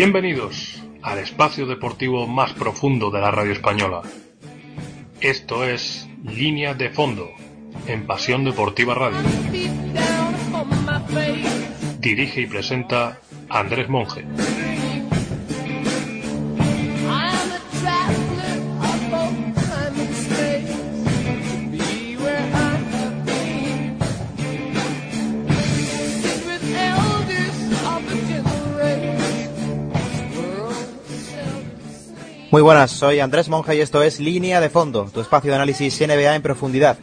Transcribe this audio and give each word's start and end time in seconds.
Bienvenidos 0.00 0.82
al 1.02 1.18
espacio 1.18 1.66
deportivo 1.66 2.26
más 2.26 2.52
profundo 2.52 3.10
de 3.10 3.20
la 3.20 3.30
radio 3.30 3.52
española. 3.52 4.02
Esto 5.20 5.64
es 5.64 6.08
Línea 6.24 6.74
de 6.74 6.90
Fondo 6.90 7.28
en 7.86 8.06
Pasión 8.06 8.44
Deportiva 8.44 8.94
Radio. 8.94 9.18
Dirige 11.98 12.40
y 12.40 12.46
presenta 12.46 13.20
Andrés 13.48 13.88
Monge. 13.88 14.24
Muy 32.50 32.62
buenas, 32.62 32.90
soy 32.90 33.20
Andrés 33.20 33.48
Monja 33.48 33.76
y 33.76 33.80
esto 33.80 34.02
es 34.02 34.18
Línea 34.18 34.60
de 34.60 34.70
Fondo, 34.70 35.08
tu 35.14 35.20
espacio 35.20 35.52
de 35.52 35.54
análisis 35.54 36.00
NBA 36.00 36.34
en 36.34 36.42
profundidad, 36.42 36.98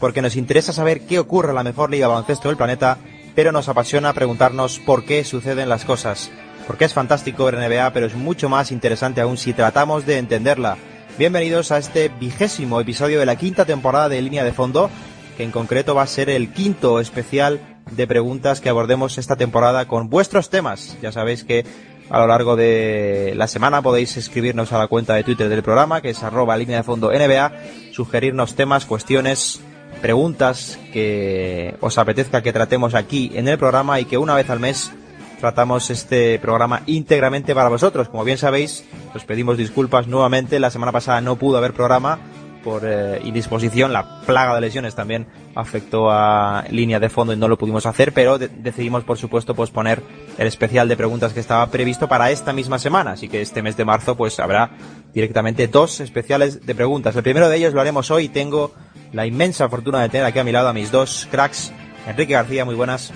porque 0.00 0.22
nos 0.22 0.34
interesa 0.34 0.72
saber 0.72 1.02
qué 1.02 1.20
ocurre 1.20 1.50
en 1.50 1.54
la 1.54 1.62
mejor 1.62 1.88
liga 1.88 2.08
baloncesto 2.08 2.48
del 2.48 2.56
planeta, 2.56 2.98
pero 3.36 3.52
nos 3.52 3.68
apasiona 3.68 4.12
preguntarnos 4.12 4.80
por 4.80 5.04
qué 5.04 5.22
suceden 5.22 5.68
las 5.68 5.84
cosas. 5.84 6.32
Porque 6.66 6.84
es 6.84 6.94
fantástico 6.94 7.44
ver 7.44 7.58
NBA, 7.58 7.92
pero 7.92 8.06
es 8.06 8.16
mucho 8.16 8.48
más 8.48 8.72
interesante 8.72 9.20
aún 9.20 9.36
si 9.36 9.52
tratamos 9.52 10.04
de 10.04 10.18
entenderla. 10.18 10.76
Bienvenidos 11.16 11.70
a 11.70 11.78
este 11.78 12.08
vigésimo 12.08 12.80
episodio 12.80 13.20
de 13.20 13.26
la 13.26 13.36
quinta 13.36 13.64
temporada 13.64 14.08
de 14.08 14.20
Línea 14.20 14.42
de 14.42 14.52
Fondo, 14.52 14.90
que 15.36 15.44
en 15.44 15.52
concreto 15.52 15.94
va 15.94 16.02
a 16.02 16.08
ser 16.08 16.28
el 16.28 16.52
quinto 16.52 16.98
especial 16.98 17.60
de 17.92 18.08
preguntas 18.08 18.60
que 18.60 18.68
abordemos 18.68 19.16
esta 19.16 19.36
temporada 19.36 19.86
con 19.86 20.10
vuestros 20.10 20.50
temas. 20.50 20.96
Ya 21.00 21.12
sabéis 21.12 21.44
que 21.44 21.64
a 22.10 22.18
lo 22.18 22.26
largo 22.26 22.56
de 22.56 23.32
la 23.36 23.46
semana 23.46 23.82
podéis 23.82 24.16
escribirnos 24.16 24.72
a 24.72 24.78
la 24.78 24.86
cuenta 24.86 25.14
de 25.14 25.24
Twitter 25.24 25.48
del 25.48 25.62
programa, 25.62 26.00
que 26.00 26.10
es 26.10 26.22
arroba 26.22 26.56
línea 26.56 26.78
de 26.78 26.82
fondo 26.82 27.10
NBA, 27.10 27.52
sugerirnos 27.92 28.54
temas, 28.54 28.86
cuestiones, 28.86 29.60
preguntas 30.00 30.78
que 30.92 31.74
os 31.80 31.98
apetezca 31.98 32.42
que 32.42 32.52
tratemos 32.52 32.94
aquí 32.94 33.30
en 33.34 33.48
el 33.48 33.58
programa 33.58 34.00
y 34.00 34.04
que 34.04 34.18
una 34.18 34.34
vez 34.34 34.48
al 34.50 34.60
mes 34.60 34.92
tratamos 35.40 35.90
este 35.90 36.38
programa 36.38 36.82
íntegramente 36.86 37.54
para 37.54 37.68
vosotros. 37.68 38.08
Como 38.08 38.24
bien 38.24 38.38
sabéis, 38.38 38.84
os 39.14 39.24
pedimos 39.24 39.56
disculpas 39.56 40.06
nuevamente. 40.06 40.58
La 40.58 40.70
semana 40.70 40.92
pasada 40.92 41.20
no 41.20 41.36
pudo 41.36 41.58
haber 41.58 41.72
programa 41.72 42.18
por 42.62 42.82
eh, 42.84 43.20
indisposición. 43.24 43.92
La 43.92 44.20
plaga 44.26 44.54
de 44.54 44.60
lesiones 44.60 44.94
también 44.94 45.26
afectó 45.54 46.10
a 46.10 46.64
línea 46.70 47.00
de 47.00 47.08
fondo 47.08 47.32
y 47.32 47.36
no 47.36 47.48
lo 47.48 47.58
pudimos 47.58 47.86
hacer, 47.86 48.12
pero 48.12 48.38
decidimos, 48.38 49.04
por 49.04 49.18
supuesto, 49.18 49.54
posponer 49.54 50.02
el 50.36 50.46
especial 50.46 50.88
de 50.88 50.96
preguntas 50.96 51.32
que 51.32 51.40
estaba 51.40 51.66
previsto 51.68 52.08
para 52.08 52.30
esta 52.30 52.52
misma 52.52 52.78
semana. 52.78 53.12
Así 53.12 53.28
que 53.28 53.40
este 53.40 53.62
mes 53.62 53.76
de 53.76 53.84
marzo, 53.84 54.16
pues 54.16 54.38
habrá 54.40 54.70
directamente 55.12 55.68
dos 55.68 56.00
especiales 56.00 56.64
de 56.66 56.74
preguntas. 56.74 57.16
El 57.16 57.22
primero 57.22 57.48
de 57.48 57.56
ellos 57.56 57.74
lo 57.74 57.80
haremos 57.80 58.10
hoy. 58.10 58.28
Tengo 58.28 58.72
la 59.12 59.26
inmensa 59.26 59.68
fortuna 59.68 60.02
de 60.02 60.08
tener 60.08 60.26
aquí 60.26 60.38
a 60.38 60.44
mi 60.44 60.52
lado 60.52 60.68
a 60.68 60.72
mis 60.72 60.90
dos 60.90 61.28
cracks. 61.30 61.72
Enrique 62.06 62.34
García, 62.34 62.64
muy 62.64 62.74
buenas. 62.74 63.12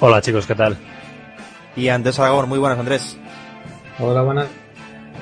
Hola 0.00 0.22
chicos, 0.22 0.46
¿qué 0.46 0.54
tal? 0.54 0.76
Y 1.76 1.88
Andrés 1.88 2.18
Aragón, 2.18 2.48
muy 2.48 2.58
buenas 2.58 2.78
Andrés. 2.78 3.16
Hola, 3.98 4.22
buenas. 4.22 4.48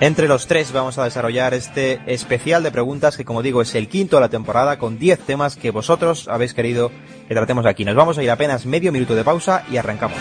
Entre 0.00 0.28
los 0.28 0.46
tres 0.46 0.70
vamos 0.70 0.96
a 0.98 1.04
desarrollar 1.04 1.54
este 1.54 2.00
especial 2.06 2.62
de 2.62 2.70
preguntas 2.70 3.16
que 3.16 3.24
como 3.24 3.42
digo 3.42 3.62
es 3.62 3.74
el 3.74 3.88
quinto 3.88 4.16
de 4.16 4.20
la 4.20 4.28
temporada 4.28 4.78
con 4.78 4.96
10 4.96 5.18
temas 5.20 5.56
que 5.56 5.72
vosotros 5.72 6.28
habéis 6.28 6.54
querido 6.54 6.92
que 7.27 7.34
tratemos 7.34 7.66
aquí. 7.66 7.84
Nos 7.84 7.96
vamos 7.96 8.16
a 8.16 8.22
ir 8.22 8.30
apenas 8.30 8.64
medio 8.64 8.92
minuto 8.92 9.16
de 9.16 9.24
pausa 9.24 9.64
y 9.72 9.76
arrancamos. 9.76 10.19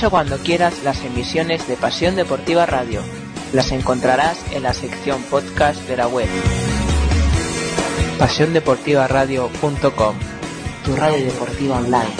Escucha 0.00 0.16
cuando 0.16 0.38
quieras 0.38 0.82
las 0.82 1.04
emisiones 1.04 1.68
de 1.68 1.76
Pasión 1.76 2.16
Deportiva 2.16 2.64
Radio. 2.64 3.02
Las 3.52 3.70
encontrarás 3.70 4.50
en 4.50 4.62
la 4.62 4.72
sección 4.72 5.22
podcast 5.24 5.86
de 5.86 5.98
la 5.98 6.08
web. 6.08 6.26
PasiónDeportivaRadio.com 8.18 10.16
Tu 10.86 10.96
radio 10.96 11.22
deportiva 11.22 11.76
online. 11.76 12.14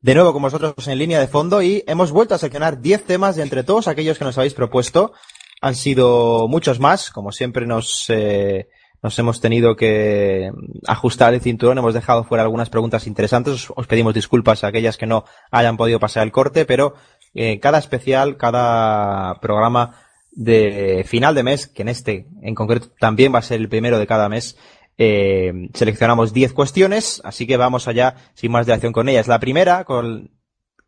De 0.00 0.14
nuevo 0.16 0.32
con 0.32 0.42
vosotros 0.42 0.88
en 0.88 0.98
línea 0.98 1.20
de 1.20 1.28
fondo 1.28 1.62
y 1.62 1.84
hemos 1.86 2.10
vuelto 2.10 2.34
a 2.34 2.38
seleccionar 2.38 2.80
10 2.80 3.04
temas 3.04 3.36
de 3.36 3.44
entre 3.44 3.62
todos 3.62 3.86
aquellos 3.86 4.18
que 4.18 4.24
nos 4.24 4.36
habéis 4.36 4.54
propuesto. 4.54 5.12
Han 5.60 5.76
sido 5.76 6.48
muchos 6.48 6.80
más, 6.80 7.12
como 7.12 7.30
siempre 7.30 7.68
nos, 7.68 8.06
eh, 8.08 8.66
nos 9.02 9.18
hemos 9.18 9.40
tenido 9.40 9.76
que 9.76 10.50
ajustar 10.86 11.34
el 11.34 11.40
cinturón, 11.40 11.78
hemos 11.78 11.94
dejado 11.94 12.24
fuera 12.24 12.42
algunas 12.42 12.70
preguntas 12.70 13.06
interesantes, 13.06 13.54
os, 13.54 13.72
os 13.74 13.86
pedimos 13.86 14.14
disculpas 14.14 14.64
a 14.64 14.68
aquellas 14.68 14.96
que 14.96 15.06
no 15.06 15.24
hayan 15.50 15.76
podido 15.76 16.00
pasar 16.00 16.24
el 16.24 16.32
corte, 16.32 16.64
pero 16.64 16.94
eh, 17.34 17.60
cada 17.60 17.78
especial, 17.78 18.36
cada 18.36 19.38
programa 19.40 19.96
de 20.32 21.04
final 21.06 21.34
de 21.34 21.42
mes, 21.42 21.66
que 21.66 21.82
en 21.82 21.88
este 21.88 22.26
en 22.42 22.54
concreto 22.54 22.88
también 22.98 23.34
va 23.34 23.38
a 23.38 23.42
ser 23.42 23.60
el 23.60 23.68
primero 23.68 23.98
de 23.98 24.06
cada 24.06 24.28
mes, 24.28 24.56
eh, 24.98 25.68
seleccionamos 25.74 26.32
10 26.32 26.52
cuestiones, 26.52 27.20
así 27.24 27.46
que 27.46 27.56
vamos 27.56 27.88
allá 27.88 28.16
sin 28.34 28.52
más 28.52 28.66
dilación 28.66 28.92
con 28.92 29.08
ellas. 29.08 29.28
La 29.28 29.40
primera, 29.40 29.84
con, 29.84 30.30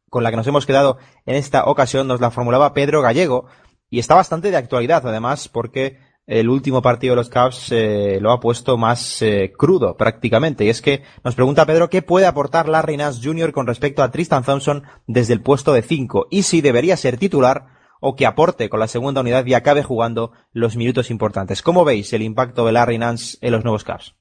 con 0.09 0.23
la 0.23 0.31
que 0.31 0.37
nos 0.37 0.47
hemos 0.47 0.67
quedado 0.67 0.99
en 1.27 1.35
esta 1.35 1.65
ocasión, 1.65 2.09
nos 2.09 2.21
la 2.21 2.31
formulaba 2.31 2.73
Pedro 2.73 3.03
Gallego, 3.03 3.47
y 3.91 3.99
está 3.99 4.15
bastante 4.15 4.51
de 4.51 4.57
actualidad, 4.57 5.07
además, 5.07 5.49
porque 5.49 5.99
el 6.29 6.51
último 6.51 6.83
partido 6.83 7.13
de 7.13 7.17
los 7.17 7.31
Cavs 7.31 7.73
eh, 7.73 8.19
lo 8.21 8.33
ha 8.33 8.39
puesto 8.39 8.77
más 8.77 9.23
eh, 9.23 9.51
crudo 9.57 9.97
prácticamente. 9.97 10.65
Y 10.65 10.69
es 10.69 10.83
que 10.83 11.03
nos 11.25 11.35
pregunta 11.35 11.65
Pedro 11.65 11.89
qué 11.89 12.03
puede 12.03 12.27
aportar 12.27 12.69
Larry 12.69 12.99
Nance 12.99 13.21
Jr. 13.25 13.51
con 13.53 13.67
respecto 13.67 14.03
a 14.03 14.11
Tristan 14.11 14.45
Thompson 14.45 14.83
desde 15.07 15.33
el 15.33 15.41
puesto 15.41 15.73
de 15.73 15.81
5 15.81 16.29
y 16.31 16.43
si 16.43 16.61
debería 16.61 16.99
ser 16.99 17.17
titular 17.17 17.79
o 18.01 18.15
que 18.15 18.27
aporte 18.27 18.69
con 18.69 18.79
la 18.79 18.89
segunda 18.89 19.23
unidad 19.23 19.47
y 19.47 19.55
acabe 19.55 19.83
jugando 19.83 20.33
los 20.53 20.77
minutos 20.77 21.11
importantes. 21.11 21.63
¿Cómo 21.63 21.87
veis 21.87 22.13
el 22.13 22.23
impacto 22.23 22.67
de 22.67 22.73
Larry 22.73 22.99
Nance 22.99 23.39
en 23.41 23.53
los 23.53 23.65
nuevos 23.65 23.85
Cavs? 23.85 24.15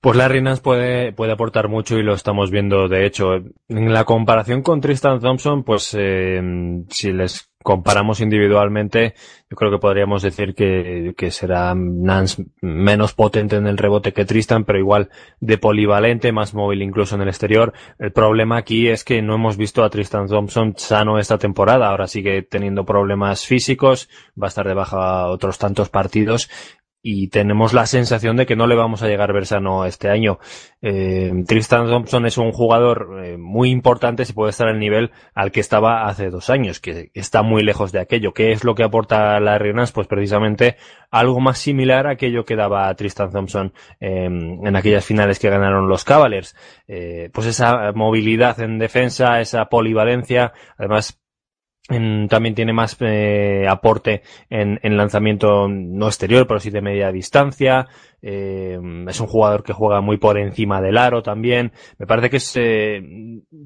Pues 0.00 0.16
Larry 0.16 0.42
Nance 0.42 0.62
puede, 0.62 1.12
puede 1.12 1.32
aportar 1.32 1.68
mucho 1.68 1.98
y 1.98 2.02
lo 2.02 2.14
estamos 2.14 2.50
viendo 2.50 2.88
de 2.88 3.06
hecho. 3.06 3.34
En 3.68 3.92
la 3.92 4.04
comparación 4.04 4.62
con 4.62 4.80
Tristan 4.80 5.20
Thompson, 5.20 5.62
pues 5.62 5.94
eh, 5.98 6.40
si 6.88 7.12
les 7.12 7.53
comparamos 7.64 8.20
individualmente, 8.20 9.14
yo 9.50 9.56
creo 9.56 9.70
que 9.70 9.78
podríamos 9.78 10.22
decir 10.22 10.54
que, 10.54 11.14
que 11.16 11.30
será 11.30 11.74
Nance 11.74 12.44
menos 12.60 13.14
potente 13.14 13.56
en 13.56 13.66
el 13.66 13.78
rebote 13.78 14.12
que 14.12 14.26
Tristan, 14.26 14.64
pero 14.64 14.78
igual 14.78 15.08
de 15.40 15.56
polivalente, 15.56 16.30
más 16.30 16.52
móvil 16.52 16.82
incluso 16.82 17.14
en 17.14 17.22
el 17.22 17.28
exterior. 17.28 17.72
El 17.98 18.12
problema 18.12 18.58
aquí 18.58 18.88
es 18.88 19.02
que 19.02 19.22
no 19.22 19.34
hemos 19.34 19.56
visto 19.56 19.82
a 19.82 19.88
Tristan 19.88 20.28
Thompson 20.28 20.74
sano 20.76 21.18
esta 21.18 21.38
temporada. 21.38 21.88
Ahora 21.88 22.06
sigue 22.06 22.42
teniendo 22.42 22.84
problemas 22.84 23.46
físicos, 23.46 24.10
va 24.40 24.46
a 24.46 24.48
estar 24.48 24.68
de 24.68 24.74
baja 24.74 25.28
otros 25.28 25.56
tantos 25.56 25.88
partidos 25.88 26.50
y 27.06 27.28
tenemos 27.28 27.74
la 27.74 27.84
sensación 27.84 28.38
de 28.38 28.46
que 28.46 28.56
no 28.56 28.66
le 28.66 28.76
vamos 28.76 29.02
a 29.02 29.08
llegar 29.08 29.28
a 29.28 29.34
ver 29.34 29.44
sano 29.44 29.84
este 29.84 30.08
año. 30.08 30.38
Eh, 30.80 31.30
Tristan 31.46 31.86
Thompson 31.86 32.24
es 32.24 32.38
un 32.38 32.50
jugador 32.50 33.20
eh, 33.22 33.36
muy 33.36 33.68
importante 33.68 34.24
si 34.24 34.32
puede 34.32 34.50
estar 34.50 34.68
al 34.68 34.78
nivel 34.78 35.10
al 35.34 35.52
que 35.52 35.60
estaba 35.60 36.06
hace 36.06 36.30
dos 36.30 36.48
años, 36.48 36.80
que 36.80 37.10
está 37.12 37.42
muy 37.42 37.62
lejos 37.62 37.92
de 37.92 38.00
aquello. 38.00 38.32
¿Qué 38.32 38.52
es 38.52 38.64
lo 38.64 38.74
que 38.74 38.84
aporta 38.84 39.38
la 39.38 39.58
Nance? 39.58 39.92
Pues 39.92 40.06
precisamente 40.06 40.76
algo 41.10 41.40
más 41.40 41.58
similar 41.58 42.06
a 42.06 42.12
aquello 42.12 42.46
que 42.46 42.56
daba 42.56 42.94
Tristan 42.94 43.30
Thompson 43.30 43.74
eh, 44.00 44.24
en 44.24 44.74
aquellas 44.74 45.04
finales 45.04 45.38
que 45.38 45.50
ganaron 45.50 45.90
los 45.90 46.04
Cavaliers. 46.04 46.56
Eh, 46.88 47.28
pues 47.34 47.46
esa 47.48 47.92
movilidad 47.94 48.58
en 48.60 48.78
defensa, 48.78 49.42
esa 49.42 49.66
polivalencia, 49.66 50.54
además 50.78 51.20
también 51.86 52.54
tiene 52.54 52.72
más 52.72 52.96
eh, 53.00 53.66
aporte 53.68 54.22
en, 54.48 54.80
en, 54.82 54.96
lanzamiento 54.96 55.68
no 55.68 56.06
exterior, 56.06 56.46
pero 56.46 56.58
sí 56.58 56.70
de 56.70 56.80
media 56.80 57.12
distancia. 57.12 57.86
Eh, 58.22 58.80
es 59.06 59.20
un 59.20 59.26
jugador 59.26 59.62
que 59.62 59.74
juega 59.74 60.00
muy 60.00 60.16
por 60.16 60.38
encima 60.38 60.80
del 60.80 60.96
aro 60.96 61.22
también. 61.22 61.72
Me 61.98 62.06
parece 62.06 62.30
que 62.30 62.38
es, 62.38 62.52
eh, 62.56 63.02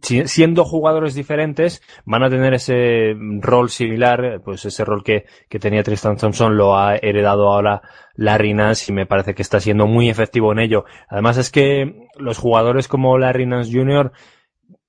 siendo 0.03 0.65
jugadores 0.65 1.15
diferentes, 1.15 1.81
van 2.07 2.25
a 2.25 2.29
tener 2.29 2.55
ese 2.55 3.15
rol 3.41 3.71
similar, 3.71 4.41
pues 4.45 4.65
ese 4.65 4.85
rol 4.85 5.05
que, 5.05 5.27
que 5.49 5.61
tenía 5.61 5.85
Tristan 5.85 6.17
Thompson 6.17 6.57
lo 6.57 6.77
ha 6.77 6.97
heredado 6.97 7.49
ahora 7.49 7.83
Larry 8.17 8.53
Nance 8.53 8.91
y 8.91 8.95
me 8.97 9.07
parece 9.07 9.37
que 9.37 9.43
está 9.43 9.61
siendo 9.61 9.87
muy 9.87 10.11
efectivo 10.11 10.51
en 10.51 10.59
ello. 10.59 10.85
Además 11.09 11.37
es 11.37 11.53
que 11.53 12.09
los 12.17 12.39
jugadores 12.39 12.89
como 12.89 13.17
Larry 13.17 13.47
Nance 13.47 13.73
Jr 13.73 14.11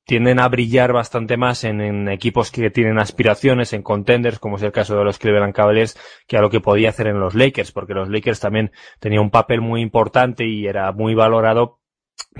tienden 0.10 0.40
a 0.40 0.48
brillar 0.48 0.92
bastante 0.92 1.38
más 1.38 1.64
en, 1.64 2.10
equipos 2.10 2.50
que 2.50 2.72
tienen 2.72 2.98
aspiraciones, 2.98 3.74
en 3.74 3.84
contenders, 3.84 4.40
como 4.40 4.56
es 4.56 4.64
el 4.64 4.72
caso 4.72 4.98
de 4.98 5.04
los 5.04 5.20
Cleveland 5.20 5.54
Cavaliers, 5.54 6.00
que 6.28 6.36
a 6.36 6.42
lo 6.42 6.50
que 6.50 6.62
podía 6.62 6.90
hacer 6.90 7.06
en 7.06 7.20
los 7.20 7.36
Lakers, 7.36 7.72
porque 7.72 7.94
los 7.94 8.10
Lakers 8.10 8.40
también 8.40 8.72
tenían 9.00 9.22
un 9.22 9.30
papel 9.30 9.62
muy 9.62 9.82
importante 9.82 10.48
y 10.48 10.66
era 10.66 10.92
muy 10.94 11.14
valorado 11.14 11.79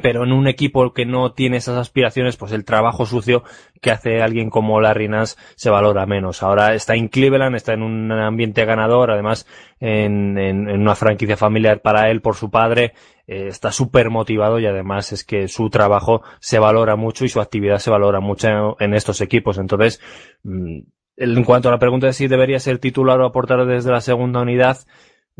pero 0.02 0.24
en 0.24 0.32
un 0.32 0.48
equipo 0.48 0.94
que 0.94 1.06
no 1.06 1.34
tiene 1.34 1.58
esas 1.58 1.78
aspiraciones, 1.78 2.38
pues 2.38 2.52
el 2.52 2.66
trabajo 2.66 3.06
sucio 3.06 3.44
que 3.82 3.92
hace 3.92 4.22
alguien 4.22 4.50
como 4.50 4.80
Larry 4.80 5.08
Nance 5.08 5.36
se 5.56 5.70
valora 5.70 6.06
menos. 6.06 6.44
Ahora 6.44 6.74
está 6.74 6.96
en 6.96 7.08
Cleveland, 7.08 7.56
está 7.56 7.74
en 7.74 7.84
un 7.84 8.12
ambiente 8.12 8.66
ganador, 8.66 9.12
además 9.12 9.48
en, 9.80 10.38
en, 10.38 10.70
una 10.70 10.96
franquicia 10.96 11.38
familiar 11.38 11.82
para 11.82 12.10
él 12.12 12.22
por 12.22 12.36
su 12.36 12.50
padre, 12.50 12.94
eh, 13.28 13.48
está 13.48 13.72
súper 13.72 14.10
motivado 14.10 14.60
y 14.60 14.66
además 14.66 15.12
es 15.12 15.24
que 15.24 15.48
su 15.48 15.70
trabajo 15.70 16.22
se 16.40 16.60
valora 16.60 16.96
mucho 16.96 17.26
y 17.26 17.30
su 17.30 17.42
actividad 17.42 17.80
se 17.80 17.90
valora 17.90 18.20
mucho 18.20 18.78
en, 18.80 18.94
estos 18.94 19.22
equipos. 19.22 19.58
Entonces, 19.58 20.02
mm, 20.44 20.80
en 21.18 21.44
cuanto 21.44 21.68
a 21.68 21.72
la 21.72 21.80
pregunta 21.80 22.08
de 22.08 22.14
si 22.14 22.28
debería 22.28 22.60
ser 22.60 22.80
titular 22.80 23.20
o 23.20 23.26
aportar 23.26 23.66
desde 23.66 23.92
la 23.92 24.02
segunda 24.02 24.42
unidad, 24.42 24.78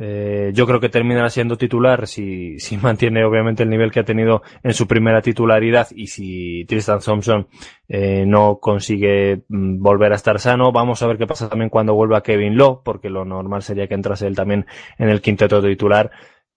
eh, 0.02 0.52
yo 0.54 0.66
creo 0.66 0.80
que 0.80 0.88
terminará 0.88 1.30
siendo 1.30 1.58
titular 1.58 2.08
si, 2.08 2.58
si 2.58 2.78
mantiene 2.82 3.26
obviamente 3.26 3.64
el 3.64 3.70
nivel 3.70 3.92
que 3.92 4.00
ha 4.00 4.06
tenido 4.06 4.42
en 4.64 4.74
su 4.74 4.88
primera 4.88 5.22
titularidad 5.22 5.90
y 5.94 6.08
si 6.08 6.64
Tristan 6.66 7.02
Thompson 7.02 7.48
eh, 7.90 8.24
no 8.26 8.60
consigue 8.62 9.44
mm, 9.50 9.82
volver 9.82 10.14
a 10.14 10.16
estar 10.16 10.40
sano. 10.40 10.72
Vamos 10.72 11.04
a 11.04 11.08
ver 11.08 11.18
qué 11.18 11.28
pasa 11.28 11.50
también 11.50 11.70
cuando 11.70 11.96
vuelva 11.96 12.24
Kevin 12.24 12.56
Lowe, 12.56 12.82
porque 12.84 13.10
lo 13.10 13.26
normal 13.26 13.62
sería 13.62 13.88
que 13.88 13.96
entrase 13.96 14.26
él 14.26 14.38
también 14.38 14.66
en 14.98 15.10
el 15.10 15.22
quinteto 15.22 15.62
titular. 15.62 16.12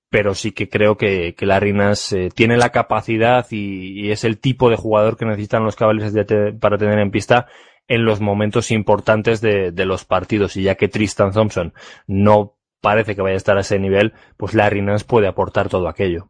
Pero 0.08 0.34
sí 0.34 0.52
que 0.52 0.68
creo 0.68 0.96
que, 0.96 1.34
que 1.34 1.46
Rinas 1.58 2.12
eh, 2.12 2.28
tiene 2.32 2.56
la 2.58 2.68
capacidad 2.70 3.46
y, 3.50 4.10
es 4.12 4.24
el 4.24 4.38
tipo 4.38 4.70
de 4.70 4.76
jugador 4.76 5.16
que 5.16 5.24
necesitan 5.24 5.64
los 5.64 5.74
Cavaliers 5.74 6.14
para 6.60 6.78
tener 6.78 6.98
en 6.98 7.10
pista 7.10 7.46
en 7.88 8.04
los 8.04 8.20
momentos 8.20 8.70
importantes 8.70 9.40
de 9.40 9.84
los 9.86 10.04
partidos. 10.04 10.56
Y 10.56 10.62
ya 10.64 10.76
que 10.76 10.88
Tristan 10.88 11.32
Thompson 11.32 11.72
no 12.06 12.58
parece 12.82 13.14
que 13.16 13.22
vaya 13.22 13.34
a 13.34 13.38
estar 13.38 13.56
a 13.56 13.62
ese 13.62 13.78
nivel, 13.78 14.12
pues 14.36 14.52
Larry 14.52 14.82
Nance 14.82 15.06
puede 15.06 15.28
aportar 15.28 15.70
todo 15.70 15.88
aquello. 15.88 16.28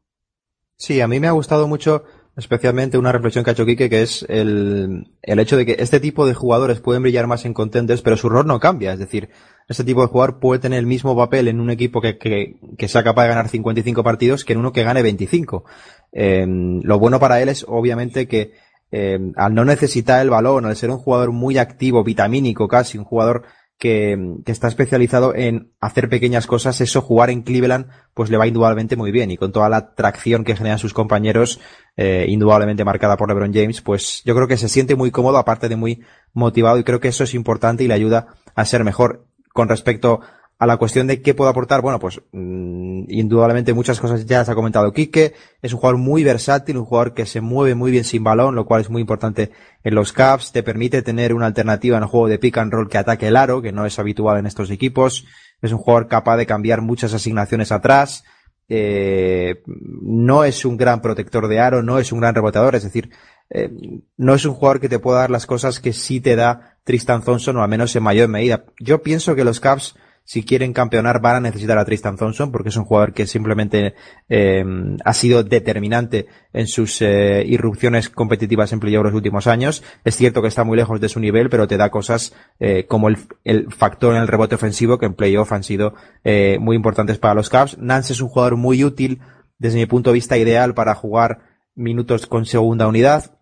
Sí, 0.76 1.00
a 1.00 1.08
mí 1.08 1.18
me 1.18 1.26
ha 1.26 1.32
gustado 1.32 1.66
mucho 1.66 2.04
especialmente 2.36 2.96
una 2.96 3.12
reflexión 3.12 3.44
que 3.44 3.50
ha 3.50 3.52
hecho 3.52 3.66
Quique, 3.66 3.90
que 3.90 4.02
es 4.02 4.24
el, 4.28 5.10
el 5.22 5.38
hecho 5.38 5.56
de 5.56 5.66
que 5.66 5.76
este 5.78 6.00
tipo 6.00 6.26
de 6.26 6.34
jugadores 6.34 6.80
pueden 6.80 7.02
brillar 7.02 7.26
más 7.26 7.44
en 7.44 7.52
contenders, 7.52 8.00
pero 8.00 8.16
su 8.16 8.28
rol 8.28 8.46
no 8.46 8.58
cambia. 8.58 8.92
Es 8.92 8.98
decir, 8.98 9.28
este 9.68 9.84
tipo 9.84 10.00
de 10.02 10.08
jugador 10.08 10.40
puede 10.40 10.60
tener 10.60 10.78
el 10.78 10.86
mismo 10.86 11.16
papel 11.16 11.48
en 11.48 11.60
un 11.60 11.70
equipo 11.70 12.00
que, 12.00 12.18
que, 12.18 12.56
que 12.78 12.88
sea 12.88 13.02
capaz 13.02 13.24
de 13.24 13.28
ganar 13.30 13.48
55 13.48 14.02
partidos 14.02 14.44
que 14.44 14.54
en 14.54 14.60
uno 14.60 14.72
que 14.72 14.82
gane 14.82 15.02
25. 15.02 15.64
Eh, 16.12 16.46
lo 16.46 16.98
bueno 16.98 17.20
para 17.20 17.40
él 17.42 17.48
es, 17.48 17.66
obviamente, 17.68 18.26
que 18.26 18.52
eh, 18.90 19.18
al 19.36 19.54
no 19.54 19.64
necesitar 19.64 20.20
el 20.20 20.30
balón, 20.30 20.66
al 20.66 20.76
ser 20.76 20.90
un 20.90 20.98
jugador 20.98 21.32
muy 21.32 21.58
activo, 21.58 22.04
vitamínico 22.04 22.68
casi, 22.68 22.98
un 22.98 23.04
jugador 23.04 23.44
que, 23.82 24.16
está 24.46 24.68
especializado 24.68 25.34
en 25.34 25.72
hacer 25.80 26.08
pequeñas 26.08 26.46
cosas, 26.46 26.80
eso 26.80 27.02
jugar 27.02 27.30
en 27.30 27.42
Cleveland 27.42 27.86
pues 28.14 28.30
le 28.30 28.36
va 28.36 28.46
indudablemente 28.46 28.94
muy 28.94 29.10
bien. 29.10 29.32
Y 29.32 29.36
con 29.36 29.50
toda 29.50 29.68
la 29.68 29.78
atracción 29.78 30.44
que 30.44 30.54
generan 30.54 30.78
sus 30.78 30.94
compañeros, 30.94 31.58
eh, 31.96 32.26
indudablemente 32.28 32.84
marcada 32.84 33.16
por 33.16 33.28
LeBron 33.28 33.52
James, 33.52 33.80
pues 33.80 34.22
yo 34.24 34.36
creo 34.36 34.46
que 34.46 34.56
se 34.56 34.68
siente 34.68 34.94
muy 34.94 35.10
cómodo 35.10 35.36
aparte 35.36 35.68
de 35.68 35.74
muy 35.74 36.00
motivado 36.32 36.78
y 36.78 36.84
creo 36.84 37.00
que 37.00 37.08
eso 37.08 37.24
es 37.24 37.34
importante 37.34 37.82
y 37.82 37.88
le 37.88 37.94
ayuda 37.94 38.28
a 38.54 38.64
ser 38.64 38.84
mejor. 38.84 39.26
Con 39.52 39.68
respecto 39.68 40.20
a 40.62 40.66
la 40.66 40.76
cuestión 40.76 41.08
de 41.08 41.20
qué 41.20 41.34
puedo 41.34 41.50
aportar, 41.50 41.80
bueno, 41.80 41.98
pues 41.98 42.20
mm, 42.30 43.06
indudablemente 43.08 43.74
muchas 43.74 43.98
cosas 43.98 44.24
ya 44.26 44.44
se 44.44 44.52
ha 44.52 44.54
comentado. 44.54 44.92
Quique, 44.92 45.34
es 45.60 45.72
un 45.72 45.80
jugador 45.80 45.98
muy 45.98 46.22
versátil, 46.22 46.76
un 46.76 46.84
jugador 46.84 47.14
que 47.14 47.26
se 47.26 47.40
mueve 47.40 47.74
muy 47.74 47.90
bien 47.90 48.04
sin 48.04 48.22
balón, 48.22 48.54
lo 48.54 48.64
cual 48.64 48.80
es 48.80 48.88
muy 48.88 49.00
importante 49.00 49.50
en 49.82 49.96
los 49.96 50.12
Caps, 50.12 50.52
te 50.52 50.62
permite 50.62 51.02
tener 51.02 51.34
una 51.34 51.46
alternativa 51.46 51.96
en 51.96 52.04
el 52.04 52.08
juego 52.08 52.28
de 52.28 52.38
pick 52.38 52.58
and 52.58 52.72
roll 52.72 52.88
que 52.88 52.96
ataque 52.96 53.26
el 53.26 53.36
aro, 53.36 53.60
que 53.60 53.72
no 53.72 53.86
es 53.86 53.98
habitual 53.98 54.38
en 54.38 54.46
estos 54.46 54.70
equipos, 54.70 55.26
es 55.60 55.72
un 55.72 55.78
jugador 55.78 56.06
capaz 56.06 56.36
de 56.36 56.46
cambiar 56.46 56.80
muchas 56.80 57.12
asignaciones 57.12 57.72
atrás, 57.72 58.22
eh, 58.68 59.64
no 59.66 60.44
es 60.44 60.64
un 60.64 60.76
gran 60.76 61.02
protector 61.02 61.48
de 61.48 61.58
aro, 61.58 61.82
no 61.82 61.98
es 61.98 62.12
un 62.12 62.20
gran 62.20 62.36
reboteador, 62.36 62.76
es 62.76 62.84
decir, 62.84 63.10
eh, 63.50 63.68
no 64.16 64.32
es 64.32 64.44
un 64.44 64.54
jugador 64.54 64.78
que 64.78 64.88
te 64.88 65.00
pueda 65.00 65.18
dar 65.18 65.30
las 65.32 65.46
cosas 65.46 65.80
que 65.80 65.92
sí 65.92 66.20
te 66.20 66.36
da 66.36 66.78
Tristan 66.84 67.24
Thompson 67.24 67.56
o 67.56 67.64
al 67.64 67.68
menos 67.68 67.96
en 67.96 68.04
mayor 68.04 68.28
medida. 68.28 68.64
Yo 68.78 69.02
pienso 69.02 69.34
que 69.34 69.42
los 69.42 69.58
Caps 69.58 69.96
si 70.24 70.44
quieren 70.44 70.72
campeonar 70.72 71.20
van 71.20 71.36
a 71.36 71.40
necesitar 71.40 71.78
a 71.78 71.84
Tristan 71.84 72.16
Thompson 72.16 72.52
porque 72.52 72.68
es 72.68 72.76
un 72.76 72.84
jugador 72.84 73.12
que 73.12 73.26
simplemente 73.26 73.94
eh, 74.28 74.64
ha 75.04 75.14
sido 75.14 75.42
determinante 75.42 76.26
en 76.52 76.66
sus 76.66 77.02
eh, 77.02 77.44
irrupciones 77.46 78.08
competitivas 78.08 78.72
en 78.72 78.80
playoff 78.80 79.04
los 79.04 79.14
últimos 79.14 79.46
años. 79.46 79.82
Es 80.04 80.16
cierto 80.16 80.42
que 80.42 80.48
está 80.48 80.64
muy 80.64 80.76
lejos 80.76 81.00
de 81.00 81.08
su 81.08 81.20
nivel, 81.20 81.50
pero 81.50 81.66
te 81.66 81.76
da 81.76 81.90
cosas 81.90 82.34
eh, 82.60 82.86
como 82.86 83.08
el, 83.08 83.18
el, 83.44 83.72
factor 83.72 84.14
en 84.14 84.22
el 84.22 84.28
rebote 84.28 84.54
ofensivo 84.54 84.98
que 84.98 85.06
en 85.06 85.14
playoff 85.14 85.52
han 85.52 85.64
sido 85.64 85.94
eh, 86.24 86.58
muy 86.60 86.76
importantes 86.76 87.18
para 87.18 87.34
los 87.34 87.50
Cavs. 87.50 87.78
Nance 87.78 88.12
es 88.12 88.20
un 88.20 88.28
jugador 88.28 88.56
muy 88.56 88.84
útil 88.84 89.20
desde 89.58 89.78
mi 89.78 89.86
punto 89.86 90.10
de 90.10 90.14
vista 90.14 90.38
ideal 90.38 90.74
para 90.74 90.94
jugar 90.94 91.40
minutos 91.74 92.26
con 92.26 92.46
segunda 92.46 92.86
unidad 92.86 93.38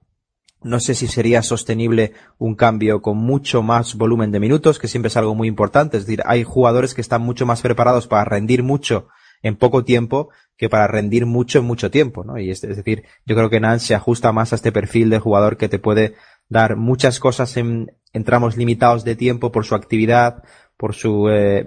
no 0.63 0.81
sé 0.81 0.95
si 0.95 1.07
sería 1.07 1.43
sostenible 1.43 2.13
un 2.39 2.55
cambio 2.55 3.01
con 3.03 3.17
mucho 3.17 3.63
más 3.63 3.95
volumen 3.95 4.31
de 4.31 4.41
minutos, 4.41 4.79
que 4.79 4.89
siempre 4.89 5.09
es 5.09 5.17
algo 5.17 5.35
muy 5.35 5.49
importante. 5.49 5.97
Es 5.97 6.07
decir, 6.07 6.23
hay 6.27 6.45
jugadores 6.45 6.95
que 6.95 7.01
están 7.01 7.23
mucho 7.23 7.47
más 7.47 7.63
preparados 7.63 8.07
para 8.07 8.25
rendir 8.25 8.63
mucho 8.63 9.09
en 9.43 9.57
poco 9.57 9.85
tiempo 9.85 10.29
que 10.57 10.69
para 10.69 10.87
rendir 10.87 11.25
mucho 11.25 11.61
en 11.61 11.65
mucho 11.65 11.91
tiempo, 11.91 12.25
¿no? 12.25 12.39
Y 12.39 12.51
es, 12.51 12.61
decir, 12.61 13.05
yo 13.25 13.35
creo 13.35 13.49
que 13.49 13.61
Nance 13.61 13.87
se 13.87 13.95
ajusta 13.95 14.33
más 14.33 14.53
a 14.53 14.57
este 14.57 14.73
perfil 14.73 15.09
de 15.09 15.19
jugador 15.19 15.57
que 15.57 15.71
te 15.71 15.79
puede 15.79 16.15
dar 16.51 16.77
muchas 16.77 17.19
cosas 17.19 17.57
en, 17.57 17.93
en 18.13 18.25
tramos 18.25 18.59
limitados 18.59 19.05
de 19.05 19.17
tiempo 19.17 19.51
por 19.51 19.65
su 19.65 19.75
actividad, 19.75 20.43
por 20.77 20.95
su, 20.95 21.31
eh, 21.31 21.67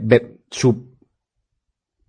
su 0.52 0.94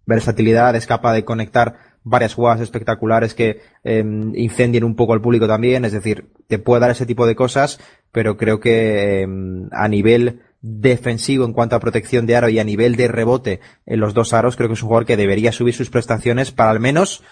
versatilidad, 0.04 0.76
es 0.76 0.86
capaz 0.86 1.14
de 1.14 1.24
conectar 1.24 1.93
varias 2.04 2.34
jugadas 2.34 2.60
espectaculares 2.60 3.34
que 3.34 3.62
eh, 3.82 4.04
incendien 4.34 4.84
un 4.84 4.94
poco 4.94 5.14
al 5.14 5.22
público 5.22 5.48
también, 5.48 5.84
es 5.84 5.92
decir, 5.92 6.28
te 6.46 6.58
puede 6.58 6.82
dar 6.82 6.90
ese 6.90 7.06
tipo 7.06 7.26
de 7.26 7.34
cosas, 7.34 7.80
pero 8.12 8.36
creo 8.36 8.60
que 8.60 9.22
em, 9.22 9.68
a 9.72 9.88
nivel 9.88 10.42
defensivo 10.60 11.44
en 11.44 11.52
cuanto 11.52 11.76
a 11.76 11.80
protección 11.80 12.26
de 12.26 12.36
aro 12.36 12.48
y 12.48 12.58
a 12.58 12.64
nivel 12.64 12.96
de 12.96 13.08
rebote 13.08 13.60
en 13.86 14.00
los 14.00 14.14
dos 14.14 14.32
aros, 14.32 14.56
creo 14.56 14.68
que 14.68 14.74
es 14.74 14.82
un 14.82 14.88
jugador 14.88 15.06
que 15.06 15.16
debería 15.16 15.52
subir 15.52 15.74
sus 15.74 15.90
prestaciones 15.90 16.52
para 16.52 16.70
al 16.70 16.80
menos 16.80 17.22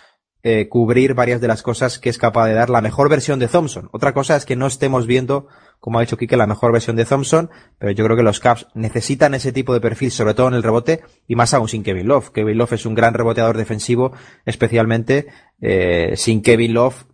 eh, 0.43 0.69
cubrir 0.69 1.15
varias 1.15 1.41
de 1.41 1.49
las 1.49 1.63
cosas 1.63 1.99
que 1.99 2.11
es 2.11 2.19
capaz 2.19 2.47
de 2.47 2.55
dar 2.55 2.69
la 2.69 2.81
mejor 2.81 3.09
versión 3.09 3.39
de 3.39 3.49
Thompson. 3.49 3.89
Otra 3.93 4.13
cosa 4.13 4.37
es 4.37 4.45
que 4.45 4.57
no 4.57 4.67
estemos 4.67 5.07
viendo, 5.07 5.47
como 5.83 5.99
ha 5.99 6.03
dicho 6.03 6.17
Kike, 6.17 6.37
la 6.37 6.47
mejor 6.47 6.71
versión 6.71 6.95
de 6.95 7.05
Thompson, 7.05 7.51
pero 7.77 7.91
yo 7.91 8.05
creo 8.05 8.17
que 8.17 8.23
los 8.23 8.39
Caps 8.39 8.69
necesitan 8.75 9.35
ese 9.35 9.51
tipo 9.51 9.75
de 9.75 9.81
perfil, 9.81 10.13
sobre 10.13 10.33
todo 10.33 10.47
en 10.47 10.55
el 10.55 10.63
rebote, 10.63 11.01
y 11.27 11.35
más 11.35 11.55
aún 11.55 11.67
sin 11.67 11.83
Kevin 11.83 12.07
Love. 12.07 12.31
Kevin 12.31 12.57
Love 12.57 12.75
es 12.75 12.87
un 12.87 12.95
gran 12.95 13.15
reboteador 13.15 13.57
defensivo, 13.57 14.13
especialmente 14.47 15.27
eh, 15.61 16.13
sin 16.17 16.41
Kevin 16.41 16.75
Love, 16.75 17.05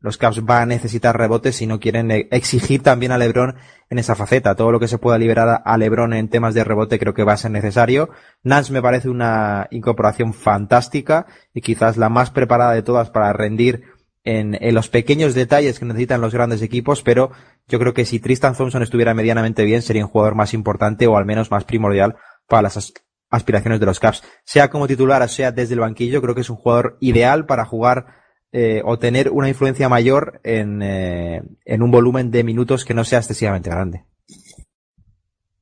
los 0.00 0.18
Caps 0.18 0.44
van 0.44 0.62
a 0.62 0.66
necesitar 0.66 1.18
rebotes 1.18 1.56
si 1.56 1.66
no 1.66 1.80
quieren 1.80 2.12
eh, 2.12 2.28
exigir 2.30 2.80
también 2.80 3.10
a 3.10 3.18
LeBron 3.18 3.56
en 3.90 3.98
esa 3.98 4.14
faceta. 4.14 4.54
Todo 4.54 4.70
lo 4.70 4.78
que 4.80 4.88
se 4.88 4.98
pueda 4.98 5.18
liberar 5.18 5.62
a 5.64 5.76
LeBron 5.76 6.12
en 6.12 6.28
temas 6.28 6.54
de 6.54 6.64
rebote 6.64 7.00
creo 7.00 7.14
que 7.14 7.24
va 7.24 7.34
a 7.34 7.36
ser 7.36 7.50
necesario. 7.50 8.10
Nance 8.44 8.72
me 8.72 8.82
parece 8.82 9.08
una 9.08 9.66
incorporación 9.70 10.32
fantástica 10.32 11.26
y 11.54 11.60
quizás 11.60 11.96
la 11.96 12.08
más 12.08 12.30
preparada 12.30 12.72
de 12.72 12.82
todas 12.82 13.10
para 13.10 13.32
rendir 13.32 13.82
en, 14.24 14.56
en, 14.60 14.74
los 14.74 14.88
pequeños 14.88 15.34
detalles 15.34 15.78
que 15.78 15.84
necesitan 15.84 16.20
los 16.20 16.32
grandes 16.32 16.62
equipos, 16.62 17.02
pero 17.02 17.32
yo 17.68 17.78
creo 17.78 17.94
que 17.94 18.04
si 18.04 18.20
Tristan 18.20 18.54
Thompson 18.56 18.82
estuviera 18.82 19.14
medianamente 19.14 19.64
bien 19.64 19.82
sería 19.82 20.04
un 20.04 20.10
jugador 20.10 20.34
más 20.34 20.54
importante 20.54 21.06
o 21.06 21.16
al 21.16 21.24
menos 21.24 21.50
más 21.50 21.64
primordial 21.64 22.16
para 22.46 22.62
las 22.62 22.92
aspiraciones 23.30 23.80
de 23.80 23.86
los 23.86 23.98
Caps. 23.98 24.22
Sea 24.44 24.70
como 24.70 24.86
titular 24.86 25.28
sea 25.28 25.52
desde 25.52 25.74
el 25.74 25.80
banquillo, 25.80 26.22
creo 26.22 26.34
que 26.34 26.42
es 26.42 26.50
un 26.50 26.56
jugador 26.56 26.98
ideal 27.00 27.46
para 27.46 27.64
jugar 27.64 28.06
eh, 28.52 28.82
o 28.84 28.98
tener 28.98 29.30
una 29.30 29.48
influencia 29.48 29.88
mayor 29.88 30.40
en, 30.44 30.82
eh, 30.82 31.42
en 31.64 31.82
un 31.82 31.90
volumen 31.90 32.30
de 32.30 32.44
minutos 32.44 32.84
que 32.84 32.94
no 32.94 33.04
sea 33.04 33.20
excesivamente 33.20 33.70
grande. 33.70 34.04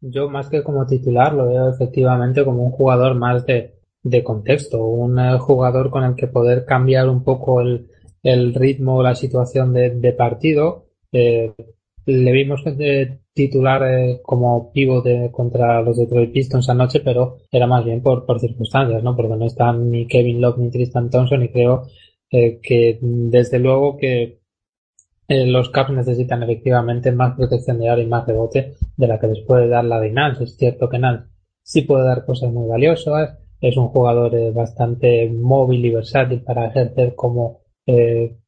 Yo 0.00 0.28
más 0.28 0.48
que 0.48 0.62
como 0.62 0.86
titular 0.86 1.34
lo 1.34 1.48
veo 1.48 1.68
efectivamente 1.68 2.44
como 2.44 2.64
un 2.64 2.72
jugador 2.72 3.14
más 3.14 3.46
de, 3.46 3.78
de 4.02 4.24
contexto, 4.24 4.82
un 4.82 5.18
eh, 5.18 5.38
jugador 5.38 5.90
con 5.90 6.04
el 6.04 6.16
que 6.16 6.26
poder 6.26 6.64
cambiar 6.64 7.08
un 7.08 7.22
poco 7.22 7.60
el, 7.60 7.89
el 8.22 8.54
ritmo 8.54 9.02
la 9.02 9.14
situación 9.14 9.72
de, 9.72 9.90
de 9.90 10.12
partido. 10.12 10.86
Eh, 11.12 11.52
le 12.06 12.32
vimos 12.32 12.64
titular 13.32 13.82
eh, 13.84 14.20
como 14.22 14.72
pívot 14.72 15.04
contra 15.30 15.82
los 15.82 15.96
Detroit 15.96 16.32
Pistons 16.32 16.68
anoche, 16.68 17.00
pero 17.00 17.38
era 17.50 17.66
más 17.66 17.84
bien 17.84 18.02
por, 18.02 18.24
circunstancias, 18.40 19.02
¿no? 19.02 19.16
Porque 19.16 19.36
no 19.36 19.46
están 19.46 19.90
ni 19.90 20.06
Kevin 20.06 20.40
Love 20.40 20.58
ni 20.58 20.70
Tristan 20.70 21.10
Thompson 21.10 21.42
y 21.42 21.48
creo 21.48 21.84
eh, 22.30 22.60
que 22.62 22.98
desde 23.00 23.58
luego 23.58 23.96
que 23.96 24.40
eh, 25.28 25.46
los 25.46 25.70
Caps 25.70 25.92
necesitan 25.92 26.42
efectivamente 26.42 27.12
más 27.12 27.36
protección 27.36 27.78
de 27.78 27.88
área 27.88 28.04
y 28.04 28.08
más 28.08 28.26
rebote 28.26 28.74
de 28.96 29.06
la 29.06 29.18
que 29.18 29.28
les 29.28 29.40
puede 29.40 29.68
dar 29.68 29.84
la 29.84 30.00
de 30.00 30.10
Nance. 30.10 30.44
Es 30.44 30.56
cierto 30.56 30.88
que 30.88 30.98
Nance 30.98 31.28
sí 31.62 31.82
puede 31.82 32.04
dar 32.04 32.24
cosas 32.24 32.52
muy 32.52 32.68
valiosas, 32.68 33.38
es 33.60 33.76
un 33.76 33.88
jugador 33.88 34.52
bastante 34.52 35.28
móvil 35.30 35.84
y 35.84 35.90
versátil 35.90 36.42
para 36.42 36.66
ejercer 36.66 37.14
como, 37.14 37.60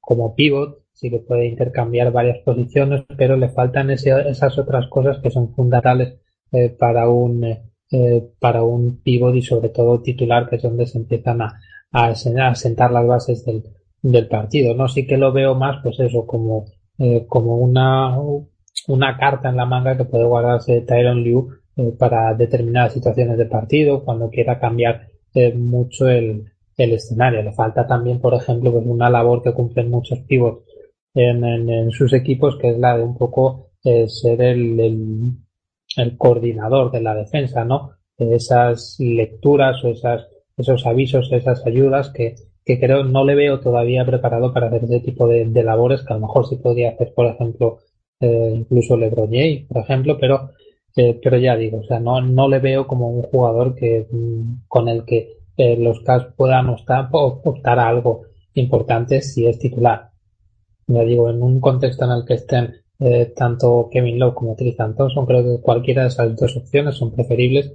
como 0.01 0.35
pivot, 0.35 0.83
sí 1.03 1.11
que 1.11 1.19
puede 1.19 1.47
intercambiar 1.47 2.13
varias 2.13 2.39
posiciones, 2.45 3.05
pero 3.17 3.37
le 3.37 3.49
faltan 3.49 3.91
esas 3.91 4.59
otras 4.59 4.87
cosas 4.89 5.19
que 5.19 5.31
son 5.31 5.53
fundamentales 5.53 6.19
eh, 6.53 6.69
para 6.71 7.09
un 7.09 7.45
eh, 7.45 8.29
para 8.39 8.63
un 8.63 9.03
pivot 9.03 9.35
y 9.35 9.43
sobre 9.43 9.71
todo 9.71 10.01
titular, 10.01 10.49
que 10.49 10.57
es 10.57 10.63
donde 10.63 10.87
se 10.87 10.99
empiezan 10.99 11.43
a, 11.43 11.59
a, 11.91 12.15
sentar 12.15 12.91
las 12.91 13.07
bases 13.07 13.45
del, 13.45 13.65
del 14.01 14.29
partido. 14.29 14.75
No 14.75 14.89
sí 14.89 15.07
que 15.07 15.19
lo 15.19 15.33
veo 15.33 15.55
más, 15.55 15.83
pues 15.83 15.99
eso, 16.01 16.25
como, 16.27 16.65
eh, 16.99 17.27
como 17.29 17.57
una, 17.57 18.17
una 18.89 19.17
carta 19.19 19.51
en 19.51 19.57
la 19.57 19.67
manga 19.67 19.97
que 19.97 20.05
puede 20.05 20.25
guardarse 20.25 20.83
Tyron 20.83 21.23
Liu 21.23 21.51
para 21.99 22.35
determinadas 22.35 22.93
situaciones 22.93 23.39
de 23.39 23.47
partido, 23.47 24.05
cuando 24.05 24.31
quiera 24.31 24.59
cambiar 24.59 25.09
mucho 25.55 26.09
el, 26.09 26.52
el 26.77 26.93
escenario. 26.93 27.43
Le 27.43 27.53
falta 27.53 27.87
también, 27.87 28.21
por 28.21 28.35
ejemplo, 28.35 28.73
pues 28.73 28.87
una 28.87 29.11
labor 29.11 29.43
que 29.43 29.53
cumplen 29.53 29.91
muchos 29.91 30.21
pivots 30.21 30.65
en, 31.15 31.91
sus 31.93 32.13
equipos, 32.13 32.57
que 32.59 32.71
es 32.71 32.79
la 32.79 32.97
de 32.97 33.05
un 33.05 33.17
poco 33.17 33.71
eh, 33.85 34.09
ser 34.09 34.41
el, 34.43 34.81
el, 35.97 36.17
coordinador 36.17 36.91
de 36.91 37.03
la 37.03 37.15
defensa, 37.15 37.65
¿no? 37.65 37.93
esas 38.19 38.97
lecturas 39.01 39.83
o 39.85 39.89
esas, 39.89 40.29
esos 40.57 40.87
avisos, 40.87 41.31
esas 41.33 41.67
ayudas 41.67 42.11
que, 42.11 42.35
que 42.65 42.79
creo 42.79 43.05
no 43.05 43.25
le 43.25 43.35
veo 43.35 43.61
todavía 43.61 44.05
preparado 44.05 44.53
para 44.53 44.69
hacer 44.69 44.85
ese 44.85 45.01
tipo 45.01 45.27
de, 45.27 45.47
labores 45.63 46.03
que 46.03 46.13
a 46.13 46.17
lo 46.17 46.27
mejor 46.27 46.47
sí 46.47 46.57
podría 46.57 46.91
hacer, 46.91 47.13
por 47.15 47.27
ejemplo, 47.27 47.79
eh, 48.21 48.53
incluso 48.55 48.97
LeBron 48.97 49.31
James, 49.31 49.67
por 49.67 49.83
ejemplo, 49.83 50.17
pero, 50.19 50.51
eh, 50.97 51.19
pero 51.23 51.39
ya 51.39 51.57
digo, 51.57 51.79
o 51.79 51.85
sea, 51.85 51.99
no, 51.99 52.21
no 52.21 52.49
le 52.49 52.61
veo 52.61 52.87
como 52.87 53.09
un 53.09 53.23
jugador 53.23 53.75
que, 53.75 54.07
mm, 54.11 54.69
con 54.69 54.89
el 54.89 55.05
que 55.05 55.39
los 55.57 56.01
Cavs 56.01 56.35
puedan 56.37 56.69
optar, 56.69 57.79
a 57.79 57.89
algo 57.89 58.23
importante 58.55 59.21
si 59.23 59.47
es 59.47 59.59
titular. 59.59 60.11
Ya 60.87 61.03
digo, 61.03 61.31
en 61.31 61.43
un 61.43 61.61
contexto 61.61 62.05
en 62.05 62.11
el 62.11 62.25
que 62.25 62.35
estén 62.35 62.75
eh, 62.99 63.33
tanto 63.35 63.89
Kevin 63.91 64.19
Lowe 64.19 64.35
como 64.35 64.57
Tristan 64.57 64.97
Thompson, 64.97 65.27
creo 65.27 65.43
que 65.43 65.63
cualquiera 65.63 66.03
de 66.03 66.09
esas 66.09 66.37
dos 66.37 66.57
opciones 66.57 66.97
son 66.97 67.13
preferibles 67.13 67.73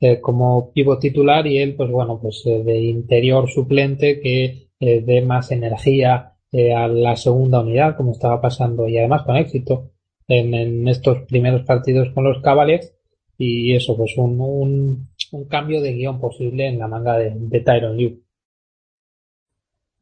eh, 0.00 0.20
como 0.20 0.72
pivo 0.72 0.98
titular 0.98 1.46
y 1.46 1.58
él, 1.58 1.74
pues 1.76 1.90
bueno, 1.90 2.18
pues 2.20 2.42
eh, 2.46 2.62
de 2.62 2.80
interior 2.80 3.48
suplente 3.48 4.20
que 4.20 4.68
dé 4.80 5.22
más 5.22 5.50
energía 5.50 6.34
a 6.76 6.88
la 6.88 7.16
segunda 7.16 7.60
unidad, 7.60 7.96
como 7.96 8.12
estaba 8.12 8.40
pasando 8.40 8.88
y 8.88 8.96
además 8.96 9.22
con 9.24 9.36
éxito 9.36 9.90
en, 10.28 10.86
estos 10.86 11.22
primeros 11.26 11.62
partidos 11.62 12.10
con 12.10 12.24
los 12.24 12.40
Cavaliers. 12.42 12.94
Y 13.36 13.74
eso, 13.74 13.96
pues 13.96 14.16
un, 14.16 14.40
un, 14.40 15.07
cambio 15.48 15.80
de 15.80 15.92
guion 15.92 16.20
posible 16.20 16.68
en 16.68 16.78
la 16.78 16.88
manga 16.88 17.16
de, 17.16 17.32
de 17.34 17.60
Tyron 17.60 17.96
Liu. 17.96 18.22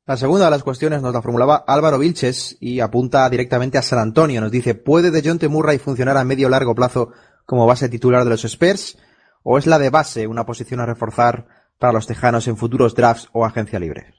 La 0.07 0.17
segunda 0.17 0.45
de 0.45 0.53
las 0.53 0.63
cuestiones 0.63 1.03
nos 1.03 1.13
la 1.13 1.21
formulaba 1.21 1.65
Álvaro 1.67 1.99
Vilches 1.99 2.57
y 2.61 2.79
apunta 2.79 3.29
directamente 3.29 3.77
a 3.77 3.83
San 3.83 3.99
Antonio. 3.99 4.41
Nos 4.41 4.53
dice, 4.53 4.77
¿puede 4.77 5.11
de 5.11 5.21
John 5.25 5.41
Murray 5.51 5.79
funcionar 5.79 6.17
a 6.17 6.23
medio 6.23 6.49
largo 6.49 6.77
plazo 6.77 7.11
como 7.45 7.67
base 7.67 7.89
titular 7.89 8.23
de 8.23 8.31
los 8.31 8.45
Spurs? 8.45 8.99
¿O 9.43 9.59
es 9.59 9.67
la 9.67 9.81
de 9.81 9.91
base 9.91 10.29
una 10.29 10.47
posición 10.47 10.79
a 10.79 10.87
reforzar 10.87 11.47
para 11.79 11.93
los 11.93 12.07
tejanos 12.07 12.47
en 12.47 12.57
futuros 12.57 12.95
drafts 12.95 13.29
o 13.33 13.45
agencia 13.45 13.81
libre? 13.81 14.15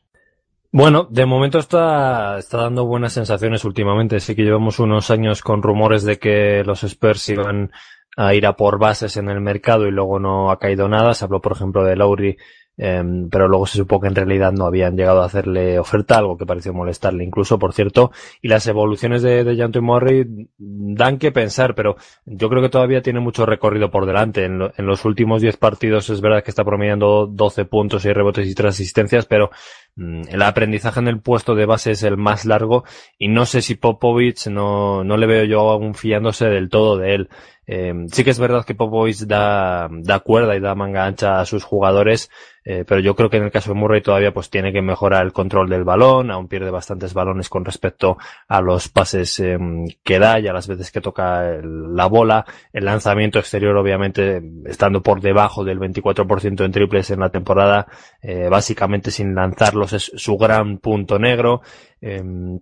Bueno, 0.74 1.08
de 1.10 1.26
momento 1.26 1.58
está, 1.58 2.38
está 2.38 2.58
dando 2.58 2.86
buenas 2.86 3.14
sensaciones 3.14 3.64
últimamente. 3.64 4.20
Sí 4.20 4.36
que 4.36 4.44
llevamos 4.44 4.80
unos 4.80 5.10
años 5.10 5.42
con 5.42 5.64
rumores 5.64 6.04
de 6.04 6.20
que 6.20 6.64
los 6.66 6.84
Spurs 6.84 7.30
iban 7.30 7.72
a 8.18 8.34
ir 8.34 8.46
a 8.46 8.58
por 8.58 8.78
bases 8.78 9.16
en 9.16 9.30
el 9.30 9.40
mercado 9.40 9.88
y 9.88 9.92
luego 9.92 10.20
no 10.20 10.52
ha 10.52 10.60
caído 10.60 10.90
nada. 10.90 11.14
Se 11.14 11.24
habló, 11.24 11.40
por 11.40 11.54
ejemplo, 11.54 11.86
de 11.86 11.96
Lowry 11.96 12.38
Em, 12.80 13.28
pero 13.30 13.48
luego 13.48 13.66
se 13.66 13.80
supo 13.80 14.00
que 14.00 14.08
en 14.08 14.14
realidad 14.14 14.52
no 14.52 14.66
habían 14.66 14.96
llegado 14.96 15.24
a 15.24 15.26
hacerle 15.26 15.80
oferta, 15.80 16.20
algo 16.20 16.38
que 16.38 16.46
pareció 16.46 16.74
molestarle 16.74 17.24
incluso, 17.24 17.58
por 17.58 17.74
cierto, 17.74 18.12
y 18.40 18.50
las 18.50 18.68
evoluciones 18.68 19.24
de, 19.24 19.44
de 19.44 19.58
Janto 19.58 19.82
Morri 19.82 20.48
dan 20.60 21.18
que 21.18 21.32
pensar, 21.32 21.74
pero 21.74 21.96
yo 22.26 22.50
creo 22.50 22.62
que 22.62 22.70
todavía 22.70 23.02
tiene 23.02 23.20
mucho 23.20 23.48
recorrido 23.48 23.90
por 23.90 24.06
delante. 24.06 24.46
En, 24.46 24.60
los 24.78 25.06
últimos 25.06 25.42
10 25.42 25.58
partidos 25.58 26.12
es 26.12 26.22
verdad 26.22 26.44
que 26.44 26.52
está 26.52 26.64
promediando 26.64 27.26
12 27.26 27.66
puntos 27.66 28.06
y 28.06 28.14
rebotes 28.14 28.48
y 28.48 28.54
3 28.54 28.70
asistencias, 28.70 29.26
pero 29.26 29.50
el 29.98 30.42
aprendizaje 30.44 31.00
en 31.00 31.08
el 31.08 31.20
puesto 31.20 31.56
de 31.56 31.66
base 31.66 31.92
es 31.92 32.04
el 32.04 32.18
más 32.18 32.46
largo 32.46 32.84
y 33.18 33.30
no 33.30 33.46
sé 33.46 33.62
si 33.62 33.76
Popovich 33.76 34.48
no, 34.48 35.04
no 35.04 35.18
le 35.18 35.26
veo 35.26 35.44
yo 35.46 35.70
aún 35.72 35.96
fiándose 35.96 36.46
del 36.46 36.70
todo 36.70 36.98
de 36.98 37.16
él. 37.16 37.30
Eh, 37.66 37.94
sí 38.12 38.24
que 38.24 38.30
es 38.30 38.40
verdad 38.40 38.64
que 38.64 38.76
Popovich 38.76 39.26
da, 39.26 39.90
da 39.92 40.20
cuerda 40.20 40.56
y 40.56 40.60
da 40.60 40.76
manga 40.76 41.06
ancha 41.06 41.40
a 41.40 41.46
sus 41.46 41.64
jugadores, 41.64 42.30
eh, 42.70 42.84
pero 42.86 43.00
yo 43.00 43.16
creo 43.16 43.30
que 43.30 43.38
en 43.38 43.44
el 43.44 43.52
caso 43.52 43.72
de 43.72 43.80
Murray 43.80 44.02
todavía 44.02 44.34
pues 44.34 44.50
tiene 44.50 44.74
que 44.74 44.82
mejorar 44.82 45.26
el 45.26 45.32
control 45.32 45.70
del 45.70 45.86
balón, 45.86 46.32
aún 46.32 46.50
pierde 46.50 46.70
bastantes 46.70 47.14
balones 47.14 47.48
con 47.48 47.64
respecto 47.64 48.18
a 48.46 48.60
los 48.60 48.90
pases 48.90 49.40
em, 49.40 49.86
que 50.04 50.20
da 50.20 50.38
y 50.42 50.50
a 50.50 50.54
las 50.54 50.68
veces 50.68 50.92
que 50.92 51.00
toca 51.00 51.62
la 51.64 52.08
bola, 52.08 52.46
el 52.74 52.84
lanzamiento 52.84 53.40
exterior 53.40 53.78
obviamente 53.78 54.42
estando 54.66 55.02
por 55.02 55.22
debajo 55.22 55.64
del 55.64 55.80
24% 55.80 56.66
en 56.66 56.72
triples 56.74 57.10
en 57.10 57.22
la 57.22 57.30
temporada, 57.30 57.88
eh, 58.22 58.50
básicamente 58.50 59.12
sin 59.12 59.34
lanzarlos 59.34 59.94
es 59.94 60.12
su 60.18 60.36
gran 60.36 60.80
punto 60.80 61.18
negro. 61.20 61.62
Em, 62.02 62.60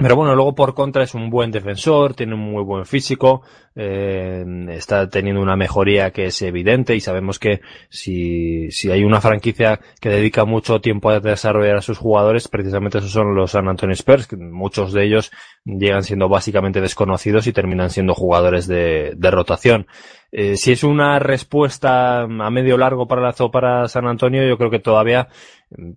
pero 0.00 0.16
bueno, 0.16 0.34
luego 0.34 0.54
por 0.54 0.74
contra 0.74 1.04
es 1.04 1.14
un 1.14 1.28
buen 1.28 1.50
defensor, 1.50 2.14
tiene 2.14 2.34
un 2.34 2.40
muy 2.40 2.64
buen 2.64 2.86
físico, 2.86 3.42
eh, 3.76 4.42
está 4.70 5.10
teniendo 5.10 5.42
una 5.42 5.56
mejoría 5.56 6.10
que 6.10 6.24
es 6.24 6.40
evidente 6.40 6.96
y 6.96 7.00
sabemos 7.00 7.38
que 7.38 7.60
si, 7.90 8.70
si 8.70 8.90
hay 8.90 9.04
una 9.04 9.20
franquicia 9.20 9.78
que 10.00 10.08
dedica 10.08 10.46
mucho 10.46 10.80
tiempo 10.80 11.10
a 11.10 11.20
desarrollar 11.20 11.76
a 11.76 11.82
sus 11.82 11.98
jugadores, 11.98 12.48
precisamente 12.48 12.98
esos 12.98 13.12
son 13.12 13.34
los 13.34 13.50
San 13.50 13.68
Antonio 13.68 13.92
Spurs, 13.92 14.26
que 14.26 14.36
muchos 14.36 14.94
de 14.94 15.04
ellos 15.04 15.30
llegan 15.66 16.02
siendo 16.02 16.30
básicamente 16.30 16.80
desconocidos 16.80 17.46
y 17.46 17.52
terminan 17.52 17.90
siendo 17.90 18.14
jugadores 18.14 18.66
de, 18.66 19.12
de 19.16 19.30
rotación. 19.30 19.86
Eh, 20.32 20.56
si 20.56 20.72
es 20.72 20.84
una 20.84 21.18
respuesta 21.18 22.22
a 22.22 22.50
medio 22.50 22.78
largo 22.78 23.08
para 23.08 23.22
la 23.22 23.50
para 23.50 23.88
San 23.88 24.06
Antonio, 24.06 24.46
yo 24.46 24.56
creo 24.58 24.70
que 24.70 24.78
todavía 24.78 25.28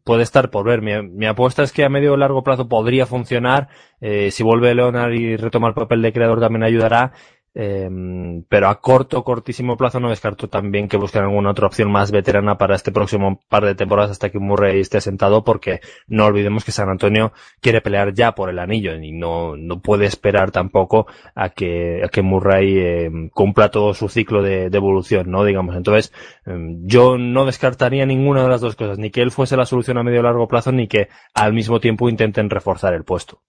puede 0.04 0.24
estar 0.24 0.50
por 0.50 0.66
ver. 0.66 0.82
Mi, 0.82 1.26
apuesta 1.26 1.64
es 1.64 1.72
que 1.72 1.84
a 1.84 1.90
medio 1.90 2.18
largo 2.18 2.44
plazo 2.44 2.68
podría 2.68 3.06
funcionar. 3.06 3.70
Eh, 4.02 4.32
si 4.32 4.44
vuelve 4.44 4.76
Leonard 4.76 5.14
y 5.14 5.38
retoma 5.38 5.68
el 5.68 5.74
papel 5.74 6.02
de 6.02 6.14
creador 6.14 6.40
también 6.40 6.64
ayudará. 6.64 7.14
Em, 7.56 8.44
pero 8.50 8.68
a 8.68 8.82
corto, 8.82 9.24
cortísimo 9.24 9.78
plazo 9.78 10.00
no 10.00 10.10
descarto 10.10 10.50
también 10.50 10.88
que 10.88 10.98
busquen 10.98 11.22
alguna 11.22 11.52
otra 11.52 11.68
opción 11.68 11.92
más 11.92 12.10
veterana 12.10 12.58
para 12.58 12.76
este 12.76 12.92
próximo 12.92 13.42
par 13.48 13.64
de 13.64 13.76
temporadas 13.76 14.10
hasta 14.10 14.32
que 14.32 14.40
Murray 14.40 14.80
esté 14.80 14.98
asentado 14.98 15.44
porque 15.44 15.80
no 16.08 16.26
olvidemos 16.26 16.66
que 16.66 16.72
San 16.72 16.90
Antonio 16.90 17.32
quiere 17.62 17.82
pelear 17.82 18.14
ya 18.16 18.34
por 18.34 18.50
el 18.50 18.58
anillo 18.58 18.96
y 18.96 19.12
no, 19.12 19.56
no 19.56 19.82
puede 19.82 20.06
esperar 20.08 20.50
tampoco 20.50 21.06
a 21.36 21.50
que, 21.50 22.02
a 22.04 22.08
que 22.08 22.24
Murray 22.24 22.80
em, 22.80 23.30
cumpla 23.30 23.70
todo 23.70 23.94
su 23.94 24.10
ciclo 24.10 24.42
de, 24.42 24.66
evolución, 24.74 25.30
¿no? 25.30 25.46
Digamos. 25.46 25.76
Entonces, 25.76 26.12
em, 26.48 26.80
yo 26.88 27.20
no 27.20 27.46
descartaría 27.46 28.06
ninguna 28.08 28.42
de 28.44 28.50
las 28.50 28.62
dos 28.62 28.76
cosas, 28.76 28.98
ni 28.98 29.12
que 29.12 29.22
él 29.22 29.30
fuese 29.30 29.58
la 29.58 29.68
solución 29.68 30.00
a 30.00 30.04
medio 30.04 30.22
o 30.22 30.24
largo 30.24 30.48
plazo, 30.48 30.72
ni 30.72 30.88
que 30.88 31.10
al 31.36 31.54
mismo 31.54 31.80
tiempo 31.80 32.10
intenten 32.10 32.50
reforzar 32.50 32.96
el 32.96 33.04
puesto. 33.04 33.42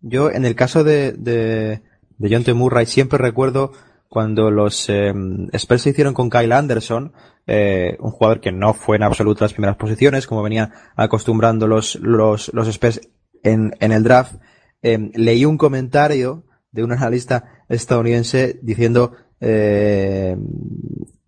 Yo, 0.00 0.30
en 0.30 0.44
el 0.44 0.54
caso 0.54 0.84
de, 0.84 1.12
de 1.12 1.80
de 2.18 2.28
John 2.30 2.44
T. 2.44 2.54
Murray, 2.54 2.86
siempre 2.86 3.18
recuerdo 3.18 3.72
cuando 4.08 4.50
los 4.50 4.88
eh, 4.88 5.12
Spurs 5.52 5.82
se 5.82 5.90
hicieron 5.90 6.14
con 6.14 6.30
Kyle 6.30 6.52
Anderson, 6.52 7.12
eh, 7.46 7.96
un 8.00 8.10
jugador 8.10 8.40
que 8.40 8.52
no 8.52 8.74
fue 8.74 8.96
en 8.96 9.02
absoluto 9.02 9.44
las 9.44 9.52
primeras 9.52 9.76
posiciones, 9.76 10.26
como 10.26 10.42
venían 10.42 10.72
acostumbrando 10.96 11.66
los, 11.66 11.96
los, 11.96 12.52
los 12.54 12.68
Spurs 12.68 13.00
en, 13.42 13.74
en 13.80 13.92
el 13.92 14.02
draft, 14.02 14.36
eh, 14.82 15.10
leí 15.14 15.44
un 15.44 15.58
comentario 15.58 16.44
de 16.70 16.84
un 16.84 16.92
analista 16.92 17.64
estadounidense 17.68 18.58
diciendo 18.62 19.12
eh, 19.40 20.36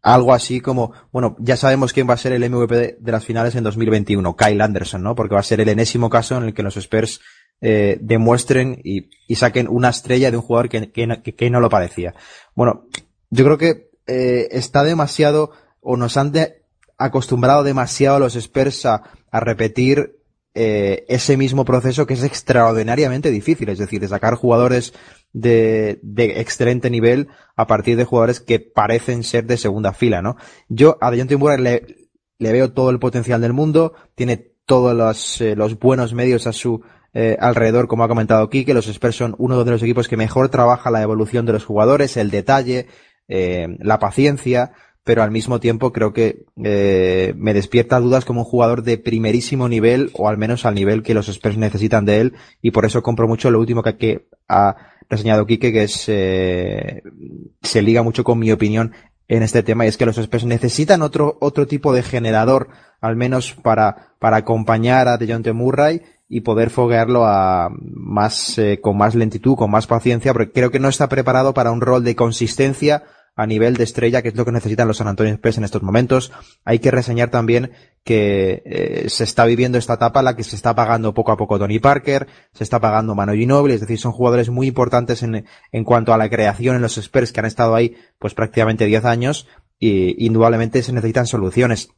algo 0.02 0.32
así 0.32 0.60
como, 0.60 0.92
bueno, 1.12 1.36
ya 1.40 1.56
sabemos 1.56 1.92
quién 1.92 2.08
va 2.08 2.14
a 2.14 2.18
ser 2.18 2.32
el 2.32 2.48
MVP 2.48 2.74
de, 2.74 2.96
de, 3.00 3.12
las 3.12 3.24
finales 3.24 3.54
en 3.56 3.64
2021, 3.64 4.36
Kyle 4.36 4.60
Anderson, 4.60 5.02
¿no? 5.02 5.14
Porque 5.14 5.34
va 5.34 5.40
a 5.40 5.44
ser 5.44 5.60
el 5.60 5.68
enésimo 5.68 6.08
caso 6.08 6.36
en 6.36 6.44
el 6.44 6.54
que 6.54 6.62
los 6.62 6.76
Spurs 6.76 7.20
eh, 7.60 7.98
demuestren 8.00 8.80
y, 8.84 9.10
y, 9.26 9.34
saquen 9.34 9.68
una 9.68 9.88
estrella 9.88 10.30
de 10.30 10.36
un 10.36 10.42
jugador 10.42 10.68
que, 10.68 10.92
que, 10.92 11.34
que 11.34 11.50
no 11.50 11.60
lo 11.60 11.68
parecía. 11.68 12.14
Bueno, 12.54 12.86
yo 13.30 13.44
creo 13.44 13.58
que 13.58 13.90
eh, 14.06 14.48
está 14.52 14.84
demasiado, 14.84 15.50
o 15.80 15.96
nos 15.96 16.16
han 16.16 16.32
de, 16.32 16.62
acostumbrado 16.96 17.62
demasiado 17.62 18.18
los 18.18 18.36
Spurs 18.36 18.86
a, 18.86 19.02
a 19.30 19.40
repetir 19.40 20.18
eh, 20.54 21.04
ese 21.08 21.36
mismo 21.36 21.64
proceso 21.64 22.06
que 22.06 22.14
es 22.14 22.24
extraordinariamente 22.24 23.30
difícil, 23.30 23.68
es 23.68 23.78
decir, 23.78 24.00
de 24.00 24.08
sacar 24.08 24.34
jugadores 24.34 24.92
de, 25.32 26.00
de 26.02 26.40
excelente 26.40 26.90
nivel 26.90 27.28
a 27.54 27.66
partir 27.66 27.96
de 27.96 28.04
jugadores 28.04 28.40
que 28.40 28.58
parecen 28.58 29.22
ser 29.22 29.46
de 29.46 29.56
segunda 29.56 29.92
fila, 29.92 30.22
¿no? 30.22 30.36
Yo 30.68 30.98
a 31.00 31.10
DeJounte 31.10 31.36
Murray 31.36 31.58
le, 31.62 32.08
le 32.38 32.52
veo 32.52 32.72
todo 32.72 32.90
el 32.90 32.98
potencial 32.98 33.40
del 33.40 33.52
mundo, 33.52 33.94
tiene 34.14 34.52
todos 34.66 34.96
los, 34.96 35.40
eh, 35.40 35.54
los 35.54 35.78
buenos 35.78 36.12
medios 36.12 36.46
a 36.46 36.52
su 36.52 36.82
eh, 37.14 37.36
alrededor, 37.40 37.88
como 37.88 38.04
ha 38.04 38.08
comentado 38.08 38.50
que 38.50 38.74
los 38.74 38.86
Spurs 38.86 39.16
son 39.16 39.34
uno 39.38 39.64
de 39.64 39.70
los 39.70 39.82
equipos 39.82 40.08
que 40.08 40.16
mejor 40.16 40.48
trabaja 40.48 40.90
la 40.90 41.02
evolución 41.02 41.46
de 41.46 41.54
los 41.54 41.64
jugadores, 41.64 42.16
el 42.16 42.30
detalle, 42.30 42.86
eh, 43.28 43.76
la 43.80 43.98
paciencia, 43.98 44.72
pero 45.08 45.22
al 45.22 45.30
mismo 45.30 45.58
tiempo 45.58 45.90
creo 45.90 46.12
que 46.12 46.44
eh, 46.62 47.32
me 47.34 47.54
despierta 47.54 47.98
dudas 47.98 48.26
como 48.26 48.40
un 48.40 48.46
jugador 48.46 48.82
de 48.82 48.98
primerísimo 48.98 49.66
nivel, 49.66 50.10
o 50.12 50.28
al 50.28 50.36
menos 50.36 50.66
al 50.66 50.74
nivel 50.74 51.02
que 51.02 51.14
los 51.14 51.30
Spurs 51.30 51.56
necesitan 51.56 52.04
de 52.04 52.20
él, 52.20 52.34
y 52.60 52.72
por 52.72 52.84
eso 52.84 53.02
compro 53.02 53.26
mucho 53.26 53.50
lo 53.50 53.58
último 53.58 53.82
que, 53.82 53.96
que 53.96 54.28
ha 54.48 54.76
reseñado 55.08 55.46
Quique, 55.46 55.72
que 55.72 55.84
es 55.84 56.04
eh, 56.08 57.02
se 57.62 57.80
liga 57.80 58.02
mucho 58.02 58.22
con 58.22 58.38
mi 58.38 58.52
opinión 58.52 58.92
en 59.28 59.42
este 59.42 59.62
tema, 59.62 59.86
y 59.86 59.88
es 59.88 59.96
que 59.96 60.04
los 60.04 60.18
Spurs 60.18 60.44
necesitan 60.44 61.00
otro, 61.00 61.38
otro 61.40 61.66
tipo 61.66 61.94
de 61.94 62.02
generador, 62.02 62.68
al 63.00 63.16
menos 63.16 63.54
para, 63.54 64.14
para 64.18 64.36
acompañar 64.36 65.08
a 65.08 65.16
DeJounte 65.16 65.54
Murray, 65.54 66.02
y 66.28 66.42
poder 66.42 66.70
foguearlo 66.70 67.24
a 67.24 67.70
más, 67.80 68.58
eh, 68.58 68.80
con 68.82 68.96
más 68.98 69.14
lentitud, 69.14 69.56
con 69.56 69.70
más 69.70 69.86
paciencia, 69.86 70.32
porque 70.32 70.52
creo 70.52 70.70
que 70.70 70.78
no 70.78 70.88
está 70.88 71.08
preparado 71.08 71.54
para 71.54 71.70
un 71.70 71.80
rol 71.80 72.04
de 72.04 72.16
consistencia 72.16 73.04
a 73.38 73.46
nivel 73.46 73.76
de 73.76 73.84
estrella, 73.84 74.20
que 74.20 74.28
es 74.28 74.34
lo 74.34 74.44
que 74.44 74.50
necesitan 74.50 74.88
los 74.88 74.96
San 74.96 75.06
Antonio 75.06 75.32
Spurs 75.32 75.58
en 75.58 75.64
estos 75.64 75.82
momentos. 75.82 76.32
Hay 76.64 76.80
que 76.80 76.90
reseñar 76.90 77.30
también 77.30 77.70
que 78.02 78.62
eh, 78.66 79.04
se 79.08 79.22
está 79.22 79.44
viviendo 79.44 79.78
esta 79.78 79.94
etapa 79.94 80.22
la 80.22 80.34
que 80.34 80.42
se 80.42 80.56
está 80.56 80.74
pagando 80.74 81.14
poco 81.14 81.30
a 81.30 81.36
poco 81.36 81.56
Tony 81.56 81.78
Parker, 81.78 82.26
se 82.52 82.64
está 82.64 82.80
pagando 82.80 83.14
Mano 83.14 83.34
Ginobili, 83.34 83.74
es 83.74 83.80
decir, 83.80 83.98
son 83.98 84.10
jugadores 84.10 84.50
muy 84.50 84.66
importantes 84.66 85.22
en, 85.22 85.46
en 85.70 85.84
cuanto 85.84 86.12
a 86.12 86.18
la 86.18 86.28
creación 86.28 86.74
en 86.74 86.82
los 86.82 86.98
Spurs 86.98 87.32
que 87.32 87.38
han 87.38 87.46
estado 87.46 87.76
ahí 87.76 87.96
pues 88.18 88.34
prácticamente 88.34 88.86
10 88.86 89.04
años 89.04 89.46
y 89.78 90.26
indudablemente 90.26 90.82
se 90.82 90.92
necesitan 90.92 91.26
soluciones. 91.26 91.90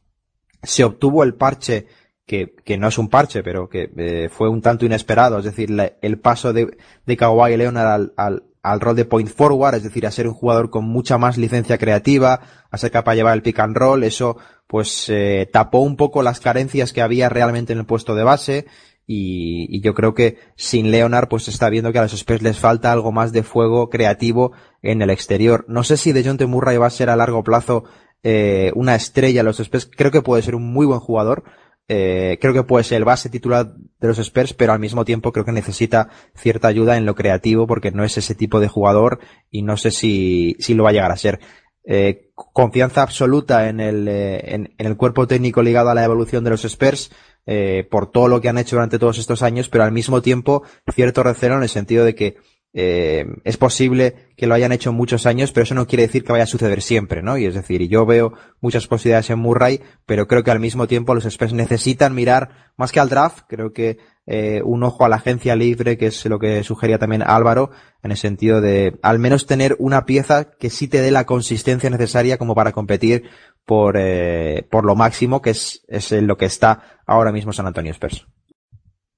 Se 0.61 0.83
obtuvo 0.83 1.23
el 1.23 1.33
parche 1.33 1.87
que, 2.31 2.55
que, 2.63 2.77
no 2.77 2.87
es 2.87 2.97
un 2.97 3.09
parche, 3.09 3.43
pero 3.43 3.67
que 3.67 3.91
eh, 3.97 4.29
fue 4.31 4.47
un 4.47 4.61
tanto 4.61 4.85
inesperado, 4.85 5.39
es 5.39 5.43
decir, 5.43 5.69
el 6.01 6.17
paso 6.17 6.53
de, 6.53 6.77
de 7.05 7.17
Kawhi 7.17 7.57
Leonard 7.57 7.87
al, 7.87 8.13
al, 8.15 8.43
al, 8.63 8.79
rol 8.79 8.95
de 8.95 9.03
point 9.03 9.27
forward, 9.27 9.75
es 9.75 9.83
decir, 9.83 10.07
a 10.07 10.11
ser 10.11 10.29
un 10.29 10.33
jugador 10.33 10.69
con 10.69 10.85
mucha 10.85 11.17
más 11.17 11.37
licencia 11.37 11.77
creativa, 11.77 12.39
a 12.71 12.77
ser 12.77 12.89
capaz 12.89 13.11
de 13.11 13.17
llevar 13.17 13.35
el 13.35 13.41
pick 13.41 13.59
and 13.59 13.75
roll, 13.75 14.05
eso 14.05 14.37
pues 14.65 15.09
eh, 15.09 15.49
tapó 15.51 15.79
un 15.79 15.97
poco 15.97 16.23
las 16.23 16.39
carencias 16.39 16.93
que 16.93 17.01
había 17.01 17.27
realmente 17.27 17.73
en 17.73 17.79
el 17.79 17.85
puesto 17.85 18.15
de 18.15 18.23
base. 18.23 18.65
Y, 19.05 19.67
y 19.69 19.81
yo 19.81 19.93
creo 19.93 20.13
que 20.13 20.37
sin 20.55 20.89
Leonard 20.89 21.27
pues 21.27 21.49
está 21.49 21.69
viendo 21.69 21.91
que 21.91 21.99
a 21.99 22.03
los 22.03 22.13
Spurs 22.13 22.41
les 22.41 22.59
falta 22.59 22.93
algo 22.93 23.11
más 23.11 23.33
de 23.33 23.43
fuego 23.43 23.89
creativo 23.89 24.53
en 24.81 25.01
el 25.01 25.09
exterior. 25.09 25.65
No 25.67 25.83
sé 25.83 25.97
si 25.97 26.13
DeJounte 26.13 26.45
Murray 26.45 26.77
va 26.77 26.87
a 26.87 26.91
ser 26.91 27.09
a 27.09 27.17
largo 27.17 27.43
plazo 27.43 27.83
eh, 28.23 28.71
una 28.75 28.93
estrella 28.93 29.41
los 29.41 29.59
Spurs, 29.59 29.89
creo 29.93 30.11
que 30.11 30.21
puede 30.21 30.43
ser 30.43 30.53
un 30.53 30.71
muy 30.71 30.85
buen 30.85 30.99
jugador, 30.99 31.43
eh, 31.93 32.37
creo 32.39 32.53
que 32.53 32.63
puede 32.63 32.85
ser 32.85 32.99
el 32.99 33.03
base 33.03 33.29
titular 33.29 33.73
de 33.75 34.07
los 34.07 34.17
Spurs, 34.17 34.53
pero 34.53 34.71
al 34.71 34.79
mismo 34.79 35.03
tiempo 35.03 35.33
creo 35.33 35.43
que 35.43 35.51
necesita 35.51 36.07
cierta 36.33 36.69
ayuda 36.69 36.95
en 36.95 37.05
lo 37.05 37.15
creativo 37.15 37.67
porque 37.67 37.91
no 37.91 38.05
es 38.05 38.17
ese 38.17 38.33
tipo 38.33 38.61
de 38.61 38.69
jugador 38.69 39.19
y 39.49 39.63
no 39.63 39.75
sé 39.75 39.91
si, 39.91 40.55
si 40.59 40.73
lo 40.73 40.85
va 40.85 40.91
a 40.91 40.93
llegar 40.93 41.11
a 41.11 41.17
ser. 41.17 41.41
Eh, 41.83 42.31
confianza 42.33 43.01
absoluta 43.01 43.67
en 43.67 43.81
el, 43.81 44.07
eh, 44.07 44.55
en, 44.55 44.73
en, 44.77 44.87
el 44.87 44.95
cuerpo 44.95 45.27
técnico 45.27 45.63
ligado 45.63 45.89
a 45.89 45.93
la 45.93 46.05
evolución 46.05 46.45
de 46.45 46.51
los 46.51 46.63
Spurs 46.63 47.11
eh, 47.45 47.85
por 47.91 48.09
todo 48.09 48.29
lo 48.29 48.39
que 48.39 48.47
han 48.47 48.57
hecho 48.57 48.77
durante 48.77 48.99
todos 48.99 49.17
estos 49.17 49.41
años, 49.41 49.67
pero 49.67 49.83
al 49.83 49.91
mismo 49.91 50.21
tiempo 50.21 50.63
cierto 50.93 51.23
recelo 51.23 51.57
en 51.57 51.63
el 51.63 51.69
sentido 51.69 52.05
de 52.05 52.15
que 52.15 52.37
eh, 52.73 53.25
es 53.43 53.57
posible 53.57 54.15
que 54.37 54.47
lo 54.47 54.55
hayan 54.55 54.71
hecho 54.71 54.93
muchos 54.93 55.25
años, 55.25 55.51
pero 55.51 55.63
eso 55.63 55.75
no 55.75 55.87
quiere 55.87 56.03
decir 56.03 56.23
que 56.23 56.31
vaya 56.31 56.45
a 56.45 56.47
suceder 56.47 56.81
siempre, 56.81 57.21
¿no? 57.21 57.37
Y 57.37 57.45
es 57.45 57.53
decir, 57.53 57.81
yo 57.89 58.05
veo 58.05 58.33
muchas 58.61 58.87
posibilidades 58.87 59.29
en 59.29 59.39
Murray, 59.39 59.81
pero 60.05 60.27
creo 60.27 60.43
que 60.43 60.51
al 60.51 60.61
mismo 60.61 60.87
tiempo 60.87 61.13
los 61.13 61.25
Spurs 61.25 61.53
necesitan 61.53 62.15
mirar 62.15 62.71
más 62.77 62.91
que 62.91 63.01
al 63.01 63.09
draft, 63.09 63.43
creo 63.47 63.73
que 63.73 63.97
eh, 64.25 64.61
un 64.63 64.83
ojo 64.83 65.03
a 65.03 65.09
la 65.09 65.17
agencia 65.17 65.55
libre, 65.55 65.97
que 65.97 66.07
es 66.07 66.25
lo 66.25 66.39
que 66.39 66.63
sugería 66.63 66.97
también 66.97 67.23
Álvaro, 67.23 67.71
en 68.03 68.11
el 68.11 68.17
sentido 68.17 68.61
de 68.61 68.97
al 69.01 69.19
menos 69.19 69.47
tener 69.47 69.75
una 69.77 70.05
pieza 70.05 70.51
que 70.51 70.69
sí 70.69 70.87
te 70.87 71.01
dé 71.01 71.11
la 71.11 71.25
consistencia 71.25 71.89
necesaria 71.89 72.37
como 72.37 72.55
para 72.55 72.71
competir 72.71 73.23
por, 73.65 73.97
eh, 73.97 74.65
lo 74.71 74.95
máximo, 74.95 75.41
que 75.41 75.49
es, 75.49 75.83
es 75.89 76.11
lo 76.13 76.37
que 76.37 76.45
está 76.45 77.01
ahora 77.05 77.33
mismo 77.33 77.51
San 77.51 77.67
Antonio 77.67 77.91
Spurs. 77.91 78.25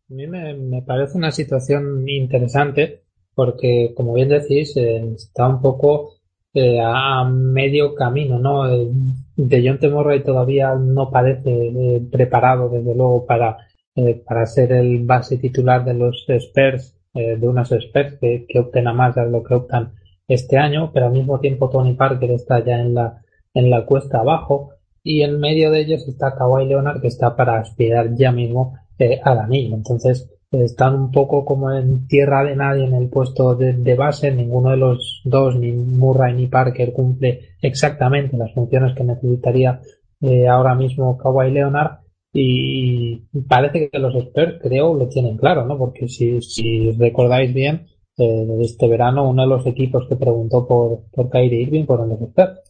A 0.10 0.16
mí 0.16 0.26
me, 0.28 0.56
me 0.56 0.82
parece 0.82 1.18
una 1.18 1.32
situación 1.32 2.08
interesante 2.10 3.04
porque, 3.36 3.94
como 3.96 4.14
bien 4.14 4.30
decís, 4.30 4.76
eh, 4.78 5.14
está 5.16 5.48
un 5.48 5.62
poco 5.62 6.14
eh, 6.54 6.80
a 6.80 7.24
medio 7.26 7.96
camino, 7.96 8.38
¿no? 8.40 8.70
Eh, 8.70 8.88
de 9.36 9.64
John 9.68 9.92
Murray 9.92 10.24
todavía 10.24 10.76
no 10.76 11.10
parece 11.10 11.50
eh, 11.50 12.02
preparado, 12.12 12.70
desde 12.70 12.94
luego, 12.96 13.26
para, 13.26 13.58
eh, 13.96 14.22
para 14.26 14.46
ser 14.46 14.72
el 14.72 15.04
base 15.04 15.38
titular 15.38 15.84
de 15.84 15.96
los 15.96 16.26
Spurs, 16.28 16.96
de 17.14 17.48
unos 17.48 17.72
Spurs 17.72 18.18
que, 18.20 18.46
que 18.50 18.60
opten 18.60 18.88
a 18.88 18.94
más 18.94 19.14
de 19.14 19.30
lo 19.30 19.44
que 19.44 19.54
optan 19.54 19.94
este 20.28 20.58
año, 20.58 20.92
pero 20.92 21.06
al 21.06 21.12
mismo 21.12 21.40
tiempo 21.40 21.70
Tony 21.70 21.94
Parker 21.94 22.32
está 22.32 22.64
ya 22.66 22.80
en 22.80 22.96
la, 22.96 23.22
en 23.54 23.70
la 23.70 23.86
cuesta 23.86 24.20
abajo 24.20 24.72
y 25.04 25.22
en 25.22 25.40
medio 25.40 25.70
de 25.70 25.82
ellos 25.82 26.08
está 26.08 26.34
Kawhi 26.34 26.66
Leonard 26.66 27.02
que 27.02 27.10
está 27.10 27.36
para 27.36 27.60
aspirar 27.60 28.16
ya 28.16 28.32
mismo 28.32 28.80
al 29.24 29.40
anillo. 29.40 29.76
Entonces, 29.76 30.28
están 30.62 30.96
un 30.96 31.12
poco 31.12 31.44
como 31.46 31.72
en 31.72 32.08
tierra 32.08 32.44
de 32.44 32.56
nadie 32.56 32.86
en 32.86 32.94
el 32.94 33.10
puesto 33.10 33.56
de, 33.56 33.96
base. 33.96 34.32
Ninguno 34.32 34.72
de 34.72 34.78
los 34.78 35.22
dos, 35.26 35.56
ni 35.56 35.72
Murray 35.72 36.34
ni 36.36 36.48
Parker, 36.48 36.94
cumple 36.94 37.56
exactamente 37.62 38.38
las 38.38 38.54
funciones 38.54 38.96
que 38.96 39.04
necesitaría 39.04 39.82
eh, 40.22 40.48
ahora 40.48 40.76
mismo 40.76 41.18
Kawhi 41.18 41.52
Leonard. 41.52 42.00
Y 42.34 43.18
parece 43.48 43.90
que 43.90 44.00
los 44.00 44.16
expertos, 44.16 44.62
creo, 44.62 44.94
lo 44.96 45.08
tienen 45.08 45.38
claro, 45.38 45.66
¿no? 45.66 45.78
Porque 45.78 46.08
si, 46.08 46.42
si 46.42 46.92
recordáis 46.92 47.54
bien, 47.54 47.88
eh, 48.18 48.48
este 48.62 48.88
verano 48.88 49.30
uno 49.30 49.44
de 49.44 49.50
los 49.50 49.66
equipos 49.68 50.08
que 50.08 50.16
preguntó 50.16 50.68
por, 50.68 51.04
por 51.12 51.30
Kyrie 51.30 51.62
Irving 51.62 51.86
fueron 51.86 52.10
los 52.10 52.22
expertos. 52.22 52.64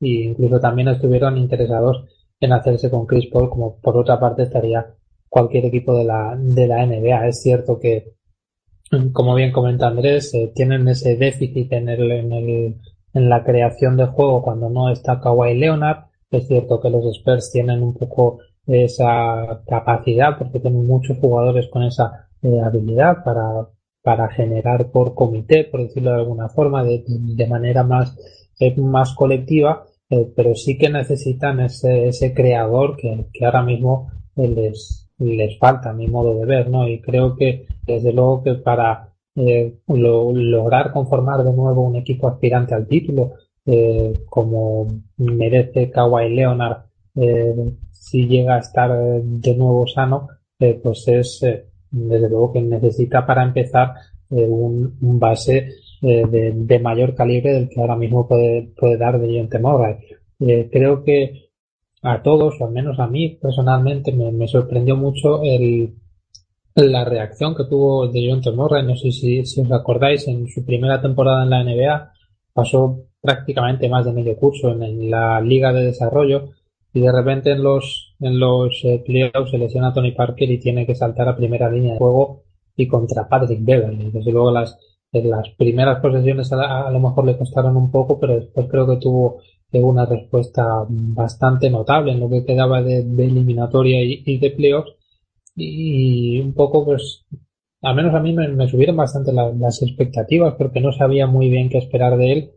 Y 0.00 0.24
incluso 0.24 0.60
también 0.60 0.88
estuvieron 0.88 1.38
interesados 1.38 2.04
en 2.40 2.52
hacerse 2.52 2.90
con 2.90 3.06
Chris 3.06 3.30
Paul, 3.32 3.48
como 3.48 3.78
por 3.80 3.96
otra 3.96 4.18
parte 4.18 4.42
estaría 4.42 4.86
cualquier 5.34 5.64
equipo 5.64 5.98
de 5.98 6.04
la, 6.04 6.36
de 6.38 6.68
la 6.68 6.86
NBA. 6.86 7.26
Es 7.26 7.42
cierto 7.42 7.80
que, 7.80 8.12
como 9.12 9.34
bien 9.34 9.50
comenta 9.50 9.88
Andrés, 9.88 10.32
eh, 10.32 10.52
tienen 10.54 10.86
ese 10.86 11.16
déficit 11.16 11.72
en, 11.72 11.88
el, 11.88 12.12
en, 12.12 12.32
el, 12.32 12.76
en 13.12 13.28
la 13.28 13.42
creación 13.42 13.96
de 13.96 14.06
juego 14.06 14.42
cuando 14.42 14.70
no 14.70 14.90
está 14.90 15.20
Kawhi 15.20 15.58
Leonard. 15.58 16.04
Es 16.30 16.46
cierto 16.46 16.80
que 16.80 16.88
los 16.88 17.04
Spurs 17.16 17.50
tienen 17.50 17.82
un 17.82 17.94
poco 17.94 18.38
esa 18.64 19.64
capacidad 19.66 20.38
porque 20.38 20.60
tienen 20.60 20.86
muchos 20.86 21.18
jugadores 21.18 21.66
con 21.66 21.82
esa 21.82 22.28
eh, 22.40 22.60
habilidad 22.60 23.24
para, 23.24 23.68
para 24.04 24.28
generar 24.28 24.92
por 24.92 25.14
comité, 25.16 25.64
por 25.64 25.82
decirlo 25.82 26.10
de 26.10 26.18
alguna 26.18 26.48
forma, 26.48 26.84
de, 26.84 27.02
de 27.08 27.46
manera 27.48 27.82
más, 27.82 28.16
eh, 28.60 28.76
más 28.76 29.14
colectiva, 29.14 29.84
eh, 30.10 30.32
pero 30.36 30.54
sí 30.54 30.78
que 30.78 30.90
necesitan 30.90 31.58
ese, 31.58 32.06
ese 32.06 32.32
creador 32.32 32.96
que, 32.96 33.26
que 33.32 33.44
ahora 33.44 33.62
mismo 33.64 34.12
les, 34.36 35.03
les 35.18 35.58
falta 35.58 35.90
a 35.90 35.94
mi 35.94 36.06
modo 36.06 36.38
de 36.38 36.46
ver, 36.46 36.70
¿no? 36.70 36.88
Y 36.88 37.00
creo 37.00 37.36
que 37.36 37.66
desde 37.86 38.12
luego 38.12 38.42
que 38.42 38.54
para 38.54 39.08
eh, 39.36 39.78
lo, 39.88 40.32
lograr 40.32 40.92
conformar 40.92 41.42
de 41.44 41.52
nuevo 41.52 41.82
un 41.82 41.96
equipo 41.96 42.28
aspirante 42.28 42.74
al 42.74 42.86
título, 42.86 43.32
eh, 43.66 44.12
como 44.28 44.86
merece 45.16 45.90
Kawhi 45.90 46.34
Leonard, 46.34 46.84
eh, 47.16 47.54
si 47.90 48.26
llega 48.26 48.56
a 48.56 48.58
estar 48.58 48.90
de 49.22 49.56
nuevo 49.56 49.86
sano, 49.86 50.28
eh, 50.58 50.78
pues 50.82 51.08
es 51.08 51.42
eh, 51.42 51.64
desde 51.90 52.28
luego 52.28 52.52
que 52.52 52.60
necesita 52.60 53.26
para 53.26 53.42
empezar 53.42 53.94
eh, 54.30 54.46
un, 54.46 54.96
un, 55.00 55.18
base 55.18 55.68
de, 56.00 56.52
de, 56.54 56.78
mayor 56.80 57.14
calibre 57.14 57.52
del 57.54 57.68
que 57.68 57.80
ahora 57.80 57.96
mismo 57.96 58.28
puede, 58.28 58.70
puede 58.76 58.98
dar 58.98 59.18
de 59.18 59.48
John 59.50 59.62
Murray. 59.62 59.96
creo 60.70 61.02
que 61.02 61.43
a 62.04 62.22
todos, 62.22 62.60
o 62.60 62.66
al 62.66 62.72
menos 62.72 63.00
a 63.00 63.06
mí 63.06 63.38
personalmente, 63.40 64.12
me, 64.12 64.46
sorprendió 64.46 64.94
mucho 64.94 65.42
el, 65.42 65.94
la 66.74 67.04
reacción 67.04 67.54
que 67.54 67.64
tuvo 67.64 68.08
de 68.08 68.28
John 68.28 68.56
Murray. 68.56 68.84
No 68.84 68.94
sé 68.94 69.10
si, 69.10 69.44
si 69.46 69.62
os 69.62 69.72
acordáis, 69.72 70.28
en 70.28 70.46
su 70.48 70.64
primera 70.66 71.00
temporada 71.00 71.44
en 71.44 71.50
la 71.50 71.64
NBA 71.64 72.12
pasó 72.52 73.00
prácticamente 73.22 73.88
más 73.88 74.04
de 74.04 74.12
medio 74.12 74.36
curso 74.36 74.70
en, 74.70 74.82
en 74.82 75.10
la 75.10 75.40
Liga 75.40 75.72
de 75.72 75.86
Desarrollo 75.86 76.50
y 76.92 77.00
de 77.00 77.10
repente 77.10 77.52
en 77.52 77.62
los 77.62 78.14
en 78.20 78.38
los 78.38 78.80
eh, 78.84 79.02
playoffs 79.04 79.50
se 79.50 79.58
lesiona 79.58 79.88
a 79.88 79.92
Tony 79.94 80.12
Parker 80.12 80.50
y 80.50 80.60
tiene 80.60 80.86
que 80.86 80.94
saltar 80.94 81.28
a 81.28 81.36
primera 81.36 81.70
línea 81.70 81.94
de 81.94 81.98
juego 81.98 82.42
y 82.76 82.86
contra 82.86 83.28
Patrick 83.28 83.64
Beverly. 83.64 84.10
Desde 84.10 84.30
luego 84.30 84.50
las 84.50 84.78
las 85.10 85.48
primeras 85.50 86.00
posesiones 86.00 86.52
a, 86.52 86.88
a, 86.88 86.90
lo 86.90 86.98
mejor 86.98 87.24
le 87.24 87.38
costaron 87.38 87.76
un 87.76 87.90
poco, 87.90 88.18
pero 88.18 88.34
después 88.34 88.66
creo 88.68 88.86
que 88.86 88.96
tuvo 88.96 89.40
una 89.82 90.06
respuesta 90.06 90.84
bastante 90.88 91.70
notable 91.70 92.12
en 92.12 92.20
lo 92.20 92.30
que 92.30 92.44
quedaba 92.44 92.82
de, 92.82 92.98
eliminatoria 93.00 94.02
y, 94.02 94.22
y, 94.24 94.38
de 94.38 94.50
playoffs 94.50 94.92
y 95.56 96.40
un 96.40 96.52
poco 96.52 96.84
pues 96.84 97.24
al 97.84 97.94
menos 97.94 98.14
a 98.14 98.20
mí 98.20 98.32
me, 98.32 98.66
subieron 98.66 98.96
bastante 98.96 99.30
las 99.32 99.82
expectativas 99.82 100.54
porque 100.54 100.80
no 100.80 100.90
sabía 100.90 101.26
muy 101.26 101.50
bien 101.50 101.68
qué 101.68 101.78
esperar 101.78 102.16
de 102.16 102.32
él. 102.32 102.50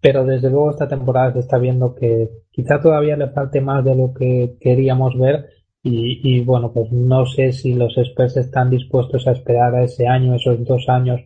Pero 0.00 0.24
desde 0.24 0.48
luego 0.48 0.70
esta 0.70 0.86
temporada 0.86 1.32
se 1.32 1.40
está 1.40 1.58
viendo 1.58 1.96
que 1.96 2.30
quizá 2.52 2.80
todavía 2.80 3.16
le 3.16 3.30
falte 3.30 3.60
más 3.60 3.84
de 3.84 3.96
lo 3.96 4.14
que 4.14 4.56
queríamos 4.60 5.18
ver. 5.18 5.48
Y, 5.82 6.40
bueno, 6.40 6.70
pues 6.72 6.92
no 6.92 7.24
sé 7.24 7.50
si 7.52 7.72
los 7.72 7.96
Spurs 7.96 8.36
están 8.36 8.68
dispuestos 8.68 9.26
a 9.26 9.32
esperar 9.32 9.74
a 9.74 9.84
ese 9.84 10.06
año, 10.06 10.34
esos 10.34 10.62
dos 10.64 10.88
años 10.88 11.20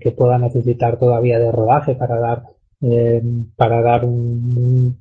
que 0.00 0.12
pueda 0.12 0.38
necesitar 0.38 0.98
todavía 0.98 1.38
de 1.38 1.50
rodaje 1.50 1.94
para 1.94 2.20
dar 2.20 2.42
eh, 2.82 3.22
para 3.56 3.80
dar 3.82 4.04
un, 4.04 5.00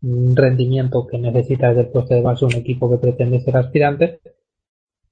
rendimiento 0.00 1.06
que 1.08 1.18
necesita 1.18 1.68
desde 1.68 1.80
el 1.80 1.88
puesto 1.88 2.14
de 2.14 2.22
base 2.22 2.44
un 2.44 2.54
equipo 2.54 2.88
que 2.88 2.98
pretende 2.98 3.40
ser 3.40 3.56
aspirante 3.56 4.20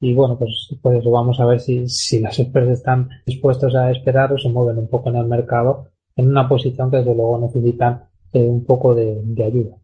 y 0.00 0.14
bueno, 0.14 0.38
pues, 0.38 0.68
pues 0.80 1.04
vamos 1.04 1.40
a 1.40 1.46
ver 1.46 1.58
si, 1.58 1.88
si 1.88 2.20
los 2.20 2.38
expertos 2.38 2.74
están 2.74 3.08
dispuestos 3.26 3.74
a 3.74 3.90
esperar 3.90 4.32
o 4.32 4.38
se 4.38 4.48
mueven 4.48 4.78
un 4.78 4.88
poco 4.88 5.08
en 5.08 5.16
el 5.16 5.26
mercado 5.26 5.88
en 6.16 6.28
una 6.28 6.48
posición 6.48 6.90
que 6.90 6.98
desde 6.98 7.14
luego 7.14 7.38
necesitan 7.38 8.04
eh, 8.32 8.42
un 8.42 8.64
poco 8.64 8.94
de, 8.94 9.22
ayuda. 9.44 9.76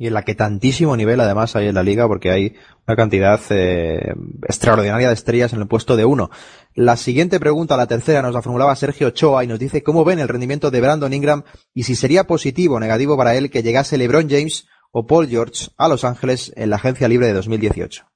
Y 0.00 0.06
en 0.06 0.14
la 0.14 0.22
que 0.22 0.34
tantísimo 0.34 0.96
nivel 0.96 1.20
además 1.20 1.54
hay 1.56 1.68
en 1.68 1.74
la 1.74 1.82
liga 1.82 2.08
porque 2.08 2.30
hay 2.30 2.54
una 2.88 2.96
cantidad 2.96 3.38
eh, 3.50 4.14
extraordinaria 4.48 5.08
de 5.08 5.14
estrellas 5.14 5.52
en 5.52 5.60
el 5.60 5.68
puesto 5.68 5.94
de 5.94 6.06
uno. 6.06 6.30
La 6.74 6.96
siguiente 6.96 7.38
pregunta, 7.38 7.76
la 7.76 7.86
tercera, 7.86 8.22
nos 8.22 8.32
la 8.32 8.40
formulaba 8.40 8.74
Sergio 8.76 9.08
Ochoa 9.08 9.44
y 9.44 9.46
nos 9.46 9.58
dice 9.58 9.82
cómo 9.82 10.02
ven 10.02 10.18
el 10.18 10.28
rendimiento 10.28 10.70
de 10.70 10.80
Brandon 10.80 11.12
Ingram 11.12 11.42
y 11.74 11.82
si 11.82 11.96
sería 11.96 12.24
positivo 12.24 12.76
o 12.76 12.80
negativo 12.80 13.14
para 13.18 13.34
él 13.34 13.50
que 13.50 13.62
llegase 13.62 13.98
LeBron 13.98 14.30
James 14.30 14.66
o 14.90 15.06
Paul 15.06 15.28
George 15.28 15.68
a 15.76 15.86
Los 15.86 16.04
Ángeles 16.04 16.50
en 16.56 16.70
la 16.70 16.76
agencia 16.76 17.06
libre 17.06 17.26
de 17.26 17.34
2018. 17.34 18.09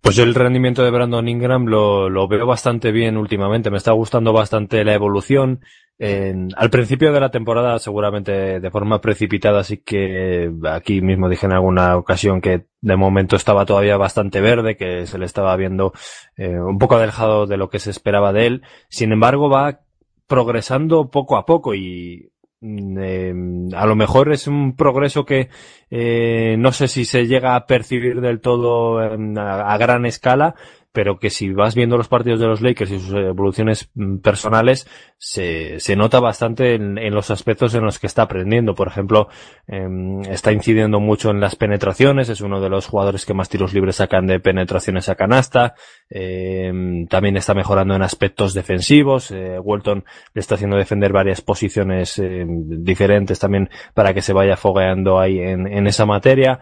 Pues 0.00 0.18
el 0.18 0.34
rendimiento 0.34 0.84
de 0.84 0.90
Brandon 0.90 1.28
Ingram 1.28 1.66
lo, 1.66 2.28
veo 2.28 2.46
bastante 2.46 2.92
bien 2.92 3.16
últimamente. 3.16 3.70
Me 3.70 3.76
está 3.76 3.92
gustando 3.92 4.32
bastante 4.32 4.84
la 4.84 4.94
evolución. 4.94 5.60
Al 5.98 6.70
principio 6.70 7.12
de 7.12 7.20
la 7.20 7.30
temporada, 7.30 7.78
seguramente 7.78 8.60
de 8.60 8.70
forma 8.70 9.00
precipitada, 9.00 9.60
así 9.60 9.78
que 9.78 10.52
aquí 10.68 11.00
mismo 11.00 11.28
dije 11.28 11.46
en 11.46 11.54
alguna 11.54 11.96
ocasión 11.96 12.40
que 12.40 12.66
de 12.80 12.96
momento 12.96 13.34
estaba 13.34 13.66
todavía 13.66 13.96
bastante 13.96 14.40
verde, 14.40 14.76
que 14.76 15.06
se 15.06 15.18
le 15.18 15.24
estaba 15.24 15.56
viendo 15.56 15.92
eh, 16.36 16.60
un 16.60 16.78
poco 16.78 16.96
alejado 16.96 17.46
de 17.46 17.56
lo 17.56 17.68
que 17.70 17.78
se 17.78 17.90
esperaba 17.90 18.32
de 18.32 18.46
él. 18.46 18.62
Sin 18.88 19.10
embargo, 19.10 19.48
va 19.48 19.80
progresando 20.26 21.10
poco 21.10 21.36
a 21.36 21.46
poco 21.46 21.74
y 21.74 22.30
eh, 22.62 23.34
a 23.74 23.86
lo 23.86 23.96
mejor 23.96 24.32
es 24.32 24.46
un 24.46 24.76
progreso 24.76 25.24
que 25.24 25.50
eh, 25.90 26.56
no 26.58 26.72
sé 26.72 26.88
si 26.88 27.04
se 27.04 27.26
llega 27.26 27.54
a 27.54 27.66
percibir 27.66 28.20
del 28.20 28.40
todo 28.40 28.98
a, 28.98 29.78
gran 29.78 30.06
escala, 30.06 30.54
pero 30.96 31.18
que 31.18 31.28
si 31.28 31.52
vas 31.52 31.74
viendo 31.74 31.98
los 31.98 32.08
partidos 32.08 32.40
de 32.40 32.46
los 32.46 32.62
Lakers 32.62 32.90
y 32.90 32.98
sus 32.98 33.12
evoluciones 33.12 33.90
mm, 33.94 34.16
personales, 34.20 34.88
se, 35.18 35.78
se 35.78 35.94
nota 35.94 36.20
bastante 36.20 36.74
en, 36.74 36.96
en, 36.96 37.14
los 37.14 37.30
aspectos 37.30 37.74
en 37.74 37.84
los 37.84 37.98
que 37.98 38.06
está 38.06 38.22
aprendiendo. 38.22 38.74
Por 38.74 38.88
ejemplo, 38.88 39.28
eh, 39.68 39.86
está 40.30 40.52
incidiendo 40.52 40.98
mucho 40.98 41.28
en 41.28 41.38
las 41.38 41.54
penetraciones, 41.54 42.30
es 42.30 42.40
uno 42.40 42.62
de 42.62 42.70
los 42.70 42.86
jugadores 42.86 43.26
que 43.26 43.34
más 43.34 43.50
tiros 43.50 43.74
libres 43.74 43.96
sacan 43.96 44.26
de 44.26 44.40
penetraciones 44.40 45.10
a 45.10 45.16
canasta, 45.16 45.74
eh, 46.08 46.72
también 47.10 47.36
está 47.36 47.52
mejorando 47.52 47.94
en 47.94 48.00
aspectos 48.00 48.54
defensivos, 48.54 49.30
eh, 49.32 49.58
Walton 49.58 50.02
le 50.32 50.40
está 50.40 50.54
haciendo 50.54 50.78
defender 50.78 51.12
varias 51.12 51.42
posiciones 51.42 52.18
em, 52.18 52.82
diferentes 52.82 53.38
también 53.38 53.68
para 53.92 54.14
que 54.14 54.22
se 54.22 54.32
vaya 54.32 54.56
fogueando 54.56 55.20
ahí 55.20 55.40
en, 55.40 55.66
en 55.66 55.86
esa 55.86 56.06
materia. 56.06 56.60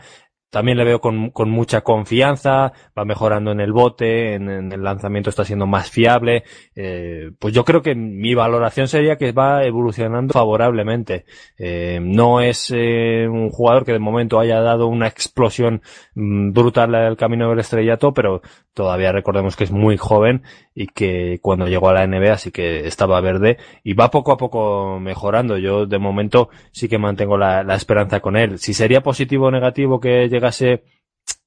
También 0.55 0.79
le 0.79 0.85
veo 0.85 1.01
con, 1.01 1.31
con 1.31 1.51
mucha 1.51 1.81
confianza, 1.81 2.73
va 2.97 3.05
mejorando 3.05 3.51
en 3.51 3.59
el 3.59 3.73
bote, 3.73 4.35
en, 4.35 4.49
el 4.49 4.85
lanzamiento 4.85 5.29
está 5.29 5.45
siendo 5.45 5.67
más 5.67 5.91
fiable. 5.91 6.45
Eh, 6.77 7.33
pues 7.41 7.53
yo 7.53 7.65
creo 7.65 7.83
que 7.83 7.97
mi 7.97 8.37
valoración 8.37 8.87
sería 8.87 9.17
que 9.17 9.33
va 9.33 9.65
evolucionando 9.65 10.33
favorablemente. 10.33 11.25
Eh, 11.59 11.99
no 12.01 12.41
es 12.41 12.73
eh, 12.73 13.27
un 13.29 13.51
jugador 13.51 13.85
que 13.85 13.95
de 13.95 13.99
momento 13.99 14.39
haya 14.39 14.61
dado 14.61 14.87
una 14.87 15.09
explosión 15.09 15.83
mm, 16.15 16.53
brutal 16.53 16.95
al 16.95 17.17
camino 17.17 17.51
del 17.51 17.59
estrellato, 17.59 18.15
pero 18.15 18.41
todavía 18.75 19.13
recordemos 19.13 19.57
que 19.57 19.65
es 19.65 19.71
muy 19.71 19.97
joven 19.97 20.43
y 20.75 20.89
que 20.89 21.39
cuando 21.41 21.69
llegó 21.69 21.89
a 21.89 21.95
la 21.95 22.07
NBA 22.07 22.39
sí 22.39 22.51
que 22.51 22.87
estaba 22.87 23.21
verde 23.21 23.57
y 23.83 23.95
va 23.95 24.11
poco 24.11 24.33
a 24.33 24.37
poco 24.37 24.99
mejorando. 25.01 25.57
Yo 25.59 25.87
de 25.87 25.99
momento 25.99 26.51
sí 26.73 26.89
que 26.89 26.99
mantengo 26.99 27.39
la, 27.39 27.63
la 27.63 27.77
esperanza 27.77 28.21
con 28.21 28.37
él. 28.37 28.59
Si 28.59 28.75
sería 28.75 29.03
positivo 29.03 29.47
o 29.47 29.51
negativo 29.51 30.01
que 30.01 30.29
llegase 30.29 30.85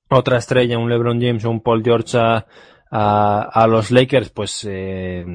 otra 0.09 0.37
estrella, 0.37 0.77
un 0.77 0.89
LeBron 0.89 1.21
James 1.21 1.45
o 1.45 1.51
un 1.51 1.61
Paul 1.61 1.83
George 1.83 2.17
a, 2.17 2.45
a, 2.89 3.67
los 3.67 3.91
Lakers, 3.91 4.29
pues 4.29 4.65
eh, 4.69 5.25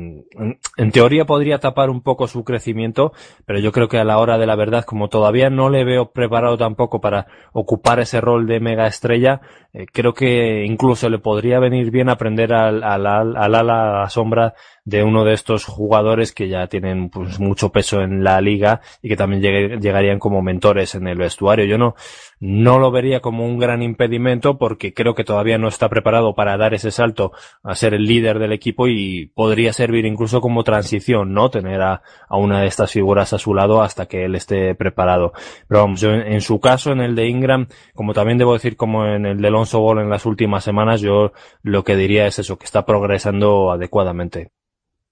en 0.76 0.92
teoría 0.92 1.26
podría 1.26 1.59
tapar 1.59 1.90
un 1.90 2.02
poco 2.02 2.26
su 2.26 2.44
crecimiento, 2.44 3.12
pero 3.44 3.59
yo 3.59 3.72
creo 3.72 3.88
que 3.88 3.98
a 3.98 4.05
la 4.05 4.18
hora 4.18 4.38
de 4.38 4.46
la 4.46 4.57
verdad, 4.57 4.85
como 4.85 5.09
todavía 5.09 5.50
no 5.50 5.68
le 5.68 5.85
veo 5.85 6.12
preparado 6.12 6.57
tampoco 6.57 7.00
para 7.00 7.26
ocupar 7.52 8.00
ese 8.00 8.20
rol 8.20 8.46
de 8.46 8.61
mega 8.61 8.87
estrella, 8.87 9.42
eh, 9.75 9.87
creo 9.91 10.13
que 10.13 10.65
incluso 10.65 11.09
le 11.09 11.19
podría 11.19 11.59
venir 11.59 11.91
bien 11.91 12.09
aprender 12.09 12.53
al, 12.53 12.83
al, 12.83 13.07
al, 13.07 13.37
al 13.37 13.55
ala 13.55 13.99
a 13.99 14.01
la 14.03 14.11
sombra 14.11 14.55
de 14.85 15.05
uno 15.05 15.25
de 15.25 15.33
estos 15.33 15.65
jugadores 15.65 16.33
que 16.33 16.49
ya 16.49 16.67
tienen 16.67 17.09
pues 17.09 17.39
mucho 17.39 17.71
peso 17.71 18.01
en 18.01 18.25
la 18.25 18.41
liga 18.41 18.81
y 19.01 19.09
que 19.09 19.17
también 19.17 19.81
llegarían 19.81 20.19
como 20.19 20.43
mentores 20.43 20.95
en 20.95 21.07
el 21.07 21.19
vestuario. 21.19 21.65
Yo 21.67 21.79
no, 21.79 21.95
no 22.41 22.81
lo 22.81 22.91
vería 22.91 23.21
como 23.21 23.47
un 23.47 23.59
gran 23.59 23.83
impedimento 23.83 24.59
porque 24.59 24.93
creo 24.93 25.15
que 25.15 25.23
todavía 25.23 25.59
no 25.59 25.69
está 25.69 25.89
preparado 25.89 26.35
para 26.35 26.57
dar 26.57 26.75
ese 26.75 26.91
salto 26.91 27.33
a 27.63 27.77
ser 27.77 27.95
el 27.95 28.05
líder 28.05 28.41
del 28.41 28.53
equipo 28.53 28.89
y 28.89 29.27
podría 29.35 29.73
servir 29.73 30.05
incluso 30.05 30.41
como 30.41 30.65
transición, 30.65 31.33
¿no? 31.33 31.51
Tener 31.51 31.81
a, 31.81 32.03
a 32.29 32.37
una 32.37 32.61
de 32.61 32.67
estas 32.67 32.91
figuras 32.91 33.33
a 33.33 33.39
su 33.39 33.55
lado 33.55 33.83
hasta 33.83 34.07
que 34.07 34.25
él 34.25 34.35
esté 34.35 34.75
preparado. 34.75 35.33
Pero 35.69 35.83
vamos, 35.83 36.01
yo 36.01 36.13
en, 36.13 36.41
su 36.41 36.59
caso, 36.59 36.91
en 36.91 37.01
el 37.01 37.15
de 37.15 37.29
Ingram, 37.29 37.69
como 37.95 38.15
también 38.15 38.39
debo 38.39 38.55
decir 38.55 38.77
como 38.77 39.07
en 39.07 39.27
el 39.27 39.41
de 39.41 39.51
En 39.64 40.11
las 40.11 40.27
últimas 40.27 40.64
semanas, 40.64 41.01
yo 41.01 41.33
lo 41.62 41.85
que 41.85 41.96
diría 41.96 42.27
es 42.27 42.38
eso, 42.38 42.59
que 42.59 42.64
está 42.64 42.85
progresando 42.85 43.70
adecuadamente. 43.70 44.51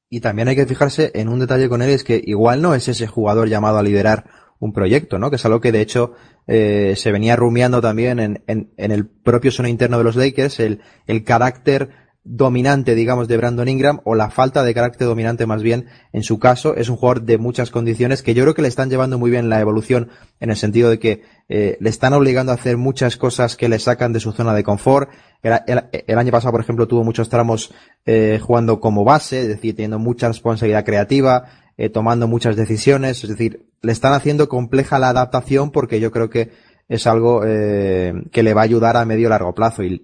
Y 0.09 0.21
también 0.21 0.49
hay 0.49 0.57
que 0.57 0.67
fijarse 0.67 1.13
en 1.15 1.29
un 1.29 1.39
detalle 1.39 1.69
con 1.69 1.83
él, 1.83 1.91
es 1.91 2.03
que 2.03 2.21
igual 2.25 2.61
no 2.61 2.75
es 2.75 2.89
ese 2.89 3.07
jugador 3.07 3.49
llamado 3.49 3.79
a 3.79 3.83
liderar 3.83 4.25
un 4.59 4.73
proyecto, 4.73 5.19
¿no? 5.19 5.31
Que 5.31 5.37
es 5.37 5.45
algo 5.45 5.61
que 5.61 5.73
de 5.73 5.81
hecho 5.81 6.13
eh, 6.47 6.95
se 6.97 7.13
venía 7.13 7.37
rumiando 7.37 7.81
también 7.81 8.19
en, 8.19 8.73
el 8.77 9.07
propio 9.07 9.53
seno 9.53 9.69
interno 9.69 9.99
de 9.99 10.05
los 10.05 10.17
Lakers, 10.17 10.61
el, 10.61 10.81
el 11.07 11.25
carácter 11.25 11.91
dominante, 12.25 12.95
digamos, 12.95 13.29
de 13.29 13.37
Brandon 13.37 13.69
Ingram, 13.69 14.01
o 14.05 14.15
la 14.15 14.31
falta 14.31 14.63
de 14.63 14.75
carácter 14.75 15.07
dominante 15.07 15.47
más 15.47 15.63
bien 15.63 15.87
en 16.13 16.23
su 16.23 16.39
caso. 16.39 16.77
Es 16.77 16.89
un 16.89 16.97
jugador 16.97 17.23
de 17.23 17.39
muchas 17.39 17.71
condiciones 17.71 18.23
que 18.23 18.35
yo 18.35 18.43
creo 18.43 18.55
que 18.55 18.63
le 18.63 18.69
están 18.69 18.91
llevando 18.91 19.19
muy 19.19 19.31
bien 19.31 19.49
la 19.49 19.61
evolución 19.61 20.11
en 20.41 20.51
el 20.51 20.57
sentido 20.57 20.91
de 20.91 20.99
que 20.99 21.23
eh, 21.53 21.77
le 21.81 21.91
están 21.91 22.13
obligando 22.13 22.53
a 22.53 22.55
hacer 22.55 22.77
muchas 22.77 23.17
cosas 23.17 23.57
que 23.57 23.69
le 23.69 23.81
sacan 23.81 24.13
de 24.13 24.21
su 24.21 24.31
zona 24.31 24.55
de 24.55 24.63
confort. 24.63 25.11
El, 25.43 26.17
año 26.17 26.31
pasado, 26.31 26.53
por 26.53 26.61
ejemplo, 26.61 26.87
tuvo 26.87 27.03
muchos 27.03 27.29
tramos 27.29 27.75
eh, 28.07 28.39
jugando 28.41 28.79
como 28.79 29.03
base, 29.03 29.41
es 29.41 29.49
decir, 29.49 29.75
teniendo 29.75 29.99
mucha 29.99 30.29
responsabilidad 30.29 30.85
creativa, 30.85 31.47
eh, 31.77 31.89
tomando 31.89 32.29
muchas 32.29 32.55
decisiones, 32.55 33.25
es 33.25 33.31
decir, 33.31 33.67
le 33.83 33.91
están 33.91 34.13
haciendo 34.13 34.49
compleja 34.49 35.01
la 35.01 35.09
adaptación 35.09 35.73
porque 35.73 35.99
yo 35.99 36.13
creo 36.13 36.31
que 36.31 36.53
es 36.89 37.09
algo 37.09 37.41
que 37.43 38.43
le 38.43 38.55
va 38.55 38.61
a 38.61 38.65
ayudar 38.65 38.97
a 38.97 39.05
medio 39.05 39.29
largo 39.29 39.55
plazo 39.55 39.85
y 39.85 40.03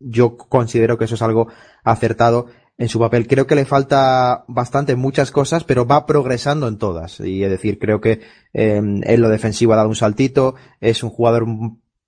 yo 0.00 0.36
considero 0.36 0.98
que 0.98 1.04
eso 1.04 1.14
es 1.14 1.22
algo 1.22 1.48
acertado 1.84 2.46
en 2.76 2.88
su 2.88 2.98
papel. 2.98 3.26
Creo 3.26 3.46
que 3.46 3.54
le 3.54 3.64
falta 3.64 4.44
bastante 4.48 4.96
muchas 4.96 5.30
cosas, 5.30 5.64
pero 5.64 5.86
va 5.86 6.06
progresando 6.06 6.68
en 6.68 6.78
todas. 6.78 7.20
Y 7.20 7.44
es 7.44 7.50
decir, 7.50 7.78
creo 7.78 8.00
que 8.00 8.20
eh, 8.52 8.76
en 8.76 9.20
lo 9.20 9.28
defensivo 9.28 9.72
ha 9.72 9.76
dado 9.76 9.88
un 9.88 9.96
saltito, 9.96 10.54
es 10.80 11.02
un 11.02 11.10
jugador 11.10 11.46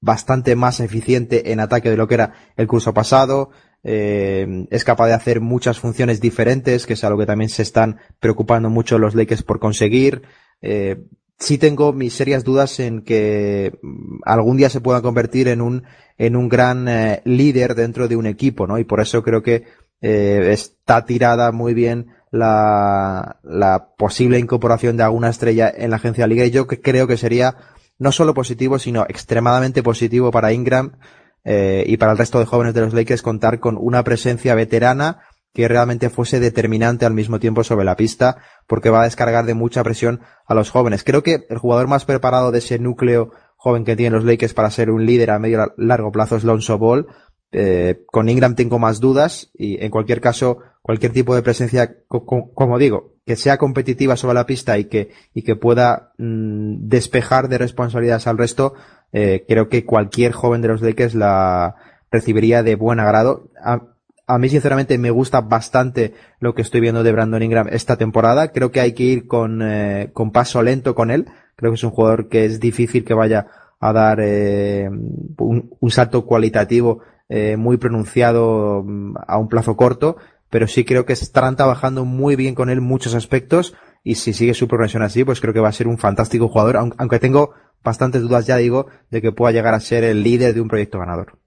bastante 0.00 0.56
más 0.56 0.80
eficiente 0.80 1.52
en 1.52 1.60
ataque 1.60 1.90
de 1.90 1.96
lo 1.96 2.06
que 2.06 2.14
era 2.14 2.32
el 2.56 2.66
curso 2.66 2.92
pasado, 2.92 3.50
eh, 3.88 4.66
es 4.70 4.84
capaz 4.84 5.06
de 5.06 5.14
hacer 5.14 5.40
muchas 5.40 5.78
funciones 5.78 6.20
diferentes, 6.20 6.86
que 6.86 6.94
es 6.94 7.04
algo 7.04 7.20
que 7.20 7.26
también 7.26 7.48
se 7.48 7.62
están 7.62 8.00
preocupando 8.18 8.68
mucho 8.68 8.98
los 8.98 9.14
Lakers 9.14 9.44
por 9.44 9.60
conseguir. 9.60 10.22
Eh, 10.60 11.04
sí 11.38 11.56
tengo 11.56 11.92
mis 11.92 12.14
serias 12.14 12.42
dudas 12.42 12.80
en 12.80 13.02
que 13.02 13.78
mm, 13.80 14.22
algún 14.24 14.56
día 14.56 14.70
se 14.70 14.80
pueda 14.80 15.02
convertir 15.02 15.46
en 15.46 15.60
un, 15.60 15.84
en 16.18 16.34
un 16.34 16.48
gran 16.48 16.88
eh, 16.88 17.22
líder 17.24 17.76
dentro 17.76 18.08
de 18.08 18.16
un 18.16 18.26
equipo, 18.26 18.66
¿no? 18.66 18.78
Y 18.78 18.84
por 18.84 19.00
eso 19.00 19.22
creo 19.22 19.42
que 19.42 19.64
eh, 20.00 20.50
está 20.52 21.04
tirada 21.04 21.52
muy 21.52 21.74
bien 21.74 22.08
la, 22.30 23.38
la 23.42 23.88
posible 23.96 24.38
incorporación 24.38 24.96
de 24.96 25.04
alguna 25.04 25.30
estrella 25.30 25.72
en 25.74 25.90
la 25.90 25.96
agencia 25.96 26.26
liga 26.26 26.44
y 26.44 26.50
yo 26.50 26.66
creo 26.66 27.06
que 27.06 27.16
sería 27.16 27.56
no 27.98 28.12
solo 28.12 28.34
positivo, 28.34 28.78
sino 28.78 29.04
extremadamente 29.08 29.82
positivo 29.82 30.30
para 30.30 30.52
Ingram 30.52 30.98
eh, 31.44 31.84
y 31.86 31.96
para 31.96 32.12
el 32.12 32.18
resto 32.18 32.38
de 32.38 32.44
jóvenes 32.44 32.74
de 32.74 32.82
los 32.82 32.92
Lakers 32.92 33.22
contar 33.22 33.60
con 33.60 33.76
una 33.78 34.04
presencia 34.04 34.54
veterana 34.54 35.20
que 35.54 35.68
realmente 35.68 36.10
fuese 36.10 36.38
determinante 36.38 37.06
al 37.06 37.14
mismo 37.14 37.38
tiempo 37.38 37.64
sobre 37.64 37.86
la 37.86 37.96
pista, 37.96 38.36
porque 38.66 38.90
va 38.90 39.00
a 39.00 39.04
descargar 39.04 39.46
de 39.46 39.54
mucha 39.54 39.82
presión 39.82 40.20
a 40.46 40.54
los 40.54 40.70
jóvenes. 40.70 41.02
Creo 41.02 41.22
que 41.22 41.46
el 41.48 41.56
jugador 41.56 41.86
más 41.86 42.04
preparado 42.04 42.52
de 42.52 42.58
ese 42.58 42.78
núcleo 42.78 43.30
joven 43.56 43.84
que 43.84 43.96
tienen 43.96 44.12
los 44.12 44.24
Lakers 44.24 44.52
para 44.52 44.70
ser 44.70 44.90
un 44.90 45.06
líder 45.06 45.30
a 45.30 45.38
medio 45.38 45.72
largo 45.78 46.12
plazo 46.12 46.36
es 46.36 46.44
Lonzo 46.44 46.76
Ball, 46.76 47.06
eh, 47.52 48.04
con 48.06 48.28
Ingram 48.28 48.54
tengo 48.54 48.78
más 48.78 49.00
dudas 49.00 49.50
y 49.54 49.82
en 49.82 49.90
cualquier 49.90 50.20
caso, 50.20 50.58
cualquier 50.82 51.12
tipo 51.12 51.34
de 51.34 51.42
presencia, 51.42 51.96
como 52.08 52.78
digo, 52.78 53.16
que 53.26 53.36
sea 53.36 53.58
competitiva 53.58 54.16
sobre 54.16 54.34
la 54.34 54.46
pista 54.46 54.78
y 54.78 54.84
que, 54.84 55.10
y 55.34 55.42
que 55.42 55.56
pueda 55.56 56.12
mm, 56.18 56.88
despejar 56.88 57.48
de 57.48 57.58
responsabilidades 57.58 58.26
al 58.28 58.38
resto, 58.38 58.74
eh, 59.12 59.44
creo 59.48 59.68
que 59.68 59.84
cualquier 59.84 60.32
joven 60.32 60.62
de 60.62 60.68
los 60.68 60.80
Lakers 60.80 61.14
la 61.14 61.74
recibiría 62.10 62.62
de 62.62 62.76
buen 62.76 63.00
agrado. 63.00 63.50
A, 63.64 63.82
a, 64.28 64.38
mí, 64.38 64.48
sinceramente, 64.48 64.96
me 64.96 65.10
gusta 65.10 65.40
bastante 65.40 66.14
lo 66.38 66.54
que 66.54 66.62
estoy 66.62 66.80
viendo 66.80 67.02
de 67.02 67.12
Brandon 67.12 67.42
Ingram 67.42 67.68
esta 67.70 67.96
temporada. 67.96 68.52
Creo 68.52 68.70
que 68.70 68.80
hay 68.80 68.92
que 68.92 69.02
ir 69.02 69.26
con, 69.26 69.60
eh, 69.62 70.10
con 70.12 70.30
paso 70.30 70.62
lento 70.62 70.94
con 70.94 71.10
él. 71.10 71.26
Creo 71.56 71.72
que 71.72 71.76
es 71.76 71.84
un 71.84 71.90
jugador 71.90 72.28
que 72.28 72.44
es 72.44 72.60
difícil 72.60 73.04
que 73.04 73.14
vaya 73.14 73.48
a 73.80 73.92
dar 73.92 74.20
eh, 74.20 74.88
un, 74.88 75.70
un, 75.80 75.90
salto 75.90 76.24
cualitativo 76.24 77.00
eh, 77.28 77.56
muy 77.56 77.76
pronunciado 77.76 78.82
mm, 78.84 79.14
a 79.26 79.38
un 79.38 79.48
plazo 79.48 79.76
corto, 79.76 80.16
pero 80.50 80.66
sí 80.66 80.84
creo 80.84 81.06
que 81.06 81.12
estarán 81.12 81.56
trabajando 81.56 82.04
muy 82.04 82.36
bien 82.36 82.54
con 82.54 82.70
él 82.70 82.80
muchos 82.80 83.14
aspectos 83.14 83.74
y 84.04 84.14
si 84.14 84.32
sigue 84.32 84.54
su 84.54 84.68
progresión 84.68 85.02
así, 85.02 85.24
pues 85.24 85.40
creo 85.40 85.52
que 85.52 85.60
va 85.60 85.68
a 85.68 85.72
ser 85.72 85.88
un 85.88 85.98
fantástico 85.98 86.48
jugador, 86.48 86.76
aunque 86.76 87.18
tengo 87.18 87.50
bastantes 87.82 88.22
dudas, 88.22 88.46
ya 88.46 88.56
digo, 88.56 88.86
de 89.10 89.20
que 89.20 89.32
pueda 89.32 89.52
llegar 89.52 89.74
a 89.74 89.80
ser 89.80 90.04
el 90.04 90.22
líder 90.22 90.54
de 90.54 90.60
un 90.60 90.68
proyecto 90.68 90.98
ganador. 90.98 91.38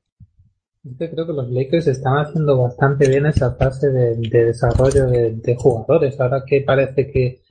Yo 0.83 1.09
creo 1.09 1.25
que 1.25 1.33
los 1.33 1.49
Lakers 1.49 1.87
están 1.87 2.17
haciendo 2.17 2.61
bastante 2.61 3.07
bien 3.07 3.25
esa 3.25 3.55
fase 3.55 3.89
de, 3.89 4.15
de 4.17 4.45
desarrollo 4.45 5.07
de, 5.07 5.55
jugadores. 5.57 6.19
Ahora 6.19 6.43
que 6.45 6.61
parece 6.61 7.11
que, 7.11 7.41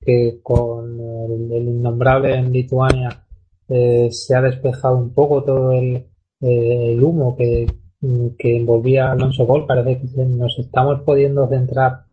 que 0.00 0.40
con 0.42 0.98
el, 1.00 1.52
el, 1.52 1.68
innombrable 1.68 2.34
en 2.34 2.52
Lituania 2.52 3.24
eh, 3.68 4.08
se 4.10 4.34
ha 4.34 4.42
despejado 4.42 4.96
un 4.96 5.14
poco 5.14 5.44
todo 5.44 5.72
el, 5.72 6.06
eh, 6.42 6.92
el 6.92 7.02
humo 7.02 7.36
que, 7.36 7.66
que 8.38 8.56
envolvía 8.56 9.08
a 9.08 9.12
Alonso 9.12 9.46
Gol, 9.46 9.66
parece 9.66 10.00
que 10.00 10.24
nos 10.24 10.58
estamos 10.58 11.00
pudiendo 11.02 11.48
centrar, 11.48 12.04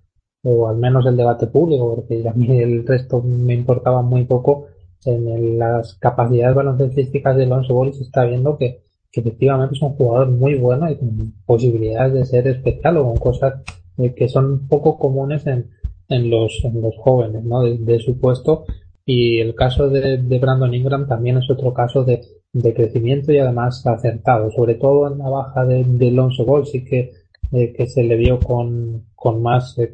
o 0.43 0.67
al 0.69 0.77
menos 0.77 1.05
el 1.05 1.17
debate 1.17 1.47
público, 1.47 1.95
porque 1.95 2.27
a 2.27 2.33
mí 2.33 2.47
el 2.59 2.85
resto 2.85 3.21
me 3.21 3.53
importaba 3.53 4.01
muy 4.01 4.25
poco, 4.25 4.67
en 5.05 5.57
las 5.57 5.95
capacidades 5.95 6.55
baloncestísticas 6.55 7.35
de 7.35 7.43
Alonso 7.43 7.73
Gol 7.73 7.93
se 7.93 8.03
está 8.03 8.25
viendo 8.25 8.57
que, 8.57 8.83
efectivamente 9.11 9.75
es 9.75 9.81
un 9.81 9.95
jugador 9.95 10.29
muy 10.29 10.53
bueno 10.55 10.89
y 10.89 10.95
con 10.95 11.33
posibilidades 11.45 12.13
de 12.13 12.25
ser 12.25 12.47
especial 12.47 12.97
o 12.97 13.05
con 13.05 13.17
cosas 13.17 13.55
eh, 13.97 14.13
que 14.13 14.29
son 14.29 14.67
poco 14.67 14.99
comunes 14.99 15.47
en, 15.47 15.71
en, 16.09 16.29
los, 16.29 16.61
en 16.63 16.79
los 16.79 16.95
jóvenes 16.97 17.43
¿no? 17.43 17.63
de, 17.63 17.79
de 17.79 17.99
su 17.99 18.19
puesto 18.19 18.65
y 19.11 19.39
el 19.39 19.55
caso 19.55 19.89
de, 19.89 20.17
Brandon 20.39 20.71
Ingram 20.71 21.07
también 21.07 21.37
es 21.37 21.49
otro 21.49 21.73
caso 21.73 22.03
de, 22.03 22.21
de, 22.53 22.73
crecimiento 22.73 23.31
y 23.31 23.39
además 23.39 23.85
acertado, 23.85 24.51
sobre 24.51 24.75
todo 24.75 25.12
en 25.12 25.19
la 25.19 25.29
baja 25.29 25.65
de, 25.65 25.83
de 25.83 26.09
Alonso 26.09 26.45
Ball, 26.45 26.65
sí 26.65 26.83
que, 26.83 27.12
eh, 27.51 27.73
que 27.73 27.88
se 27.88 28.03
le 28.03 28.15
vio 28.15 28.39
con, 28.39 29.07
con 29.15 29.41
más, 29.41 29.77
eh, 29.77 29.93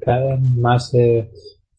más 0.56 0.94
eh, 0.94 1.30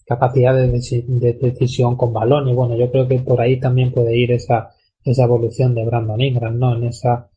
capacidad 0.06 0.54
de, 0.54 0.68
de, 0.68 1.32
decisión 1.34 1.96
con 1.96 2.12
balón 2.12 2.48
y 2.48 2.54
bueno, 2.54 2.76
yo 2.76 2.90
creo 2.90 3.08
que 3.08 3.18
por 3.20 3.40
ahí 3.40 3.58
también 3.58 3.92
puede 3.92 4.16
ir 4.16 4.32
esa, 4.32 4.70
esa 5.04 5.24
evolución 5.24 5.74
de 5.74 5.84
Brandon 5.84 6.20
Ingram, 6.20 6.58
¿no? 6.58 6.76
En 6.76 6.84
esa, 6.84 7.30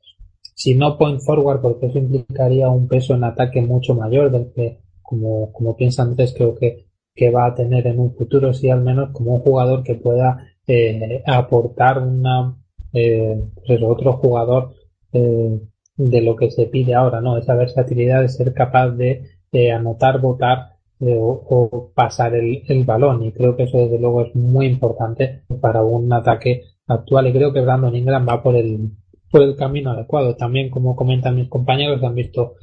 si 0.55 0.75
no 0.75 0.97
point 0.97 1.21
forward, 1.21 1.61
porque 1.61 1.87
eso 1.87 1.97
implicaría 1.97 2.69
un 2.69 2.87
peso 2.87 3.15
en 3.15 3.23
ataque 3.23 3.61
mucho 3.61 3.95
mayor 3.95 4.31
del 4.31 4.51
que, 4.53 4.79
como, 5.01 5.51
como 5.53 5.75
piensa 5.75 6.03
antes, 6.03 6.33
creo 6.33 6.55
que 6.55 6.89
que 7.19 7.29
va 7.31 7.47
a 7.47 7.53
tener 7.53 7.85
en 7.85 7.99
un 7.99 8.15
futuro, 8.15 8.53
sí 8.53 8.69
al 8.69 8.81
menos 8.81 9.09
como 9.11 9.35
un 9.35 9.41
jugador 9.41 9.83
que 9.83 9.95
pueda 9.95 10.47
eh, 10.65 11.21
aportar 11.27 12.01
una 12.01 12.55
eh, 12.93 13.41
pues 13.65 13.81
otro 13.83 14.13
jugador 14.13 14.73
eh, 15.13 15.59
de 15.97 16.21
lo 16.21 16.35
que 16.35 16.51
se 16.51 16.65
pide 16.67 16.95
ahora, 16.95 17.21
¿no? 17.21 17.37
Esa 17.37 17.55
versatilidad 17.55 18.21
de 18.21 18.29
ser 18.29 18.53
capaz 18.53 18.91
de 18.91 19.71
anotar, 19.71 20.21
votar 20.21 20.79
eh, 21.01 21.17
o, 21.17 21.91
pasar 21.95 22.35
el, 22.35 22.83
balón. 22.85 23.23
Y 23.23 23.31
creo 23.31 23.55
que 23.55 23.63
eso 23.63 23.77
desde 23.77 23.99
luego 23.99 24.23
es 24.23 24.35
muy 24.35 24.65
importante 24.67 25.43
para 25.61 25.81
un 25.83 26.11
ataque 26.11 26.63
actual. 26.87 27.27
Y 27.27 27.33
creo 27.33 27.53
que 27.53 27.61
Brandon 27.61 27.95
Ingram 27.95 28.27
va 28.27 28.43
por 28.43 28.55
el, 28.55 28.91
por 29.31 29.43
el 29.43 29.55
camino 29.55 29.91
adecuado. 29.91 30.35
También, 30.35 30.69
como 30.69 30.95
comentan 30.95 31.35
mis 31.35 31.49
compañeros, 31.49 32.03
han 32.03 32.15
visto 32.15 32.55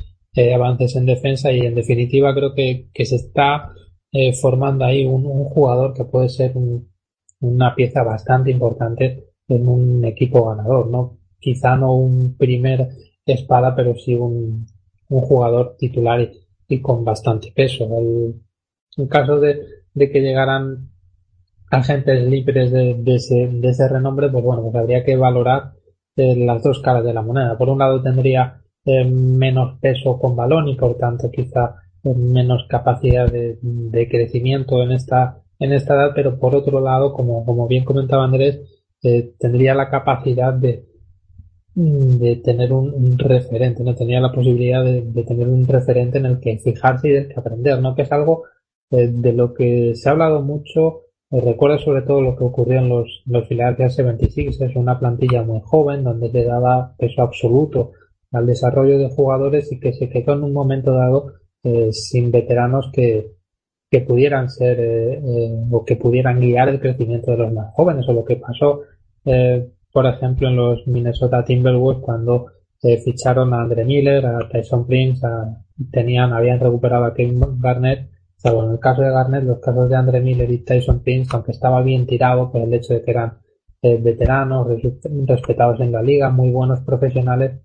avances 0.55 0.97
en 0.97 1.07
defensa 1.07 1.51
y 1.51 1.61
en 1.61 1.75
definitiva 1.75 2.35
creo 2.35 2.55
que, 2.55 2.89
que 2.93 3.07
se 3.07 3.17
está 3.17 3.73
eh, 4.13 4.35
formando 4.35 4.85
ahí 4.85 5.07
un, 5.07 5.25
un, 5.27 5.45
jugador 5.45 5.95
que 5.95 6.05
puede 6.05 6.29
ser 6.29 6.57
un, 6.57 6.91
una 7.41 7.75
pieza 7.75 8.03
bastante 8.03 8.51
importante 8.51 9.26
en 9.49 9.69
un 9.69 10.05
equipo 10.05 10.49
ganador, 10.49 10.89
¿no? 10.89 11.19
Quizá 11.39 11.77
no 11.77 11.95
un 11.95 12.37
primer 12.37 12.89
espada, 13.25 13.75
pero 13.75 13.95
sí 13.97 14.15
un, 14.15 14.67
un 15.09 15.21
jugador 15.21 15.77
titular 15.79 16.31
y, 16.69 16.81
con 16.81 17.05
bastante 17.05 17.53
peso. 17.55 17.85
El, 17.85 18.43
en 18.97 19.07
caso 19.09 19.39
de, 19.39 19.61
de 19.95 20.11
que 20.11 20.21
llegaran 20.21 20.91
agentes 21.71 22.25
libres 22.29 22.71
de, 22.71 22.95
de, 22.95 23.15
ese, 23.17 23.49
de 23.49 23.69
ese 23.69 23.89
renombre, 23.89 24.29
pues 24.29 24.45
bueno, 24.45 24.63
pues 24.63 24.75
habría 24.75 25.05
que 25.05 25.17
valorar 25.17 25.73
eh, 26.17 26.37
las 26.37 26.63
dos 26.63 26.81
caras 26.81 27.05
de 27.05 27.15
la 27.15 27.23
moneda. 27.23 27.59
Por 27.59 27.69
un 27.69 27.79
lado 27.79 28.03
tendría 28.03 28.63
eh, 28.85 29.05
menos 29.05 29.79
peso 29.81 30.19
con 30.19 30.37
balón 30.37 30.69
y 30.69 30.77
por 30.77 30.97
tanto 30.97 31.31
quizá 31.31 31.77
menos 32.15 32.67
capacidad 32.69 33.31
de, 33.31 33.59
de, 33.61 34.09
crecimiento 34.09 34.83
en 34.83 34.93
esta, 34.93 35.43
en 35.59 35.73
esta 35.73 35.95
edad, 35.95 36.13
pero 36.15 36.39
por 36.39 36.55
otro 36.55 36.81
lado, 36.81 37.13
como, 37.13 37.45
como 37.45 37.67
bien 37.67 37.85
comentaba 37.85 38.25
Andrés, 38.25 38.61
eh, 39.03 39.35
tendría 39.39 39.75
la 39.75 39.89
capacidad 39.91 40.53
de, 40.53 40.87
de 41.77 42.37
tener 42.37 42.73
un, 42.73 43.19
referente, 43.19 43.85
no 43.85 43.95
tenía 43.95 44.19
la 44.19 44.33
posibilidad 44.33 44.83
de, 44.83 45.25
tener 45.25 45.47
un 45.47 45.67
referente 45.67 46.17
en 46.17 46.25
el 46.25 46.41
que 46.41 46.59
fijarse 46.59 47.09
y 47.09 47.13
del 47.13 47.29
que 47.29 47.39
aprender, 47.39 47.81
¿no? 47.81 47.95
Que 47.95 48.03
es 48.03 48.13
algo 48.13 48.45
eh, 48.91 49.09
de 49.09 49.33
lo 49.35 49.53
que 49.53 49.95
se 49.95 50.09
ha 50.09 50.13
hablado 50.13 50.41
mucho. 50.41 51.03
Eh, 51.31 51.41
recuerda 51.41 51.77
sobre 51.79 52.03
todo 52.03 52.23
lo 52.23 52.35
que 52.35 52.45
ocurrió 52.45 52.79
en 52.79 52.89
los, 52.89 53.23
los 53.27 53.47
Philadelphia 53.47 53.91
76, 53.91 54.59
es 54.59 54.77
una 54.77 54.99
plantilla 54.99 55.43
muy 55.43 55.61
joven 55.63 56.03
donde 56.03 56.31
le 56.31 56.45
daba 56.45 56.95
peso 56.97 57.21
absoluto 57.21 57.93
al 58.33 58.47
desarrollo 58.47 58.99
de 58.99 59.11
jugadores 59.11 59.71
y 59.71 59.79
que 59.79 59.93
se 59.93 60.09
quedó 60.09 60.33
en 60.33 60.45
un 60.45 60.55
momento 60.55 60.93
dado 60.93 61.35
eh, 61.63 61.93
sin 61.93 62.31
veteranos 62.31 62.91
que, 62.91 63.36
que 63.91 64.01
pudieran 64.01 64.51
ser 64.51 64.81
eh, 64.81 65.21
eh, 65.23 65.65
o 65.71 65.85
que 65.85 65.97
pudieran 65.97 66.41
guiar 66.41 66.69
el 66.69 66.81
crecimiento 66.81 67.31
de 67.31 67.39
los 67.39 67.53
más 67.53 67.73
jóvenes 67.75 68.09
o 68.09 68.13
lo 68.13 68.25
que 68.25 68.37
pasó 68.37 68.83
eh, 69.25 69.69
por 69.93 70.07
ejemplo 70.07 70.49
en 70.49 70.57
los 70.57 70.87
Minnesota 70.87 71.45
Timberwolves 71.45 72.03
cuando 72.03 72.47
ficharon 73.03 73.53
a 73.53 73.63
Andre 73.63 73.85
Miller, 73.85 74.25
a 74.27 74.49
Tyson 74.49 74.87
Prince, 74.87 75.27
a, 75.27 75.57
tenían, 75.91 76.33
habían 76.33 76.61
recuperado 76.61 77.07
a 77.07 77.15
Kevin 77.15 77.41
Garnett 77.59 78.11
salvo 78.37 78.65
en 78.65 78.73
el 78.73 78.79
caso 78.79 79.01
de 79.03 79.11
Garnett, 79.11 79.45
los 79.45 79.59
casos 79.61 79.89
de 79.89 79.97
Andre 79.97 80.21
Miller 80.21 80.49
y 80.51 80.59
Tyson 80.59 81.01
Prince, 81.03 81.31
aunque 81.33 81.53
estaba 81.53 81.83
bien 81.83 82.07
tirado 82.07 82.53
por 82.53 82.61
el 82.61 82.73
hecho 82.75 82.93
de 82.93 83.03
que 83.03 83.11
eran 83.11 83.39
veteranos, 83.83 84.69
respetados 85.27 85.81
en 85.81 85.93
la 85.93 86.03
liga, 86.03 86.29
muy 86.29 86.51
buenos 86.51 86.81
profesionales, 86.81 87.61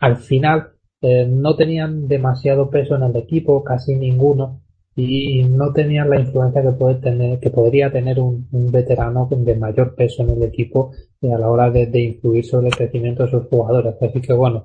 al 0.00 0.16
final 0.16 0.68
eh, 1.00 1.26
no 1.28 1.56
tenían 1.56 2.08
demasiado 2.08 2.70
peso 2.70 2.96
en 2.96 3.04
el 3.04 3.16
equipo, 3.16 3.62
casi 3.62 3.94
ninguno, 3.94 4.62
y 4.96 5.44
no 5.44 5.72
tenían 5.74 6.08
la 6.08 6.18
influencia 6.18 6.62
que 6.62 6.72
puede 6.72 6.96
tener, 6.96 7.38
que 7.38 7.50
podría 7.50 7.92
tener 7.92 8.18
un, 8.18 8.48
un 8.50 8.72
veterano 8.72 9.28
de 9.30 9.54
mayor 9.54 9.94
peso 9.94 10.22
en 10.22 10.30
el 10.30 10.42
equipo 10.42 10.92
eh, 11.20 11.32
a 11.32 11.38
la 11.38 11.50
hora 11.50 11.70
de, 11.70 11.86
de, 11.86 12.00
influir 12.00 12.44
sobre 12.46 12.68
el 12.68 12.76
crecimiento 12.76 13.24
de 13.24 13.30
sus 13.30 13.46
jugadores. 13.48 13.94
Así 14.00 14.20
que 14.22 14.32
bueno, 14.32 14.64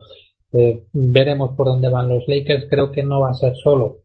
eh, 0.53 0.85
veremos 0.93 1.55
por 1.55 1.67
dónde 1.67 1.89
van 1.89 2.07
los 2.07 2.27
Lakers. 2.27 2.67
Creo 2.69 2.91
que 2.91 3.03
no 3.03 3.19
va 3.19 3.31
a 3.31 3.33
ser 3.33 3.55
solo 3.55 4.03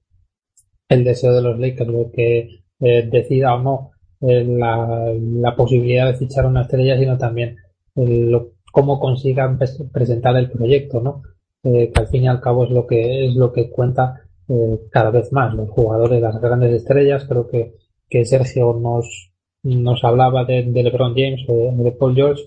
el 0.88 1.04
deseo 1.04 1.32
de 1.32 1.42
los 1.42 1.58
Lakers 1.58 1.90
lo 1.90 2.10
que 2.10 2.48
eh, 2.80 3.08
decida 3.10 3.54
o 3.54 3.62
no 3.62 3.90
eh, 4.20 4.44
la, 4.44 5.12
la, 5.16 5.54
posibilidad 5.54 6.06
de 6.06 6.18
fichar 6.18 6.46
una 6.46 6.62
estrella, 6.62 6.98
sino 6.98 7.16
también 7.16 7.56
lo, 7.94 8.50
cómo 8.72 8.98
consigan 8.98 9.58
presentar 9.92 10.36
el 10.36 10.50
proyecto, 10.50 11.00
¿no? 11.00 11.22
eh, 11.66 11.90
que 11.92 12.00
al 12.00 12.08
fin 12.08 12.24
y 12.24 12.28
al 12.28 12.40
cabo 12.40 12.64
es 12.64 12.70
lo 12.70 12.86
que 12.86 13.26
es 13.26 13.34
lo 13.34 13.52
que 13.52 13.70
cuenta 13.70 14.22
eh, 14.48 14.80
cada 14.90 15.10
vez 15.10 15.32
más 15.32 15.54
los 15.54 15.70
jugadores, 15.70 16.20
las 16.20 16.40
grandes 16.40 16.72
estrellas. 16.72 17.26
Creo 17.28 17.46
que, 17.48 17.74
que 18.08 18.24
Sergio 18.24 18.74
nos, 18.74 19.32
nos 19.62 20.04
hablaba 20.04 20.44
de, 20.44 20.62
LeBron 20.62 21.14
James 21.14 21.44
o 21.48 21.82
de, 21.82 21.92
Paul 21.92 22.14
George. 22.14 22.42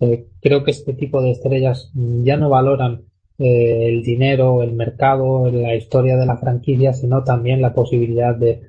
Eh, 0.00 0.26
creo 0.40 0.64
que 0.64 0.72
este 0.72 0.94
tipo 0.94 1.22
de 1.22 1.30
estrellas 1.30 1.90
ya 1.94 2.36
no 2.36 2.48
valoran 2.48 3.04
eh, 3.38 3.88
el 3.88 4.02
dinero, 4.02 4.62
el 4.62 4.72
mercado, 4.72 5.50
la 5.50 5.74
historia 5.74 6.16
de 6.16 6.26
la 6.26 6.36
franquicia, 6.36 6.92
sino 6.92 7.24
también 7.24 7.62
la 7.62 7.74
posibilidad 7.74 8.34
de, 8.34 8.62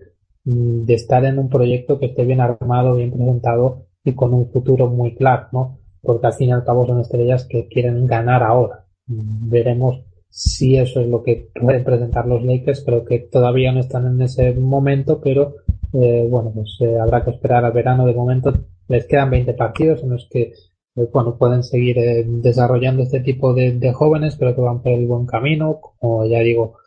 de 0.43 0.93
estar 0.93 1.25
en 1.25 1.39
un 1.39 1.49
proyecto 1.49 1.99
que 1.99 2.07
esté 2.07 2.25
bien 2.25 2.41
armado, 2.41 2.95
bien 2.95 3.11
presentado 3.11 3.87
y 4.03 4.13
con 4.13 4.33
un 4.33 4.51
futuro 4.51 4.87
muy 4.87 5.15
claro, 5.15 5.47
¿no? 5.51 5.79
Porque 6.01 6.27
al 6.27 6.33
fin 6.33 6.49
y 6.49 6.51
al 6.51 6.63
cabo 6.63 6.85
son 6.85 7.01
estrellas 7.01 7.45
que 7.49 7.67
quieren 7.67 8.05
ganar 8.05 8.43
ahora 8.43 8.85
veremos 9.07 10.04
si 10.37 10.75
eso 10.75 10.99
es 10.99 11.07
lo 11.07 11.23
que 11.23 11.49
pueden 11.61 11.85
presentar 11.85 12.27
los 12.27 12.43
Lakers. 12.43 12.83
Creo 12.85 13.05
que 13.05 13.19
todavía 13.19 13.71
no 13.71 13.79
están 13.79 14.05
en 14.05 14.21
ese 14.21 14.53
momento, 14.53 15.21
pero 15.21 15.55
eh, 15.93 16.27
bueno, 16.29 16.51
pues 16.53 16.77
eh, 16.81 16.99
habrá 16.99 17.23
que 17.23 17.31
esperar 17.31 17.63
al 17.63 17.71
verano. 17.71 18.05
De 18.05 18.13
momento 18.13 18.51
les 18.89 19.05
quedan 19.05 19.29
20 19.29 19.53
partidos 19.53 20.03
en 20.03 20.09
los 20.09 20.27
que 20.29 20.51
pues, 20.93 21.09
bueno, 21.09 21.37
pueden 21.37 21.63
seguir 21.63 21.97
eh, 21.99 22.25
desarrollando 22.27 23.03
este 23.03 23.21
tipo 23.21 23.53
de, 23.53 23.93
jóvenes, 23.93 24.35
pero 24.35 24.53
que 24.53 24.59
van 24.59 24.81
por 24.81 24.91
el 24.91 25.07
buen 25.07 25.25
camino, 25.25 25.79
como 25.79 26.25
ya 26.25 26.39
digo, 26.39 26.79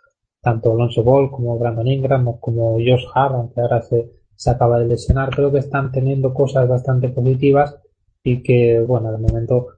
tanto 0.43 0.73
Alonso 0.73 1.03
Ball 1.03 1.31
como 1.31 1.59
Brandon 1.59 1.89
Ingram 1.89 2.39
como 2.39 2.73
Josh 2.73 3.07
Hart, 3.15 3.35
aunque 3.35 3.63
ahora 3.63 3.81
se, 3.81 4.11
se 4.37 4.51
acaba 4.51 4.79
de 4.79 4.89
lesionar, 4.89 5.31
creo 5.31 5.51
que 5.51 5.61
están 5.61 5.91
teniendo 5.91 6.35
cosas 6.35 6.69
bastante 6.69 7.09
positivas 7.09 7.79
y 8.23 8.43
que, 8.43 8.79
bueno, 8.81 9.11
de 9.11 9.19
momento 9.19 9.69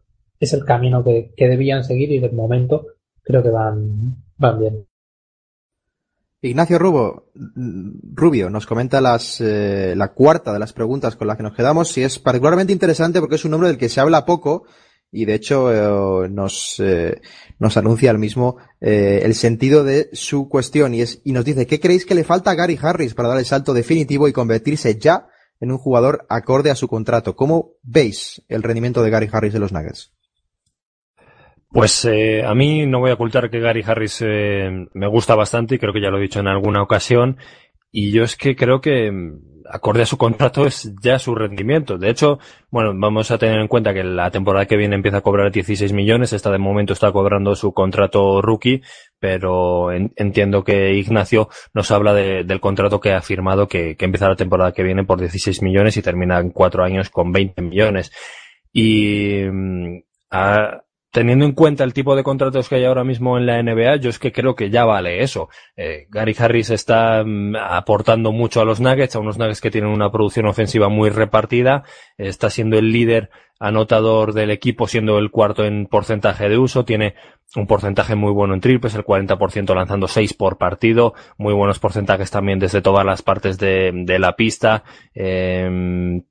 es 0.41 0.53
el 0.55 0.65
camino 0.65 1.05
que, 1.05 1.33
que 1.37 1.47
debían 1.47 1.85
seguir 1.85 2.11
y 2.11 2.19
de 2.19 2.31
momento 2.31 2.87
creo 3.31 3.43
que 3.43 3.51
van, 3.51 4.17
bien. 4.59 4.87
Ignacio 6.43 6.79
Rubio 6.79 8.51
nos 8.51 8.67
comenta 8.67 9.01
las, 9.01 9.41
eh, 9.41 9.95
la 9.95 10.13
cuarta 10.15 10.53
de 10.53 10.59
las 10.59 10.73
preguntas 10.73 11.15
con 11.15 11.27
las 11.27 11.37
que 11.37 11.43
nos 11.43 11.55
quedamos 11.55 11.97
y 11.99 12.03
es 12.03 12.19
particularmente 12.19 12.73
interesante 12.73 13.21
porque 13.21 13.35
es 13.35 13.45
un 13.45 13.51
nombre 13.51 13.69
del 13.69 13.77
que 13.77 13.91
se 13.91 14.01
habla 14.01 14.25
poco 14.25 14.65
y 15.13 15.27
de 15.27 15.35
hecho 15.35 16.25
eh, 16.25 16.29
nos, 16.31 16.77
eh, 16.81 17.21
nos 17.59 17.77
anuncia 17.77 18.11
el 18.11 18.19
mismo 18.19 18.57
el 18.81 19.35
sentido 19.35 19.85
de 19.85 20.09
su 20.15 20.49
cuestión 20.49 20.95
y, 20.95 21.03
es, 21.03 21.21
y 21.25 21.33
nos 21.33 21.45
dice 21.45 21.67
¿qué 21.67 21.79
creéis 21.79 22.07
que 22.07 22.15
le 22.15 22.25
falta 22.25 22.53
a 22.53 22.55
Gary 22.55 22.79
Harris 22.81 23.13
para 23.13 23.29
dar 23.29 23.39
el 23.39 23.45
salto 23.45 23.75
definitivo 23.75 24.27
y 24.27 24.33
convertirse 24.33 24.99
ya 24.99 25.27
en 25.61 25.73
un 25.73 25.77
jugador 25.77 26.25
acorde 26.31 26.71
a 26.71 26.75
su 26.75 26.89
contrato? 26.89 27.37
¿Cómo 27.37 27.73
veis 27.83 28.43
el 28.49 28.63
rendimiento 28.63 29.03
de 29.03 29.11
Gary 29.11 29.29
Harris 29.31 29.53
de 29.53 29.59
los 29.59 29.73
Nuggets? 29.73 30.11
Pues 31.73 32.05
eh, 32.05 32.45
a 32.45 32.53
mí 32.55 32.85
no 32.87 32.99
voy 32.99 33.11
a 33.11 33.15
ocultar 33.15 33.49
que 33.49 33.61
Gary 33.61 33.85
Harris 33.87 34.23
eh, 34.27 34.89
me 34.93 35.07
gusta 35.07 35.37
bastante 35.37 35.77
y 35.77 35.79
creo 35.79 35.93
que 35.93 36.01
ya 36.01 36.11
lo 36.11 36.19
he 36.19 36.23
dicho 36.23 36.41
en 36.41 36.49
alguna 36.49 36.83
ocasión. 36.83 37.37
Y 37.93 38.11
yo 38.11 38.25
es 38.25 38.37
que 38.37 38.57
creo 38.57 38.81
que 38.81 39.11
mm, 39.13 39.63
acorde 39.71 40.03
a 40.03 40.07
su 40.07 40.19
contrato 40.19 40.67
es 40.67 40.93
ya 41.01 41.21
su 41.21 41.33
rendimiento. 41.35 41.97
De 41.97 42.11
hecho, 42.11 42.41
bueno, 42.71 42.93
vamos 42.97 43.31
a 43.31 43.39
tener 43.39 43.61
en 43.61 43.69
cuenta 43.69 43.95
que 43.95 44.03
la 44.03 44.33
temporada 44.33 44.67
que 44.67 44.77
viene 44.77 44.97
empieza 44.97 45.19
a 45.19 45.21
cobrar 45.21 45.53
16 45.53 45.93
millones. 45.93 46.33
Esta 46.33 46.51
de 46.51 46.59
momento 46.59 46.93
está 46.93 47.13
cobrando 47.13 47.55
su 47.55 47.73
contrato 47.73 48.43
rookie, 48.43 48.83
pero 49.21 49.93
entiendo 49.93 50.65
que 50.65 50.95
Ignacio 50.95 51.49
nos 51.73 51.93
habla 51.93 52.15
del 52.15 52.61
contrato 52.61 53.01
que 53.01 53.13
ha 53.13 53.23
firmado 53.23 53.69
que, 53.69 53.97
que 53.97 54.07
empieza 54.07 54.29
la 54.29 54.35
temporada 54.37 54.73
que 54.73 54.83
viene 54.83 55.05
por 55.05 55.21
16 55.21 55.63
millones 55.63 55.97
y 55.97 56.03
termina 56.03 56.41
en 56.41 56.51
cuatro 56.51 56.83
años 56.83 57.11
con 57.11 57.31
20 57.31 57.63
millones. 57.63 58.11
Y 58.73 59.45
mm, 59.51 59.99
a, 60.33 60.83
teniendo 61.11 61.45
en 61.45 61.53
cuenta 61.53 61.85
el 61.85 61.93
tipo 61.93 62.15
de 62.15 62.23
contratos 62.23 62.69
que 62.69 62.77
hay 62.77 62.85
ahora 62.85 63.05
mismo 63.05 63.37
en 63.37 63.47
la 63.47 63.63
NBA, 63.63 63.97
yo 63.97 64.11
es 64.11 64.19
que 64.19 64.33
creo 64.33 64.55
que 64.55 64.71
ya 64.71 64.85
vale 64.85 65.23
eso. 65.23 65.49
Eh, 65.77 66.07
Gary 66.09 66.35
Harris 66.39 66.71
está 66.71 67.25
mm, 67.25 67.57
aportando 67.57 68.33
mucho 68.33 68.61
a 68.61 68.65
los 68.65 68.81
Nuggets, 68.81 69.17
a 69.17 69.21
unos 69.21 69.39
Nuggets 69.39 69.61
que 69.61 69.71
tienen 69.71 69.91
una 69.91 70.11
producción 70.11 70.47
ofensiva 70.47 70.89
muy 70.89 71.11
repartida, 71.11 71.83
está 72.17 72.51
siendo 72.51 72.79
el 72.79 72.93
líder 72.93 73.31
anotador 73.59 74.33
del 74.33 74.51
equipo, 74.51 74.87
siendo 74.87 75.19
el 75.19 75.31
cuarto 75.31 75.65
en 75.65 75.87
porcentaje 75.87 76.49
de 76.49 76.57
uso, 76.57 76.85
tiene 76.85 77.15
un 77.57 77.67
porcentaje 77.67 78.15
muy 78.15 78.33
bueno 78.33 78.55
en 78.55 78.61
triples, 78.61 78.95
el 78.95 79.05
40% 79.05 79.75
lanzando 79.75 80.09
6 80.09 80.35
por 80.35 80.57
partido, 80.57 81.15
muy 81.37 81.53
buenos 81.53 81.79
porcentajes 81.79 82.31
también 82.31 82.59
desde 82.59 82.81
todas 82.81 83.05
las 83.05 83.23
partes 83.23 83.59
de, 83.59 83.91
de 83.93 84.19
la 84.19 84.37
pista, 84.37 84.85
eh, 85.15 86.23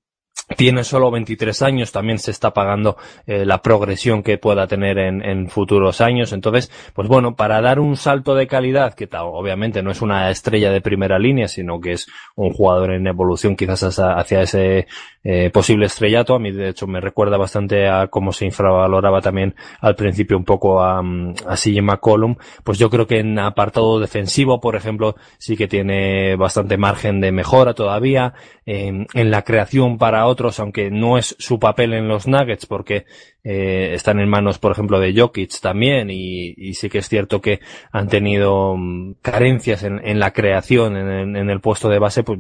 tiene 0.58 0.84
solo 0.84 1.12
23 1.12 1.62
años, 1.62 1.92
también 1.92 2.20
se 2.20 2.32
está 2.32 2.52
pagando 2.54 2.98
eh, 3.28 3.46
la 3.46 3.62
progresión 3.62 4.24
que 4.24 4.38
pueda 4.38 4.68
tener 4.68 4.98
en, 4.98 5.24
en, 5.24 5.50
futuros 5.50 6.02
años. 6.02 6.34
Entonces, 6.34 6.72
pues 6.94 7.08
bueno, 7.08 7.36
para 7.36 7.62
dar 7.62 7.80
un 7.80 7.96
salto 7.96 8.36
de 8.36 8.48
calidad, 8.48 8.94
que 8.94 9.08
obviamente 9.18 9.82
no 9.84 9.92
es 9.92 10.02
una 10.02 10.30
estrella 10.30 10.72
de 10.72 10.82
primera 10.82 11.20
línea, 11.20 11.48
sino 11.48 11.80
que 11.80 11.94
es 11.94 12.08
un 12.36 12.52
jugador 12.52 12.92
en 12.92 13.08
evolución 13.08 13.56
quizás 13.56 14.00
hacia, 14.00 14.42
ese 14.42 14.88
eh, 15.24 15.50
posible 15.52 15.86
estrellato. 15.86 16.36
A 16.36 16.40
mí, 16.40 16.52
de 16.52 16.70
hecho, 16.70 16.88
me 16.88 17.02
recuerda 17.02 17.38
bastante 17.38 17.88
a 17.88 18.08
cómo 18.08 18.32
se 18.32 18.46
infravaloraba 18.46 19.22
también 19.22 19.56
al 19.82 19.96
principio 19.96 20.38
un 20.38 20.46
poco 20.46 20.82
a, 20.82 21.00
a 21.00 21.56
CJ 21.56 21.82
McCollum. 21.82 22.36
Pues 22.64 22.78
yo 22.78 22.90
creo 22.90 23.08
que 23.08 23.20
en 23.20 23.40
apartado 23.40 24.00
defensivo, 24.00 24.60
por 24.60 24.76
ejemplo, 24.76 25.16
sí 25.38 25.58
que 25.58 25.68
tiene 25.68 26.36
bastante 26.36 26.78
margen 26.78 27.22
de 27.22 27.32
mejora 27.32 27.74
todavía. 27.74 28.34
en 28.66 29.32
la 29.32 29.42
creación 29.44 29.98
para 29.98 30.28
otros, 30.28 30.60
aunque 30.60 30.92
no 30.92 31.18
es 31.18 31.36
su 31.40 31.60
papel 31.60 31.94
en 31.94 32.08
los 32.08 32.28
Nuggets, 32.28 32.68
porque 32.68 33.06
eh, 33.44 33.94
están 33.94 34.20
en 34.20 34.30
manos, 34.30 34.60
por 34.60 34.72
ejemplo, 34.74 35.00
de 35.00 35.14
Jokic 35.16 35.60
también, 35.62 36.10
y, 36.10 36.54
y 36.58 36.74
sí 36.74 36.90
que 36.90 36.98
es 36.98 37.08
cierto 37.08 37.42
que 37.42 37.62
han 37.92 38.10
tenido 38.10 38.76
mm, 38.78 39.14
carencias 39.22 39.84
en, 39.84 40.06
en, 40.06 40.20
la 40.20 40.34
creación, 40.34 40.98
en, 40.98 41.36
en, 41.36 41.50
el 41.50 41.62
puesto 41.62 41.90
de 41.90 42.00
base, 42.00 42.24
pues 42.24 42.40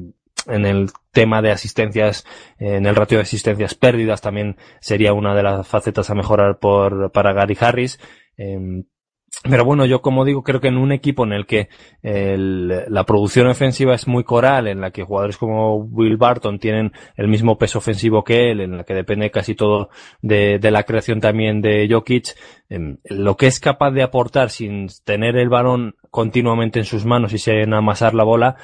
en 0.49 0.65
el 0.65 0.89
tema 1.11 1.41
de 1.41 1.51
asistencias, 1.51 2.25
en 2.57 2.85
el 2.85 2.95
ratio 2.95 3.17
de 3.17 3.23
asistencias 3.23 3.75
pérdidas 3.75 4.21
también 4.21 4.57
sería 4.79 5.13
una 5.13 5.35
de 5.35 5.43
las 5.43 5.67
facetas 5.67 6.09
a 6.09 6.15
mejorar 6.15 6.59
por, 6.59 7.11
para 7.11 7.33
Gary 7.33 7.57
Harris. 7.59 7.99
Eh, 8.37 8.83
pero 9.43 9.63
bueno, 9.63 9.85
yo 9.85 10.01
como 10.01 10.25
digo, 10.25 10.43
creo 10.43 10.59
que 10.59 10.67
en 10.67 10.77
un 10.77 10.91
equipo 10.91 11.23
en 11.23 11.33
el 11.33 11.45
que 11.45 11.69
el, 12.01 12.67
la 12.67 13.05
producción 13.05 13.47
ofensiva 13.47 13.93
es 13.93 14.07
muy 14.07 14.23
coral, 14.23 14.67
en 14.67 14.81
la 14.81 14.91
que 14.91 15.03
jugadores 15.03 15.37
como 15.37 15.77
Will 15.77 16.17
Barton 16.17 16.59
tienen 16.59 16.91
el 17.15 17.27
mismo 17.27 17.57
peso 17.57 17.77
ofensivo 17.77 18.23
que 18.23 18.51
él, 18.51 18.59
en 18.61 18.77
la 18.77 18.83
que 18.83 18.93
depende 18.93 19.31
casi 19.31 19.55
todo 19.55 19.89
de, 20.21 20.59
de 20.59 20.71
la 20.71 20.83
creación 20.83 21.21
también 21.21 21.61
de 21.61 21.87
Jokic, 21.89 22.35
em, 22.69 22.97
lo 23.03 23.35
que 23.37 23.47
es 23.47 23.59
capaz 23.59 23.91
de 23.91 24.03
aportar 24.03 24.49
sin 24.49 24.87
tener 25.03 25.35
el 25.35 25.49
balón 25.49 25.95
continuamente 26.11 26.79
en 26.79 26.85
sus 26.85 27.05
manos 27.05 27.33
y 27.33 27.37
sin 27.37 27.73
amasar 27.73 28.13
la 28.13 28.23
bola, 28.23 28.55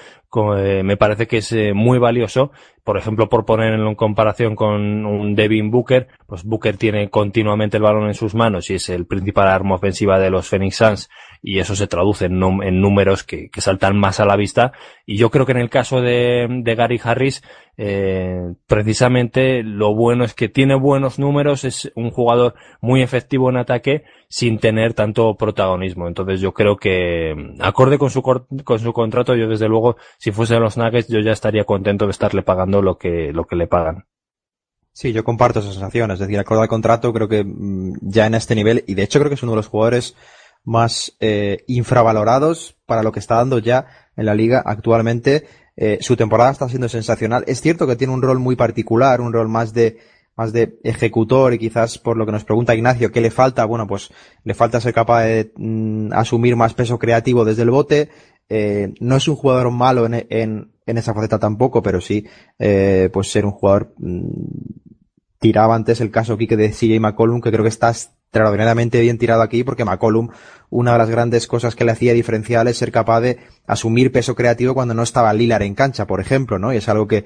eh, 0.58 0.84
me 0.84 0.98
parece 0.98 1.28
que 1.28 1.38
es 1.38 1.52
eh, 1.52 1.74
muy 1.74 1.98
valioso. 1.98 2.52
Por 2.84 2.98
ejemplo, 2.98 3.30
por 3.30 3.46
ponerlo 3.46 3.90
en 3.90 3.96
comparación 3.96 4.56
con 4.56 5.06
un 5.06 5.34
Devin 5.34 5.72
Booker, 5.72 6.08
pues 6.28 6.44
Booker 6.44 6.78
tiene 6.78 7.10
continuamente 7.10 7.78
el 7.78 7.84
balón 7.84 8.08
en 8.08 8.14
sus 8.14 8.36
manos 8.36 8.70
y 8.70 8.76
es 8.76 8.90
el 8.90 9.08
principal 9.08 9.48
arma 9.48 9.76
ofensiva 9.76 10.20
de 10.20 10.30
los 10.30 10.48
Phoenix 10.48 10.76
Suns 10.76 11.10
y 11.42 11.60
eso 11.60 11.76
se 11.76 11.88
traduce 11.88 12.26
en, 12.26 12.40
números 12.40 13.24
que, 13.24 13.50
saltan 13.58 13.98
más 13.98 14.20
a 14.20 14.26
la 14.26 14.36
vista. 14.36 14.74
Y 15.06 15.18
yo 15.18 15.32
creo 15.32 15.46
que 15.46 15.54
en 15.54 15.60
el 15.60 15.70
caso 15.70 16.02
de, 16.02 16.48
Gary 16.76 17.00
Harris, 17.04 17.44
eh, 17.78 18.54
precisamente 18.68 19.64
lo 19.64 19.94
bueno 19.94 20.24
es 20.24 20.34
que 20.34 20.50
tiene 20.50 20.76
buenos 20.76 21.20
números, 21.20 21.66
es 21.66 21.92
un 21.96 22.12
jugador 22.12 22.56
muy 22.82 23.02
efectivo 23.02 23.50
en 23.50 23.58
ataque 23.58 24.04
sin 24.30 24.60
tener 24.60 24.94
tanto 24.94 25.36
protagonismo. 25.36 26.08
Entonces 26.08 26.40
yo 26.40 26.54
creo 26.54 26.78
que, 26.78 27.34
acorde 27.60 27.98
con 27.98 28.10
su, 28.10 28.22
con 28.22 28.80
su 28.80 28.94
contrato, 28.94 29.36
yo 29.36 29.48
desde 29.48 29.68
luego, 29.68 29.98
si 30.18 30.32
fuese 30.32 30.60
los 30.60 30.78
Nuggets, 30.78 31.08
yo 31.08 31.20
ya 31.20 31.32
estaría 31.32 31.66
contento 31.66 32.06
de 32.06 32.12
estarle 32.12 32.44
pagando 32.44 32.82
lo 32.82 32.98
que, 32.98 33.32
lo 33.34 33.46
que 33.46 33.56
le 33.56 33.68
pagan. 33.68 34.06
Sí, 34.94 35.12
yo 35.12 35.26
comparto 35.26 35.60
esa 35.60 35.74
sensación. 35.74 36.12
Es 36.12 36.20
decir, 36.20 36.40
acorde 36.40 36.62
al 36.64 36.70
contrato, 36.70 37.12
creo 37.12 37.28
que 37.28 37.44
mm, 37.44 37.98
ya 38.02 38.28
en 38.28 38.36
este 38.36 38.56
nivel, 38.56 38.86
y 38.88 38.96
de 38.96 39.04
hecho 39.04 39.20
creo 39.20 39.30
que 39.30 39.36
es 39.36 39.44
uno 39.44 39.52
de 39.52 39.58
los 39.58 39.68
jugadores 39.68 40.16
más 40.64 41.16
eh, 41.20 41.64
infravalorados 41.68 42.78
para 42.86 43.04
lo 43.04 43.12
que 43.12 43.20
está 43.20 43.36
dando 43.36 43.60
ya 43.60 43.88
en 44.16 44.26
la 44.26 44.34
liga 44.34 44.64
actualmente. 44.66 45.48
Eh, 45.78 45.98
su 46.02 46.16
temporada 46.16 46.52
está 46.52 46.70
siendo 46.70 46.90
sensacional. 46.90 47.44
Es 47.48 47.62
cierto 47.62 47.88
que 47.88 47.96
tiene 47.96 48.14
un 48.14 48.22
rol 48.22 48.40
muy 48.40 48.56
particular, 48.56 49.22
un 49.22 49.34
rol 49.34 49.50
más 49.50 49.74
de 49.74 49.98
más 50.36 50.52
de 50.52 50.80
ejecutor 50.84 51.54
y 51.54 51.60
quizás 51.60 51.98
por 51.98 52.18
lo 52.18 52.26
que 52.26 52.32
nos 52.32 52.44
pregunta 52.44 52.76
Ignacio, 52.76 53.12
¿qué 53.12 53.22
le 53.22 53.32
falta? 53.32 53.66
Bueno, 53.66 53.88
pues 53.88 54.10
le 54.44 54.54
falta 54.54 54.82
ser 54.82 54.94
capaz 54.94 55.24
de 55.24 55.52
mm, 55.56 56.12
asumir 56.14 56.56
más 56.56 56.74
peso 56.74 57.00
creativo 57.00 57.46
desde 57.46 57.64
el 57.64 57.70
bote. 57.70 58.10
Eh, 58.50 58.94
no 59.00 59.16
es 59.16 59.28
un 59.28 59.36
jugador 59.36 59.72
malo 59.72 60.06
en, 60.06 60.26
en, 60.30 60.72
en, 60.86 60.98
esa 60.98 61.14
faceta 61.14 61.40
tampoco, 61.40 61.82
pero 61.82 62.00
sí, 62.02 62.28
eh, 62.60 63.10
pues 63.12 63.32
ser 63.32 63.46
un 63.46 63.54
jugador, 63.54 63.94
mm, 63.98 64.28
tiraba 65.46 65.76
antes 65.76 66.02
el 66.02 66.10
caso 66.10 66.38
que 66.38 66.58
de 66.58 66.72
CJ 66.72 67.00
McCollum, 67.00 67.40
que 67.40 67.52
creo 67.52 67.62
que 67.62 67.70
está 67.70 67.92
extraordinariamente 67.92 69.00
bien 69.00 69.20
tirado 69.20 69.44
aquí 69.44 69.64
porque 69.64 69.86
McCollum, 69.86 70.30
una 70.72 70.94
de 70.94 70.98
las 70.98 71.12
grandes 71.12 71.46
cosas 71.46 71.76
que 71.76 71.86
le 71.86 71.92
hacía 71.92 72.14
diferencial 72.14 72.68
es 72.68 72.80
ser 72.80 72.92
capaz 72.92 73.22
de 73.22 73.38
asumir 73.68 74.12
peso 74.12 74.34
creativo 74.34 74.74
cuando 74.74 74.96
no 74.96 75.04
estaba 75.04 75.32
Lilar 75.36 75.62
en 75.62 75.76
cancha, 75.76 76.08
por 76.08 76.20
ejemplo, 76.20 76.58
¿no? 76.58 76.74
Y 76.74 76.78
es 76.78 76.90
algo 76.90 77.08
que 77.08 77.26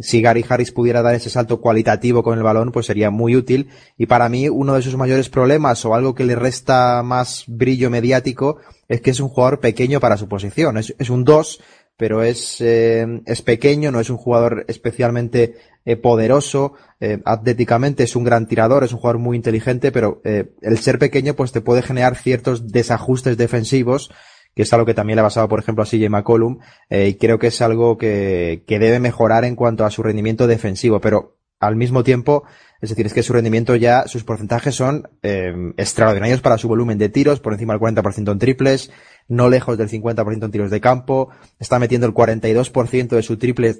si 0.00 0.22
Gary 0.22 0.44
Harris 0.48 0.70
pudiera 0.70 1.02
dar 1.02 1.16
ese 1.16 1.30
salto 1.30 1.60
cualitativo 1.60 2.22
con 2.22 2.38
el 2.38 2.44
balón, 2.44 2.70
pues 2.70 2.86
sería 2.86 3.10
muy 3.10 3.34
útil. 3.34 3.70
Y 3.96 4.06
para 4.06 4.28
mí, 4.28 4.48
uno 4.48 4.74
de 4.74 4.82
sus 4.82 4.96
mayores 4.96 5.28
problemas 5.28 5.84
o 5.84 5.96
algo 5.96 6.14
que 6.14 6.24
le 6.24 6.36
resta 6.36 7.02
más 7.02 7.42
brillo 7.48 7.90
mediático 7.90 8.58
es 8.86 9.00
que 9.00 9.10
es 9.10 9.18
un 9.18 9.30
jugador 9.30 9.58
pequeño 9.58 9.98
para 9.98 10.16
su 10.16 10.28
posición. 10.28 10.78
Es, 10.78 10.94
es 10.96 11.10
un 11.10 11.24
2, 11.24 11.60
pero 11.98 12.22
es, 12.22 12.60
eh, 12.60 13.22
es 13.26 13.42
pequeño, 13.42 13.90
no 13.90 14.00
es 14.00 14.08
un 14.08 14.16
jugador 14.16 14.64
especialmente 14.68 15.56
eh, 15.84 15.96
poderoso, 15.96 16.74
eh, 17.00 17.20
atléticamente 17.24 18.04
es 18.04 18.14
un 18.14 18.22
gran 18.22 18.46
tirador, 18.46 18.84
es 18.84 18.92
un 18.92 18.98
jugador 18.98 19.18
muy 19.18 19.38
inteligente, 19.38 19.90
pero 19.90 20.20
eh, 20.22 20.52
el 20.60 20.78
ser 20.78 20.98
pequeño 20.98 21.32
pues 21.32 21.50
te 21.50 21.62
puede 21.62 21.80
generar 21.80 22.14
ciertos 22.14 22.70
desajustes 22.70 23.38
defensivos, 23.38 24.10
que 24.54 24.62
es 24.64 24.72
algo 24.74 24.84
que 24.84 24.92
también 24.92 25.16
le 25.16 25.22
ha 25.22 25.24
pasado, 25.24 25.48
por 25.48 25.60
ejemplo, 25.60 25.82
a 25.82 25.86
CJ 25.86 26.10
McCollum, 26.10 26.58
y 26.90 27.14
creo 27.14 27.38
que 27.38 27.46
es 27.46 27.62
algo 27.62 27.96
que, 27.96 28.64
que 28.66 28.78
debe 28.78 29.00
mejorar 29.00 29.46
en 29.46 29.56
cuanto 29.56 29.86
a 29.86 29.90
su 29.90 30.02
rendimiento 30.02 30.46
defensivo, 30.46 31.00
pero 31.00 31.37
al 31.60 31.76
mismo 31.76 32.04
tiempo, 32.04 32.44
es 32.80 32.90
decir, 32.90 33.06
es 33.06 33.12
que 33.12 33.22
su 33.22 33.32
rendimiento 33.32 33.74
ya, 33.76 34.06
sus 34.06 34.24
porcentajes 34.24 34.74
son 34.74 35.08
extraordinarios 35.22 36.40
para 36.40 36.58
su 36.58 36.68
volumen 36.68 36.98
de 36.98 37.08
tiros, 37.08 37.40
por 37.40 37.52
encima 37.52 37.74
del 37.74 37.80
40% 37.80 38.32
en 38.32 38.38
triples, 38.38 38.92
no 39.26 39.48
lejos 39.48 39.76
del 39.76 39.88
50% 39.88 40.44
en 40.44 40.50
tiros 40.50 40.70
de 40.70 40.80
campo, 40.80 41.30
está 41.58 41.78
metiendo 41.78 42.06
el 42.06 42.14
42% 42.14 43.08
de 43.08 43.22
su 43.22 43.36
triple 43.36 43.74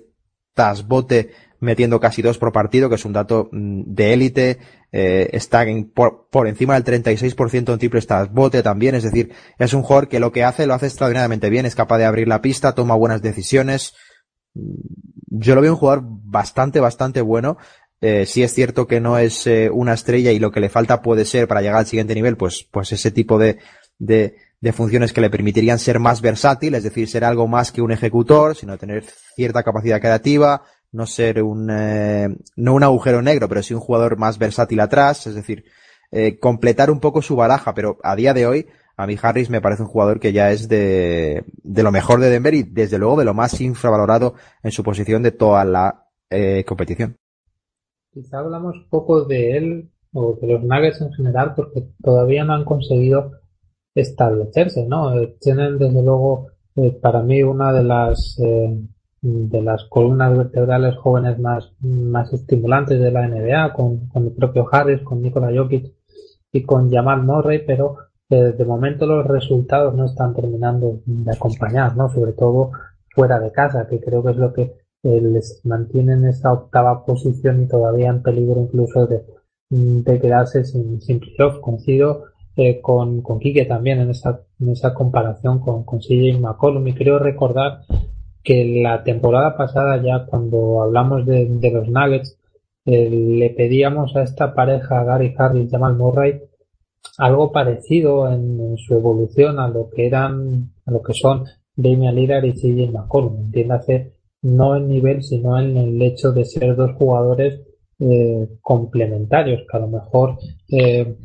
bote 0.86 1.30
metiendo 1.60 1.98
casi 2.00 2.22
dos 2.22 2.38
por 2.38 2.52
partido, 2.52 2.88
que 2.88 2.94
es 2.94 3.04
un 3.04 3.12
dato 3.12 3.48
mm, 3.50 3.82
de 3.86 4.12
élite, 4.12 4.58
eh, 4.92 5.28
está 5.32 5.64
por, 5.94 6.28
por, 6.30 6.46
encima 6.46 6.78
del 6.78 7.02
36% 7.02 7.72
en 7.72 7.78
triple 7.78 8.00
stats, 8.00 8.32
bote 8.32 8.62
también, 8.62 8.94
es 8.94 9.02
decir, 9.02 9.32
es 9.58 9.72
un 9.72 9.82
jugador 9.82 10.08
que 10.08 10.20
lo 10.20 10.32
que 10.32 10.44
hace 10.44 10.66
lo 10.66 10.74
hace 10.74 10.86
extraordinariamente 10.86 11.50
bien, 11.50 11.66
es 11.66 11.74
capaz 11.74 11.98
de 11.98 12.04
abrir 12.04 12.28
la 12.28 12.42
pista, 12.42 12.74
toma 12.74 12.94
buenas 12.94 13.22
decisiones. 13.22 13.94
Yo 15.30 15.54
lo 15.54 15.60
veo 15.60 15.72
un 15.72 15.78
jugador 15.78 16.04
bastante, 16.04 16.80
bastante 16.80 17.20
bueno. 17.20 17.58
Eh, 18.00 18.26
sí 18.26 18.42
es 18.42 18.54
cierto 18.54 18.86
que 18.86 19.00
no 19.00 19.18
es 19.18 19.46
eh, 19.46 19.70
una 19.70 19.94
estrella 19.94 20.30
y 20.30 20.38
lo 20.38 20.52
que 20.52 20.60
le 20.60 20.68
falta 20.68 21.02
puede 21.02 21.24
ser 21.24 21.48
para 21.48 21.60
llegar 21.60 21.80
al 21.80 21.86
siguiente 21.86 22.14
nivel, 22.14 22.36
pues, 22.36 22.66
pues 22.70 22.92
ese 22.92 23.10
tipo 23.10 23.38
de, 23.38 23.58
de, 23.98 24.36
de 24.60 24.72
funciones 24.72 25.12
que 25.12 25.20
le 25.20 25.30
permitirían 25.30 25.78
ser 25.78 25.98
más 25.98 26.20
versátil, 26.20 26.74
es 26.74 26.84
decir, 26.84 27.08
ser 27.08 27.24
algo 27.24 27.48
más 27.48 27.72
que 27.72 27.82
un 27.82 27.90
ejecutor, 27.90 28.54
sino 28.54 28.78
tener 28.78 29.04
cierta 29.34 29.64
capacidad 29.64 30.00
creativa, 30.00 30.62
no 30.92 31.06
ser 31.06 31.42
un, 31.42 31.68
eh, 31.70 32.28
no 32.56 32.74
un 32.74 32.84
agujero 32.84 33.20
negro, 33.20 33.48
pero 33.48 33.62
sí 33.62 33.74
un 33.74 33.80
jugador 33.80 34.16
más 34.16 34.38
versátil 34.38 34.80
atrás, 34.80 35.26
es 35.26 35.34
decir, 35.34 35.64
completar 36.40 36.90
un 36.90 37.00
poco 37.00 37.20
su 37.20 37.36
baraja, 37.36 37.74
pero 37.74 37.98
a 38.02 38.16
día 38.16 38.32
de 38.32 38.46
hoy, 38.46 38.66
a 38.98 39.06
mí 39.06 39.16
Harris 39.20 39.48
me 39.48 39.60
parece 39.60 39.82
un 39.82 39.88
jugador 39.88 40.18
que 40.18 40.32
ya 40.32 40.50
es 40.50 40.68
de, 40.68 41.44
de 41.62 41.82
lo 41.84 41.92
mejor 41.92 42.18
de 42.18 42.30
Denver 42.30 42.52
y 42.52 42.64
desde 42.64 42.98
luego 42.98 43.16
de 43.16 43.24
lo 43.24 43.32
más 43.32 43.60
infravalorado 43.60 44.34
en 44.60 44.72
su 44.72 44.82
posición 44.82 45.22
de 45.22 45.30
toda 45.30 45.64
la 45.64 46.08
eh, 46.28 46.64
competición. 46.66 47.16
Quizá 48.12 48.40
hablamos 48.40 48.74
poco 48.90 49.24
de 49.24 49.56
él 49.56 49.90
o 50.12 50.36
de 50.40 50.48
los 50.48 50.64
Nuggets 50.64 51.00
en 51.00 51.12
general 51.12 51.54
porque 51.54 51.86
todavía 52.02 52.42
no 52.42 52.54
han 52.54 52.64
conseguido 52.64 53.34
establecerse, 53.94 54.84
¿no? 54.84 55.12
tienen 55.40 55.78
desde 55.78 56.02
luego 56.02 56.48
para 57.00 57.22
mí 57.22 57.42
una 57.42 57.72
de 57.72 57.84
las 57.84 58.36
de 59.20 59.62
las 59.62 59.84
columnas 59.84 60.36
vertebrales 60.36 60.96
jóvenes 60.96 61.38
más, 61.38 61.72
más 61.80 62.32
estimulantes 62.32 63.00
de 63.00 63.10
la 63.10 63.28
NBA, 63.28 63.72
con, 63.74 64.08
con 64.08 64.24
el 64.24 64.32
propio 64.32 64.66
Harris, 64.70 65.02
con 65.02 65.22
Nikola 65.22 65.52
Jokic 65.56 65.92
y 66.52 66.62
con 66.62 66.90
Jamal 66.90 67.22
Murray, 67.22 67.64
pero 67.66 68.07
eh, 68.30 68.52
de 68.56 68.64
momento 68.64 69.06
los 69.06 69.26
resultados 69.26 69.94
no 69.94 70.04
están 70.06 70.34
terminando 70.34 71.00
de 71.04 71.32
acompañar, 71.32 71.96
¿no? 71.96 72.08
Sobre 72.08 72.32
todo 72.32 72.72
fuera 73.10 73.40
de 73.40 73.52
casa, 73.52 73.86
que 73.88 74.00
creo 74.00 74.22
que 74.22 74.30
es 74.30 74.36
lo 74.36 74.52
que 74.52 74.62
eh, 75.02 75.20
les 75.20 75.60
mantiene 75.64 76.14
en 76.14 76.26
esa 76.26 76.52
octava 76.52 77.04
posición 77.04 77.62
y 77.62 77.68
todavía 77.68 78.08
en 78.08 78.22
peligro 78.22 78.60
incluso 78.60 79.06
de, 79.06 79.24
de 79.70 80.20
quedarse 80.20 80.64
sin, 80.64 81.00
sin 81.00 81.20
playoff. 81.20 81.60
Coincido 81.60 82.24
eh, 82.56 82.80
con, 82.80 83.22
con 83.22 83.38
Quique 83.38 83.66
también 83.66 84.00
en 84.00 84.10
esa, 84.10 84.40
en 84.60 84.70
esa 84.70 84.92
comparación 84.92 85.60
con, 85.60 85.84
con 85.84 86.00
CJ 86.00 86.40
McCollum 86.40 86.88
y 86.88 86.94
creo 86.94 87.20
recordar 87.20 87.82
que 88.42 88.80
la 88.82 89.04
temporada 89.04 89.56
pasada 89.56 90.02
ya 90.02 90.26
cuando 90.26 90.82
hablamos 90.82 91.24
de, 91.24 91.70
los 91.72 91.88
Nuggets 91.88 92.36
eh, 92.84 93.08
le 93.10 93.50
pedíamos 93.50 94.16
a 94.16 94.22
esta 94.22 94.54
pareja 94.54 95.04
Gary 95.04 95.34
Harris 95.38 95.72
y 95.72 95.76
Murray 95.76 96.40
algo 97.18 97.52
parecido 97.52 98.30
en, 98.32 98.76
su 98.78 98.94
evolución 98.94 99.58
a 99.58 99.68
lo 99.68 99.90
que 99.90 100.06
eran 100.06 100.72
a 100.86 100.90
lo 100.90 101.02
que 101.02 101.12
son 101.14 101.44
Damian 101.76 102.14
Lillard 102.14 102.44
y 102.44 102.52
CJ 102.52 102.90
McCollum 102.90 103.36
entiéndase 103.46 104.14
no 104.42 104.76
en 104.76 104.88
nivel 104.88 105.22
sino 105.22 105.58
en 105.58 105.76
el 105.76 106.00
hecho 106.00 106.32
de 106.32 106.44
ser 106.44 106.74
dos 106.74 106.92
jugadores 106.92 107.60
eh, 108.00 108.48
complementarios 108.60 109.62
que 109.70 109.76
a 109.76 109.80
lo 109.80 109.88
mejor 109.88 110.38
eh, 110.70 111.16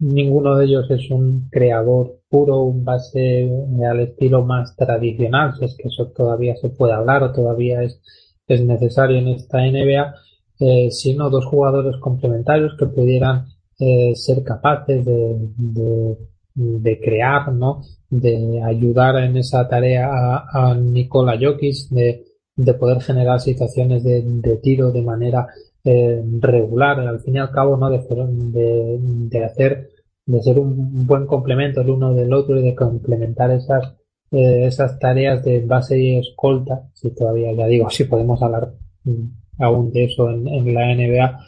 ninguno 0.00 0.56
de 0.56 0.64
ellos 0.64 0.90
es 0.90 1.10
un 1.10 1.48
creador 1.50 2.20
puro, 2.28 2.62
un 2.62 2.84
base 2.84 3.42
eh, 3.42 3.86
al 3.88 4.00
estilo 4.00 4.44
más 4.44 4.74
tradicional, 4.74 5.54
si 5.56 5.66
es 5.66 5.76
que 5.76 5.88
eso 5.88 6.08
todavía 6.08 6.56
se 6.56 6.70
puede 6.70 6.94
hablar 6.94 7.22
o 7.22 7.32
todavía 7.32 7.82
es, 7.82 8.00
es 8.48 8.64
necesario 8.64 9.18
en 9.18 9.28
esta 9.28 9.58
NBA, 9.58 10.14
eh, 10.60 10.90
sino 10.90 11.30
dos 11.30 11.44
jugadores 11.46 11.96
complementarios 12.00 12.74
que 12.78 12.86
pudieran 12.86 13.46
eh, 13.80 14.14
ser 14.14 14.44
capaces 14.44 15.04
de, 15.04 16.16
de, 16.54 17.00
crear, 17.00 17.52
¿no? 17.52 17.82
de 18.08 18.62
ayudar 18.62 19.16
en 19.24 19.36
esa 19.36 19.68
tarea 19.68 20.08
a, 20.10 20.70
a 20.70 20.74
Nikola 20.74 21.38
Jokic, 21.40 21.88
de, 21.90 22.24
de 22.56 22.74
poder 22.74 23.00
generar 23.00 23.40
situaciones 23.40 24.04
de, 24.04 24.60
tiro 24.62 24.92
de 24.92 25.02
manera 25.02 25.46
eh, 25.84 26.22
regular, 26.40 27.00
al 27.00 27.20
fin 27.20 27.36
y 27.36 27.38
al 27.38 27.50
cabo, 27.50 27.76
¿no? 27.76 27.90
De, 27.90 29.44
hacer 29.44 29.88
de 30.26 30.42
ser 30.42 30.58
un 30.58 31.06
buen 31.06 31.26
complemento 31.26 31.80
el 31.80 31.90
uno 31.90 32.14
del 32.14 32.32
otro 32.32 32.60
y 32.60 32.62
de 32.62 32.74
complementar 32.74 33.50
esas 33.50 33.94
eh, 34.32 34.66
esas 34.66 34.98
tareas 34.98 35.42
de 35.42 35.60
base 35.60 35.98
y 35.98 36.18
escolta, 36.18 36.88
si 36.94 37.10
todavía 37.10 37.52
ya 37.52 37.66
digo, 37.66 37.90
si 37.90 38.04
podemos 38.04 38.40
hablar 38.40 38.74
mm, 39.02 39.24
aún 39.58 39.90
de 39.90 40.04
eso 40.04 40.30
en, 40.30 40.72
la 40.72 40.94
NBA 40.94 41.40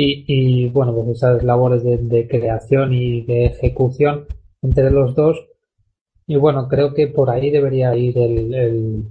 y, 0.00 0.24
y, 0.28 0.68
bueno, 0.68 0.94
pues 0.94 1.16
esas 1.16 1.42
labores 1.42 1.82
de, 1.82 2.28
creación 2.28 2.94
y 2.94 3.22
de 3.22 3.46
ejecución 3.46 4.26
entre 4.62 4.92
los 4.92 5.16
dos. 5.16 5.44
Y 6.24 6.36
bueno, 6.36 6.68
creo 6.68 6.94
que 6.94 7.08
por 7.08 7.30
ahí 7.30 7.50
debería 7.50 7.96
ir 7.96 8.16
el, 8.16 8.54
el, 8.54 9.04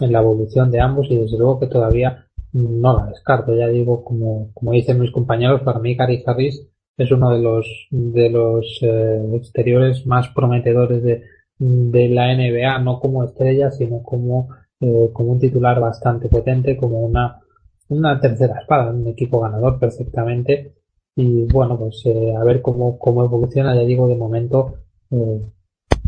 en 0.00 0.12
la 0.12 0.20
evolución 0.20 0.70
de 0.70 0.80
ambos 0.80 1.06
y 1.08 1.16
desde 1.16 1.38
luego 1.38 1.58
que 1.58 1.68
todavía 1.68 2.26
no 2.52 2.98
la 2.98 3.06
descarto, 3.06 3.56
ya 3.56 3.68
digo, 3.68 4.04
como, 4.04 4.50
como 4.52 4.72
dicen 4.72 5.00
mis 5.00 5.10
compañeros, 5.12 5.62
para 5.62 5.78
mí 5.78 5.94
Gary 5.94 6.22
Harris 6.26 6.62
es 6.98 7.10
uno 7.10 7.30
de 7.30 7.40
los 7.40 7.86
de 7.90 8.28
los 8.28 8.80
eh, 8.82 9.30
exteriores 9.34 10.06
más 10.06 10.28
prometedores 10.28 11.02
de, 11.02 11.22
de, 11.58 12.08
la 12.10 12.34
NBA, 12.34 12.78
no 12.80 13.00
como 13.00 13.24
estrella, 13.24 13.70
sino 13.70 14.02
como, 14.02 14.48
eh, 14.80 15.08
como 15.14 15.32
un 15.32 15.38
titular 15.38 15.80
bastante 15.80 16.28
potente, 16.28 16.76
como 16.76 17.00
una, 17.00 17.40
una 17.88 18.20
tercera 18.20 18.60
espada, 18.60 18.90
un 18.90 19.08
equipo 19.08 19.40
ganador 19.40 19.78
perfectamente. 19.78 20.74
Y 21.16 21.44
bueno, 21.46 21.78
pues 21.78 22.02
eh, 22.06 22.34
a 22.36 22.44
ver 22.44 22.62
cómo, 22.62 22.98
cómo 22.98 23.24
evoluciona, 23.24 23.74
ya 23.74 23.82
digo, 23.82 24.06
de 24.08 24.14
momento 24.14 24.74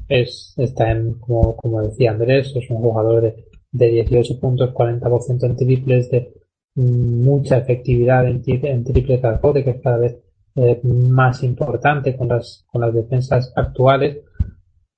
es, 0.08 0.54
está 0.56 0.90
en, 0.90 1.14
como, 1.14 1.56
como 1.56 1.82
decía 1.82 2.10
Andrés, 2.10 2.52
es 2.54 2.70
un 2.70 2.78
jugador 2.78 3.22
de, 3.22 3.46
de 3.72 3.86
18 3.88 4.38
puntos, 4.40 4.74
40% 4.74 5.44
en 5.44 5.56
triples, 5.56 6.10
de 6.10 6.34
mucha 6.74 7.58
efectividad 7.58 8.26
en, 8.26 8.42
en 8.46 8.84
triples 8.84 9.24
al 9.24 9.40
que 9.40 9.70
es 9.70 9.80
cada 9.82 9.98
vez 9.98 10.18
eh, 10.56 10.80
más 10.84 11.42
importante 11.42 12.16
con 12.16 12.28
las, 12.28 12.64
con 12.66 12.80
las 12.80 12.94
defensas 12.94 13.52
actuales. 13.56 14.18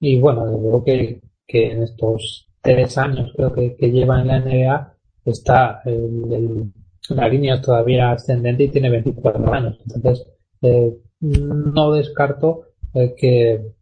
Y 0.01 0.19
bueno, 0.19 0.45
creo 0.59 0.85
que, 0.85 1.21
que 1.47 1.73
en 1.73 1.83
estos 1.83 2.49
tres 2.61 2.97
años 2.99 3.33
creo 3.37 3.53
que, 3.53 3.77
que 3.77 3.91
lleva 3.91 4.21
en 4.21 4.27
la 4.27 4.41
NBA 4.41 4.95
está 5.25 5.81
el, 5.85 6.73
la 7.11 7.29
línea 7.29 7.61
todavía 7.61 8.13
ascendente 8.13 8.65
y 8.65 8.69
tiene 8.69 8.91
24 8.91 9.53
años. 9.53 9.79
Entonces, 9.87 10.27
eh, 10.63 10.97
no 11.21 11.93
descarto 11.93 12.67
eh, 12.95 13.15
que, 13.17 13.73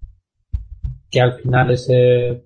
que 1.10 1.20
al 1.20 1.34
final 1.40 1.70
ese, 1.70 2.44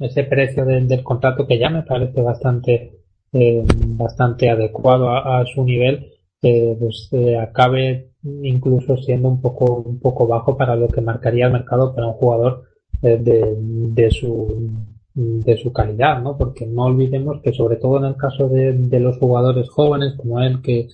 ese 0.00 0.24
precio 0.24 0.64
del 0.64 1.02
contrato 1.02 1.46
que 1.46 1.58
ya 1.58 1.70
me 1.70 1.82
parece 1.82 2.20
bastante, 2.20 3.00
bastante 3.32 4.50
adecuado 4.50 5.10
a, 5.10 5.44
su 5.46 5.64
nivel, 5.64 6.12
pues 6.40 7.10
acabe 7.40 8.14
incluso 8.24 8.96
siendo 8.96 9.28
un 9.28 9.40
poco, 9.40 9.76
un 9.76 9.98
poco 10.00 10.26
bajo 10.26 10.56
para 10.56 10.76
lo 10.76 10.88
que 10.88 11.00
marcaría 11.00 11.46
el 11.46 11.52
mercado 11.52 11.94
para 11.94 12.08
un 12.08 12.14
jugador 12.14 12.64
eh, 13.02 13.18
de, 13.20 13.54
de, 13.58 14.10
su, 14.10 14.70
de 15.14 15.56
su 15.56 15.72
calidad, 15.72 16.20
¿no? 16.20 16.36
Porque 16.36 16.66
no 16.66 16.86
olvidemos 16.86 17.40
que 17.40 17.52
sobre 17.52 17.76
todo 17.76 17.98
en 17.98 18.04
el 18.04 18.16
caso 18.16 18.48
de, 18.48 18.72
de 18.72 19.00
los 19.00 19.18
jugadores 19.18 19.70
jóvenes 19.70 20.14
como 20.16 20.40
él 20.40 20.60
que, 20.60 20.88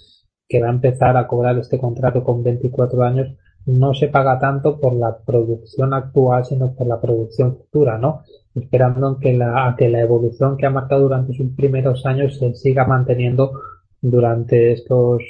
que 0.48 0.60
va 0.60 0.68
a 0.68 0.72
empezar 0.72 1.16
a 1.16 1.26
cobrar 1.26 1.58
este 1.58 1.78
contrato 1.78 2.22
con 2.22 2.42
24 2.42 3.02
años, 3.02 3.34
no 3.66 3.94
se 3.94 4.08
paga 4.08 4.38
tanto 4.38 4.78
por 4.78 4.94
la 4.94 5.18
producción 5.18 5.94
actual, 5.94 6.44
sino 6.44 6.74
por 6.74 6.86
la 6.86 7.00
producción 7.00 7.56
futura, 7.56 7.98
¿no? 7.98 8.22
Esperando 8.54 9.18
que 9.18 9.32
la, 9.32 9.74
que 9.78 9.88
la 9.88 10.00
evolución 10.00 10.56
que 10.56 10.66
ha 10.66 10.70
marcado 10.70 11.02
durante 11.02 11.34
sus 11.34 11.54
primeros 11.54 12.04
años 12.04 12.36
se 12.36 12.54
siga 12.54 12.84
manteniendo 12.84 13.52
durante 14.00 14.72
estos 14.72 15.22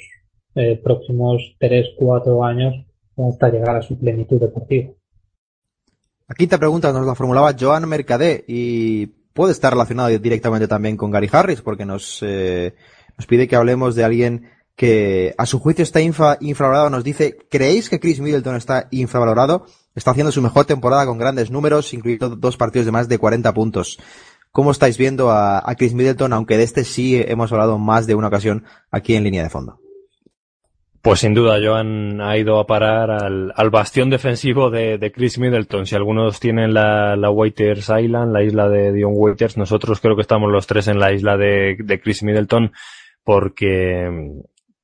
eh, 0.55 0.81
próximos 0.83 1.57
3-4 1.61 2.49
años 2.49 2.75
hasta 3.17 3.51
llegar 3.51 3.77
a 3.77 3.83
su 3.83 3.99
plenitud 3.99 4.41
deportiva. 4.41 4.91
La 6.31 6.37
quinta 6.37 6.59
pregunta 6.59 6.93
nos 6.93 7.05
la 7.05 7.17
formulaba 7.17 7.57
Joan 7.59 7.89
Mercadé 7.89 8.45
y 8.47 9.07
puede 9.35 9.51
estar 9.51 9.73
relacionada 9.73 10.11
directamente 10.11 10.69
también 10.69 10.97
con 10.97 11.11
Gary 11.11 11.29
Harris 11.31 11.61
porque 11.61 11.85
nos, 11.85 12.21
eh, 12.23 12.77
nos 13.19 13.27
pide 13.27 13.49
que 13.49 13.57
hablemos 13.57 13.97
de 13.97 14.05
alguien 14.05 14.49
que 14.77 15.35
a 15.37 15.45
su 15.45 15.59
juicio 15.59 15.83
está 15.83 16.01
infravalorado. 16.01 16.89
Nos 16.89 17.03
dice, 17.03 17.37
¿creéis 17.51 17.91
que 17.91 17.99
Chris 17.99 18.21
Middleton 18.21 18.55
está 18.55 18.87
infravalorado? 18.93 19.67
Está 19.97 20.13
haciendo 20.13 20.31
su 20.31 20.41
mejor 20.41 20.67
temporada 20.67 21.05
con 21.05 21.19
grandes 21.19 21.51
números, 21.51 21.93
incluido 21.95 22.37
dos 22.37 22.57
partidos 22.57 22.87
de 22.87 22.93
más 22.93 23.09
de 23.09 23.19
40 23.19 23.53
puntos. 23.53 23.99
¿Cómo 24.53 24.71
estáis 24.71 24.99
viendo 24.99 25.33
a, 25.33 25.69
a 25.69 25.75
Chris 25.75 25.95
Middleton? 25.95 26.33
Aunque 26.33 26.57
de 26.57 26.63
este 26.63 26.85
sí 26.85 27.21
hemos 27.27 27.51
hablado 27.51 27.77
más 27.77 28.07
de 28.07 28.15
una 28.15 28.29
ocasión 28.29 28.63
aquí 28.93 29.17
en 29.17 29.25
línea 29.25 29.43
de 29.43 29.51
fondo. 29.51 29.80
Pues 31.03 31.21
sin 31.21 31.33
duda, 31.33 31.59
Joan 31.63 32.21
ha 32.21 32.37
ido 32.37 32.59
a 32.59 32.67
parar 32.67 33.11
al, 33.11 33.53
al 33.57 33.71
bastión 33.71 34.11
defensivo 34.11 34.69
de, 34.69 34.99
de, 34.99 35.11
Chris 35.11 35.39
Middleton. 35.39 35.87
Si 35.87 35.95
algunos 35.95 36.41
tienen 36.41 36.75
la, 36.75 37.17
la 37.17 37.31
Waiters 37.31 37.89
Island, 37.89 38.33
la 38.33 38.43
isla 38.43 38.69
de 38.69 38.93
Dion 38.93 39.13
Waiters, 39.15 39.57
nosotros 39.57 40.01
creo 40.01 40.15
que 40.15 40.23
estamos 40.23 40.53
los 40.53 40.67
tres 40.67 40.89
en 40.89 40.99
la 40.99 41.13
isla 41.13 41.39
de, 41.39 41.79
de 41.79 42.01
Chris 42.01 42.23
Middleton. 42.23 42.73
porque 43.25 44.11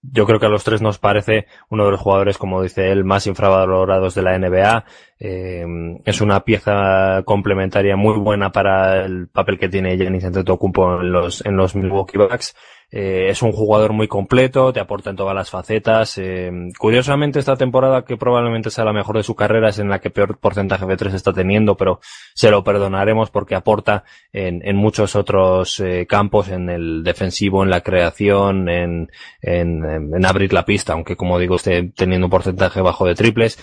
yo 0.02 0.26
creo 0.26 0.38
que 0.38 0.46
a 0.46 0.50
los 0.50 0.64
tres 0.64 0.82
nos 0.82 0.98
parece 0.98 1.46
uno 1.68 1.84
de 1.84 1.90
los 1.90 2.00
jugadores, 2.00 2.38
como 2.38 2.62
dice 2.62 2.90
él, 2.90 3.04
más 3.04 3.26
infravalorados 3.26 4.14
de 4.14 4.22
la 4.22 4.38
NBA. 4.38 4.84
Eh, 5.18 5.64
es 6.04 6.20
una 6.20 6.40
pieza 6.40 7.22
complementaria 7.24 7.96
muy 7.96 8.18
buena 8.18 8.52
para 8.52 9.04
el 9.04 9.28
papel 9.28 9.58
que 9.58 9.68
tiene 9.68 9.96
Giannis 9.96 10.24
Antetokounmpo 10.24 11.00
en 11.00 11.12
los, 11.12 11.44
en 11.44 11.56
los 11.56 11.74
Milwaukee 11.74 12.18
Bucks. 12.18 12.54
Eh, 12.91 13.30
es 13.30 13.43
un 13.43 13.51
jugador 13.51 13.93
muy 13.93 14.07
completo, 14.07 14.72
te 14.72 14.78
aporta 14.78 15.11
en 15.11 15.16
todas 15.16 15.34
las 15.34 15.51
facetas. 15.51 16.18
Eh, 16.18 16.51
curiosamente, 16.78 17.39
esta 17.39 17.57
temporada, 17.57 18.05
que 18.05 18.16
probablemente 18.16 18.70
sea 18.70 18.84
la 18.84 18.93
mejor 18.93 19.16
de 19.16 19.24
su 19.24 19.34
carrera, 19.34 19.70
es 19.70 19.78
en 19.78 19.89
la 19.89 20.01
que 20.01 20.11
peor 20.11 20.39
porcentaje 20.39 20.87
de 20.87 20.97
tres 20.97 21.14
está 21.14 21.32
teniendo, 21.32 21.76
pero 21.76 22.01
se 22.34 22.51
lo 22.51 22.62
perdonaremos 22.62 23.30
porque 23.30 23.57
aporta 23.57 24.05
en, 24.32 24.76
muchos 24.76 25.16
otros 25.16 25.80
eh, 25.80 26.07
campos, 26.09 26.49
en 26.49 26.70
el 26.70 27.03
defensivo, 27.03 27.64
en 27.64 27.70
la 27.70 27.80
creación, 27.80 28.68
en, 28.68 29.11
en, 29.43 29.84
en, 29.84 30.24
abrir 30.24 30.53
la 30.53 30.64
pista, 30.64 30.93
aunque 30.93 31.16
como 31.16 31.39
digo, 31.39 31.57
esté 31.57 31.91
teniendo 31.95 32.26
un 32.26 32.30
porcentaje 32.30 32.80
bajo 32.80 33.05
de 33.05 33.14
triples. 33.14 33.59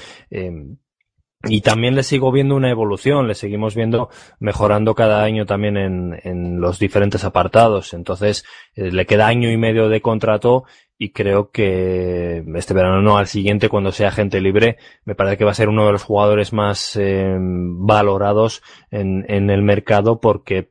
Y 1.45 1.59
también 1.59 1.95
le 1.95 2.03
sigo 2.03 2.31
viendo 2.31 2.55
una 2.55 2.69
evolución, 2.69 3.27
le 3.27 3.35
seguimos 3.35 3.75
viendo 3.75 4.09
mejorando 4.39 4.95
cada 4.95 5.23
año 5.23 5.45
también 5.45 5.75
en, 5.75 6.19
en 6.23 6.61
los 6.61 6.79
diferentes 6.79 7.25
apartados. 7.25 7.93
Entonces, 7.93 8.45
eh, 8.75 8.91
le 8.91 9.05
queda 9.05 9.27
año 9.27 9.51
y 9.51 9.57
medio 9.57 9.89
de 9.89 10.01
contrato 10.01 10.63
y 10.97 11.09
creo 11.09 11.51
que 11.51 12.45
este 12.55 12.73
verano 12.73 13.01
no, 13.01 13.17
al 13.17 13.27
siguiente, 13.27 13.67
cuando 13.67 13.91
sea 13.91 14.11
gente 14.11 14.39
libre, 14.39 14.77
me 15.03 15.15
parece 15.15 15.37
que 15.37 15.43
va 15.43 15.51
a 15.51 15.55
ser 15.55 15.67
uno 15.67 15.85
de 15.85 15.91
los 15.91 16.03
jugadores 16.03 16.53
más 16.53 16.95
eh, 16.95 17.35
valorados 17.37 18.61
en, 18.89 19.25
en 19.27 19.49
el 19.49 19.63
mercado 19.63 20.21
porque 20.21 20.69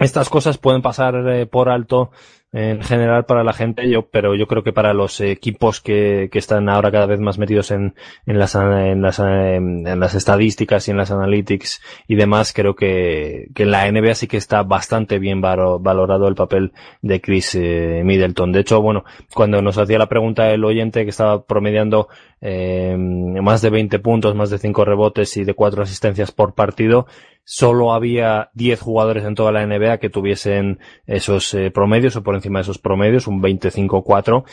estas 0.00 0.28
cosas 0.30 0.58
pueden 0.58 0.82
pasar 0.82 1.14
eh, 1.28 1.46
por 1.46 1.68
alto 1.68 2.10
en 2.52 2.82
general 2.82 3.26
para 3.26 3.44
la 3.44 3.52
gente, 3.52 3.90
yo, 3.90 4.08
pero 4.08 4.34
yo 4.34 4.46
creo 4.46 4.62
que 4.62 4.72
para 4.72 4.94
los 4.94 5.20
equipos 5.20 5.82
que, 5.82 6.30
que 6.32 6.38
están 6.38 6.70
ahora 6.70 6.90
cada 6.90 7.04
vez 7.04 7.20
más 7.20 7.38
metidos 7.38 7.70
en, 7.70 7.94
en, 8.24 8.38
las, 8.38 8.54
en, 8.54 9.02
las, 9.02 9.18
en 9.18 10.00
las 10.00 10.14
estadísticas 10.14 10.88
y 10.88 10.92
en 10.92 10.96
las 10.96 11.10
analytics 11.10 11.82
y 12.06 12.14
demás, 12.14 12.54
creo 12.54 12.74
que, 12.74 13.48
que 13.54 13.64
en 13.64 13.70
la 13.70 13.90
NBA 13.90 14.14
sí 14.14 14.28
que 14.28 14.38
está 14.38 14.62
bastante 14.62 15.18
bien 15.18 15.42
valorado 15.42 16.26
el 16.26 16.34
papel 16.34 16.72
de 17.02 17.20
Chris 17.20 17.54
eh, 17.54 18.00
Middleton. 18.02 18.52
De 18.52 18.60
hecho, 18.60 18.80
bueno, 18.80 19.04
cuando 19.34 19.60
nos 19.60 19.76
hacía 19.76 19.98
la 19.98 20.08
pregunta 20.08 20.50
el 20.50 20.64
oyente 20.64 21.04
que 21.04 21.10
estaba 21.10 21.44
promediando 21.44 22.08
eh, 22.40 22.96
más 22.96 23.62
de 23.62 23.70
20 23.70 23.98
puntos, 23.98 24.34
más 24.34 24.50
de 24.50 24.58
5 24.58 24.84
rebotes 24.84 25.36
y 25.36 25.44
de 25.44 25.54
4 25.54 25.82
asistencias 25.82 26.32
por 26.32 26.54
partido, 26.54 27.06
solo 27.44 27.92
había 27.92 28.50
10 28.54 28.80
jugadores 28.80 29.24
en 29.24 29.34
toda 29.34 29.52
la 29.52 29.66
NBA 29.66 29.98
que 29.98 30.10
tuviesen 30.10 30.78
esos 31.06 31.54
eh, 31.54 31.70
promedios 31.70 32.16
o 32.16 32.22
por 32.22 32.34
encima 32.34 32.58
de 32.58 32.64
esos 32.64 32.78
promedios, 32.78 33.26
un 33.26 33.42
25-4, 33.42 34.44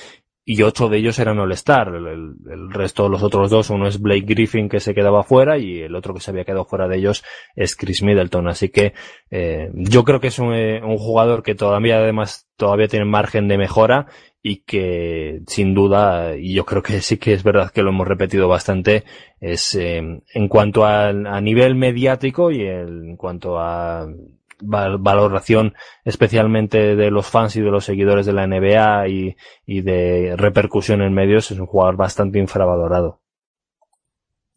y 0.48 0.62
ocho 0.62 0.90
de 0.90 1.00
ellos 1.00 1.18
eran 1.18 1.40
All-Star. 1.40 1.88
El, 1.88 2.08
el, 2.08 2.72
resto, 2.72 3.10
los 3.10 3.24
otros 3.24 3.50
dos, 3.50 3.72
uno 3.72 3.88
es 3.88 4.00
Blake 4.00 4.26
Griffin 4.28 4.70
que 4.70 4.80
se 4.80 4.94
quedaba 4.94 5.24
fuera 5.24 5.58
y 5.58 5.82
el 5.82 5.96
otro 5.96 6.14
que 6.14 6.20
se 6.20 6.30
había 6.30 6.46
quedado 6.46 6.66
fuera 6.66 6.88
de 6.88 6.98
ellos 6.98 7.24
es 7.56 7.76
Chris 7.76 8.04
Middleton. 8.04 8.48
Así 8.48 8.70
que 8.70 8.94
eh, 9.32 9.72
yo 9.74 10.04
creo 10.04 10.20
que 10.20 10.28
es 10.28 10.38
un, 10.38 10.54
un, 10.54 10.98
jugador 10.98 11.42
que 11.42 11.56
todavía 11.56 11.98
además 11.98 12.48
todavía 12.58 12.88
tiene 12.88 13.06
margen 13.06 13.48
de 13.48 13.58
mejora 13.58 14.06
y 14.48 14.58
que 14.58 15.42
sin 15.48 15.74
duda, 15.74 16.36
y 16.38 16.54
yo 16.54 16.66
creo 16.66 16.84
que 16.84 17.02
sí 17.02 17.18
que 17.18 17.34
es 17.34 17.42
verdad 17.42 17.72
que 17.72 17.82
lo 17.82 17.90
hemos 17.90 18.08
repetido 18.08 18.48
bastante, 18.48 19.04
es 19.42 19.74
eh, 19.74 19.98
en 19.98 20.48
cuanto 20.48 20.86
a, 20.86 21.08
a, 21.08 21.42
nivel 21.42 21.74
mediático 21.74 22.52
y 22.52 22.62
en 22.62 23.18
cuanto 23.18 23.58
a 23.58 24.06
valoración 24.60 25.74
especialmente 26.04 26.96
de 26.96 27.10
los 27.10 27.26
fans 27.26 27.56
y 27.56 27.62
de 27.62 27.72
los 27.72 27.86
seguidores 27.86 28.28
de 28.28 28.34
la 28.34 28.46
NBA 28.46 29.08
y, 29.08 29.36
y 29.66 29.82
de 29.82 30.36
repercusión 30.38 31.02
en 31.02 31.12
medios, 31.12 31.50
es 31.50 31.58
un 31.58 31.66
jugador 31.66 31.98
bastante 31.98 32.38
infravalorado. 32.38 33.22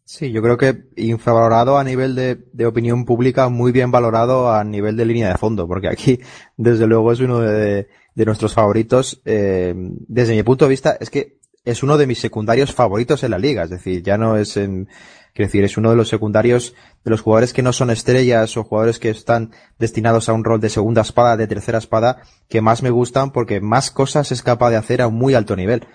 Sí, 0.03 0.31
yo 0.31 0.43
creo 0.43 0.57
que 0.57 0.83
infravalorado 0.97 1.79
a 1.79 1.83
nivel 1.83 2.13
de, 2.13 2.35
de, 2.53 2.65
opinión 2.67 3.05
pública, 3.05 3.49
muy 3.49 3.71
bien 3.71 3.89
valorado 3.89 4.51
a 4.51 4.63
nivel 4.63 4.95
de 4.97 5.05
línea 5.05 5.29
de 5.29 5.37
fondo, 5.37 5.67
porque 5.67 5.87
aquí, 5.87 6.19
desde 6.57 6.85
luego, 6.85 7.11
es 7.11 7.19
uno 7.21 7.39
de, 7.39 7.87
de 8.15 8.25
nuestros 8.25 8.53
favoritos. 8.53 9.21
Eh, 9.25 9.73
desde 10.07 10.35
mi 10.35 10.43
punto 10.43 10.65
de 10.65 10.69
vista, 10.69 10.97
es 10.99 11.09
que 11.09 11.39
es 11.65 11.83
uno 11.83 11.97
de 11.97 12.07
mis 12.07 12.19
secundarios 12.19 12.73
favoritos 12.73 13.23
en 13.23 13.31
la 13.31 13.37
liga. 13.37 13.63
Es 13.63 13.69
decir, 13.69 14.03
ya 14.03 14.17
no 14.17 14.37
es 14.37 14.57
en, 14.57 14.87
quiero 15.33 15.47
decir, 15.47 15.63
es 15.63 15.77
uno 15.77 15.89
de 15.89 15.95
los 15.95 16.09
secundarios 16.09 16.73
de 17.03 17.11
los 17.11 17.21
jugadores 17.21 17.53
que 17.53 17.61
no 17.61 17.73
son 17.73 17.89
estrellas 17.89 18.55
o 18.57 18.63
jugadores 18.63 18.99
que 18.99 19.09
están 19.09 19.51
destinados 19.77 20.29
a 20.29 20.33
un 20.33 20.43
rol 20.43 20.59
de 20.59 20.69
segunda 20.69 21.01
espada, 21.01 21.37
de 21.37 21.47
tercera 21.47 21.77
espada, 21.77 22.21
que 22.49 22.61
más 22.61 22.83
me 22.83 22.89
gustan 22.89 23.31
porque 23.31 23.61
más 23.61 23.91
cosas 23.91 24.31
es 24.31 24.41
capaz 24.41 24.71
de 24.71 24.77
hacer 24.77 25.01
a 25.01 25.07
un 25.07 25.15
muy 25.15 25.33
alto 25.33 25.55
nivel. 25.55 25.87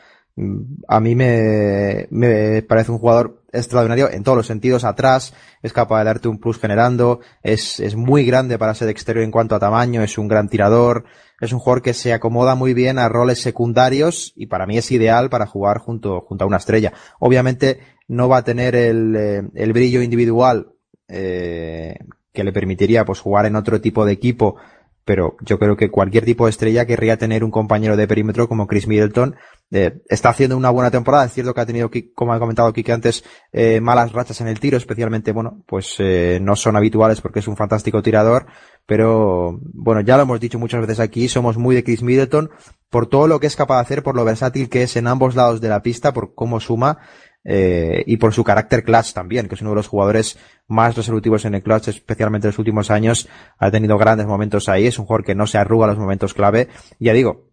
A 0.88 1.00
mí 1.00 1.14
me, 1.14 2.08
me 2.10 2.62
parece 2.62 2.90
un 2.90 2.98
jugador 2.98 3.44
extraordinario 3.52 4.10
en 4.10 4.24
todos 4.24 4.36
los 4.36 4.46
sentidos, 4.46 4.84
atrás, 4.84 5.32
es 5.62 5.72
capaz 5.72 6.00
de 6.00 6.06
darte 6.06 6.28
un 6.28 6.38
plus 6.38 6.58
generando, 6.58 7.20
es, 7.42 7.78
es 7.78 7.94
muy 7.94 8.24
grande 8.24 8.58
para 8.58 8.74
ser 8.74 8.88
exterior 8.88 9.24
en 9.24 9.30
cuanto 9.30 9.54
a 9.54 9.60
tamaño, 9.60 10.02
es 10.02 10.18
un 10.18 10.26
gran 10.26 10.48
tirador, 10.48 11.04
es 11.40 11.52
un 11.52 11.60
jugador 11.60 11.82
que 11.82 11.94
se 11.94 12.12
acomoda 12.12 12.56
muy 12.56 12.74
bien 12.74 12.98
a 12.98 13.08
roles 13.08 13.40
secundarios 13.40 14.32
y 14.34 14.46
para 14.46 14.66
mí 14.66 14.76
es 14.76 14.90
ideal 14.90 15.30
para 15.30 15.46
jugar 15.46 15.78
junto, 15.78 16.20
junto 16.22 16.44
a 16.44 16.46
una 16.48 16.56
estrella. 16.56 16.92
Obviamente 17.20 17.80
no 18.08 18.28
va 18.28 18.38
a 18.38 18.44
tener 18.44 18.74
el, 18.74 19.16
eh, 19.16 19.42
el 19.54 19.72
brillo 19.72 20.02
individual 20.02 20.72
eh, 21.08 21.96
que 22.32 22.44
le 22.44 22.52
permitiría 22.52 23.04
pues 23.04 23.20
jugar 23.20 23.46
en 23.46 23.56
otro 23.56 23.80
tipo 23.80 24.04
de 24.04 24.12
equipo 24.12 24.56
pero 25.04 25.36
yo 25.40 25.58
creo 25.58 25.76
que 25.76 25.90
cualquier 25.90 26.24
tipo 26.24 26.46
de 26.46 26.50
estrella 26.50 26.86
querría 26.86 27.18
tener 27.18 27.44
un 27.44 27.50
compañero 27.50 27.96
de 27.96 28.08
perímetro 28.08 28.48
como 28.48 28.66
Chris 28.66 28.86
Middleton. 28.86 29.36
Eh, 29.70 30.00
está 30.08 30.30
haciendo 30.30 30.56
una 30.56 30.70
buena 30.70 30.90
temporada, 30.90 31.24
es 31.24 31.32
cierto 31.32 31.52
que 31.52 31.60
ha 31.60 31.66
tenido, 31.66 31.90
como 32.14 32.32
ha 32.32 32.38
comentado 32.38 32.72
Kike 32.72 32.92
antes, 32.92 33.24
eh, 33.52 33.80
malas 33.80 34.12
rachas 34.12 34.40
en 34.40 34.48
el 34.48 34.60
tiro, 34.60 34.76
especialmente, 34.76 35.32
bueno, 35.32 35.62
pues 35.66 35.96
eh, 35.98 36.38
no 36.40 36.56
son 36.56 36.76
habituales 36.76 37.20
porque 37.20 37.40
es 37.40 37.48
un 37.48 37.56
fantástico 37.56 38.02
tirador, 38.02 38.46
pero 38.86 39.58
bueno, 39.74 40.00
ya 40.00 40.16
lo 40.16 40.22
hemos 40.22 40.40
dicho 40.40 40.58
muchas 40.58 40.80
veces 40.80 41.00
aquí, 41.00 41.28
somos 41.28 41.56
muy 41.58 41.74
de 41.74 41.84
Chris 41.84 42.02
Middleton. 42.02 42.50
Por 42.90 43.08
todo 43.08 43.26
lo 43.26 43.40
que 43.40 43.48
es 43.48 43.56
capaz 43.56 43.76
de 43.76 43.82
hacer, 43.82 44.02
por 44.04 44.14
lo 44.14 44.24
versátil 44.24 44.68
que 44.68 44.84
es 44.84 44.94
en 44.94 45.08
ambos 45.08 45.34
lados 45.34 45.60
de 45.60 45.68
la 45.68 45.82
pista, 45.82 46.12
por 46.12 46.34
cómo 46.34 46.60
suma 46.60 46.98
eh, 47.44 48.02
y 48.06 48.16
por 48.16 48.32
su 48.32 48.42
carácter 48.42 48.82
clutch 48.82 49.12
también, 49.12 49.48
que 49.48 49.54
es 49.54 49.60
uno 49.60 49.70
de 49.70 49.76
los 49.76 49.88
jugadores 49.88 50.38
más 50.66 50.96
resolutivos 50.96 51.44
en 51.44 51.54
el 51.54 51.62
clutch, 51.62 51.88
especialmente 51.88 52.46
en 52.46 52.50
los 52.50 52.58
últimos 52.58 52.90
años, 52.90 53.28
ha 53.58 53.70
tenido 53.70 53.98
grandes 53.98 54.26
momentos 54.26 54.68
ahí, 54.68 54.86
es 54.86 54.98
un 54.98 55.04
jugador 55.04 55.24
que 55.24 55.34
no 55.34 55.46
se 55.46 55.58
arruga 55.58 55.86
los 55.86 55.98
momentos 55.98 56.32
clave, 56.32 56.68
ya 56.98 57.12
digo, 57.12 57.50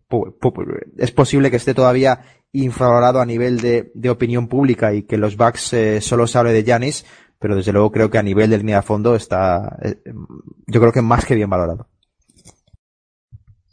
es 0.97 1.11
posible 1.11 1.49
que 1.49 1.57
esté 1.57 1.73
todavía 1.73 2.21
infravalorado 2.53 3.21
a 3.21 3.25
nivel 3.25 3.59
de, 3.59 4.09
opinión 4.09 4.47
pública 4.47 4.93
y 4.93 5.03
que 5.03 5.17
los 5.17 5.37
Bucks 5.37 5.73
eh, 5.73 6.01
solo 6.01 6.27
se 6.27 6.37
hable 6.37 6.53
de 6.53 6.63
Janis, 6.63 7.05
pero 7.39 7.55
desde 7.55 7.71
luego 7.71 7.91
creo 7.91 8.09
que 8.09 8.17
a 8.17 8.23
nivel 8.23 8.49
de 8.49 8.57
línea 8.57 8.77
de 8.77 8.81
fondo 8.81 9.15
está, 9.15 9.77
eh, 9.81 9.95
yo 10.67 10.79
creo 10.79 10.91
que 10.91 11.01
más 11.01 11.25
que 11.25 11.35
bien 11.35 11.49
valorado. 11.49 11.87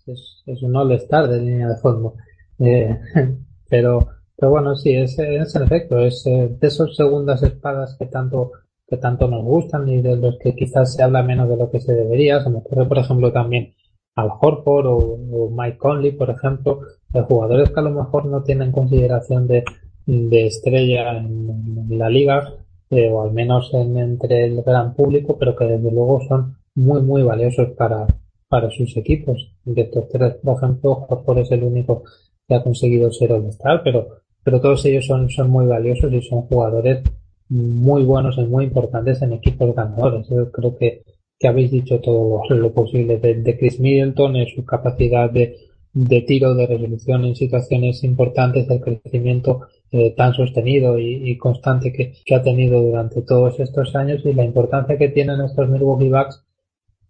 Es, 0.07 0.63
un 0.63 0.75
all-star 0.75 1.29
de 1.29 1.41
línea 1.41 1.69
de 1.69 1.77
fondo. 1.77 2.15
Pero 3.69 4.09
pero 4.39 4.53
bueno, 4.53 4.77
sí, 4.77 4.95
es, 4.95 5.19
es 5.19 5.55
en 5.57 5.63
efecto, 5.65 5.99
es 5.99 6.25
eh, 6.27 6.49
de 6.61 6.69
esas 6.69 6.95
segundas 6.95 7.43
espadas 7.43 7.97
que 7.99 8.07
tanto 8.07 8.53
que 8.89 8.97
tanto 8.97 9.29
nos 9.29 9.45
gustan 9.45 9.89
y 9.89 10.01
de 10.01 10.17
los 10.17 10.39
que 10.39 10.55
quizás 10.55 10.95
se 10.95 11.03
habla 11.03 11.23
menos 11.23 11.49
de 11.49 11.57
lo 11.57 11.71
que 11.71 11.81
se 11.81 11.95
debería. 11.95 12.43
Se 12.43 12.49
me 12.49 12.59
ocurre, 12.59 12.87
por 12.87 12.99
ejemplo, 12.99 13.33
también 13.33 13.75
Al 14.15 14.31
Horford 14.41 14.87
o, 14.87 15.51
Mike 15.51 15.77
Conley, 15.77 16.13
por 16.13 16.31
ejemplo, 16.31 16.81
de 17.11 17.23
jugadores 17.23 17.71
que 17.71 17.81
a 17.81 17.83
lo 17.83 17.91
mejor 17.91 18.25
no 18.27 18.43
tienen 18.43 18.73
consideración 18.73 19.47
de, 19.47 19.65
de 20.07 20.47
estrella 20.47 21.19
en, 21.19 21.99
la 21.99 22.09
liga, 22.09 22.55
eh, 22.91 23.11
o 23.11 23.23
al 23.23 23.33
menos 23.33 23.71
en, 23.75 23.99
entre 23.99 24.47
el 24.47 24.63
gran 24.63 24.95
público, 24.95 25.37
pero 25.39 25.55
que 25.55 25.67
desde 25.67 25.91
luego 25.91 26.21
son 26.27 26.57
muy, 26.75 27.03
muy 27.03 27.23
valiosos 27.23 27.71
para, 27.77 28.07
para 28.49 28.71
sus 28.71 28.97
equipos. 28.97 29.53
De 29.65 29.83
estos 29.83 30.09
tres, 30.09 30.37
por 30.43 30.57
ejemplo, 30.57 31.07
Horford 31.09 31.41
es 31.41 31.51
el 31.51 31.63
único 31.63 32.05
que 32.47 32.55
ha 32.55 32.63
conseguido 32.63 33.11
ser 33.13 33.33
All-Star, 33.33 33.83
pero 33.85 34.09
pero 34.49 34.63
todos 34.63 34.83
ellos 34.87 35.05
son, 35.05 35.29
son 35.29 35.51
muy 35.51 35.67
valiosos 35.67 36.11
y 36.11 36.23
son 36.23 36.41
jugadores 36.41 37.03
muy 37.51 38.03
buenos 38.03 38.39
y 38.39 38.47
muy 38.47 38.65
importantes 38.65 39.21
en 39.21 39.35
equipos 39.35 39.75
ganadores. 39.75 40.27
Yo 40.31 40.51
creo 40.51 40.75
que, 40.75 41.03
que 41.39 41.49
habéis 41.49 41.71
dicho 41.71 42.01
todo 42.01 42.41
lo, 42.49 42.73
posible 42.73 43.19
de, 43.19 43.59
Chris 43.59 43.79
Middleton, 43.79 44.37
en 44.37 44.47
su 44.49 44.65
capacidad 44.65 45.29
de, 45.31 45.55
de 45.93 46.23
tiro, 46.23 46.55
de 46.55 46.67
resolución 46.67 47.27
en 47.27 47.37
situaciones 47.37 48.03
importantes, 48.05 48.67
del 48.67 48.81
crecimiento 48.81 49.67
eh, 49.93 50.15
tan 50.17 50.33
sostenido 50.33 50.99
y, 50.99 51.37
constante 51.37 51.93
que, 51.93 52.15
que, 52.25 52.35
ha 52.35 52.43
tenido 52.43 52.81
durante 52.81 53.21
todos 53.21 53.61
estos 53.61 53.95
años 53.97 54.23
y 54.25 54.33
la 54.33 54.47
importancia 54.47 54.97
que 54.97 55.11
tienen 55.11 55.43
estos 55.43 55.69
Milwaukee 55.69 56.09
Bucks, 56.09 56.43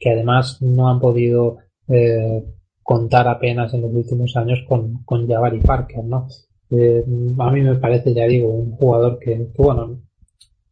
que 0.01 0.11
además 0.11 0.61
no 0.61 0.89
han 0.89 0.99
podido 0.99 1.59
eh, 1.87 2.43
contar 2.83 3.29
apenas 3.29 3.73
en 3.75 3.83
los 3.83 3.95
últimos 3.95 4.37
años 4.37 4.59
con, 4.69 5.05
con 5.05 5.29
Jabari 5.29 5.61
Parker, 5.61 6.03
¿no? 6.03 6.27
Eh, 6.71 7.03
a 7.39 7.51
mí 7.51 7.63
me 7.63 7.77
parece, 7.77 8.13
ya 8.13 8.27
digo, 8.27 8.49
un 8.49 8.73
jugador 8.73 9.19
que, 9.19 9.49
bueno, 9.57 10.03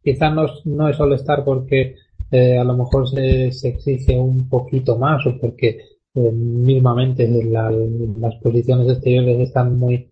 quizás 0.03 0.33
no, 0.33 0.45
no 0.65 0.89
es 0.89 0.99
all 0.99 1.13
estar 1.13 1.43
porque 1.43 1.95
eh, 2.31 2.57
a 2.57 2.63
lo 2.63 2.77
mejor 2.77 3.09
se, 3.09 3.51
se, 3.51 3.69
exige 3.69 4.17
un 4.19 4.47
poquito 4.49 4.97
más 4.97 5.25
o 5.25 5.37
porque 5.39 5.79
mismamente 6.13 7.27
las 7.27 8.35
posiciones 8.41 8.89
exteriores 8.89 9.39
están 9.39 9.77
muy 9.77 10.09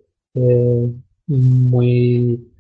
muy 1.27 2.51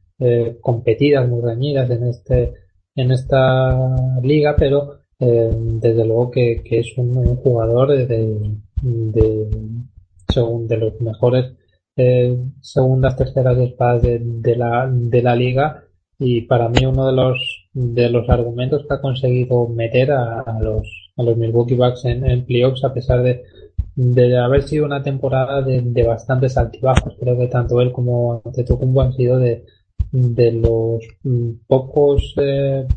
competidas, 0.61 1.29
muy 1.29 1.41
reñidas 1.41 1.89
en 1.91 2.03
este 2.05 2.53
en 2.95 3.11
esta 3.11 3.95
liga, 4.23 4.55
pero 4.57 5.01
desde 5.19 6.05
luego 6.05 6.31
que, 6.31 6.63
es 6.71 6.97
un, 6.97 7.35
jugador 7.35 7.91
de, 7.91 8.07
de, 8.07 9.49
de 10.33 10.77
los 10.77 11.01
mejores 11.01 11.53
eh, 11.95 12.37
segundas, 12.61 13.15
terceras 13.15 13.57
espadas 13.57 14.01
de, 14.01 14.19
de, 14.21 14.55
la, 14.55 14.89
de 14.91 15.21
la 15.21 15.35
liga. 15.35 15.83
Y 16.17 16.41
para 16.41 16.69
mí 16.69 16.85
uno 16.85 17.07
de 17.07 17.13
los 17.13 17.65
de 17.75 18.09
los 18.09 18.29
argumentos 18.29 18.85
que 18.87 18.93
ha 18.93 19.01
conseguido 19.01 19.67
meter 19.67 20.13
a, 20.13 20.59
los 20.61 21.11
a 21.17 21.23
los 21.23 21.35
Milwaukee 21.35 21.75
Bucks 21.75 22.05
en, 22.05 22.25
en 22.25 22.45
playoffs 22.45 22.85
a 22.85 22.93
pesar 22.93 23.21
de, 23.21 23.43
de 23.95 24.37
haber 24.37 24.63
sido 24.63 24.85
una 24.85 25.03
temporada 25.03 25.61
de, 25.61 25.81
de 25.81 26.03
bastantes 26.03 26.57
altibajos 26.57 27.17
creo 27.19 27.37
que 27.37 27.47
tanto 27.47 27.81
él 27.81 27.91
como 27.91 28.41
Antetokounmpo 28.45 29.01
han 29.01 29.11
sido 29.11 29.37
de, 29.39 29.65
de 30.09 30.51
los 30.53 31.03
pocos 31.67 32.33
eh, 32.37 32.87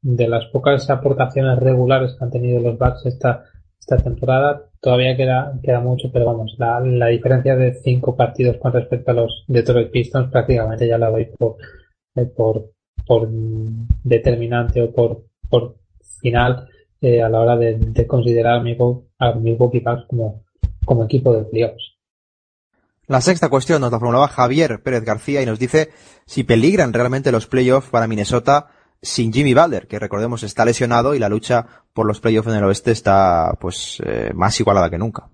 de 0.00 0.28
las 0.28 0.46
pocas 0.46 0.88
aportaciones 0.90 1.58
regulares 1.58 2.14
que 2.14 2.24
han 2.24 2.30
tenido 2.30 2.60
los 2.60 2.78
Bucks 2.78 3.04
esta 3.06 3.46
esta 3.80 3.96
temporada 3.96 4.70
todavía 4.82 5.16
queda, 5.16 5.54
queda 5.62 5.80
mucho, 5.80 6.10
pero 6.12 6.26
vamos, 6.26 6.56
la, 6.58 6.80
la 6.80 7.06
diferencia 7.06 7.54
de 7.54 7.72
cinco 7.72 8.16
partidos 8.16 8.56
con 8.58 8.72
respecto 8.72 9.12
a 9.12 9.14
los 9.14 9.44
Detroit 9.46 9.92
Pistons 9.92 10.30
prácticamente 10.30 10.88
ya 10.88 10.98
la 10.98 11.08
doy 11.08 11.26
por, 11.38 11.56
eh, 12.16 12.26
por, 12.26 12.72
por 13.06 13.28
determinante 14.02 14.82
o 14.82 14.92
por, 14.92 15.22
por 15.48 15.76
final 16.20 16.68
eh, 17.00 17.22
a 17.22 17.28
la 17.28 17.40
hora 17.40 17.56
de, 17.56 18.06
considerar 18.08 18.60
a 19.18 19.34
Milwaukee 19.34 19.80
Bucks 19.80 20.04
como, 20.08 20.42
como 20.84 21.04
equipo 21.04 21.32
de 21.32 21.44
playoffs. 21.44 21.96
La 23.06 23.20
sexta 23.20 23.48
cuestión 23.48 23.80
nos 23.80 23.92
la 23.92 24.00
formulaba 24.00 24.28
Javier 24.28 24.82
Pérez 24.82 25.04
García 25.04 25.42
y 25.42 25.46
nos 25.46 25.60
dice 25.60 25.90
si 26.26 26.42
peligran 26.42 26.92
realmente 26.92 27.30
los 27.30 27.46
playoffs 27.46 27.90
para 27.90 28.08
Minnesota 28.08 28.68
sin 29.02 29.32
Jimmy 29.32 29.52
Butler, 29.52 29.88
que 29.88 29.98
recordemos 29.98 30.44
está 30.44 30.64
lesionado 30.64 31.14
y 31.14 31.18
la 31.18 31.28
lucha 31.28 31.66
por 31.92 32.06
los 32.06 32.20
playoffs 32.20 32.48
en 32.48 32.54
el 32.54 32.64
oeste 32.64 32.92
está 32.92 33.52
pues 33.60 34.00
eh, 34.06 34.30
más 34.34 34.58
igualada 34.60 34.88
que 34.88 34.98
nunca. 34.98 35.28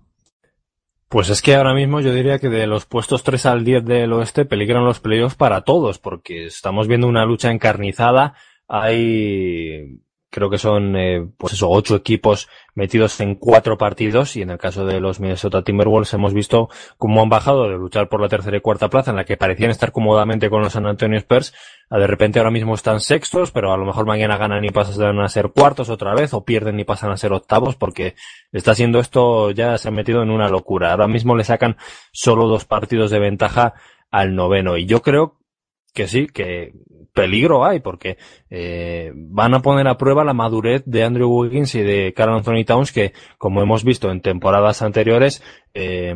Pues 1.08 1.30
es 1.30 1.40
que 1.40 1.54
ahora 1.54 1.74
mismo 1.74 2.00
yo 2.00 2.12
diría 2.12 2.38
que 2.38 2.48
de 2.48 2.66
los 2.66 2.84
puestos 2.84 3.22
3 3.22 3.46
al 3.46 3.64
10 3.64 3.84
del 3.84 4.12
oeste 4.12 4.44
peligran 4.44 4.84
los 4.84 5.00
playoffs 5.00 5.36
para 5.36 5.62
todos, 5.62 5.98
porque 5.98 6.46
estamos 6.46 6.86
viendo 6.86 7.06
una 7.06 7.24
lucha 7.24 7.50
encarnizada. 7.50 8.34
Hay 8.66 10.00
creo 10.38 10.50
que 10.50 10.58
son, 10.58 10.96
eh, 10.96 11.26
pues 11.36 11.54
eso, 11.54 11.68
ocho 11.68 11.96
equipos 11.96 12.48
metidos 12.74 13.20
en 13.20 13.34
cuatro 13.34 13.76
partidos. 13.76 14.36
Y 14.36 14.42
en 14.42 14.50
el 14.50 14.58
caso 14.58 14.86
de 14.86 15.00
los 15.00 15.18
Minnesota 15.18 15.62
Timberwolves 15.62 16.14
hemos 16.14 16.32
visto 16.32 16.68
cómo 16.96 17.20
han 17.20 17.28
bajado 17.28 17.64
de 17.64 17.76
luchar 17.76 18.08
por 18.08 18.20
la 18.20 18.28
tercera 18.28 18.56
y 18.56 18.60
cuarta 18.60 18.88
plaza 18.88 19.10
en 19.10 19.16
la 19.16 19.24
que 19.24 19.36
parecían 19.36 19.70
estar 19.70 19.90
cómodamente 19.90 20.48
con 20.48 20.62
los 20.62 20.72
San 20.72 20.86
Antonio 20.86 21.18
Spurs. 21.18 21.52
A 21.90 21.98
de 21.98 22.06
repente 22.06 22.38
ahora 22.38 22.50
mismo 22.50 22.74
están 22.74 23.00
sextos 23.00 23.50
pero 23.50 23.72
a 23.72 23.76
lo 23.76 23.86
mejor 23.86 24.06
mañana 24.06 24.36
ganan 24.36 24.64
y 24.64 24.68
pasan 24.68 25.18
a 25.18 25.28
ser 25.28 25.50
cuartos 25.50 25.88
otra 25.88 26.14
vez 26.14 26.34
o 26.34 26.44
pierden 26.44 26.78
y 26.78 26.84
pasan 26.84 27.10
a 27.10 27.16
ser 27.16 27.32
octavos 27.32 27.76
porque 27.76 28.14
está 28.52 28.74
siendo 28.74 29.00
esto 29.00 29.50
ya 29.50 29.76
se 29.78 29.88
han 29.88 29.94
metido 29.94 30.22
en 30.22 30.30
una 30.30 30.48
locura. 30.48 30.92
Ahora 30.92 31.08
mismo 31.08 31.34
le 31.34 31.44
sacan 31.44 31.76
solo 32.12 32.46
dos 32.46 32.64
partidos 32.64 33.10
de 33.10 33.18
ventaja 33.18 33.74
al 34.10 34.34
noveno. 34.34 34.76
Y 34.76 34.86
yo 34.86 35.02
creo 35.02 35.37
que 35.98 36.06
sí, 36.06 36.28
que 36.28 36.74
peligro 37.12 37.64
hay, 37.64 37.80
porque 37.80 38.18
eh, 38.50 39.10
van 39.16 39.52
a 39.52 39.62
poner 39.62 39.88
a 39.88 39.98
prueba 39.98 40.22
la 40.22 40.32
madurez 40.32 40.84
de 40.86 41.02
Andrew 41.02 41.28
Wiggins 41.28 41.74
y 41.74 41.82
de 41.82 42.14
Carl 42.14 42.34
Anthony 42.34 42.64
Towns, 42.64 42.92
que 42.92 43.14
como 43.36 43.62
hemos 43.62 43.82
visto 43.82 44.12
en 44.12 44.20
temporadas 44.20 44.80
anteriores, 44.80 45.42
eh, 45.74 46.14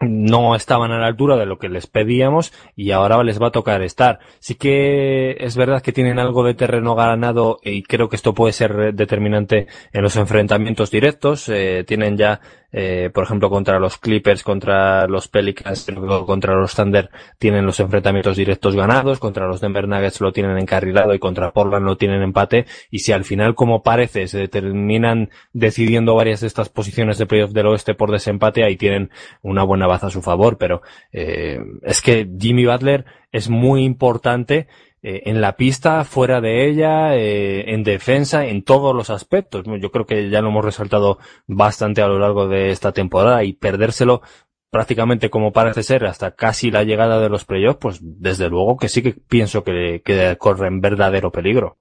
no 0.00 0.56
estaban 0.56 0.92
a 0.92 0.98
la 0.98 1.08
altura 1.08 1.36
de 1.36 1.44
lo 1.44 1.58
que 1.58 1.68
les 1.68 1.86
pedíamos 1.86 2.54
y 2.74 2.92
ahora 2.92 3.22
les 3.22 3.38
va 3.40 3.48
a 3.48 3.52
tocar 3.52 3.82
estar. 3.82 4.20
Sí 4.38 4.54
que 4.54 5.36
es 5.38 5.58
verdad 5.58 5.82
que 5.82 5.92
tienen 5.92 6.18
algo 6.18 6.42
de 6.42 6.54
terreno 6.54 6.94
ganado 6.94 7.58
y 7.62 7.82
creo 7.82 8.08
que 8.08 8.16
esto 8.16 8.32
puede 8.32 8.54
ser 8.54 8.94
determinante 8.94 9.66
en 9.92 10.02
los 10.02 10.16
enfrentamientos 10.16 10.90
directos. 10.90 11.50
Eh, 11.50 11.84
tienen 11.86 12.16
ya 12.16 12.40
eh, 12.72 13.10
por 13.12 13.24
ejemplo, 13.24 13.50
contra 13.50 13.78
los 13.78 13.98
Clippers, 13.98 14.42
contra 14.42 15.06
los 15.06 15.28
Pelicans, 15.28 15.86
contra 16.26 16.54
los 16.54 16.74
Thunder 16.74 17.10
tienen 17.38 17.66
los 17.66 17.80
enfrentamientos 17.80 18.36
directos 18.36 18.76
ganados, 18.76 19.18
contra 19.18 19.46
los 19.46 19.60
Denver 19.60 19.88
Nuggets 19.88 20.20
lo 20.20 20.32
tienen 20.32 20.58
encarrilado 20.58 21.14
y 21.14 21.18
contra 21.18 21.52
Portland 21.52 21.84
lo 21.84 21.96
tienen 21.96 22.22
empate. 22.22 22.66
Y 22.90 23.00
si 23.00 23.12
al 23.12 23.24
final, 23.24 23.54
como 23.54 23.82
parece, 23.82 24.28
se 24.28 24.48
terminan 24.48 25.30
decidiendo 25.52 26.14
varias 26.14 26.40
de 26.40 26.46
estas 26.46 26.68
posiciones 26.68 27.18
de 27.18 27.26
playoff 27.26 27.52
del 27.52 27.66
oeste 27.66 27.94
por 27.94 28.10
desempate, 28.10 28.64
ahí 28.64 28.76
tienen 28.76 29.10
una 29.42 29.64
buena 29.64 29.86
baza 29.86 30.06
a 30.08 30.10
su 30.10 30.22
favor. 30.22 30.56
Pero 30.58 30.82
eh, 31.12 31.60
es 31.82 32.00
que 32.00 32.28
Jimmy 32.38 32.66
Butler 32.66 33.04
es 33.32 33.48
muy 33.48 33.84
importante 33.84 34.66
eh, 35.02 35.22
en 35.26 35.40
la 35.40 35.56
pista, 35.56 36.04
fuera 36.04 36.40
de 36.40 36.68
ella, 36.68 37.16
eh, 37.16 37.72
en 37.72 37.82
defensa, 37.84 38.46
en 38.46 38.62
todos 38.62 38.94
los 38.94 39.08
aspectos. 39.08 39.64
Yo 39.80 39.90
creo 39.90 40.04
que 40.04 40.28
ya 40.28 40.42
lo 40.42 40.48
hemos 40.48 40.64
resaltado 40.64 41.18
bastante 41.46 42.02
a 42.02 42.08
lo 42.08 42.18
largo 42.18 42.48
de 42.48 42.70
esta 42.70 42.92
temporada 42.92 43.42
y 43.44 43.54
perdérselo 43.54 44.22
prácticamente 44.70 45.30
como 45.30 45.52
parece 45.52 45.82
ser 45.82 46.04
hasta 46.04 46.32
casi 46.32 46.70
la 46.70 46.84
llegada 46.84 47.18
de 47.20 47.28
los 47.28 47.44
playoffs, 47.44 47.78
pues 47.80 47.98
desde 48.02 48.48
luego 48.48 48.76
que 48.76 48.88
sí 48.88 49.02
que 49.02 49.12
pienso 49.12 49.64
que, 49.64 50.02
que 50.04 50.36
corren 50.38 50.80
verdadero 50.80 51.32
peligro. 51.32 51.78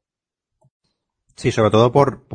Sí, 1.36 1.52
sobre 1.54 1.72
todo 1.72 1.92
por, 1.94 2.26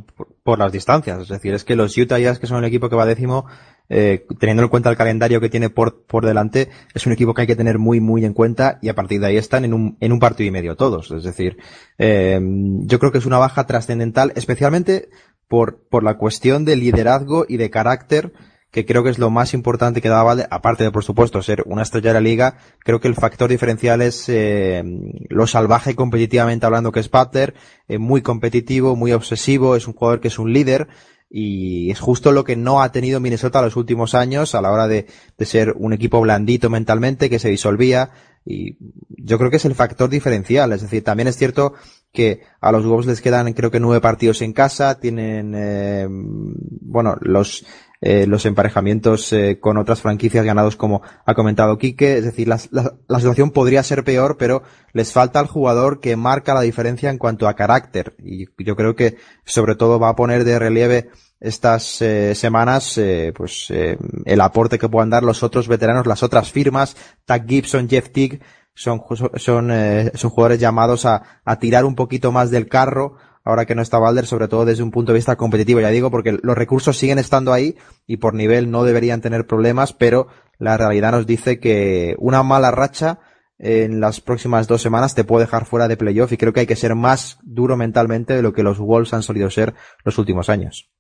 por, 0.43 0.59
las 0.59 0.73
distancias. 0.73 1.21
Es 1.21 1.29
decir, 1.29 1.53
es 1.53 1.65
que 1.65 1.77
los 1.77 1.97
Utah 1.99 2.19
Jazz, 2.19 2.39
que 2.39 2.47
son 2.47 2.59
el 2.59 2.65
equipo 2.65 2.89
que 2.89 2.97
va 2.97 3.05
décimo, 3.05 3.45
eh, 3.89 4.27
teniendo 4.39 4.63
en 4.63 4.69
cuenta 4.69 4.91
el 4.91 4.97
calendario 4.97 5.41
que 5.41 5.51
tiene 5.51 5.71
por, 5.71 6.05
por 6.05 6.25
delante, 6.25 6.71
es 6.95 7.07
un 7.07 7.13
equipo 7.13 7.35
que 7.35 7.43
hay 7.43 7.47
que 7.47 7.57
tener 7.57 7.79
muy, 7.79 8.01
muy 8.01 8.25
en 8.25 8.33
cuenta 8.33 8.79
y 8.83 8.89
a 8.89 8.95
partir 8.95 9.21
de 9.21 9.27
ahí 9.27 9.37
están 9.37 9.65
en 9.65 9.75
un, 9.75 9.97
en 10.01 10.13
un 10.13 10.21
partido 10.21 10.49
y 10.49 10.53
medio 10.53 10.77
todos. 10.77 11.11
Es 11.11 11.25
decir, 11.25 11.59
eh, 11.99 12.41
yo 12.41 12.99
creo 12.99 13.13
que 13.13 13.19
es 13.19 13.27
una 13.27 13.39
baja 13.39 13.67
trascendental, 13.67 14.33
especialmente 14.37 15.09
por, 15.49 15.87
por 15.89 16.03
la 16.03 16.17
cuestión 16.17 16.65
de 16.65 16.77
liderazgo 16.77 17.45
y 17.49 17.59
de 17.59 17.71
carácter 17.71 18.33
que 18.75 18.85
creo 18.85 19.05
que 19.05 19.11
es 19.11 19.21
lo 19.21 19.31
más 19.31 19.55
importante 19.55 20.03
que 20.03 20.09
daba 20.09 20.33
aparte 20.51 20.83
de 20.83 20.91
por 20.91 21.05
supuesto 21.05 21.41
ser 21.43 21.63
una 21.65 21.83
estrella 21.83 22.11
de 22.11 22.15
la 22.15 22.21
liga, 22.21 22.57
creo 22.81 23.01
que 23.01 23.07
el 23.07 23.15
factor 23.15 23.49
diferencial 23.49 24.03
es 24.03 24.29
eh, 24.29 24.83
lo 25.29 25.47
salvaje 25.47 25.95
competitivamente 25.95 26.67
hablando 26.67 26.91
que 26.91 26.99
es 26.99 27.09
Butler, 27.09 27.55
eh, 27.87 27.99
muy 27.99 28.21
competitivo, 28.21 28.97
muy 28.97 29.13
obsesivo, 29.13 29.77
es 29.77 29.87
un 29.87 29.95
jugador 29.95 30.21
que 30.21 30.27
es 30.27 30.41
un 30.41 30.53
líder 30.53 30.89
y 31.37 31.91
es 31.91 31.99
justo 31.99 32.31
lo 32.31 32.45
que 32.45 32.55
no 32.55 32.81
ha 32.81 32.93
tenido 32.93 33.19
Minnesota 33.19 33.61
los 33.61 33.75
últimos 33.75 34.15
años 34.15 34.55
a 34.55 34.63
la 34.63 34.71
hora 34.71 34.87
de, 34.87 35.09
de 35.37 35.47
ser 35.47 35.75
un 35.77 35.93
equipo 35.93 36.21
blandito 36.21 36.71
mentalmente 36.71 37.29
que 37.29 37.41
se 37.41 37.49
disolvía 37.49 38.13
y 38.47 38.77
yo 39.09 39.37
creo 39.37 39.51
que 39.51 39.57
es 39.57 39.65
el 39.65 39.75
factor 39.75 40.09
diferencial, 40.09 40.73
es 40.73 40.83
decir, 40.83 41.03
también 41.03 41.27
es 41.27 41.37
cierto 41.37 41.75
que 42.13 42.43
a 42.61 42.71
los 42.71 42.87
Wolves 42.87 43.07
les 43.07 43.21
quedan 43.21 43.53
creo 43.53 43.73
que 43.73 43.81
nueve 43.81 44.01
partidos 44.01 44.43
en 44.43 44.53
casa, 44.53 45.01
tienen 45.01 45.55
eh, 45.57 46.07
bueno 46.09 47.17
los 47.21 47.67
eh, 48.07 48.27
los 48.27 48.45
emparejamientos 48.45 49.33
eh, 49.33 49.59
con 49.59 49.79
otras 49.79 50.03
franquicias 50.03 50.45
ganados 50.45 50.77
como 50.77 51.01
ha 51.25 51.35
comentado 51.35 51.79
Quique. 51.79 52.19
Es 52.19 52.25
decir, 52.25 52.47
la, 52.47 52.61
la, 52.71 53.19
situación 53.19 53.51
podría 53.51 53.83
ser 53.83 54.05
peor, 54.05 54.37
pero 54.37 54.63
les 54.93 55.11
falta 55.11 55.41
al 55.41 55.47
jugador 55.47 56.01
que 56.01 56.15
marca 56.15 56.53
la 56.53 56.61
diferencia 56.61 57.09
en 57.09 57.17
cuanto 57.17 57.49
a 57.49 57.57
carácter. 57.57 58.15
Y 58.23 58.45
yo 58.63 58.77
creo 58.77 58.95
que 58.95 59.17
sobre 59.47 59.75
todo 59.75 59.99
va 59.99 60.11
a 60.11 60.17
poner 60.17 60.45
de 60.45 60.59
relieve 60.59 61.09
estas 61.41 62.01
eh, 62.01 62.35
semanas 62.35 63.01
pues 63.37 63.71
el 63.71 64.41
aporte 64.41 64.79
que 64.79 64.89
puedan 64.89 65.11
dar 65.11 65.23
los 65.23 65.43
otros 65.43 65.69
veteranos, 65.69 66.07
las 66.07 66.23
otras 66.23 66.51
firmas, 66.51 66.97
Tag 67.25 67.47
Gibson, 67.47 67.89
Jeff 67.89 68.11
Teague, 68.11 68.41
son, 68.75 69.03
son, 69.37 69.71
son 70.15 70.31
jugadores 70.31 70.59
llamados 70.59 71.07
a, 71.07 71.41
a 71.45 71.59
tirar 71.59 71.85
un 71.85 71.95
poquito 71.95 72.33
más 72.33 72.51
del 72.51 72.69
carro 72.69 73.17
ahora 73.45 73.67
que 73.67 73.75
no 73.75 73.83
está 73.83 73.99
Balder, 73.99 74.27
sobre 74.27 74.49
todo 74.49 74.65
desde 74.65 74.83
un 74.83 74.91
punto 74.91 75.13
de 75.13 75.19
vista 75.19 75.37
competitivo, 75.37 75.81
ya 75.81 75.91
digo, 75.91 76.11
porque 76.11 76.39
los 76.43 76.57
recursos 76.57 76.97
siguen 76.97 77.19
estando 77.19 77.53
ahí 77.53 77.77
y 78.07 78.17
por 78.17 78.35
nivel 78.35 78.71
no 78.71 78.85
deberían 78.85 79.21
tener 79.21 79.47
problemas, 79.47 79.93
pero 79.93 80.29
la 80.59 80.77
realidad 80.77 81.13
nos 81.13 81.27
dice 81.27 81.61
que 81.61 82.17
una 82.19 82.43
mala 82.43 82.71
racha 82.71 83.21
en 83.59 84.01
las 84.01 84.21
próximas 84.21 84.67
dos 84.67 84.83
semanas 84.83 85.15
te 85.15 85.25
puede 85.25 85.45
dejar 85.45 85.67
fuera 85.67 85.89
de 85.89 85.97
playoff 85.97 86.33
y 86.33 86.37
creo 86.37 86.53
que 86.53 86.61
hay 86.61 86.67
que 86.67 86.77
ser 86.77 86.95
más 86.95 87.39
duro 87.43 87.77
mentalmente 87.77 88.35
de 88.35 88.43
lo 88.43 88.53
que 88.53 88.63
los 88.63 88.79
Wolves 88.79 89.13
han 89.13 89.23
solido 89.23 89.51
ser 89.51 89.75
los 90.05 90.19
últimos 90.19 90.49
años. 90.49 90.91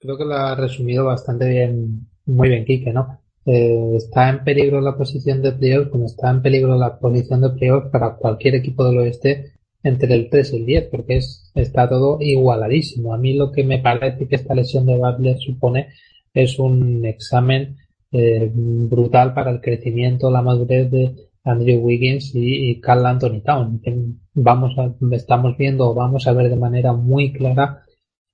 Creo 0.00 0.16
que 0.16 0.24
lo 0.24 0.34
ha 0.34 0.54
resumido 0.54 1.04
bastante 1.04 1.46
bien, 1.46 2.08
muy 2.24 2.48
bien 2.48 2.64
Kike, 2.64 2.90
¿no? 2.90 3.20
Eh, 3.44 3.92
está 3.96 4.30
en 4.30 4.42
peligro 4.44 4.80
la 4.80 4.96
posición 4.96 5.42
de 5.42 5.52
playoff 5.52 5.88
como 5.88 6.06
está 6.06 6.30
en 6.30 6.40
peligro 6.40 6.76
la 6.78 6.98
posición 6.98 7.42
de 7.42 7.50
playoff 7.50 7.90
para 7.90 8.16
cualquier 8.16 8.54
equipo 8.54 8.84
del 8.84 8.98
oeste 8.98 9.52
entre 9.82 10.14
el 10.14 10.30
3 10.30 10.54
y 10.54 10.56
el 10.56 10.66
10, 10.66 10.88
porque 10.90 11.16
es, 11.16 11.52
está 11.54 11.86
todo 11.86 12.16
igualadísimo. 12.20 13.12
A 13.12 13.18
mí 13.18 13.34
lo 13.34 13.52
que 13.52 13.62
me 13.62 13.78
parece 13.78 14.26
que 14.26 14.36
esta 14.36 14.54
lesión 14.54 14.86
de 14.86 14.96
Butler 14.96 15.38
supone 15.38 15.88
es 16.32 16.58
un 16.58 17.04
examen 17.04 17.76
eh, 18.10 18.50
brutal 18.54 19.34
para 19.34 19.50
el 19.50 19.60
crecimiento, 19.60 20.30
la 20.30 20.40
madurez 20.40 20.90
de 20.90 21.14
Andrew 21.44 21.80
Wiggins 21.80 22.34
y, 22.34 22.70
y 22.70 22.80
Carl 22.80 23.04
Anthony 23.04 23.42
Town. 23.44 23.82
Vamos 24.32 24.78
a, 24.78 24.94
estamos 25.14 25.58
viendo, 25.58 25.92
vamos 25.94 26.26
a 26.26 26.32
ver 26.32 26.48
de 26.48 26.56
manera 26.56 26.94
muy 26.94 27.34
clara 27.34 27.84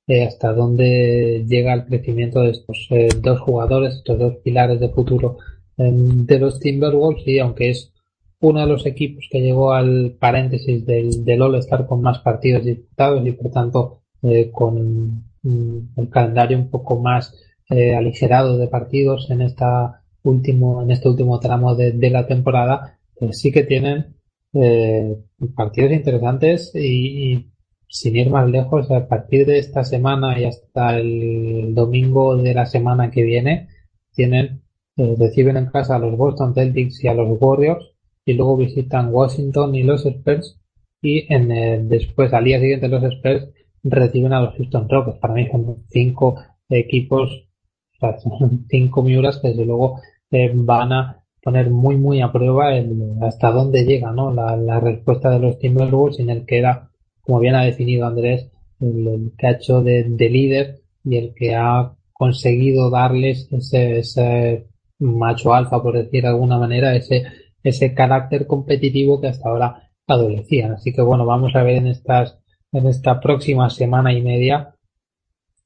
eh, 0.07 0.25
hasta 0.25 0.53
dónde 0.53 1.45
llega 1.49 1.75
el 1.75 1.87
crecimiento 1.87 2.41
de 2.41 2.51
estos 2.51 2.87
eh, 2.91 3.09
dos 3.21 3.41
jugadores, 3.41 3.95
estos 3.95 4.19
dos 4.19 4.37
pilares 4.45 4.81
de 4.81 4.89
futuro 4.91 5.39
em, 5.77 6.27
de 6.27 6.39
los 6.39 6.61
Timberwolves 6.61 7.27
y 7.27 7.39
aunque 7.39 7.71
es 7.71 7.93
uno 8.41 8.61
de 8.61 8.67
los 8.67 8.87
equipos 8.87 9.27
que 9.31 9.41
llegó 9.41 9.73
al 9.73 10.17
paréntesis 10.19 10.85
del, 10.87 11.25
del 11.25 11.43
All-Star 11.43 11.87
con 11.87 12.03
más 12.03 12.19
partidos 12.21 12.65
disputados 12.65 13.27
y 13.27 13.33
por 13.33 13.51
tanto 13.51 14.03
eh, 14.23 14.51
con 14.51 15.25
mm, 15.43 15.79
el 15.97 16.11
calendario 16.11 16.59
un 16.59 16.71
poco 16.71 16.99
más 17.01 17.35
aligerado 17.69 18.59
de 18.59 18.69
partidos 18.69 19.29
en 19.29 19.41
esta 19.43 20.01
último 20.23 20.83
en 20.83 20.93
este 20.93 21.09
último 21.09 21.41
tramo 21.41 21.75
de, 21.75 21.91
de 21.91 22.11
la 22.11 22.25
temporada 22.25 22.97
pues 23.19 23.41
sí 23.41 23.51
que 23.51 23.65
tienen 23.65 24.17
eh, 24.59 25.17
partidos 25.55 25.93
interesantes 25.93 26.73
y, 26.75 27.47
sin 27.89 28.17
ir 28.17 28.31
más 28.31 28.49
lejos, 28.51 28.91
a 28.91 29.09
partir 29.09 29.47
de 29.47 29.59
esta 29.59 29.85
semana 29.85 30.39
y 30.39 30.45
hasta 30.45 30.99
el 30.99 31.75
domingo 31.75 32.37
de 32.37 32.55
la 32.55 32.67
semana 32.67 33.11
que 33.11 33.23
viene, 33.23 33.69
tienen, 34.13 34.63
eh, 34.97 35.15
reciben 35.19 35.57
en 35.57 35.67
casa 35.67 35.97
a 35.97 35.99
los 35.99 36.17
Boston 36.17 36.55
Celtics 36.55 37.03
y 37.05 37.09
a 37.09 37.15
los 37.15 37.39
Warriors 37.41 37.93
y 38.25 38.35
luego 38.35 38.57
visitan 38.57 39.13
Washington 39.13 39.75
y 39.75 39.83
los 39.83 40.05
Spurs 40.05 40.59
y 41.03 41.33
en 41.33 41.89
después 41.89 42.33
al 42.33 42.45
día 42.45 42.59
siguiente 42.59 42.89
los 42.89 43.05
Spurs 43.05 43.49
reciben 43.83 44.33
a 44.33 44.41
los 44.41 44.55
Houston 44.57 44.89
Rockets. 44.89 45.19
Para 45.19 45.35
mí 45.35 45.47
son 45.51 45.85
cinco 45.89 46.37
equipos, 46.69 47.31
o 47.31 47.99
sea, 48.01 48.17
cinco 48.69 49.03
miuras 49.03 49.39
que 49.39 49.49
desde 49.49 49.65
luego 49.65 50.01
eh, 50.31 50.51
van 50.55 50.93
a 50.93 51.23
poner 51.43 51.71
muy 51.71 51.97
muy 51.97 52.21
a 52.21 52.33
prueba 52.33 52.75
el, 52.77 53.19
hasta 53.23 53.53
dónde 53.53 53.85
llega 53.85 54.11
¿no? 54.11 54.33
la, 54.33 54.81
respuesta 54.81 55.31
de 55.31 55.39
los 55.39 55.59
Timberwolves 55.61 56.19
en 56.19 56.31
el 56.31 56.45
que 56.45 56.59
era, 56.59 56.91
como 57.27 57.41
bien 57.41 57.57
ha 57.57 57.65
definido 57.65 58.07
Andrés, 58.07 58.49
el, 58.81 59.33
cacho 59.37 59.83
de, 59.83 60.05
líder 60.19 60.81
y 61.05 61.17
el 61.17 61.35
que 61.35 61.55
ha 61.55 61.93
conseguido 62.13 62.89
darles 62.89 63.49
ese, 63.51 63.99
ese 63.99 64.67
macho 65.01 65.53
alfa, 65.53 65.83
por 65.83 65.95
decir 65.95 66.23
de 66.23 66.29
alguna 66.29 66.59
manera, 66.59 66.95
ese, 66.95 67.25
ese 67.63 67.95
carácter 67.95 68.47
competitivo 68.47 69.21
que 69.21 69.29
hasta 69.29 69.49
ahora 69.49 69.91
adolecían. 70.07 70.73
Así 70.73 70.93
que 70.93 71.03
bueno, 71.03 71.27
vamos 71.27 71.55
a 71.57 71.63
ver 71.63 71.77
en 71.77 71.89
estas, 71.89 72.39
en 72.73 72.87
esta 72.87 73.21
próxima 73.21 73.69
semana 73.71 74.13
y 74.13 74.23
media 74.23 74.73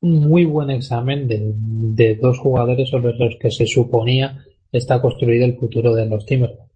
un 0.03 0.29
muy 0.29 0.47
buen 0.47 0.71
examen 0.71 1.29
de, 1.29 1.53
de 1.53 2.15
dos 2.15 2.39
jugadores 2.39 2.89
sobre 2.89 3.13
los 3.13 3.37
que 3.39 3.51
se 3.51 3.67
suponía 3.67 4.39
está 4.73 5.03
construido 5.03 5.45
el 5.45 5.59
futuro 5.59 5.95
de 5.95 6.07
los 6.07 6.25
Timberwolves. 6.25 6.70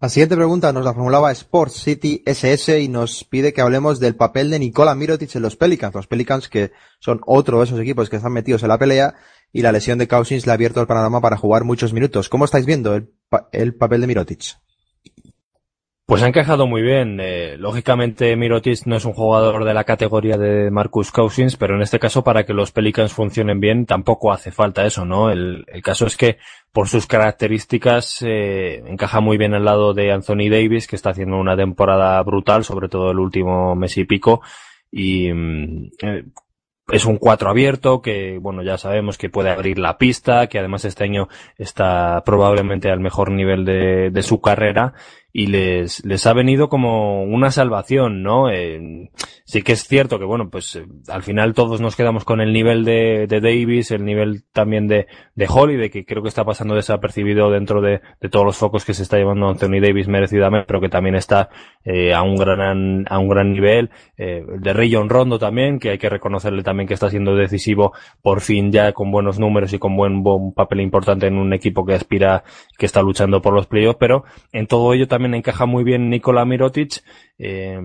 La 0.00 0.08
siguiente 0.08 0.36
pregunta 0.36 0.72
nos 0.72 0.84
la 0.84 0.94
formulaba 0.94 1.32
Sports 1.32 1.82
City 1.82 2.22
SS 2.24 2.80
y 2.80 2.86
nos 2.86 3.24
pide 3.24 3.52
que 3.52 3.60
hablemos 3.60 3.98
del 3.98 4.14
papel 4.14 4.48
de 4.48 4.60
Nikola 4.60 4.94
Mirotic 4.94 5.34
en 5.34 5.42
los 5.42 5.56
Pelicans. 5.56 5.92
Los 5.92 6.06
Pelicans 6.06 6.48
que 6.48 6.70
son 7.00 7.20
otro 7.26 7.58
de 7.58 7.64
esos 7.64 7.80
equipos 7.80 8.08
que 8.08 8.14
están 8.14 8.32
metidos 8.32 8.62
en 8.62 8.68
la 8.68 8.78
pelea 8.78 9.16
y 9.52 9.62
la 9.62 9.72
lesión 9.72 9.98
de 9.98 10.06
Cousins 10.06 10.46
le 10.46 10.52
ha 10.52 10.54
abierto 10.54 10.80
el 10.80 10.86
panorama 10.86 11.20
para 11.20 11.36
jugar 11.36 11.64
muchos 11.64 11.92
minutos. 11.92 12.28
¿Cómo 12.28 12.44
estáis 12.44 12.64
viendo 12.64 12.94
el, 12.94 13.12
el 13.50 13.74
papel 13.74 14.02
de 14.02 14.06
Mirotic? 14.06 14.60
Pues 16.08 16.22
ha 16.22 16.26
encajado 16.26 16.66
muy 16.66 16.80
bien. 16.80 17.18
Eh, 17.20 17.58
lógicamente 17.58 18.34
Mirotic 18.34 18.86
no 18.86 18.96
es 18.96 19.04
un 19.04 19.12
jugador 19.12 19.66
de 19.66 19.74
la 19.74 19.84
categoría 19.84 20.38
de 20.38 20.70
Marcus 20.70 21.12
Cousins, 21.12 21.58
pero 21.58 21.74
en 21.74 21.82
este 21.82 21.98
caso 21.98 22.24
para 22.24 22.46
que 22.46 22.54
los 22.54 22.72
Pelicans 22.72 23.12
funcionen 23.12 23.60
bien 23.60 23.84
tampoco 23.84 24.32
hace 24.32 24.50
falta 24.50 24.86
eso, 24.86 25.04
¿no? 25.04 25.30
El, 25.30 25.66
caso 25.82 26.06
es 26.06 26.16
que 26.16 26.38
por 26.72 26.88
sus 26.88 27.06
características 27.06 28.22
eh, 28.22 28.82
encaja 28.86 29.20
muy 29.20 29.36
bien 29.36 29.52
al 29.52 29.66
lado 29.66 29.92
de 29.92 30.10
Anthony 30.10 30.48
Davis, 30.50 30.86
que 30.86 30.96
está 30.96 31.10
haciendo 31.10 31.36
una 31.36 31.58
temporada 31.58 32.22
brutal, 32.22 32.64
sobre 32.64 32.88
todo 32.88 33.10
el 33.10 33.18
último 33.18 33.74
mes 33.74 33.98
y 33.98 34.04
pico, 34.04 34.40
y 34.90 35.30
mm, 35.30 35.90
eh, 36.00 36.24
es 36.90 37.04
un 37.04 37.18
cuatro 37.18 37.50
abierto 37.50 38.00
que, 38.00 38.38
bueno, 38.40 38.62
ya 38.62 38.78
sabemos 38.78 39.18
que 39.18 39.28
puede 39.28 39.50
abrir 39.50 39.78
la 39.78 39.98
pista, 39.98 40.46
que 40.46 40.58
además 40.58 40.86
este 40.86 41.04
año 41.04 41.28
está 41.58 42.22
probablemente 42.24 42.90
al 42.90 43.00
mejor 43.00 43.30
nivel 43.30 43.66
de, 43.66 44.08
de 44.10 44.22
su 44.22 44.40
carrera 44.40 44.94
y 45.38 45.46
les, 45.46 46.04
les 46.04 46.26
ha 46.26 46.32
venido 46.32 46.68
como 46.68 47.22
una 47.22 47.52
salvación, 47.52 48.24
¿no? 48.24 48.50
Eh, 48.50 49.08
sí 49.44 49.62
que 49.62 49.70
es 49.70 49.86
cierto 49.86 50.18
que, 50.18 50.24
bueno, 50.24 50.50
pues 50.50 50.74
eh, 50.74 50.84
al 51.06 51.22
final 51.22 51.54
todos 51.54 51.80
nos 51.80 51.94
quedamos 51.94 52.24
con 52.24 52.40
el 52.40 52.52
nivel 52.52 52.84
de, 52.84 53.28
de 53.28 53.40
Davis, 53.40 53.92
el 53.92 54.04
nivel 54.04 54.42
también 54.52 54.88
de, 54.88 55.06
de 55.36 55.46
Holiday, 55.48 55.90
que 55.90 56.04
creo 56.04 56.24
que 56.24 56.28
está 56.28 56.44
pasando 56.44 56.74
desapercibido 56.74 57.52
dentro 57.52 57.80
de, 57.80 58.00
de 58.20 58.28
todos 58.28 58.44
los 58.44 58.56
focos 58.56 58.84
que 58.84 58.94
se 58.94 59.04
está 59.04 59.16
llevando 59.16 59.48
Anthony 59.48 59.80
Davis 59.80 60.08
merecidamente, 60.08 60.66
pero 60.66 60.80
que 60.80 60.88
también 60.88 61.14
está 61.14 61.50
eh, 61.84 62.12
a 62.12 62.22
un 62.22 62.34
gran 62.34 63.06
a 63.08 63.18
un 63.20 63.28
gran 63.28 63.52
nivel. 63.52 63.90
Eh, 64.16 64.44
el 64.56 64.60
de 64.60 64.72
Rayon 64.72 65.08
Rondo 65.08 65.38
también, 65.38 65.78
que 65.78 65.90
hay 65.90 65.98
que 65.98 66.08
reconocerle 66.08 66.64
también 66.64 66.88
que 66.88 66.94
está 66.94 67.10
siendo 67.10 67.36
decisivo 67.36 67.92
por 68.20 68.40
fin 68.40 68.72
ya 68.72 68.92
con 68.92 69.12
buenos 69.12 69.38
números 69.38 69.72
y 69.72 69.78
con 69.78 69.96
buen, 69.96 70.24
buen 70.24 70.52
papel 70.52 70.80
importante 70.80 71.28
en 71.28 71.38
un 71.38 71.52
equipo 71.52 71.86
que 71.86 71.94
aspira, 71.94 72.42
que 72.76 72.86
está 72.86 73.02
luchando 73.02 73.40
por 73.40 73.54
los 73.54 73.68
playoffs, 73.68 73.98
pero 74.00 74.24
en 74.52 74.66
todo 74.66 74.92
ello 74.92 75.06
también 75.06 75.27
encaja 75.34 75.66
muy 75.66 75.84
bien 75.84 76.10
Nikola 76.10 76.44
Mirotic, 76.44 77.02
eh, 77.38 77.78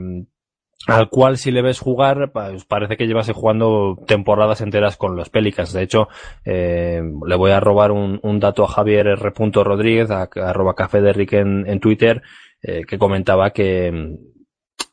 al 0.88 1.10
cual 1.10 1.38
si 1.38 1.52
le 1.52 1.62
ves 1.62 1.80
jugar, 1.80 2.32
pues 2.34 2.66
parece 2.66 2.98
que 2.98 3.08
llevase 3.08 3.32
jugando 3.34 3.98
temporadas 4.06 4.62
enteras 4.62 4.98
con 4.98 5.16
los 5.16 5.30
Pelicans. 5.30 5.72
De 5.72 5.82
hecho, 5.82 6.10
eh, 6.44 7.02
le 7.26 7.36
voy 7.36 7.52
a 7.52 7.60
robar 7.60 7.92
un, 7.92 8.40
dato 8.40 8.64
a 8.64 8.68
Javier 8.68 9.08
R. 9.08 9.32
Rodríguez, 9.64 10.12
a, 10.12 10.24
arroba 10.24 10.76
de 10.92 11.28
en, 11.32 11.80
Twitter, 11.80 12.22
eh, 12.62 12.84
que 12.88 12.98
comentaba 12.98 13.52
que 13.52 13.92
mm, 13.92 14.18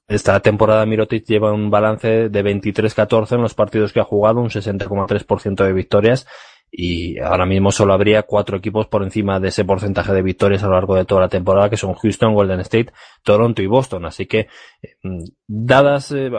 esta 0.06 0.38
temporada 0.40 0.86
Mirotic 0.86 1.24
lleva 1.24 1.52
un 1.52 1.70
balance 1.70 2.28
de 2.28 2.44
23-14 2.44 3.34
en 3.34 3.42
los 3.42 3.54
partidos 3.54 3.92
que 3.92 4.00
ha 4.00 4.04
jugado, 4.04 4.40
un 4.40 4.50
60,3% 4.50 5.64
de 5.64 5.72
victorias 5.72 6.26
y 6.72 7.18
ahora 7.18 7.46
mismo 7.46 7.72
solo 7.72 7.92
habría 7.92 8.22
cuatro 8.22 8.56
equipos 8.56 8.86
por 8.86 9.02
encima 9.02 9.40
de 9.40 9.48
ese 9.48 9.64
porcentaje 9.64 10.12
de 10.12 10.22
victorias 10.22 10.62
a 10.62 10.68
lo 10.68 10.74
largo 10.74 10.94
de 10.94 11.04
toda 11.04 11.22
la 11.22 11.28
temporada 11.28 11.68
que 11.68 11.76
son 11.76 11.94
Houston, 11.94 12.34
Golden 12.34 12.60
State, 12.60 12.92
Toronto 13.24 13.62
y 13.62 13.66
Boston. 13.66 14.06
Así 14.06 14.26
que, 14.26 14.46
mm, 15.02 15.24
dadas, 15.48 16.12
eh, 16.12 16.30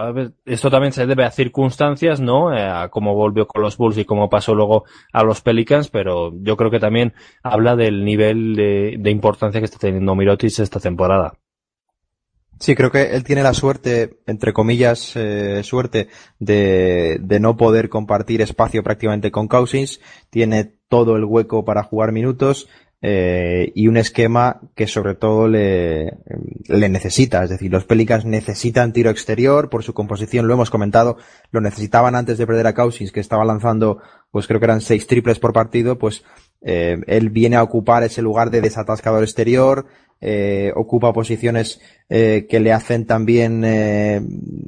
esto 0.45 0.69
también 0.69 0.93
se 0.93 1.05
debe 1.05 1.25
a 1.25 1.31
circunstancias, 1.31 2.21
¿no? 2.21 2.55
Eh, 2.55 2.63
a 2.63 2.89
cómo 2.89 3.13
volvió 3.13 3.45
con 3.47 3.61
los 3.61 3.77
Bulls 3.77 3.97
y 3.97 4.05
cómo 4.05 4.29
pasó 4.29 4.55
luego 4.55 4.85
a 5.11 5.23
los 5.23 5.41
Pelicans, 5.41 5.89
pero 5.89 6.31
yo 6.41 6.55
creo 6.57 6.71
que 6.71 6.79
también 6.79 7.13
habla 7.43 7.75
del 7.75 8.05
nivel 8.05 8.55
de, 8.55 8.95
de 8.99 9.11
importancia 9.11 9.59
que 9.59 9.65
está 9.65 9.79
teniendo 9.79 10.15
Mirotic 10.15 10.59
esta 10.59 10.79
temporada. 10.79 11.33
Sí, 12.61 12.75
creo 12.75 12.91
que 12.91 13.15
él 13.15 13.23
tiene 13.23 13.41
la 13.41 13.55
suerte, 13.55 14.19
entre 14.27 14.53
comillas, 14.53 15.13
eh, 15.15 15.63
suerte 15.63 16.09
de, 16.37 17.17
de, 17.19 17.39
no 17.39 17.57
poder 17.57 17.89
compartir 17.89 18.39
espacio 18.39 18.83
prácticamente 18.83 19.31
con 19.31 19.47
Cousins. 19.47 19.99
Tiene 20.29 20.75
todo 20.87 21.15
el 21.15 21.25
hueco 21.25 21.65
para 21.65 21.81
jugar 21.81 22.11
minutos 22.11 22.69
eh, 23.01 23.71
y 23.73 23.87
un 23.87 23.97
esquema 23.97 24.61
que 24.75 24.85
sobre 24.85 25.15
todo 25.15 25.47
le, 25.47 26.19
le 26.67 26.87
necesita. 26.87 27.43
Es 27.43 27.49
decir, 27.49 27.71
los 27.71 27.85
Pelicans 27.85 28.25
necesitan 28.25 28.93
tiro 28.93 29.09
exterior 29.09 29.71
por 29.71 29.83
su 29.83 29.95
composición, 29.95 30.47
lo 30.47 30.53
hemos 30.53 30.69
comentado, 30.69 31.17
lo 31.49 31.61
necesitaban 31.61 32.13
antes 32.13 32.37
de 32.37 32.45
perder 32.45 32.67
a 32.67 32.75
Cousins, 32.75 33.11
que 33.11 33.21
estaba 33.21 33.43
lanzando, 33.43 34.03
pues 34.29 34.45
creo 34.45 34.59
que 34.59 34.65
eran 34.65 34.81
seis 34.81 35.07
triples 35.07 35.39
por 35.39 35.51
partido, 35.51 35.97
pues 35.97 36.23
eh, 36.61 36.97
él 37.07 37.29
viene 37.29 37.55
a 37.55 37.63
ocupar 37.63 38.03
ese 38.03 38.21
lugar 38.21 38.51
de 38.51 38.61
desatascador 38.61 39.23
exterior, 39.23 39.87
eh, 40.19 40.71
ocupa 40.75 41.13
posiciones 41.13 41.81
eh, 42.09 42.45
que 42.47 42.59
le 42.59 42.71
hacen 42.71 43.05
también 43.05 43.61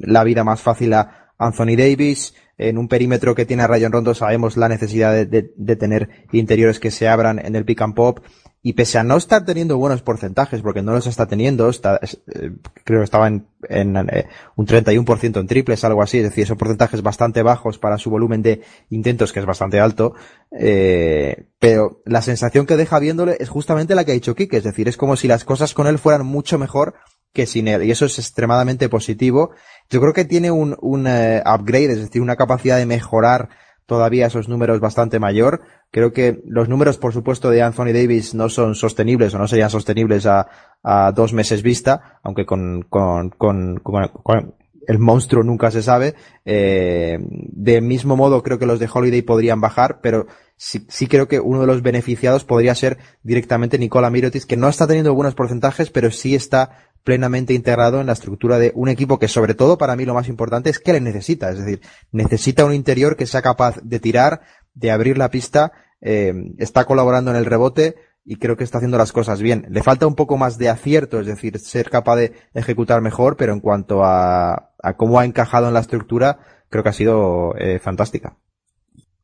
la 0.00 0.24
vida 0.24 0.42
más 0.42 0.60
fácil 0.60 0.94
a 0.94 1.30
Anthony 1.38 1.76
Davis. 1.76 2.34
En 2.56 2.78
un 2.78 2.88
perímetro 2.88 3.34
que 3.34 3.46
tiene 3.46 3.64
a 3.64 3.66
Rayon 3.66 3.92
Rondo 3.92 4.14
sabemos 4.14 4.56
la 4.56 4.68
necesidad 4.68 5.26
de, 5.26 5.50
de, 5.56 5.76
tener 5.76 6.08
interiores 6.32 6.78
que 6.78 6.92
se 6.92 7.08
abran 7.08 7.44
en 7.44 7.56
el 7.56 7.64
pick 7.64 7.82
and 7.82 7.94
pop 7.94 8.20
y 8.66 8.72
pese 8.72 8.96
a 8.96 9.04
no 9.04 9.18
estar 9.18 9.44
teniendo 9.44 9.76
buenos 9.76 10.00
porcentajes, 10.00 10.62
porque 10.62 10.80
no 10.80 10.92
los 10.92 11.06
está 11.06 11.26
teniendo, 11.26 11.68
eh, 11.68 12.50
creo 12.82 13.00
que 13.00 13.04
estaba 13.04 13.28
en, 13.28 13.46
en 13.68 13.94
eh, 14.08 14.26
un 14.56 14.66
31% 14.66 15.38
en 15.38 15.46
triples, 15.46 15.84
algo 15.84 16.02
así, 16.02 16.16
es 16.16 16.24
decir, 16.24 16.46
son 16.46 16.56
porcentajes 16.56 17.02
bastante 17.02 17.42
bajos 17.42 17.78
para 17.78 17.98
su 17.98 18.08
volumen 18.08 18.40
de 18.40 18.62
intentos, 18.88 19.34
que 19.34 19.40
es 19.40 19.44
bastante 19.44 19.80
alto, 19.80 20.14
eh, 20.50 21.44
pero 21.58 22.00
la 22.06 22.22
sensación 22.22 22.64
que 22.64 22.78
deja 22.78 22.98
viéndole 22.98 23.36
es 23.38 23.50
justamente 23.50 23.94
la 23.94 24.06
que 24.06 24.12
ha 24.12 24.14
dicho 24.14 24.34
Kike, 24.34 24.56
es 24.56 24.64
decir, 24.64 24.88
es 24.88 24.96
como 24.96 25.16
si 25.16 25.28
las 25.28 25.44
cosas 25.44 25.74
con 25.74 25.86
él 25.86 25.98
fueran 25.98 26.24
mucho 26.24 26.58
mejor 26.58 26.94
que 27.34 27.44
sin 27.44 27.68
él, 27.68 27.82
y 27.82 27.90
eso 27.90 28.06
es 28.06 28.18
extremadamente 28.18 28.88
positivo. 28.88 29.50
Yo 29.90 30.00
creo 30.00 30.14
que 30.14 30.24
tiene 30.24 30.50
un, 30.50 30.74
un 30.80 31.00
upgrade, 31.02 31.92
es 31.92 31.98
decir, 31.98 32.22
una 32.22 32.36
capacidad 32.36 32.78
de 32.78 32.86
mejorar 32.86 33.50
todavía 33.86 34.26
esos 34.26 34.48
números 34.48 34.80
bastante 34.80 35.18
mayor. 35.18 35.62
Creo 35.94 36.12
que 36.12 36.42
los 36.44 36.68
números, 36.68 36.98
por 36.98 37.12
supuesto, 37.12 37.50
de 37.50 37.62
Anthony 37.62 37.92
Davis 37.92 38.34
no 38.34 38.48
son 38.48 38.74
sostenibles 38.74 39.32
o 39.32 39.38
no 39.38 39.46
serían 39.46 39.70
sostenibles 39.70 40.26
a, 40.26 40.48
a 40.82 41.12
dos 41.12 41.32
meses 41.32 41.62
vista, 41.62 42.18
aunque 42.24 42.44
con, 42.44 42.82
con, 42.82 43.30
con, 43.30 43.78
con 43.78 44.54
el 44.88 44.98
monstruo 44.98 45.44
nunca 45.44 45.70
se 45.70 45.84
sabe. 45.84 46.16
Eh, 46.44 47.20
de 47.20 47.80
mismo 47.80 48.16
modo, 48.16 48.42
creo 48.42 48.58
que 48.58 48.66
los 48.66 48.80
de 48.80 48.88
Holiday 48.92 49.22
podrían 49.22 49.60
bajar, 49.60 50.00
pero 50.00 50.26
sí, 50.56 50.84
sí 50.88 51.06
creo 51.06 51.28
que 51.28 51.38
uno 51.38 51.60
de 51.60 51.68
los 51.68 51.80
beneficiados 51.80 52.42
podría 52.42 52.74
ser 52.74 52.98
directamente 53.22 53.78
Nicola 53.78 54.10
Mirotis, 54.10 54.46
que 54.46 54.56
no 54.56 54.68
está 54.68 54.88
teniendo 54.88 55.14
buenos 55.14 55.36
porcentajes, 55.36 55.90
pero 55.90 56.10
sí 56.10 56.34
está 56.34 56.90
plenamente 57.04 57.54
integrado 57.54 58.00
en 58.00 58.08
la 58.08 58.14
estructura 58.14 58.58
de 58.58 58.72
un 58.74 58.88
equipo 58.88 59.20
que 59.20 59.28
sobre 59.28 59.54
todo 59.54 59.78
para 59.78 59.94
mí 59.94 60.06
lo 60.06 60.14
más 60.14 60.26
importante 60.26 60.70
es 60.70 60.80
que 60.80 60.92
le 60.92 61.00
necesita, 61.00 61.50
es 61.50 61.58
decir, 61.58 61.82
necesita 62.10 62.64
un 62.64 62.74
interior 62.74 63.16
que 63.16 63.26
sea 63.26 63.42
capaz 63.42 63.76
de 63.80 64.00
tirar, 64.00 64.40
de 64.74 64.90
abrir 64.90 65.18
la 65.18 65.30
pista, 65.30 65.72
eh, 66.04 66.32
está 66.58 66.84
colaborando 66.84 67.32
en 67.32 67.36
el 67.36 67.46
rebote 67.46 67.96
y 68.24 68.36
creo 68.36 68.56
que 68.56 68.64
está 68.64 68.78
haciendo 68.78 68.98
las 68.98 69.12
cosas 69.12 69.42
bien. 69.42 69.66
Le 69.70 69.82
falta 69.82 70.06
un 70.06 70.14
poco 70.14 70.36
más 70.36 70.56
de 70.58 70.68
acierto, 70.68 71.18
es 71.18 71.26
decir, 71.26 71.58
ser 71.58 71.90
capaz 71.90 72.16
de 72.16 72.32
ejecutar 72.54 73.00
mejor, 73.00 73.36
pero 73.36 73.52
en 73.52 73.60
cuanto 73.60 74.04
a, 74.04 74.70
a 74.82 74.96
cómo 74.96 75.18
ha 75.18 75.24
encajado 75.24 75.66
en 75.68 75.74
la 75.74 75.80
estructura, 75.80 76.38
creo 76.68 76.82
que 76.82 76.90
ha 76.90 76.92
sido 76.92 77.56
eh, 77.56 77.78
fantástica. 77.78 78.36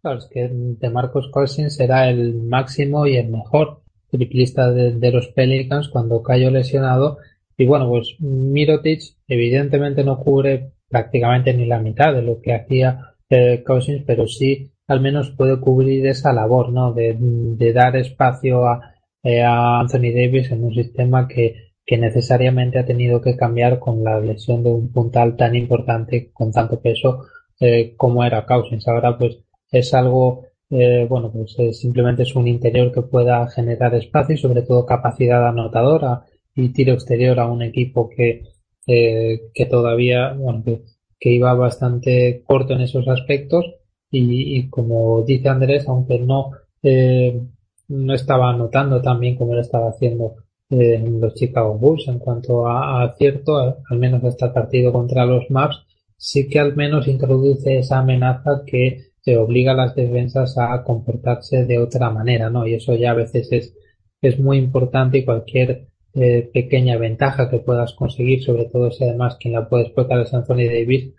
Claro, 0.02 0.18
es 0.18 0.28
que 0.32 0.48
de 0.50 0.90
Marcos 0.90 1.28
Cousins 1.30 1.76
será 1.76 2.08
el 2.08 2.34
máximo 2.42 3.06
y 3.06 3.16
el 3.16 3.28
mejor 3.28 3.82
triplista 4.10 4.72
de, 4.72 5.12
los 5.12 5.28
Pelicans 5.28 5.88
cuando 5.88 6.22
cayó 6.22 6.50
lesionado 6.50 7.18
y 7.56 7.66
bueno, 7.66 7.88
pues 7.88 8.16
Mirotic 8.18 9.00
evidentemente 9.28 10.02
no 10.02 10.18
cubre 10.18 10.72
prácticamente 10.88 11.52
ni 11.52 11.66
la 11.66 11.78
mitad 11.78 12.14
de 12.14 12.22
lo 12.22 12.40
que 12.40 12.54
hacía 12.54 13.14
eh, 13.28 13.62
Cousins, 13.64 14.02
pero 14.06 14.26
sí 14.26 14.72
al 14.90 15.00
menos 15.00 15.30
puede 15.30 15.60
cubrir 15.60 16.06
esa 16.06 16.32
labor, 16.32 16.72
¿no? 16.72 16.92
De, 16.92 17.16
de 17.18 17.72
dar 17.72 17.96
espacio 17.96 18.66
a, 18.66 18.94
eh, 19.22 19.42
a, 19.42 19.80
Anthony 19.80 20.12
Davis 20.14 20.50
en 20.50 20.64
un 20.64 20.74
sistema 20.74 21.28
que, 21.28 21.72
que 21.86 21.98
necesariamente 21.98 22.78
ha 22.78 22.86
tenido 22.86 23.20
que 23.20 23.36
cambiar 23.36 23.78
con 23.78 24.02
la 24.04 24.20
lesión 24.20 24.62
de 24.62 24.70
un 24.70 24.92
puntal 24.92 25.36
tan 25.36 25.54
importante 25.54 26.30
con 26.32 26.52
tanto 26.52 26.80
peso 26.80 27.26
eh, 27.60 27.94
como 27.96 28.24
era 28.24 28.46
Cousins. 28.46 28.86
Ahora 28.88 29.16
pues 29.18 29.38
es 29.70 29.94
algo 29.94 30.44
eh, 30.70 31.06
bueno, 31.08 31.32
pues 31.32 31.56
simplemente 31.78 32.22
es 32.22 32.36
un 32.36 32.46
interior 32.46 32.92
que 32.92 33.02
pueda 33.02 33.48
generar 33.48 33.94
espacio 33.96 34.36
y 34.36 34.38
sobre 34.38 34.62
todo 34.62 34.86
capacidad 34.86 35.48
anotadora 35.48 36.24
y 36.54 36.68
tiro 36.72 36.94
exterior 36.94 37.40
a 37.40 37.48
un 37.48 37.62
equipo 37.62 38.08
que, 38.08 38.44
eh, 38.86 39.50
que 39.52 39.66
todavía, 39.66 40.32
bueno, 40.32 40.62
que, 40.64 40.82
que, 41.18 41.30
iba 41.30 41.52
bastante 41.54 42.44
corto 42.46 42.74
en 42.74 42.82
esos 42.82 43.08
aspectos 43.08 43.64
y, 44.10 44.58
y 44.58 44.68
como 44.68 45.22
dice 45.22 45.48
Andrés, 45.48 45.86
aunque 45.88 46.18
no, 46.18 46.50
eh, 46.82 47.40
no 47.88 48.14
estaba 48.14 48.50
anotando 48.50 49.00
tan 49.00 49.20
bien 49.20 49.36
como 49.36 49.54
lo 49.54 49.60
estaba 49.60 49.90
haciendo 49.90 50.36
eh, 50.70 51.02
los 51.04 51.34
Chicago 51.34 51.76
Bulls 51.76 52.06
en 52.08 52.18
cuanto 52.18 52.66
a, 52.66 53.02
acierto, 53.02 53.58
al 53.88 53.98
menos 53.98 54.22
hasta 54.24 54.46
el 54.46 54.52
partido 54.52 54.92
contra 54.92 55.26
los 55.26 55.50
Maps, 55.50 55.84
sí 56.16 56.48
que 56.48 56.60
al 56.60 56.76
menos 56.76 57.08
introduce 57.08 57.78
esa 57.78 57.98
amenaza 57.98 58.62
que 58.64 59.10
se 59.20 59.36
obliga 59.36 59.72
a 59.72 59.76
las 59.76 59.94
defensas 59.94 60.56
a 60.58 60.82
comportarse 60.84 61.64
de 61.64 61.78
otra 61.78 62.10
manera, 62.10 62.50
¿no? 62.50 62.66
Y 62.66 62.74
eso 62.74 62.94
ya 62.94 63.10
a 63.10 63.14
veces 63.14 63.48
es, 63.50 63.74
es 64.22 64.38
muy 64.38 64.58
importante 64.58 65.18
y 65.18 65.24
cualquier 65.24 65.88
eh, 66.14 66.48
pequeña 66.52 66.96
ventaja 66.98 67.50
que 67.50 67.58
puedas 67.58 67.94
conseguir, 67.94 68.42
sobre 68.42 68.66
todo 68.66 68.90
si 68.90 69.04
además 69.04 69.36
quien 69.40 69.54
la 69.54 69.68
puede 69.68 69.84
explotar 69.84 70.20
es 70.20 70.32
Anthony 70.32 70.66
Davis, 70.66 71.14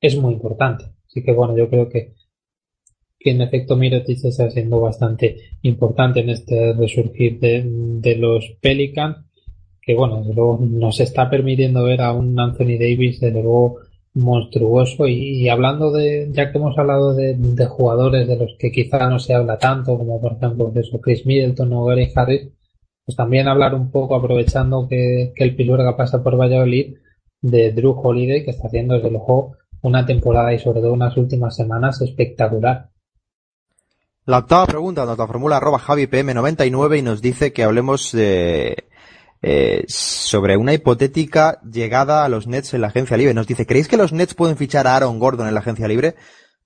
es 0.00 0.16
muy 0.16 0.34
importante. 0.34 0.84
Así 1.06 1.22
que 1.22 1.32
bueno, 1.32 1.56
yo 1.56 1.68
creo 1.68 1.88
que, 1.88 2.14
que 3.18 3.30
en 3.30 3.40
efecto 3.42 3.76
Mirotic 3.76 4.24
está 4.24 4.50
siendo 4.50 4.80
bastante 4.80 5.36
importante 5.62 6.20
en 6.20 6.30
este 6.30 6.72
resurgir 6.72 7.40
de, 7.40 7.62
de 7.66 8.16
los 8.16 8.56
Pelicans, 8.60 9.18
que 9.80 9.94
bueno, 9.94 10.18
desde 10.18 10.34
luego 10.34 10.58
nos 10.60 11.00
está 11.00 11.28
permitiendo 11.28 11.84
ver 11.84 12.02
a 12.02 12.12
un 12.12 12.38
Anthony 12.38 12.78
Davis, 12.78 13.20
desde 13.20 13.42
luego 13.42 13.78
monstruoso 14.18 15.06
y, 15.06 15.48
hablando 15.48 15.90
de, 15.90 16.28
ya 16.32 16.50
que 16.50 16.58
hemos 16.58 16.76
hablado 16.76 17.14
de, 17.14 17.66
jugadores 17.66 18.26
de 18.28 18.36
los 18.36 18.56
que 18.58 18.70
quizá 18.70 19.08
no 19.08 19.18
se 19.18 19.34
habla 19.34 19.58
tanto, 19.58 19.96
como 19.96 20.20
por 20.20 20.32
ejemplo 20.32 20.70
de 20.70 20.80
eso, 20.80 21.00
Chris 21.00 21.24
Middleton 21.24 21.72
o 21.72 21.84
Gary 21.84 22.10
Harris, 22.14 22.48
pues 23.04 23.16
también 23.16 23.48
hablar 23.48 23.74
un 23.74 23.90
poco, 23.90 24.14
aprovechando 24.14 24.86
que, 24.88 25.32
el 25.34 25.56
Pilurga 25.56 25.96
pasa 25.96 26.22
por 26.22 26.36
Valladolid, 26.36 26.96
de 27.40 27.72
Drew 27.72 27.92
Holiday, 27.92 28.44
que 28.44 28.50
está 28.50 28.66
haciendo 28.66 28.94
desde 28.94 29.10
luego 29.10 29.56
una 29.82 30.04
temporada 30.04 30.52
y 30.52 30.58
sobre 30.58 30.80
todo 30.80 30.92
unas 30.92 31.16
últimas 31.16 31.54
semanas 31.54 32.02
espectacular. 32.02 32.90
La 34.28 34.40
octava 34.40 34.66
pregunta 34.66 35.06
nos 35.06 35.16
la 35.16 35.26
formula 35.26 35.56
arroba 35.56 35.78
JaviPM99 35.78 36.98
y 36.98 37.00
nos 37.00 37.22
dice 37.22 37.50
que 37.54 37.64
hablemos 37.64 38.12
de, 38.12 38.90
eh, 39.40 39.86
sobre 39.88 40.58
una 40.58 40.74
hipotética 40.74 41.62
llegada 41.62 42.26
a 42.26 42.28
los 42.28 42.46
Nets 42.46 42.74
en 42.74 42.82
la 42.82 42.88
agencia 42.88 43.16
libre. 43.16 43.32
Nos 43.32 43.46
dice, 43.46 43.64
¿creéis 43.64 43.88
que 43.88 43.96
los 43.96 44.12
Nets 44.12 44.34
pueden 44.34 44.58
fichar 44.58 44.86
a 44.86 44.96
Aaron 44.96 45.18
Gordon 45.18 45.48
en 45.48 45.54
la 45.54 45.60
agencia 45.60 45.88
libre? 45.88 46.14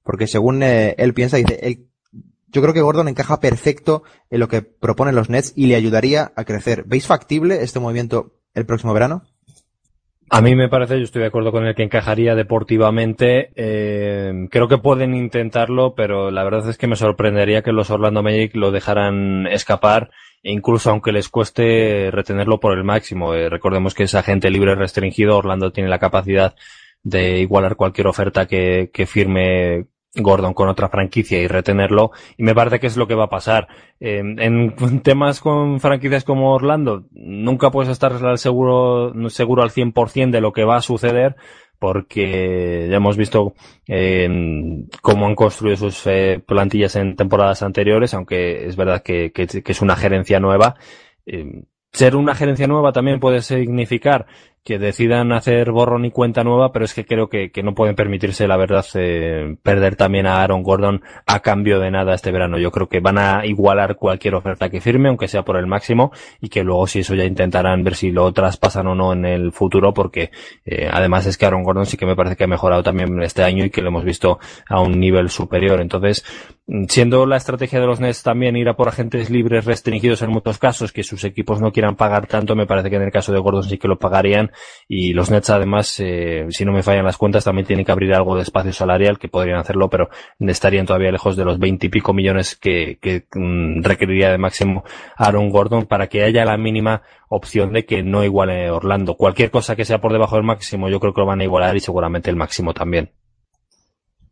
Porque 0.03 0.27
según 0.27 0.65
eh, 0.65 0.97
él 0.99 1.15
piensa, 1.15 1.37
dice, 1.37 1.61
él 1.63 1.89
yo 2.49 2.63
creo 2.63 2.75
que 2.75 2.81
Gordon 2.81 3.07
encaja 3.07 3.39
perfecto 3.39 4.03
en 4.29 4.41
lo 4.41 4.49
que 4.49 4.63
proponen 4.63 5.15
los 5.15 5.31
Nets 5.31 5.53
y 5.55 5.67
le 5.67 5.77
ayudaría 5.77 6.33
a 6.35 6.43
crecer. 6.43 6.83
¿Veis 6.89 7.07
factible 7.07 7.63
este 7.63 7.79
movimiento 7.79 8.41
el 8.55 8.67
próximo 8.67 8.93
verano? 8.93 9.23
A 10.35 10.41
mí 10.41 10.57
me 10.57 10.70
parece, 10.70 10.97
yo 10.97 11.05
estoy 11.05 11.20
de 11.20 11.28
acuerdo 11.28 11.53
con 11.53 11.66
el 11.66 11.74
que 11.74 11.83
encajaría 11.83 12.35
deportivamente. 12.35 13.51
Eh, 13.55 14.49
creo 14.51 14.66
que 14.66 14.78
pueden 14.78 15.14
intentarlo, 15.14 15.95
pero 15.95 16.30
la 16.30 16.43
verdad 16.43 16.70
es 16.70 16.78
que 16.78 16.87
me 16.87 16.97
sorprendería 16.97 17.61
que 17.61 17.70
los 17.70 17.91
Orlando 17.91 18.22
Magic 18.22 18.57
lo 18.57 18.70
dejaran 18.70 19.47
escapar, 19.47 20.09
e 20.43 20.51
incluso 20.51 20.89
aunque 20.89 21.12
les 21.12 21.28
cueste 21.28 22.11
retenerlo 22.11 22.61
por 22.61 22.72
el 22.78 22.83
máximo. 22.83 23.35
Eh, 23.35 23.51
recordemos 23.51 23.93
que 23.93 24.05
es 24.05 24.14
agente 24.14 24.49
libre 24.49 24.74
restringido, 24.74 25.37
Orlando 25.37 25.70
tiene 25.70 25.91
la 25.91 25.99
capacidad 25.99 26.55
de 27.03 27.41
igualar 27.41 27.76
cualquier 27.76 28.07
oferta 28.07 28.47
que, 28.47 28.89
que 28.91 29.05
firme 29.05 29.85
Gordon 30.15 30.53
con 30.53 30.69
otra 30.69 30.89
franquicia 30.89 31.41
y 31.41 31.47
retenerlo 31.47 32.11
y 32.37 32.43
me 32.43 32.55
parece 32.55 32.81
que 32.81 32.87
es 32.87 32.97
lo 32.97 33.07
que 33.07 33.15
va 33.15 33.25
a 33.25 33.31
pasar. 33.31 33.69
Eh, 33.99 34.19
en 34.19 35.01
temas 35.03 35.41
con 35.41 35.81
franquicias 35.81 36.25
como 36.25 36.55
Orlando 36.55 37.05
nunca 37.13 37.71
puedes 37.71 37.91
estar 37.91 38.39
seguro 38.39 39.13
seguro 39.31 39.63
al 39.63 39.71
100% 39.71 40.31
de 40.31 40.41
lo 40.41 40.53
que 40.53 40.65
va 40.65 40.77
a 40.77 40.83
suceder 40.83 41.37
porque 41.79 42.87
ya 42.91 42.97
hemos 42.97 43.17
visto 43.17 43.55
eh, 43.89 44.29
cómo 45.01 45.27
han 45.27 45.35
construido 45.35 45.77
sus 45.77 46.07
eh, 46.07 46.41
plantillas 46.45 46.95
en 46.97 47.17
temporadas 47.17 47.63
anteriores 47.63 48.13
aunque 48.15 48.67
es 48.67 48.77
verdad 48.77 49.03
que, 49.03 49.33
es 49.35 49.83
una 49.83 49.97
gerencia 49.97 50.41
nueva. 50.41 50.77
Ser 51.93 52.17
una 52.17 52.35
gerencia 52.35 52.67
nueva 52.67 52.93
también 52.93 53.21
puede 53.21 53.43
significar 53.43 54.27
que 54.65 54.79
decidan 54.79 55.33
hacer 55.33 55.73
borrón 55.73 56.05
y 56.05 56.13
cuenta 56.13 56.45
nueva, 56.45 56.73
pero 56.73 56.85
es 56.85 56.95
que 56.95 57.05
creo 57.05 57.29
que, 57.29 57.51
que 57.51 57.65
no 57.65 57.75
pueden 57.75 57.97
permitirse, 57.97 58.47
la 58.47 58.57
verdad, 58.57 58.87
eh, 58.95 59.57
perder 59.63 59.97
también 59.97 60.27
a 60.27 60.41
Aaron 60.41 60.63
Gordon 60.63 61.03
a 61.27 61.41
cambio 61.41 61.81
de 61.81 61.91
nada 61.91 62.15
este 62.15 62.31
verano. 62.31 62.59
Yo 62.59 62.71
creo 62.71 62.89
que 62.89 63.01
van 63.01 63.19
a 63.19 63.45
igualar 63.45 63.97
cualquier 63.97 64.37
oferta 64.37 64.71
que 64.71 64.81
firme, 64.81 65.09
aunque 65.09 65.27
sea 65.27 65.43
por 65.43 65.57
el 65.57 65.67
máximo, 65.67 66.13
y 66.41 66.49
que 66.49 66.63
luego 66.63 66.87
si 66.87 67.01
eso 67.01 67.17
ya 67.17 67.25
intentarán 67.25 67.83
ver 67.83 67.97
si 67.97 68.13
lo 68.13 68.33
traspasan 68.33 68.87
o 68.87 68.95
no 68.95 69.13
en 69.13 69.25
el 69.25 69.51
futuro, 69.51 69.93
porque 69.93 70.31
eh, 70.65 70.89
además 70.91 71.27
es 71.27 71.37
que 71.37 71.47
Aaron 71.47 71.65
Gordon 71.65 71.87
sí 71.87 71.97
que 71.97 72.07
me 72.07 72.15
parece 72.15 72.37
que 72.37 72.45
ha 72.45 72.49
mejorado 72.49 72.85
también 72.85 73.21
este 73.23 73.43
año 73.43 73.65
y 73.65 73.71
que 73.71 73.83
lo 73.83 73.89
hemos 73.89 74.05
visto 74.05 74.39
a 74.69 74.81
un 74.81 75.01
nivel 75.01 75.29
superior. 75.29 75.81
Entonces, 75.81 76.25
siendo 76.89 77.27
la 77.27 77.37
estrategia 77.37 77.81
de 77.81 77.87
los 77.87 77.99
Nets 77.99 78.23
también 78.23 78.57
ir 78.57 78.69
a 78.69 78.77
por 78.77 78.89
agentes 78.89 79.29
libres 79.29 79.65
restringidos 79.65 80.23
en 80.23 80.31
muchos 80.31 80.59
casos, 80.59 80.93
que 80.93 81.03
sus 81.03 81.25
equipos 81.25 81.61
no 81.61 81.73
quieran 81.73 81.97
pagar 81.97 82.29
tanto, 82.29 82.55
me 82.55 82.67
parece 82.67 82.91
que 82.91 82.97
en 82.97 83.03
el 83.03 83.11
caso 83.11 83.33
de 83.33 83.41
Gordon 83.41 83.65
sí 83.65 83.79
que 83.79 83.89
lo 83.89 83.99
pagarían 83.99 84.51
y 84.88 85.12
los 85.12 85.30
Nets 85.30 85.50
además, 85.50 85.98
eh, 86.00 86.46
si 86.50 86.64
no 86.64 86.72
me 86.72 86.82
fallan 86.82 87.05
las 87.05 87.16
cuentas, 87.16 87.44
también 87.44 87.66
tienen 87.66 87.84
que 87.84 87.92
abrir 87.92 88.14
algo 88.14 88.36
de 88.36 88.42
espacio 88.42 88.72
salarial, 88.72 89.18
que 89.18 89.28
podrían 89.28 89.59
hacerlo, 89.59 89.88
pero 89.88 90.09
estarían 90.40 90.86
todavía 90.86 91.12
lejos 91.12 91.36
de 91.36 91.44
los 91.44 91.59
veinte 91.59 91.86
y 91.86 91.90
pico 91.90 92.12
millones 92.12 92.57
que, 92.57 92.98
que 93.00 93.26
mm, 93.34 93.82
requeriría 93.82 94.30
de 94.30 94.38
máximo 94.38 94.84
Aaron 95.16 95.50
Gordon 95.50 95.86
para 95.86 96.09
que 96.09 96.22
haya 96.22 96.44
la 96.44 96.57
mínima 96.57 97.03
opción 97.28 97.72
de 97.72 97.84
que 97.84 98.03
no 98.03 98.24
iguale 98.24 98.70
Orlando. 98.70 99.16
Cualquier 99.16 99.50
cosa 99.50 99.76
que 99.76 99.84
sea 99.84 100.00
por 100.00 100.12
debajo 100.12 100.36
del 100.36 100.44
máximo, 100.44 100.88
yo 100.88 101.00
creo 101.00 101.14
que 101.14 101.20
lo 101.20 101.26
van 101.26 101.40
a 101.40 101.44
igualar 101.44 101.76
y 101.76 101.80
seguramente 101.80 102.30
el 102.30 102.36
máximo 102.36 102.74
también. 102.74 103.12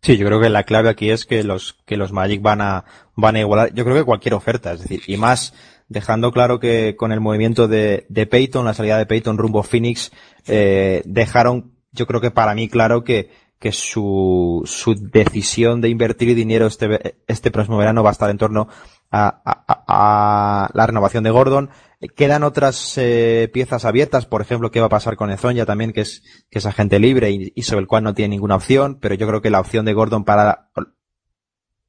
Sí, 0.03 0.17
yo 0.17 0.27
creo 0.27 0.41
que 0.41 0.49
la 0.49 0.63
clave 0.63 0.89
aquí 0.89 1.11
es 1.11 1.27
que 1.27 1.45
los, 1.45 1.75
que 1.85 1.99
los 1.99 2.13
Magic 2.13 2.41
van 2.41 2.63
a, 2.63 2.85
van 3.17 3.37
a 3.37 3.41
igualar, 3.41 3.75
yo 3.75 3.85
creo 3.85 3.97
que 3.97 4.05
cualquier 4.05 4.35
oferta, 4.35 4.73
es 4.73 4.81
decir, 4.81 5.03
y 5.07 5.19
más 5.19 5.53
dejando 5.91 6.33
claro 6.33 6.59
que 6.61 6.97
con 6.97 7.13
el 7.13 7.21
movimiento 7.21 7.69
de, 7.69 8.07
de 8.09 8.27
Peyton, 8.27 8.65
la 8.65 8.73
salida 8.73 8.97
de 8.97 9.05
Peyton 9.05 9.37
rumbo 9.37 9.63
Phoenix, 9.63 10.13
eh, 10.47 11.03
dejaron, 11.05 11.73
yo 11.93 12.07
creo 12.07 12.23
que 12.23 12.31
para 12.31 12.55
mí 12.55 12.69
claro 12.69 13.05
que, 13.05 13.31
que 13.59 13.73
su, 13.73 14.63
su 14.65 14.95
decisión 14.95 15.81
de 15.83 15.91
invertir 15.91 16.35
dinero 16.35 16.67
este, 16.67 17.17
este 17.27 17.51
próximo 17.51 17.77
verano 17.77 18.03
va 18.03 18.11
a 18.11 18.13
estar 18.13 18.31
en 18.31 18.39
torno 18.39 18.69
a, 19.11 19.43
a, 19.45 19.85
a 19.89 20.71
la 20.73 20.87
renovación 20.87 21.25
de 21.25 21.31
Gordon. 21.31 21.71
Quedan 22.17 22.45
otras 22.45 22.97
eh, 22.97 23.51
piezas 23.53 23.85
abiertas, 23.85 24.25
por 24.25 24.41
ejemplo, 24.41 24.71
qué 24.71 24.81
va 24.81 24.87
a 24.87 24.91
pasar 24.91 25.17
con 25.17 25.31
Ezonia 25.31 25.67
también, 25.67 25.93
que 25.93 26.03
es, 26.03 26.23
que 26.51 26.61
es 26.61 26.67
agente 26.67 27.01
libre 27.01 27.31
y, 27.31 27.63
sobre 27.63 27.83
el 27.83 27.89
cual 27.89 28.05
no 28.05 28.15
tiene 28.15 28.37
ninguna 28.37 28.55
opción, 28.55 28.99
pero 29.01 29.17
yo 29.17 29.27
creo 29.27 29.43
que 29.43 29.51
la 29.51 29.61
opción 29.61 29.85
de 29.85 29.93
Gordon 29.93 30.25
para 30.25 30.71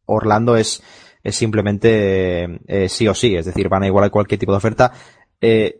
Orlando 0.05 0.57
es, 0.57 0.83
es 1.23 1.35
simplemente 1.35 2.59
eh, 2.67 2.89
sí 2.89 3.07
o 3.07 3.13
sí, 3.13 3.35
es 3.35 3.45
decir, 3.45 3.69
van 3.69 3.83
a 3.83 3.87
igualar 3.87 4.11
cualquier 4.11 4.39
tipo 4.39 4.51
de 4.51 4.57
oferta. 4.57 4.91
Eh, 5.39 5.77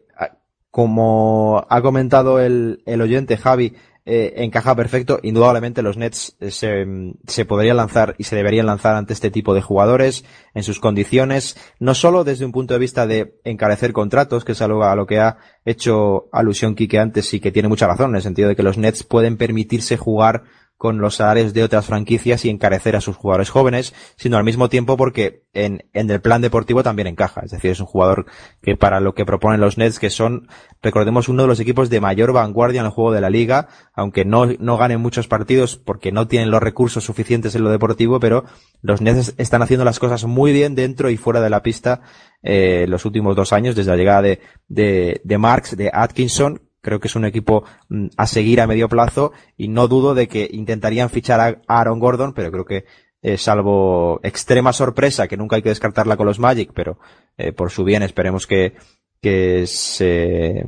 como 0.72 1.66
ha 1.70 1.82
comentado 1.82 2.40
el, 2.40 2.82
el 2.86 3.02
oyente 3.02 3.36
Javi, 3.36 3.76
eh, 4.04 4.34
encaja 4.38 4.76
perfecto. 4.76 5.20
Indudablemente 5.22 5.84
los 5.84 5.96
Nets 5.98 6.36
se, 6.40 6.86
se 7.28 7.46
podrían 7.46 7.78
lanzar 7.78 8.16
y 8.18 8.24
se 8.24 8.36
deberían 8.36 8.66
lanzar 8.66 8.96
ante 8.96 9.14
este 9.14 9.30
tipo 9.30 9.54
de 9.54 9.62
jugadores 9.62 10.26
en 10.56 10.64
sus 10.64 10.80
condiciones, 10.80 11.56
no 11.80 11.94
solo 11.94 12.24
desde 12.24 12.46
un 12.46 12.52
punto 12.52 12.74
de 12.74 12.80
vista 12.80 13.06
de 13.06 13.40
encarecer 13.44 13.94
contratos, 13.94 14.44
que 14.44 14.54
es 14.54 14.62
algo 14.62 14.84
a 14.84 14.96
lo 14.96 15.06
que 15.06 15.20
ha 15.20 15.38
hecho 15.66 16.30
alusión 16.32 16.74
Quique 16.74 16.98
antes 16.98 17.32
y 17.34 17.40
que 17.40 17.52
tiene 17.52 17.70
mucha 17.70 17.86
razón, 17.86 18.12
en 18.12 18.16
el 18.16 18.22
sentido 18.24 18.50
de 18.50 18.56
que 18.56 18.64
los 18.64 18.78
Nets 18.78 19.04
pueden 19.04 19.38
permitirse 19.38 19.98
jugar 19.98 20.44
con 20.82 20.98
los 20.98 21.18
salarios 21.18 21.54
de 21.54 21.64
otras 21.64 21.86
franquicias 21.86 22.44
y 22.44 22.50
encarecer 22.50 22.96
a 22.96 23.02
sus 23.02 23.16
jugadores 23.16 23.52
jóvenes, 23.52 23.94
sino 24.16 24.38
al 24.38 24.44
mismo 24.44 24.68
tiempo 24.68 24.98
porque 24.98 25.44
en, 25.54 25.84
en 25.94 26.10
el 26.10 26.22
plan 26.22 26.42
deportivo 26.42 26.82
también 26.82 27.06
encaja. 27.06 27.42
Es 27.46 27.52
decir, 27.52 27.70
es 27.70 27.80
un 27.80 27.86
jugador 27.86 28.26
que 28.64 28.76
para 28.76 29.00
lo 29.00 29.14
que 29.14 29.24
proponen 29.24 29.62
los 29.62 29.78
Nets, 29.78 30.00
que 30.00 30.10
son, 30.10 30.48
recordemos, 30.82 31.30
uno 31.30 31.44
de 31.44 31.50
los 31.50 31.60
equipos 31.60 31.92
de 31.92 32.02
mayor 32.02 32.34
vanguardia 32.34 32.80
en 32.80 32.88
el 32.88 32.92
juego 32.92 33.12
de 33.12 33.22
la 33.22 33.30
liga, 33.30 33.68
aunque 33.94 34.26
no, 34.26 34.48
no 34.58 34.78
ganen 34.78 35.00
muchos 35.00 35.28
partidos 35.28 35.78
porque 35.78 36.12
no 36.12 36.28
tienen 36.28 36.50
los 36.50 36.64
recursos 36.64 37.04
suficientes 37.04 37.54
en 37.54 37.64
lo 37.64 37.70
deportivo, 37.70 38.20
pero 38.20 38.46
los 38.82 39.02
Nets 39.02 39.36
están 39.38 39.62
haciendo 39.62 39.86
las 39.86 40.00
cosas 40.00 40.26
muy 40.26 40.52
bien 40.52 40.74
dentro 40.74 41.12
y 41.12 41.18
fuera 41.18 41.42
de 41.42 41.52
la 41.52 41.62
pista 41.62 42.02
eh, 42.42 42.88
los 42.88 43.06
últimos 43.06 43.36
dos 43.36 43.54
años, 43.54 43.76
desde 43.76 43.92
la 43.92 43.98
llegada 43.98 44.24
de, 44.24 44.40
de, 44.68 45.22
de 45.24 45.38
Marks, 45.38 45.78
de 45.78 45.92
Atkinson, 45.94 46.71
Creo 46.82 47.00
que 47.00 47.08
es 47.08 47.16
un 47.16 47.26
equipo 47.26 47.64
mm, 47.90 48.08
a 48.18 48.28
seguir 48.28 48.62
a 48.62 48.68
medio 48.68 48.90
plazo 48.90 49.32
y 49.58 49.68
no 49.68 49.88
dudo 49.88 50.14
de 50.14 50.28
que 50.28 50.50
intentarían 50.52 51.10
fichar 51.10 51.40
a 51.40 51.80
Aaron 51.80 52.00
Gordon, 52.00 52.34
pero 52.34 52.52
creo 52.52 52.66
que 52.66 52.86
eh, 53.22 53.38
salvo 53.38 54.20
extrema 54.24 54.74
sorpresa, 54.74 55.28
que 55.28 55.38
nunca 55.38 55.56
hay 55.56 55.62
que 55.62 55.70
descartarla 55.70 56.18
con 56.18 56.26
los 56.26 56.40
Magic, 56.40 56.72
pero 56.74 56.98
eh, 57.38 57.52
por 57.52 57.70
su 57.70 57.84
bien 57.84 58.02
esperemos 58.02 58.48
que, 58.48 58.74
que 59.22 59.68
se, 59.68 60.66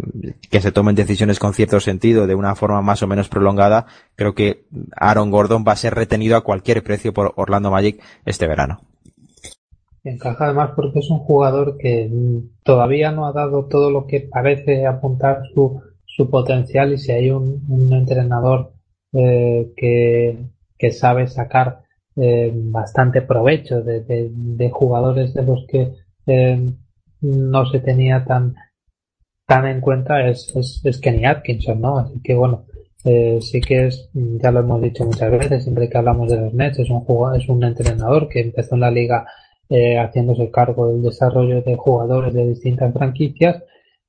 que 0.52 0.62
se 0.62 0.72
tomen 0.72 0.94
decisiones 0.94 1.40
con 1.40 1.56
cierto 1.56 1.80
sentido 1.80 2.28
de 2.28 2.36
una 2.36 2.56
forma 2.56 2.82
más 2.84 3.02
o 3.02 3.08
menos 3.08 3.28
prolongada, 3.28 3.88
creo 4.16 4.36
que 4.36 4.66
Aaron 4.96 5.32
Gordon 5.32 5.66
va 5.68 5.72
a 5.72 5.78
ser 5.78 5.96
retenido 5.96 6.38
a 6.38 6.44
cualquier 6.44 6.84
precio 6.84 7.12
por 7.12 7.34
Orlando 7.38 7.72
Magic 7.72 8.00
este 8.26 8.48
verano. 8.48 8.82
Encaja 10.04 10.46
además 10.46 10.72
porque 10.76 11.00
es 11.00 11.10
un 11.10 11.20
jugador 11.20 11.78
que 11.78 12.12
todavía 12.64 13.12
no 13.12 13.26
ha 13.26 13.32
dado 13.32 13.66
todo 13.66 13.90
lo 13.90 14.06
que 14.06 14.20
parece 14.20 14.86
apuntar 14.86 15.44
su, 15.56 15.82
su 16.16 16.30
potencial 16.30 16.94
y 16.94 16.98
si 16.98 17.12
hay 17.12 17.32
un, 17.32 17.92
entrenador 17.92 18.74
eh, 19.14 19.72
que, 19.76 20.38
que, 20.78 20.92
sabe 20.92 21.28
sacar 21.28 21.82
eh, 22.16 22.52
bastante 22.54 23.22
provecho 23.24 23.82
de, 23.82 24.02
de, 24.02 24.70
jugadores 24.70 25.34
de 25.34 25.44
los 25.44 25.66
que 25.68 25.92
eh, 26.28 26.66
no 27.22 27.66
se 27.66 27.80
tenía 27.80 28.24
tan 28.26 28.56
tan 29.48 29.66
en 29.68 29.82
cuenta 29.82 30.28
es, 30.28 30.54
es, 30.84 31.00
Kenny 31.00 31.26
Atkinson, 31.26 31.82
¿no? 31.82 31.98
Así 31.98 32.22
que 32.24 32.36
bueno, 32.36 32.66
sí 33.04 33.60
que 33.60 33.88
es, 33.88 34.10
ya 34.14 34.52
lo 34.52 34.62
hemos 34.62 34.82
dicho 34.82 35.06
muchas 35.06 35.32
veces, 35.32 35.64
siempre 35.64 35.90
que 35.90 35.98
hablamos 35.98 36.32
de 36.32 36.40
los 36.40 36.54
Nets, 36.54 36.80
es 36.80 36.90
un 36.90 37.02
jugador, 37.02 37.42
es 37.42 37.50
un 37.50 37.64
entrenador 37.64 38.30
que 38.30 38.40
empezó 38.40 38.76
en 38.76 38.82
la 38.82 38.92
liga 38.92 39.26
haciéndose 39.70 40.52
cargo 40.52 40.90
del 40.90 41.02
desarrollo 41.02 41.62
de 41.62 41.76
jugadores 41.76 42.34
de 42.34 42.48
distintas 42.48 42.94
franquicias 42.94 43.64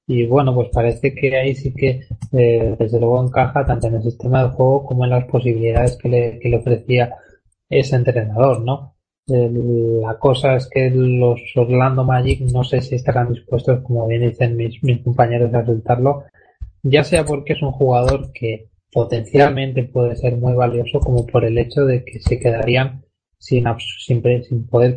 y 0.06 0.26
bueno, 0.26 0.54
pues 0.54 0.68
parece 0.72 1.14
que 1.14 1.36
ahí 1.36 1.54
sí 1.54 1.72
que 1.72 2.02
eh, 2.32 2.76
desde 2.78 3.00
luego 3.00 3.24
encaja 3.24 3.64
tanto 3.64 3.86
en 3.88 3.94
el 3.94 4.02
sistema 4.02 4.44
de 4.44 4.50
juego 4.50 4.84
como 4.84 5.04
en 5.04 5.10
las 5.10 5.24
posibilidades 5.24 5.96
que 5.96 6.08
le, 6.08 6.38
que 6.38 6.48
le 6.48 6.58
ofrecía 6.58 7.14
ese 7.68 7.96
entrenador, 7.96 8.60
¿no? 8.60 8.94
la 9.26 10.18
cosa 10.18 10.56
es 10.56 10.68
que 10.68 10.90
los 10.90 11.40
Orlando 11.56 12.04
Magic 12.04 12.40
no 12.52 12.62
sé 12.62 12.82
si 12.82 12.96
estarán 12.96 13.32
dispuestos, 13.32 13.80
como 13.82 14.06
bien 14.06 14.20
dicen 14.20 14.54
mis, 14.56 14.78
compañeros, 15.02 15.54
a 15.54 15.64
soltarlo, 15.64 16.24
ya 16.82 17.04
sea 17.04 17.24
porque 17.24 17.54
es 17.54 17.62
un 17.62 17.72
jugador 17.72 18.32
que 18.32 18.68
potencialmente 18.92 19.84
puede 19.84 20.14
ser 20.16 20.36
muy 20.36 20.52
valioso, 20.52 21.00
como 21.00 21.26
por 21.26 21.44
el 21.44 21.56
hecho 21.56 21.86
de 21.86 22.04
que 22.04 22.20
se 22.20 22.38
quedarían 22.38 23.02
sin, 23.38 23.64
sin, 23.78 24.22
sin 24.42 24.66
poder 24.66 24.96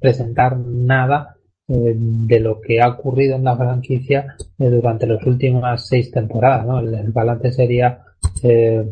presentar 0.00 0.56
nada 0.56 1.36
eh, 1.72 1.94
de 1.94 2.40
lo 2.40 2.60
que 2.60 2.80
ha 2.80 2.88
ocurrido 2.88 3.36
en 3.36 3.44
la 3.44 3.56
franquicia 3.56 4.34
eh, 4.58 4.68
durante 4.68 5.06
las 5.06 5.24
últimas 5.24 5.86
seis 5.86 6.10
temporadas. 6.10 6.66
¿no? 6.66 6.80
El, 6.80 7.12
balance 7.12 7.52
sería 7.52 8.02
eh, 8.42 8.90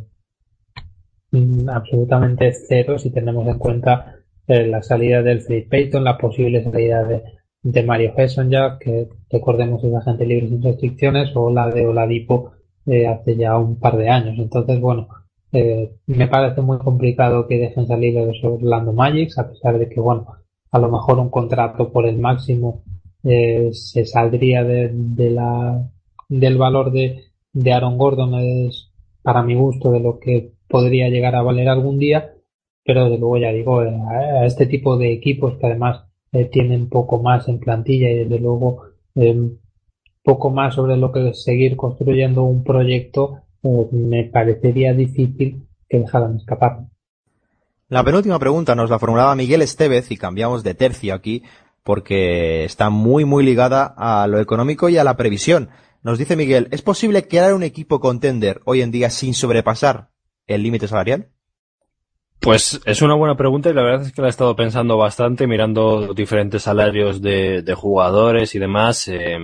mm, 1.32 1.68
absolutamente 1.70 2.52
cero 2.52 2.96
si 2.96 3.10
tenemos 3.10 3.48
en 3.48 3.58
cuenta 3.58 4.14
la 4.46 4.80
salida 4.80 5.22
del 5.22 5.42
Free 5.42 5.62
Payton, 5.62 6.04
la 6.04 6.16
posible 6.16 6.62
salida 6.64 7.04
de, 7.04 7.22
de 7.62 7.82
Mario 7.82 8.14
Hesson 8.16 8.48
ya, 8.48 8.78
que 8.78 9.08
recordemos 9.28 9.84
es 9.84 9.94
agente 9.94 10.24
libre 10.24 10.48
sin 10.48 10.62
restricciones, 10.62 11.32
o 11.34 11.50
la 11.50 11.68
de 11.68 11.86
Oladipo 11.86 12.52
hace 12.86 13.36
ya 13.36 13.58
un 13.58 13.78
par 13.78 13.98
de 13.98 14.08
años. 14.08 14.38
Entonces, 14.38 14.80
bueno, 14.80 15.08
me 15.52 16.28
parece 16.28 16.62
muy 16.62 16.78
complicado 16.78 17.46
que 17.46 17.58
dejen 17.58 17.86
salir 17.86 18.14
los 18.14 18.42
Orlando 18.42 18.94
Magic, 18.94 19.36
a 19.36 19.50
pesar 19.50 19.78
de 19.78 19.90
que, 19.90 20.00
bueno, 20.00 20.28
a 20.70 20.78
lo 20.78 20.90
mejor 20.90 21.18
un 21.18 21.30
contrato 21.30 21.90
por 21.92 22.06
el 22.06 22.18
máximo 22.18 22.82
eh, 23.24 23.70
se 23.72 24.04
saldría 24.04 24.64
de, 24.64 24.90
de, 24.92 25.30
la 25.30 25.90
del 26.28 26.58
valor 26.58 26.92
de, 26.92 27.24
de 27.52 27.72
Aaron 27.72 27.98
Gordon 27.98 28.34
es 28.34 28.90
para 29.22 29.42
mi 29.42 29.54
gusto 29.54 29.90
de 29.90 30.00
lo 30.00 30.18
que 30.18 30.52
podría 30.68 31.08
llegar 31.08 31.34
a 31.34 31.42
valer 31.42 31.68
algún 31.68 31.98
día 31.98 32.34
pero 32.84 33.10
de 33.10 33.18
luego 33.18 33.38
ya 33.38 33.52
digo 33.52 33.82
eh, 33.82 33.90
a 33.90 34.46
este 34.46 34.66
tipo 34.66 34.96
de 34.96 35.12
equipos 35.12 35.56
que 35.58 35.66
además 35.66 36.08
eh, 36.32 36.44
tienen 36.44 36.88
poco 36.88 37.22
más 37.22 37.48
en 37.48 37.58
plantilla 37.58 38.10
y 38.10 38.18
desde 38.18 38.38
luego 38.38 38.82
eh, 39.14 39.50
poco 40.22 40.50
más 40.50 40.74
sobre 40.74 40.96
lo 40.96 41.10
que 41.10 41.32
seguir 41.32 41.74
construyendo 41.76 42.42
un 42.42 42.62
proyecto 42.62 43.42
eh, 43.62 43.88
me 43.92 44.24
parecería 44.24 44.92
difícil 44.92 45.66
que 45.88 46.00
dejaran 46.00 46.36
escapar. 46.36 46.86
La 47.90 48.04
penúltima 48.04 48.38
pregunta 48.38 48.74
nos 48.74 48.90
la 48.90 48.98
formulaba 48.98 49.34
Miguel 49.34 49.62
Estevez 49.62 50.10
y 50.10 50.18
cambiamos 50.18 50.62
de 50.62 50.74
tercio 50.74 51.14
aquí 51.14 51.42
porque 51.82 52.64
está 52.64 52.90
muy 52.90 53.24
muy 53.24 53.42
ligada 53.42 53.94
a 53.96 54.26
lo 54.26 54.40
económico 54.40 54.90
y 54.90 54.98
a 54.98 55.04
la 55.04 55.16
previsión. 55.16 55.70
Nos 56.02 56.18
dice 56.18 56.36
Miguel, 56.36 56.68
¿es 56.70 56.82
posible 56.82 57.26
crear 57.26 57.54
un 57.54 57.62
equipo 57.62 57.98
contender 57.98 58.60
hoy 58.66 58.82
en 58.82 58.90
día 58.90 59.08
sin 59.08 59.32
sobrepasar 59.32 60.10
el 60.46 60.62
límite 60.64 60.86
salarial? 60.86 61.30
Pues 62.40 62.80
es 62.84 63.00
una 63.00 63.14
buena 63.14 63.36
pregunta 63.36 63.70
y 63.70 63.74
la 63.74 63.82
verdad 63.82 64.06
es 64.06 64.12
que 64.12 64.20
la 64.20 64.28
he 64.28 64.30
estado 64.30 64.54
pensando 64.54 64.98
bastante, 64.98 65.46
mirando 65.46 66.12
diferentes 66.12 66.62
salarios 66.62 67.22
de, 67.22 67.74
jugadores 67.74 68.54
y 68.54 68.58
demás. 68.58 69.08
Eh, 69.08 69.38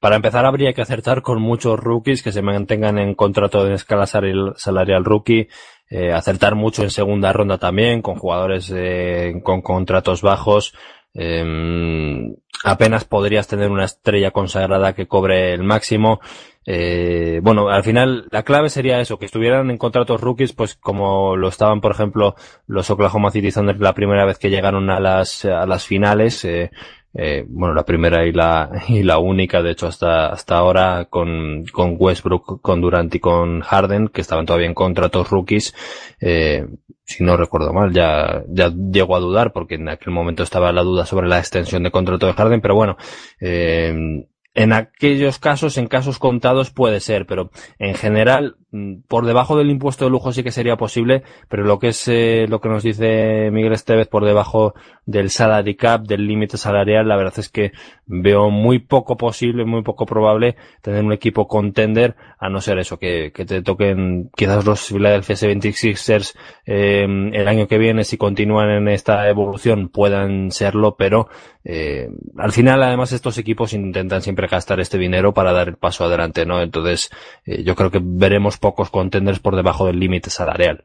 para 0.00 0.16
empezar 0.16 0.44
habría 0.46 0.72
que 0.72 0.82
acertar 0.82 1.20
con 1.20 1.40
muchos 1.40 1.78
rookies 1.78 2.22
que 2.22 2.32
se 2.32 2.42
mantengan 2.42 2.98
en 2.98 3.14
contrato 3.14 3.62
de 3.64 3.74
escala 3.74 4.06
salarial 4.06 5.04
rookie 5.04 5.48
eh, 5.88 6.12
acertar 6.12 6.54
mucho 6.54 6.82
en 6.82 6.90
segunda 6.90 7.32
ronda 7.32 7.58
también, 7.58 8.02
con 8.02 8.16
jugadores 8.16 8.72
eh, 8.74 9.40
con 9.42 9.62
contratos 9.62 10.22
bajos. 10.22 10.74
Eh, 11.14 12.34
apenas 12.64 13.04
podrías 13.04 13.46
tener 13.46 13.70
una 13.70 13.84
estrella 13.84 14.30
consagrada 14.30 14.94
que 14.94 15.06
cobre 15.06 15.52
el 15.52 15.62
máximo. 15.62 16.20
Eh, 16.66 17.40
bueno, 17.42 17.68
al 17.68 17.84
final 17.84 18.26
la 18.30 18.42
clave 18.42 18.70
sería 18.70 19.00
eso, 19.00 19.18
que 19.18 19.26
estuvieran 19.26 19.70
en 19.70 19.78
contratos 19.78 20.20
rookies, 20.20 20.54
pues 20.54 20.74
como 20.74 21.36
lo 21.36 21.48
estaban, 21.48 21.80
por 21.80 21.92
ejemplo, 21.92 22.34
los 22.66 22.88
Oklahoma 22.90 23.30
City 23.30 23.52
Thunder 23.52 23.78
la 23.78 23.94
primera 23.94 24.24
vez 24.24 24.38
que 24.38 24.50
llegaron 24.50 24.88
a 24.90 24.98
las, 24.98 25.44
a 25.44 25.66
las 25.66 25.84
finales, 25.84 26.44
eh, 26.44 26.70
eh, 27.14 27.44
bueno, 27.48 27.74
la 27.74 27.84
primera 27.84 28.26
y 28.26 28.32
la, 28.32 28.70
y 28.88 29.02
la 29.02 29.18
única, 29.18 29.62
de 29.62 29.72
hecho, 29.72 29.86
hasta, 29.86 30.28
hasta 30.28 30.56
ahora 30.56 31.06
con, 31.08 31.64
con 31.72 31.96
Westbrook, 31.98 32.60
con 32.60 32.80
Durant 32.80 33.14
y 33.14 33.20
con 33.20 33.60
Harden, 33.60 34.08
que 34.08 34.20
estaban 34.20 34.46
todavía 34.46 34.66
en 34.66 34.74
contratos 34.74 35.30
rookies, 35.30 35.74
eh, 36.20 36.66
si 37.04 37.22
no 37.22 37.36
recuerdo 37.36 37.72
mal, 37.72 37.92
ya, 37.92 38.42
ya 38.48 38.70
llego 38.70 39.14
a 39.16 39.20
dudar, 39.20 39.52
porque 39.52 39.74
en 39.74 39.88
aquel 39.88 40.12
momento 40.12 40.42
estaba 40.42 40.72
la 40.72 40.82
duda 40.82 41.06
sobre 41.06 41.28
la 41.28 41.38
extensión 41.38 41.82
de 41.82 41.90
contrato 41.90 42.26
de 42.26 42.32
Harden, 42.32 42.60
pero 42.60 42.74
bueno, 42.74 42.96
eh, 43.40 44.26
en 44.54 44.72
aquellos 44.72 45.40
casos, 45.40 45.76
en 45.78 45.88
casos 45.88 46.18
contados 46.20 46.70
puede 46.70 47.00
ser, 47.00 47.26
pero 47.26 47.50
en 47.80 47.94
general, 47.94 48.56
mm, 48.70 49.02
por 49.08 49.26
debajo 49.26 49.56
del 49.56 49.70
impuesto 49.70 50.04
de 50.04 50.12
lujo 50.12 50.32
sí 50.32 50.44
que 50.44 50.52
sería 50.52 50.76
posible, 50.76 51.24
pero 51.48 51.64
lo 51.64 51.80
que 51.80 51.88
es 51.88 52.06
eh, 52.06 52.46
lo 52.48 52.60
que 52.60 52.68
nos 52.68 52.84
dice 52.84 53.50
Miguel 53.50 53.72
Estevez 53.72 54.06
por 54.06 54.24
debajo 54.24 54.74
del 55.06 55.30
salary 55.30 55.74
cap, 55.74 56.02
del 56.02 56.26
límite 56.26 56.56
salarial, 56.56 57.08
la 57.08 57.16
verdad 57.16 57.38
es 57.38 57.48
que 57.48 57.72
veo 58.06 58.50
muy 58.50 58.78
poco 58.78 59.16
posible, 59.16 59.64
muy 59.64 59.82
poco 59.82 60.06
probable 60.06 60.56
tener 60.82 61.04
un 61.04 61.12
equipo 61.12 61.48
contender, 61.48 62.16
a 62.38 62.48
no 62.48 62.60
ser 62.60 62.78
eso, 62.78 62.98
que, 62.98 63.32
que 63.32 63.44
te 63.44 63.62
toquen 63.62 64.30
quizás 64.36 64.64
los 64.64 64.88
Philadelphia 64.88 65.36
76ers 65.36 66.36
eh, 66.66 67.04
el 67.04 67.48
año 67.48 67.66
que 67.66 67.78
viene, 67.78 68.04
si 68.04 68.16
continúan 68.16 68.70
en 68.70 68.88
esta 68.88 69.28
evolución, 69.28 69.88
puedan 69.88 70.50
serlo, 70.50 70.96
pero 70.96 71.28
eh, 71.64 72.08
al 72.36 72.52
final 72.52 72.82
además 72.82 73.12
estos 73.12 73.38
equipos 73.38 73.72
intentan 73.72 74.22
siempre 74.22 74.48
gastar 74.48 74.80
este 74.80 74.98
dinero 74.98 75.32
para 75.32 75.52
dar 75.52 75.68
el 75.68 75.76
paso 75.76 76.04
adelante, 76.04 76.44
¿no? 76.44 76.60
Entonces 76.60 77.10
eh, 77.46 77.62
yo 77.64 77.74
creo 77.74 77.90
que 77.90 78.00
veremos 78.02 78.58
pocos 78.58 78.90
contenders 78.90 79.38
por 79.38 79.56
debajo 79.56 79.86
del 79.86 79.98
límite 79.98 80.30
salarial. 80.30 80.84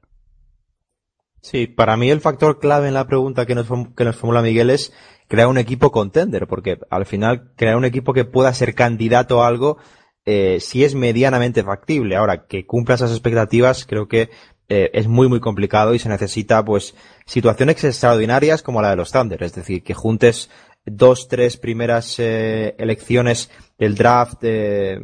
Sí, 1.41 1.67
para 1.67 1.97
mí 1.97 2.09
el 2.09 2.21
factor 2.21 2.59
clave 2.59 2.87
en 2.87 2.93
la 2.93 3.07
pregunta 3.07 3.45
que 3.45 3.55
nos, 3.55 3.67
que 3.95 4.03
nos 4.03 4.15
formula 4.15 4.41
Miguel 4.41 4.69
es 4.69 4.93
crear 5.27 5.47
un 5.47 5.57
equipo 5.57 5.91
contender, 5.91 6.47
porque 6.47 6.79
al 6.89 7.05
final 7.05 7.51
crear 7.55 7.77
un 7.77 7.85
equipo 7.85 8.13
que 8.13 8.25
pueda 8.25 8.53
ser 8.53 8.75
candidato 8.75 9.41
a 9.41 9.47
algo 9.47 9.77
eh, 10.25 10.59
si 10.59 10.83
es 10.83 10.95
medianamente 10.95 11.63
factible. 11.63 12.15
Ahora, 12.15 12.45
que 12.45 12.65
cumpla 12.65 12.95
esas 12.95 13.11
expectativas, 13.11 13.85
creo 13.85 14.07
que 14.07 14.29
eh, 14.67 14.91
es 14.93 15.07
muy 15.07 15.27
muy 15.27 15.39
complicado 15.39 15.95
y 15.95 15.99
se 15.99 16.09
necesita 16.09 16.63
pues 16.63 16.93
situaciones 17.25 17.83
extraordinarias 17.83 18.61
como 18.61 18.81
la 18.81 18.91
de 18.91 18.97
los 18.97 19.11
Thunder, 19.11 19.41
es 19.41 19.53
decir, 19.53 19.83
que 19.83 19.95
juntes 19.95 20.49
dos, 20.85 21.27
tres 21.27 21.57
primeras 21.57 22.19
eh, 22.19 22.75
elecciones 22.77 23.49
del 23.77 23.95
draft 23.95 24.39
eh, 24.43 24.99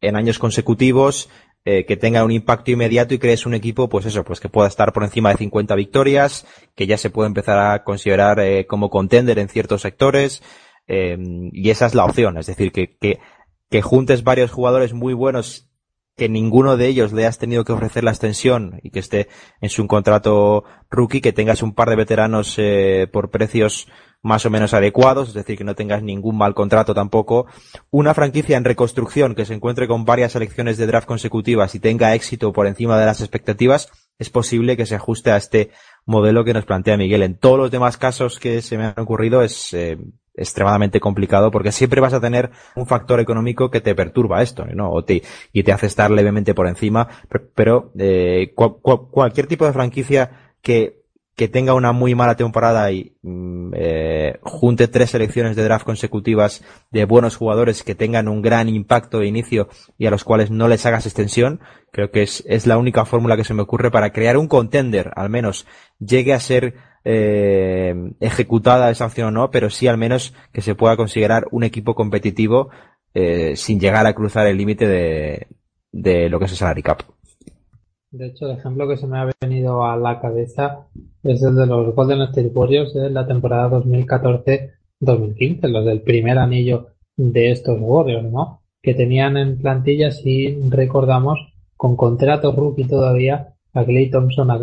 en 0.00 0.16
años 0.16 0.38
consecutivos 0.38 1.28
eh, 1.64 1.86
que 1.86 1.96
tengan 1.96 2.24
un 2.24 2.30
impacto 2.30 2.70
inmediato 2.70 3.14
y 3.14 3.18
crees 3.18 3.46
un 3.46 3.54
equipo, 3.54 3.88
pues 3.88 4.06
eso, 4.06 4.24
pues 4.24 4.40
que 4.40 4.48
pueda 4.48 4.68
estar 4.68 4.92
por 4.92 5.02
encima 5.02 5.30
de 5.30 5.38
50 5.38 5.74
victorias, 5.74 6.46
que 6.74 6.86
ya 6.86 6.98
se 6.98 7.10
puede 7.10 7.28
empezar 7.28 7.58
a 7.58 7.84
considerar 7.84 8.38
eh, 8.40 8.66
como 8.66 8.90
contender 8.90 9.38
en 9.38 9.48
ciertos 9.48 9.82
sectores, 9.82 10.42
eh, 10.86 11.16
y 11.52 11.70
esa 11.70 11.86
es 11.86 11.94
la 11.94 12.04
opción, 12.04 12.36
es 12.36 12.46
decir, 12.46 12.70
que, 12.70 12.96
que, 12.96 13.18
que 13.70 13.82
juntes 13.82 14.24
varios 14.24 14.52
jugadores 14.52 14.92
muy 14.92 15.14
buenos 15.14 15.70
que 16.16 16.28
ninguno 16.28 16.76
de 16.76 16.86
ellos 16.86 17.12
le 17.12 17.26
has 17.26 17.38
tenido 17.38 17.64
que 17.64 17.72
ofrecer 17.72 18.04
la 18.04 18.12
extensión 18.12 18.78
y 18.82 18.90
que 18.90 19.00
esté 19.00 19.28
en 19.60 19.68
su 19.68 19.86
contrato 19.86 20.64
rookie, 20.90 21.20
que 21.20 21.32
tengas 21.32 21.62
un 21.62 21.74
par 21.74 21.90
de 21.90 21.96
veteranos 21.96 22.54
eh, 22.58 23.08
por 23.12 23.30
precios 23.30 23.88
más 24.24 24.46
o 24.46 24.50
menos 24.50 24.72
adecuados, 24.72 25.28
es 25.28 25.34
decir, 25.34 25.58
que 25.58 25.64
no 25.64 25.74
tengas 25.74 26.02
ningún 26.02 26.36
mal 26.36 26.54
contrato 26.54 26.94
tampoco. 26.94 27.46
Una 27.90 28.14
franquicia 28.14 28.56
en 28.56 28.64
reconstrucción 28.64 29.34
que 29.34 29.44
se 29.44 29.52
encuentre 29.52 29.86
con 29.86 30.06
varias 30.06 30.32
selecciones 30.32 30.78
de 30.78 30.86
draft 30.86 31.06
consecutivas 31.06 31.74
y 31.74 31.78
tenga 31.78 32.14
éxito 32.14 32.50
por 32.52 32.66
encima 32.66 32.98
de 32.98 33.04
las 33.04 33.20
expectativas, 33.20 33.90
es 34.18 34.30
posible 34.30 34.78
que 34.78 34.86
se 34.86 34.94
ajuste 34.94 35.30
a 35.30 35.36
este 35.36 35.70
modelo 36.06 36.42
que 36.42 36.54
nos 36.54 36.64
plantea 36.64 36.96
Miguel. 36.96 37.22
En 37.22 37.36
todos 37.36 37.58
los 37.58 37.70
demás 37.70 37.98
casos 37.98 38.38
que 38.38 38.62
se 38.62 38.78
me 38.78 38.86
han 38.86 38.94
ocurrido 38.98 39.42
es 39.42 39.74
eh, 39.74 39.98
extremadamente 40.34 41.00
complicado 41.00 41.50
porque 41.50 41.70
siempre 41.70 42.00
vas 42.00 42.14
a 42.14 42.20
tener 42.20 42.50
un 42.76 42.86
factor 42.86 43.20
económico 43.20 43.70
que 43.70 43.82
te 43.82 43.94
perturba 43.94 44.42
esto, 44.42 44.64
¿no? 44.64 44.90
O 44.90 45.04
te, 45.04 45.22
y 45.52 45.62
te 45.64 45.72
hace 45.72 45.86
estar 45.86 46.10
levemente 46.10 46.54
por 46.54 46.66
encima, 46.66 47.08
pero 47.54 47.92
eh, 47.98 48.52
cual, 48.54 48.76
cual, 48.80 49.00
cualquier 49.10 49.46
tipo 49.46 49.66
de 49.66 49.74
franquicia 49.74 50.54
que 50.62 51.03
que 51.36 51.48
tenga 51.48 51.74
una 51.74 51.92
muy 51.92 52.14
mala 52.14 52.36
temporada 52.36 52.90
y 52.92 53.16
mm, 53.22 53.72
eh, 53.74 54.38
junte 54.42 54.88
tres 54.88 55.10
selecciones 55.10 55.56
de 55.56 55.64
draft 55.64 55.84
consecutivas 55.84 56.62
de 56.90 57.04
buenos 57.04 57.36
jugadores 57.36 57.82
que 57.82 57.94
tengan 57.94 58.28
un 58.28 58.40
gran 58.40 58.68
impacto 58.68 59.18
de 59.18 59.26
inicio 59.26 59.68
y 59.98 60.06
a 60.06 60.10
los 60.10 60.24
cuales 60.24 60.50
no 60.50 60.68
les 60.68 60.86
hagas 60.86 61.06
extensión, 61.06 61.60
creo 61.90 62.10
que 62.10 62.22
es, 62.22 62.44
es 62.46 62.66
la 62.66 62.78
única 62.78 63.04
fórmula 63.04 63.36
que 63.36 63.44
se 63.44 63.54
me 63.54 63.62
ocurre 63.62 63.90
para 63.90 64.12
crear 64.12 64.36
un 64.36 64.48
contender, 64.48 65.10
al 65.16 65.30
menos 65.30 65.66
llegue 65.98 66.34
a 66.34 66.40
ser 66.40 66.74
eh, 67.04 67.94
ejecutada 68.20 68.90
esa 68.90 69.06
opción 69.06 69.28
o 69.28 69.30
no, 69.30 69.50
pero 69.50 69.70
sí 69.70 69.88
al 69.88 69.98
menos 69.98 70.34
que 70.52 70.62
se 70.62 70.74
pueda 70.74 70.96
considerar 70.96 71.46
un 71.50 71.64
equipo 71.64 71.94
competitivo 71.94 72.70
eh, 73.12 73.54
sin 73.56 73.78
llegar 73.80 74.06
a 74.06 74.14
cruzar 74.14 74.46
el 74.46 74.56
límite 74.56 74.86
de, 74.86 75.48
de 75.92 76.28
lo 76.28 76.38
que 76.38 76.46
es 76.46 76.52
el 76.52 76.58
salary 76.58 76.82
cap. 76.82 77.02
De 78.14 78.26
hecho, 78.26 78.46
el 78.46 78.56
ejemplo 78.56 78.86
que 78.86 78.96
se 78.96 79.08
me 79.08 79.18
ha 79.18 79.28
venido 79.40 79.84
a 79.84 79.96
la 79.96 80.20
cabeza 80.20 80.86
es 81.24 81.42
el 81.42 81.56
de 81.56 81.66
los 81.66 81.92
Golden 81.96 82.22
State 82.22 82.52
Warriors 82.54 82.94
de 82.94 83.10
la 83.10 83.26
temporada 83.26 83.68
2014-2015, 83.80 85.66
los 85.66 85.84
del 85.84 86.00
primer 86.02 86.38
anillo 86.38 86.90
de 87.16 87.50
estos 87.50 87.76
Warriors, 87.80 88.30
¿no? 88.30 88.62
Que 88.80 88.94
tenían 88.94 89.36
en 89.36 89.58
plantilla, 89.58 90.12
si 90.12 90.60
recordamos, 90.70 91.40
con 91.76 91.96
contrato 91.96 92.52
rookie 92.52 92.84
todavía, 92.84 93.56
a 93.72 93.84
Clay 93.84 94.08
Thompson, 94.10 94.48
a, 94.52 94.60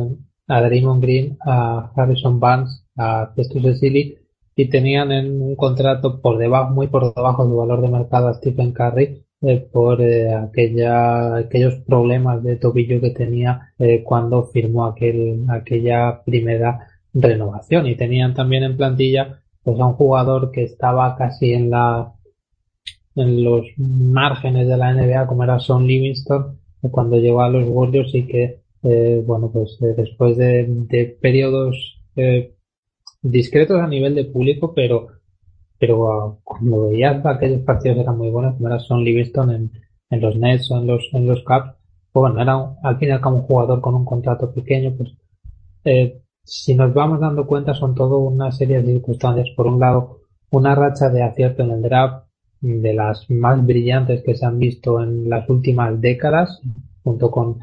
a 0.48 0.62
Draymond 0.62 1.04
Green, 1.04 1.38
a 1.46 1.92
Harrison 1.94 2.40
Barnes, 2.40 2.86
a 2.96 3.34
Festus 3.36 3.64
Cecily, 3.64 4.18
y 4.56 4.70
tenían 4.70 5.12
en 5.12 5.42
un 5.42 5.58
contrato 5.58 6.22
por 6.22 6.38
debajo, 6.38 6.74
muy 6.74 6.88
por 6.88 7.14
debajo 7.14 7.46
del 7.46 7.58
valor 7.58 7.82
de 7.82 7.90
mercado 7.90 8.30
a 8.30 8.34
Stephen 8.34 8.72
Curry, 8.72 9.26
eh, 9.44 9.68
por 9.72 10.00
eh, 10.04 10.32
aquella, 10.36 11.38
aquellos 11.38 11.74
problemas 11.88 12.44
de 12.44 12.58
tobillo 12.58 13.02
que 13.02 13.10
tenía 13.10 13.74
eh, 13.80 14.04
cuando 14.04 14.44
firmó 14.44 14.86
aquel, 14.86 15.46
aquella 15.50 16.22
primera 16.24 16.88
renovación. 17.12 17.88
Y 17.88 17.96
tenían 17.96 18.36
también 18.36 18.64
en 18.64 18.78
plantilla 18.78 19.42
pues 19.64 19.80
a 19.80 19.88
un 19.88 19.94
jugador 19.94 20.52
que 20.52 20.64
estaba 20.64 21.16
casi 21.16 21.54
en 21.54 21.72
la 21.72 22.14
en 23.16 23.44
los 23.44 23.66
márgenes 23.78 24.68
de 24.68 24.78
la 24.78 24.94
NBA 24.94 25.28
como 25.28 25.44
era 25.44 25.60
Son 25.60 25.86
Livingston 25.86 26.60
cuando 26.92 27.18
llegó 27.18 27.42
a 27.42 27.50
los 27.50 27.68
Warriors 27.68 28.16
y 28.16 28.26
que 28.26 28.62
bueno 29.26 29.52
pues 29.52 29.78
después 29.98 30.38
de, 30.38 30.66
de 30.68 31.18
periodos 31.22 32.02
discretos 33.22 33.82
a 33.82 33.88
nivel 33.88 34.16
de 34.16 34.26
público 34.26 34.74
pero 34.74 35.10
pero 35.82 36.38
cuando 36.44 36.90
veías 36.90 37.26
aquellos 37.26 37.62
partidos 37.62 37.98
eran 37.98 38.16
muy 38.16 38.30
buenos, 38.30 38.54
como 38.54 38.68
era 38.68 38.78
Son 38.78 39.04
Livingston 39.04 39.72
en, 40.12 40.22
los 40.22 40.36
Nets 40.36 40.70
o 40.70 40.78
en 40.78 40.86
los, 40.86 41.10
en 41.12 41.26
los 41.26 41.44
Caps, 41.44 41.72
pues 42.12 42.22
bueno, 42.22 42.40
era 42.40 42.78
al 42.84 43.00
final 43.00 43.20
como 43.20 43.38
un 43.38 43.44
jugador 43.44 43.82
con 43.82 43.96
un 43.96 44.06
contrato 44.06 44.54
pequeño, 44.54 44.94
pues 44.96 45.16
eh, 45.84 46.22
si 46.44 46.76
nos 46.76 46.94
vamos 46.94 47.20
dando 47.20 47.48
cuenta 47.48 47.74
son 47.74 47.96
todo 47.96 48.20
una 48.20 48.52
serie 48.52 48.84
de 48.84 48.94
circunstancias. 48.94 49.50
Por 49.58 49.66
un 49.66 49.80
lado, 49.80 50.20
una 50.52 50.76
racha 50.76 51.10
de 51.10 51.24
acierto 51.24 51.64
en 51.64 51.72
el 51.72 51.82
draft 51.82 52.26
de 52.60 52.94
las 52.94 53.28
más 53.32 53.66
brillantes 53.66 54.22
que 54.24 54.36
se 54.36 54.46
han 54.46 54.60
visto 54.60 55.02
en 55.02 55.32
las 55.32 55.50
últimas 55.50 56.00
décadas, 56.00 56.62
junto 57.04 57.32
con, 57.32 57.58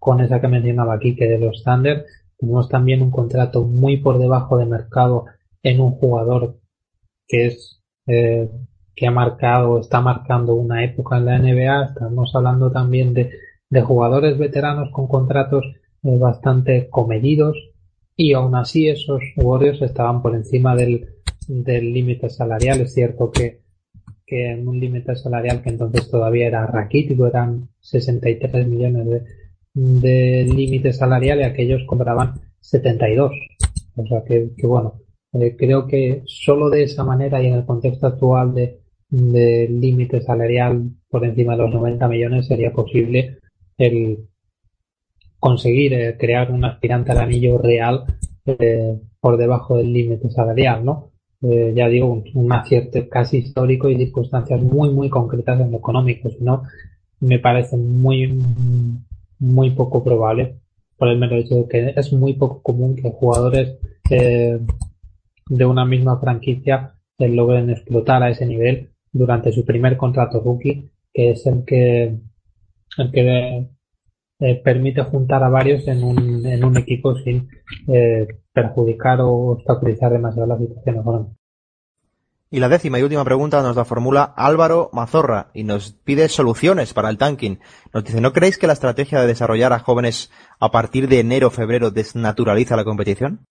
con 0.00 0.20
esa 0.20 0.40
que 0.40 0.48
mencionaba 0.48 0.94
aquí, 0.94 1.14
que 1.14 1.28
de 1.28 1.38
los 1.38 1.62
Thunder. 1.62 2.04
Tenemos 2.36 2.68
también 2.68 3.00
un 3.00 3.12
contrato 3.12 3.62
muy 3.62 3.98
por 3.98 4.18
debajo 4.18 4.58
de 4.58 4.66
mercado 4.66 5.26
en 5.62 5.80
un 5.80 5.92
jugador 5.92 6.56
que 7.26 7.46
es 7.46 7.82
eh, 8.06 8.48
que 8.94 9.06
ha 9.06 9.10
marcado, 9.10 9.80
está 9.80 10.00
marcando 10.00 10.54
una 10.54 10.84
época 10.84 11.16
en 11.18 11.24
la 11.24 11.38
NBA. 11.38 11.84
Estamos 11.86 12.34
hablando 12.34 12.70
también 12.70 13.14
de, 13.14 13.30
de 13.70 13.82
jugadores 13.82 14.38
veteranos 14.38 14.90
con 14.92 15.08
contratos 15.08 15.64
eh, 16.02 16.18
bastante 16.18 16.88
comedidos 16.88 17.56
y 18.16 18.32
aún 18.34 18.54
así 18.54 18.88
esos 18.88 19.22
Warriors 19.36 19.82
estaban 19.82 20.22
por 20.22 20.34
encima 20.36 20.76
del 20.76 21.14
del 21.48 21.92
límite 21.92 22.30
salarial. 22.30 22.80
Es 22.80 22.94
cierto 22.94 23.30
que, 23.30 23.62
que 24.26 24.52
en 24.52 24.66
un 24.66 24.80
límite 24.80 25.16
salarial 25.16 25.62
que 25.62 25.70
entonces 25.70 26.10
todavía 26.10 26.46
era 26.46 26.66
raquítico, 26.66 27.26
eran 27.26 27.68
63 27.80 28.66
millones 28.66 29.06
de, 29.06 29.22
de 29.74 30.44
límite 30.44 30.92
salarial 30.92 31.40
y 31.40 31.44
aquellos 31.44 31.82
cobraban 31.86 32.34
72. 32.60 33.32
O 33.96 34.06
sea 34.06 34.24
que, 34.24 34.50
que 34.56 34.66
bueno, 34.66 35.00
eh, 35.34 35.56
creo 35.56 35.86
que 35.86 36.22
solo 36.26 36.70
de 36.70 36.84
esa 36.84 37.04
manera 37.04 37.42
y 37.42 37.46
en 37.46 37.54
el 37.54 37.66
contexto 37.66 38.06
actual 38.06 38.54
de, 38.54 38.80
de 39.10 39.68
límite 39.68 40.20
salarial 40.22 40.90
por 41.08 41.24
encima 41.24 41.56
de 41.56 41.62
los 41.62 41.74
90 41.74 42.08
millones 42.08 42.46
sería 42.46 42.72
posible 42.72 43.38
el 43.78 44.26
conseguir 45.38 45.92
eh, 45.92 46.16
crear 46.18 46.50
un 46.50 46.64
aspirante 46.64 47.12
al 47.12 47.18
anillo 47.18 47.58
real 47.58 48.04
eh, 48.46 48.98
por 49.20 49.36
debajo 49.36 49.76
del 49.76 49.92
límite 49.92 50.30
salarial, 50.30 50.84
¿no? 50.84 51.10
Eh, 51.42 51.74
ya 51.76 51.88
digo, 51.88 52.06
un, 52.06 52.24
un, 52.34 52.52
acierto 52.52 53.06
casi 53.10 53.38
histórico 53.38 53.88
y 53.90 53.96
circunstancias 53.96 54.62
muy, 54.62 54.88
muy 54.90 55.10
concretas 55.10 55.60
en 55.60 55.72
lo 55.72 55.78
económico, 55.78 56.30
si 56.30 56.42
no, 56.42 56.62
me 57.20 57.38
parece 57.38 57.76
muy, 57.76 58.38
muy 59.38 59.70
poco 59.70 60.02
probable 60.02 60.56
por 60.96 61.08
el 61.08 61.18
mero 61.18 61.36
hecho 61.36 61.56
de 61.56 61.68
que 61.68 61.92
es 61.96 62.12
muy 62.12 62.34
poco 62.34 62.62
común 62.62 62.96
que 62.96 63.10
jugadores 63.10 63.76
eh, 64.10 64.58
de 65.46 65.64
una 65.64 65.84
misma 65.84 66.18
franquicia 66.18 66.94
se 67.18 67.28
logren 67.28 67.70
explotar 67.70 68.22
a 68.22 68.30
ese 68.30 68.46
nivel 68.46 68.90
durante 69.12 69.52
su 69.52 69.64
primer 69.64 69.96
contrato 69.96 70.40
rookie, 70.40 70.90
que 71.12 71.30
es 71.30 71.46
el 71.46 71.64
que, 71.64 72.18
el 72.98 73.12
que 73.12 73.68
eh, 74.40 74.60
permite 74.62 75.02
juntar 75.02 75.44
a 75.44 75.48
varios 75.48 75.86
en 75.86 76.02
un, 76.02 76.44
en 76.44 76.64
un 76.64 76.76
equipo 76.76 77.14
sin 77.16 77.48
eh, 77.86 78.26
perjudicar 78.52 79.20
o 79.20 79.52
obstaculizar 79.52 80.12
demasiado 80.12 80.48
la 80.48 80.58
situación 80.58 80.96
económica. 80.98 81.36
Y 82.50 82.60
la 82.60 82.68
décima 82.68 82.98
y 82.98 83.02
última 83.02 83.24
pregunta 83.24 83.62
nos 83.62 83.74
la 83.74 83.84
formula 83.84 84.32
Álvaro 84.36 84.90
Mazorra 84.92 85.50
y 85.54 85.64
nos 85.64 85.92
pide 85.92 86.28
soluciones 86.28 86.94
para 86.94 87.10
el 87.10 87.18
tanking. 87.18 87.58
Nos 87.92 88.04
dice, 88.04 88.20
¿no 88.20 88.32
creéis 88.32 88.58
que 88.58 88.68
la 88.68 88.74
estrategia 88.74 89.20
de 89.20 89.26
desarrollar 89.26 89.72
a 89.72 89.80
jóvenes 89.80 90.30
a 90.60 90.70
partir 90.70 91.08
de 91.08 91.18
enero 91.18 91.48
o 91.48 91.50
febrero 91.50 91.90
desnaturaliza 91.90 92.76
la 92.76 92.84
competición? 92.84 93.46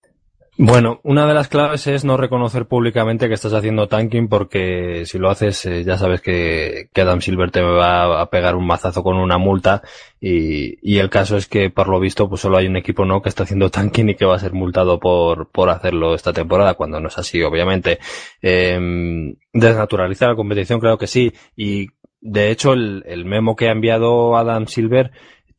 Bueno, 0.56 1.00
una 1.02 1.26
de 1.26 1.34
las 1.34 1.48
claves 1.48 1.88
es 1.88 2.06
no 2.06 2.16
reconocer 2.16 2.68
públicamente 2.68 3.28
que 3.28 3.34
estás 3.34 3.54
haciendo 3.54 3.88
tanking 3.88 4.28
porque 4.28 5.04
si 5.08 5.18
lo 5.18 5.32
haces 5.32 5.66
eh, 5.66 5.84
ya 5.84 5.98
sabes 5.98 6.22
que, 6.22 6.90
que, 6.94 7.02
Adam 7.02 7.22
Silver 7.22 7.50
te 7.50 7.62
va 7.64 8.22
a 8.22 8.30
pegar 8.30 8.56
un 8.56 8.68
mazazo 8.68 9.02
con 9.02 9.18
una 9.18 9.40
multa. 9.40 9.82
Y, 10.22 10.78
y, 10.84 11.00
el 11.00 11.10
caso 11.10 11.38
es 11.38 11.48
que 11.48 11.72
por 11.72 11.90
lo 11.90 12.00
visto 12.00 12.30
pues 12.30 12.42
solo 12.42 12.58
hay 12.58 12.68
un 12.68 12.78
equipo 12.78 13.04
no 13.04 13.24
que 13.24 13.30
está 13.30 13.44
haciendo 13.44 13.72
tanking 13.72 14.10
y 14.10 14.16
que 14.16 14.26
va 14.26 14.36
a 14.36 14.40
ser 14.40 14.54
multado 14.54 15.00
por, 15.00 15.50
por 15.50 15.70
hacerlo 15.70 16.14
esta 16.14 16.34
temporada 16.34 16.76
cuando 16.76 17.00
no 17.00 17.08
es 17.08 17.18
así 17.18 17.42
obviamente. 17.42 17.98
Eh, 18.44 19.34
desnaturalizar 19.54 20.30
la 20.30 20.36
competición 20.36 20.80
creo 20.80 21.00
que 21.00 21.08
sí. 21.08 21.34
Y 21.56 21.88
de 22.22 22.52
hecho 22.52 22.74
el, 22.74 23.04
el 23.08 23.26
memo 23.26 23.56
que 23.56 23.70
ha 23.70 23.72
enviado 23.72 24.38
Adam 24.38 24.68
Silver 24.68 25.12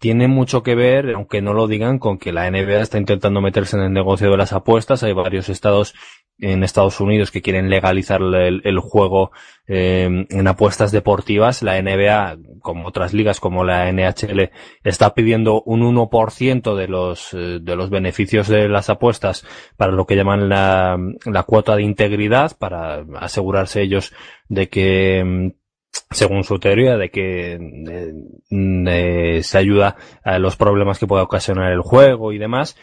tiene 0.05 0.29
mucho 0.29 0.63
que 0.63 0.75
ver, 0.75 1.15
aunque 1.15 1.41
no 1.41 1.55
lo 1.55 1.67
digan, 1.67 1.99
con 1.99 2.19
que 2.19 2.31
la 2.31 2.51
NBA 2.51 2.83
está 2.83 2.99
intentando 2.99 3.41
meterse 3.41 3.79
en 3.79 3.85
el 3.85 3.93
negocio 3.95 4.31
de 4.31 4.37
las 4.37 4.53
apuestas. 4.53 5.03
Hay 5.03 5.15
varios 5.15 5.49
estados 5.49 5.95
en 6.39 6.63
Estados 6.63 7.01
Unidos 7.01 7.31
que 7.31 7.41
quieren 7.41 7.71
legalizar 7.71 8.21
el, 8.21 8.79
juego 8.81 9.31
eh, 9.67 10.27
en 10.29 10.47
apuestas 10.47 10.93
deportivas, 10.93 11.63
la 11.63 11.81
NBA, 11.81 12.37
como 12.61 12.87
otras 12.87 13.15
ligas 13.15 13.41
como 13.41 13.65
la 13.65 13.91
NHL, 13.91 14.51
está 14.83 15.15
pidiendo 15.15 15.63
un 15.63 15.81
1% 15.81 16.77
de 16.77 16.87
los, 16.87 17.33
eh, 17.33 17.61
de 17.63 17.75
los 17.75 17.89
beneficios 17.89 18.47
de 18.47 18.69
las 18.69 18.91
apuestas 18.91 19.47
para 19.79 19.93
lo 19.93 20.05
que 20.05 20.17
llaman 20.17 20.51
la, 20.51 20.99
cuota 21.47 21.77
de 21.77 21.83
integridad, 21.83 22.59
para 22.59 23.07
asegurarse 23.21 23.81
ellos 23.81 24.13
de 24.51 24.69
que 24.69 25.25
mm, 25.25 25.64
según 26.11 26.45
su 26.45 26.59
teoría, 26.59 26.97
de 26.97 27.11
que 27.11 27.59
se 29.43 29.59
ayuda 29.59 29.97
a 30.23 30.39
los 30.39 30.57
problemas 30.57 30.99
que 30.99 31.07
pueda 31.07 31.23
ocasionar 31.23 31.73
el 31.73 31.81
juego 31.81 32.33
y 32.33 32.39
demás, 32.39 32.77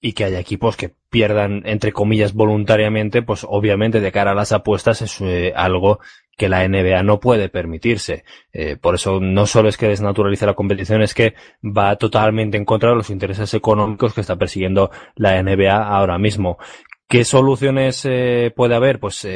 y 0.00 0.12
que 0.12 0.24
haya 0.24 0.38
equipos 0.38 0.76
que 0.76 0.94
pierdan, 1.10 1.62
entre 1.66 1.92
comillas, 1.92 2.34
voluntariamente, 2.34 3.22
pues 3.22 3.44
obviamente 3.48 4.00
de 4.00 4.12
cara 4.12 4.30
a 4.32 4.34
las 4.34 4.52
apuestas 4.52 5.02
es 5.02 5.20
eh, 5.20 5.52
algo 5.56 5.98
que 6.36 6.48
la 6.48 6.66
NBA 6.66 7.02
no 7.02 7.18
puede 7.18 7.48
permitirse. 7.48 8.24
Eh, 8.52 8.76
por 8.76 8.94
eso 8.94 9.18
no 9.18 9.46
solo 9.46 9.68
es 9.68 9.76
que 9.76 9.88
desnaturalice 9.88 10.46
la 10.46 10.54
competición, 10.54 11.02
es 11.02 11.14
que 11.14 11.34
va 11.64 11.96
totalmente 11.96 12.56
en 12.56 12.64
contra 12.64 12.90
de 12.90 12.96
los 12.96 13.10
intereses 13.10 13.52
económicos 13.54 14.14
que 14.14 14.20
está 14.20 14.36
persiguiendo 14.36 14.90
la 15.16 15.42
NBA 15.42 15.76
ahora 15.76 16.16
mismo. 16.16 16.58
¿Qué 17.08 17.24
soluciones 17.24 18.04
eh, 18.04 18.52
puede 18.54 18.74
haber? 18.74 19.00
Pues 19.00 19.26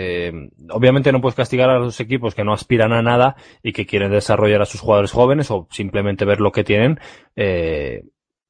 obviamente 0.70 1.10
no 1.10 1.20
puedes 1.22 1.34
castigar 1.34 1.70
a 1.70 1.78
los 1.78 1.98
equipos 2.00 2.34
que 2.34 2.44
no 2.44 2.52
aspiran 2.52 2.92
a 2.92 3.02
nada 3.02 3.36
y 3.62 3.72
que 3.72 3.86
quieren 3.86 4.10
desarrollar 4.12 4.60
a 4.60 4.66
sus 4.66 4.80
jugadores 4.80 5.10
jóvenes 5.10 5.50
o 5.50 5.68
simplemente 5.70 6.26
ver 6.26 6.40
lo 6.40 6.52
que 6.52 6.64
tienen 6.64 7.00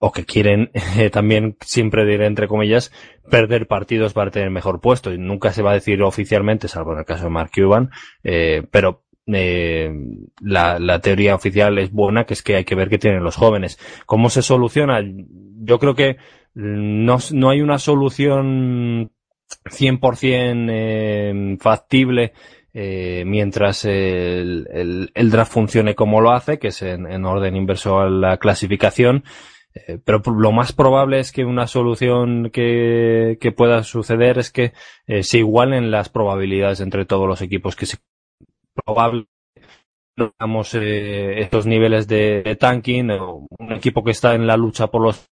o 0.04 0.10
que 0.10 0.24
quieren 0.24 0.70
eh, 0.98 1.10
también, 1.10 1.56
siempre 1.60 2.04
diré 2.04 2.26
entre 2.26 2.48
comillas, 2.48 2.92
perder 3.30 3.68
partidos 3.68 4.12
para 4.12 4.32
tener 4.32 4.50
mejor 4.50 4.80
puesto. 4.80 5.12
Y 5.14 5.18
nunca 5.18 5.52
se 5.52 5.62
va 5.62 5.70
a 5.70 5.74
decir 5.74 6.02
oficialmente, 6.02 6.66
salvo 6.66 6.92
en 6.92 6.98
el 6.98 7.04
caso 7.04 7.24
de 7.24 7.30
Mark 7.30 7.52
Cuban, 7.54 7.90
eh, 8.24 8.64
pero 8.72 9.04
eh, 9.32 9.92
la, 10.40 10.80
la, 10.80 11.00
teoría 11.00 11.36
oficial 11.36 11.78
es 11.78 11.92
buena, 11.92 12.24
que 12.24 12.34
es 12.34 12.42
que 12.42 12.56
hay 12.56 12.64
que 12.64 12.74
ver 12.74 12.88
qué 12.88 12.98
tienen 12.98 13.22
los 13.22 13.36
jóvenes. 13.36 13.78
¿Cómo 14.04 14.28
se 14.28 14.42
soluciona? 14.42 15.00
Yo 15.04 15.78
creo 15.78 15.94
que 15.94 16.16
no, 16.54 17.18
no 17.32 17.50
hay 17.50 17.60
una 17.60 17.78
solución 17.78 19.10
100% 19.64 20.68
eh, 20.70 21.56
factible 21.60 22.32
eh, 22.74 23.24
mientras 23.26 23.84
el, 23.84 25.10
el, 25.14 25.30
draft 25.30 25.52
funcione 25.52 25.94
como 25.94 26.20
lo 26.20 26.32
hace, 26.32 26.58
que 26.58 26.68
es 26.68 26.82
en, 26.82 27.06
en 27.06 27.24
orden 27.26 27.56
inverso 27.56 28.00
a 28.00 28.08
la 28.08 28.38
clasificación, 28.38 29.24
eh, 29.74 29.98
pero 30.04 30.22
lo 30.26 30.52
más 30.52 30.72
probable 30.72 31.18
es 31.18 31.32
que 31.32 31.44
una 31.44 31.66
solución 31.66 32.50
que, 32.52 33.38
que 33.40 33.52
pueda 33.52 33.82
suceder 33.84 34.38
es 34.38 34.50
que 34.50 34.72
eh, 35.06 35.22
se 35.22 35.38
igualen 35.38 35.90
las 35.90 36.08
probabilidades 36.08 36.80
entre 36.80 37.06
todos 37.06 37.26
los 37.26 37.40
equipos, 37.42 37.76
que 37.76 37.86
se 37.86 37.98
probable 38.84 39.26
eh, 40.74 41.34
estos 41.38 41.66
niveles 41.66 42.06
de, 42.06 42.42
de 42.42 42.56
tanking, 42.56 43.10
un 43.10 43.72
equipo 43.72 44.04
que 44.04 44.10
está 44.10 44.34
en 44.34 44.46
la 44.46 44.56
lucha 44.56 44.88
por 44.88 45.02
los 45.02 45.31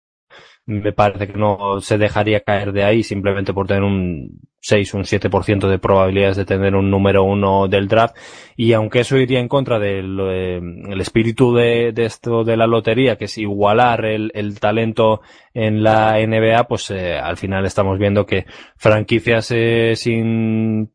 me 0.70 0.92
parece 0.92 1.26
que 1.28 1.38
no 1.38 1.80
se 1.80 1.98
dejaría 1.98 2.40
caer 2.40 2.72
de 2.72 2.84
ahí 2.84 3.02
simplemente 3.02 3.52
por 3.52 3.66
tener 3.66 3.82
un 3.82 4.40
6, 4.60 4.94
un 4.94 5.02
7% 5.02 5.68
de 5.68 5.78
probabilidades 5.78 6.36
de 6.36 6.44
tener 6.44 6.74
un 6.76 6.90
número 6.90 7.24
uno 7.24 7.66
del 7.66 7.88
draft. 7.88 8.16
Y 8.56 8.72
aunque 8.72 9.01
eso 9.01 9.16
iría 9.16 9.40
en 9.40 9.48
contra 9.48 9.78
del 9.78 10.20
el 10.20 11.01
espíritu 11.01 11.55
de, 11.55 11.92
de, 11.92 12.05
esto 12.05 12.44
de 12.44 12.56
la 12.56 12.66
lotería, 12.66 13.16
que 13.16 13.24
es 13.24 13.36
igualar 13.38 14.05
el, 14.05 14.30
el 14.34 14.60
talento 14.60 15.22
en 15.55 15.82
la 15.82 16.18
NBA, 16.24 16.64
pues 16.68 16.90
eh, 16.90 17.16
al 17.18 17.36
final 17.36 17.66
estamos 17.66 17.98
viendo 17.98 18.26
que 18.26 18.47
franquicias 18.76 19.51
eh, 19.51 19.94
sin 19.97 20.92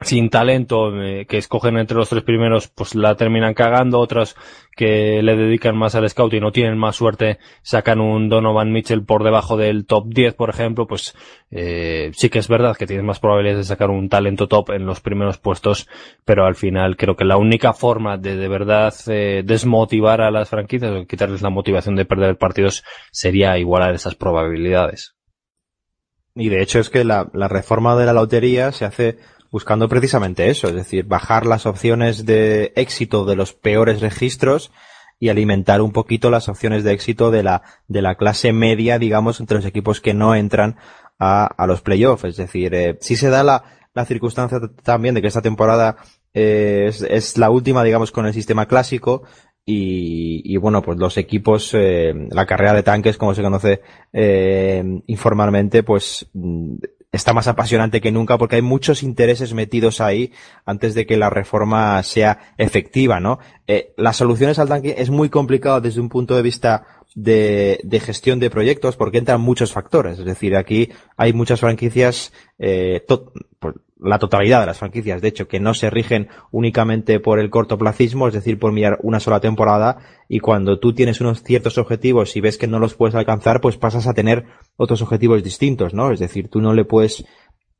sin 0.00 0.30
talento 0.30 0.94
eh, 1.02 1.26
que 1.26 1.38
escogen 1.38 1.76
entre 1.76 1.96
los 1.96 2.08
tres 2.08 2.22
primeros 2.22 2.68
pues 2.68 2.94
la 2.94 3.16
terminan 3.16 3.54
cagando. 3.54 4.00
Otras 4.00 4.34
que 4.76 5.22
le 5.22 5.36
dedican 5.36 5.76
más 5.76 5.94
al 5.94 6.08
scout 6.08 6.32
y 6.34 6.40
no 6.40 6.52
tienen 6.52 6.76
más 6.76 6.96
suerte 6.96 7.38
sacan 7.62 8.00
un 8.00 8.28
Donovan 8.28 8.72
Mitchell 8.72 9.04
por 9.04 9.24
debajo 9.24 9.56
del 9.56 9.86
top 9.86 10.06
10 10.08 10.34
por 10.34 10.50
ejemplo. 10.50 10.86
Pues 10.86 11.14
eh, 11.50 12.10
sí 12.14 12.28
que 12.28 12.38
es 12.38 12.48
verdad 12.48 12.76
que 12.76 12.86
tienes 12.86 13.04
más 13.04 13.20
probabilidades 13.20 13.66
de 13.66 13.74
sacar 13.74 13.90
un 13.90 14.08
talento 14.08 14.48
top 14.48 14.70
en 14.70 14.86
los 14.86 15.00
primeros 15.00 15.38
puestos 15.38 15.88
pero 16.24 16.46
al 16.46 16.54
final 16.54 16.96
creo 16.96 17.16
que 17.16 17.24
la 17.24 17.36
única 17.36 17.72
forma 17.72 18.16
de 18.16 18.36
de 18.36 18.48
verdad 18.48 18.94
eh, 19.08 19.42
desmotivar 19.44 20.20
a 20.20 20.30
las 20.30 20.48
franquicias 20.48 20.90
o 20.90 21.06
quitarles 21.06 21.42
la 21.42 21.50
motivación 21.50 21.96
de 21.96 22.04
perder 22.04 22.36
partidos 22.36 22.84
sería 23.10 23.58
igualar 23.58 23.94
esas 23.94 24.14
probabilidades. 24.14 25.14
Y 26.36 26.48
de 26.48 26.62
hecho 26.62 26.80
es 26.80 26.90
que 26.90 27.04
la, 27.04 27.30
la 27.32 27.46
reforma 27.46 27.94
de 27.94 28.06
la 28.06 28.12
lotería 28.12 28.72
se 28.72 28.84
hace 28.84 29.18
buscando 29.54 29.88
precisamente 29.88 30.50
eso, 30.50 30.66
es 30.66 30.74
decir, 30.74 31.04
bajar 31.04 31.46
las 31.46 31.64
opciones 31.64 32.26
de 32.26 32.72
éxito 32.74 33.24
de 33.24 33.36
los 33.36 33.52
peores 33.52 34.00
registros 34.00 34.72
y 35.20 35.28
alimentar 35.28 35.80
un 35.80 35.92
poquito 35.92 36.28
las 36.28 36.48
opciones 36.48 36.82
de 36.82 36.90
éxito 36.90 37.30
de 37.30 37.44
la, 37.44 37.62
de 37.86 38.02
la 38.02 38.16
clase 38.16 38.52
media, 38.52 38.98
digamos, 38.98 39.38
entre 39.38 39.58
los 39.58 39.64
equipos 39.64 40.00
que 40.00 40.12
no 40.12 40.34
entran 40.34 40.74
a, 41.20 41.46
a 41.46 41.68
los 41.68 41.82
playoffs. 41.82 42.24
Es 42.24 42.36
decir, 42.36 42.74
eh, 42.74 42.98
si 43.00 43.14
se 43.14 43.30
da 43.30 43.44
la, 43.44 43.62
la 43.94 44.04
circunstancia 44.04 44.58
también 44.82 45.14
de 45.14 45.22
que 45.22 45.28
esta 45.28 45.40
temporada 45.40 45.98
eh, 46.32 46.86
es, 46.88 47.02
es, 47.02 47.38
la 47.38 47.50
última, 47.50 47.84
digamos, 47.84 48.10
con 48.10 48.26
el 48.26 48.34
sistema 48.34 48.66
clásico, 48.66 49.22
y, 49.66 50.42
y, 50.44 50.58
bueno, 50.58 50.82
pues 50.82 50.98
los 50.98 51.16
equipos, 51.16 51.70
eh, 51.72 52.12
la 52.30 52.44
carrera 52.44 52.74
de 52.74 52.82
tanques, 52.82 53.16
como 53.16 53.34
se 53.34 53.42
conoce 53.42 53.80
eh, 54.12 54.84
informalmente, 55.06 55.82
pues 55.82 56.28
está 57.14 57.32
más 57.32 57.46
apasionante 57.46 58.00
que 58.00 58.12
nunca 58.12 58.38
porque 58.38 58.56
hay 58.56 58.62
muchos 58.62 59.02
intereses 59.02 59.54
metidos 59.54 60.00
ahí 60.00 60.32
antes 60.64 60.94
de 60.94 61.06
que 61.06 61.16
la 61.16 61.30
reforma 61.30 62.02
sea 62.02 62.54
efectiva, 62.58 63.20
¿no? 63.20 63.38
Eh, 63.66 63.92
las 63.96 64.16
soluciones 64.16 64.58
al 64.58 64.68
tanque 64.68 64.96
es 64.98 65.10
muy 65.10 65.28
complicado 65.28 65.80
desde 65.80 66.00
un 66.00 66.08
punto 66.08 66.34
de 66.36 66.42
vista 66.42 66.86
de, 67.14 67.80
de, 67.84 68.00
gestión 68.00 68.40
de 68.40 68.50
proyectos 68.50 68.96
porque 68.96 69.18
entran 69.18 69.40
muchos 69.40 69.72
factores. 69.72 70.18
Es 70.18 70.24
decir, 70.24 70.56
aquí 70.56 70.90
hay 71.16 71.32
muchas 71.32 71.60
franquicias, 71.60 72.32
eh, 72.58 73.04
to 73.06 73.32
la 74.04 74.18
totalidad 74.18 74.60
de 74.60 74.66
las 74.66 74.78
franquicias, 74.78 75.20
de 75.20 75.28
hecho, 75.28 75.48
que 75.48 75.60
no 75.60 75.74
se 75.74 75.90
rigen 75.90 76.28
únicamente 76.50 77.20
por 77.20 77.38
el 77.38 77.50
cortoplacismo, 77.50 78.28
es 78.28 78.34
decir, 78.34 78.58
por 78.58 78.72
mirar 78.72 78.98
una 79.02 79.20
sola 79.20 79.40
temporada, 79.40 79.98
y 80.28 80.40
cuando 80.40 80.78
tú 80.78 80.94
tienes 80.94 81.20
unos 81.20 81.42
ciertos 81.42 81.78
objetivos 81.78 82.36
y 82.36 82.40
ves 82.40 82.58
que 82.58 82.66
no 82.66 82.78
los 82.78 82.94
puedes 82.94 83.14
alcanzar, 83.14 83.60
pues 83.60 83.76
pasas 83.76 84.06
a 84.06 84.14
tener 84.14 84.44
otros 84.76 85.02
objetivos 85.02 85.42
distintos, 85.42 85.94
¿no? 85.94 86.12
Es 86.12 86.20
decir, 86.20 86.48
tú 86.48 86.60
no 86.60 86.74
le 86.74 86.84
puedes 86.84 87.24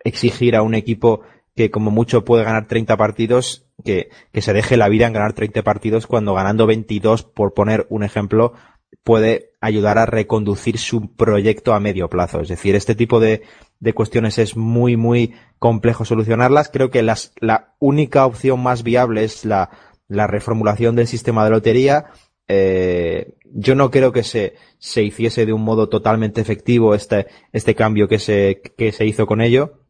exigir 0.03 0.57
a 0.57 0.63
un 0.63 0.75
equipo 0.75 1.21
que 1.55 1.71
como 1.71 1.91
mucho 1.91 2.25
puede 2.25 2.45
ganar 2.45 2.67
30 2.67 2.97
partidos, 2.97 3.67
que, 3.85 4.09
que 4.33 4.43
se 4.43 4.53
deje 4.53 4.77
la 4.77 4.89
vida 4.89 5.07
en 5.07 5.13
ganar 5.13 5.35
30 5.35 5.63
partidos 5.63 6.07
cuando 6.07 6.35
ganando 6.35 6.67
22, 6.67 7.23
por 7.23 7.55
poner 7.55 7.87
un 7.91 8.03
ejemplo, 8.03 8.55
puede 9.03 9.51
ayudar 9.61 9.99
a 9.99 10.07
reconducir 10.07 10.79
su 10.79 11.15
proyecto 11.15 11.75
a 11.75 11.81
medio 11.81 12.09
plazo. 12.09 12.41
Es 12.41 12.49
decir, 12.49 12.75
este 12.75 12.95
tipo 12.95 13.21
de, 13.21 13.43
de 13.81 13.93
cuestiones 13.93 14.39
es 14.39 14.57
muy, 14.57 14.97
muy 14.97 15.35
complejo 15.59 16.05
solucionarlas. 16.05 16.71
Creo 16.71 16.91
que 16.91 17.03
las, 17.03 17.33
la 17.41 17.75
única 17.79 18.27
opción 18.27 18.63
más 18.63 18.83
viable 18.83 19.25
es 19.25 19.45
la, 19.45 19.71
la 20.09 20.27
reformulación 20.27 20.97
del 20.97 21.07
sistema 21.07 21.45
de 21.45 21.51
lotería. 21.51 22.07
Eh, 22.49 23.35
yo 23.53 23.75
no 23.75 23.91
creo 23.91 24.13
que 24.13 24.23
se, 24.23 24.55
se 24.79 25.03
hiciese 25.03 25.47
de 25.47 25.53
un 25.53 25.63
modo 25.63 25.89
totalmente 25.89 26.41
efectivo 26.41 26.95
este, 26.95 27.27
este 27.53 27.75
cambio 27.75 28.09
que 28.09 28.19
se, 28.19 28.61
que 28.77 28.93
se 28.93 29.07
hizo 29.07 29.27
con 29.27 29.41
ello, 29.41 29.81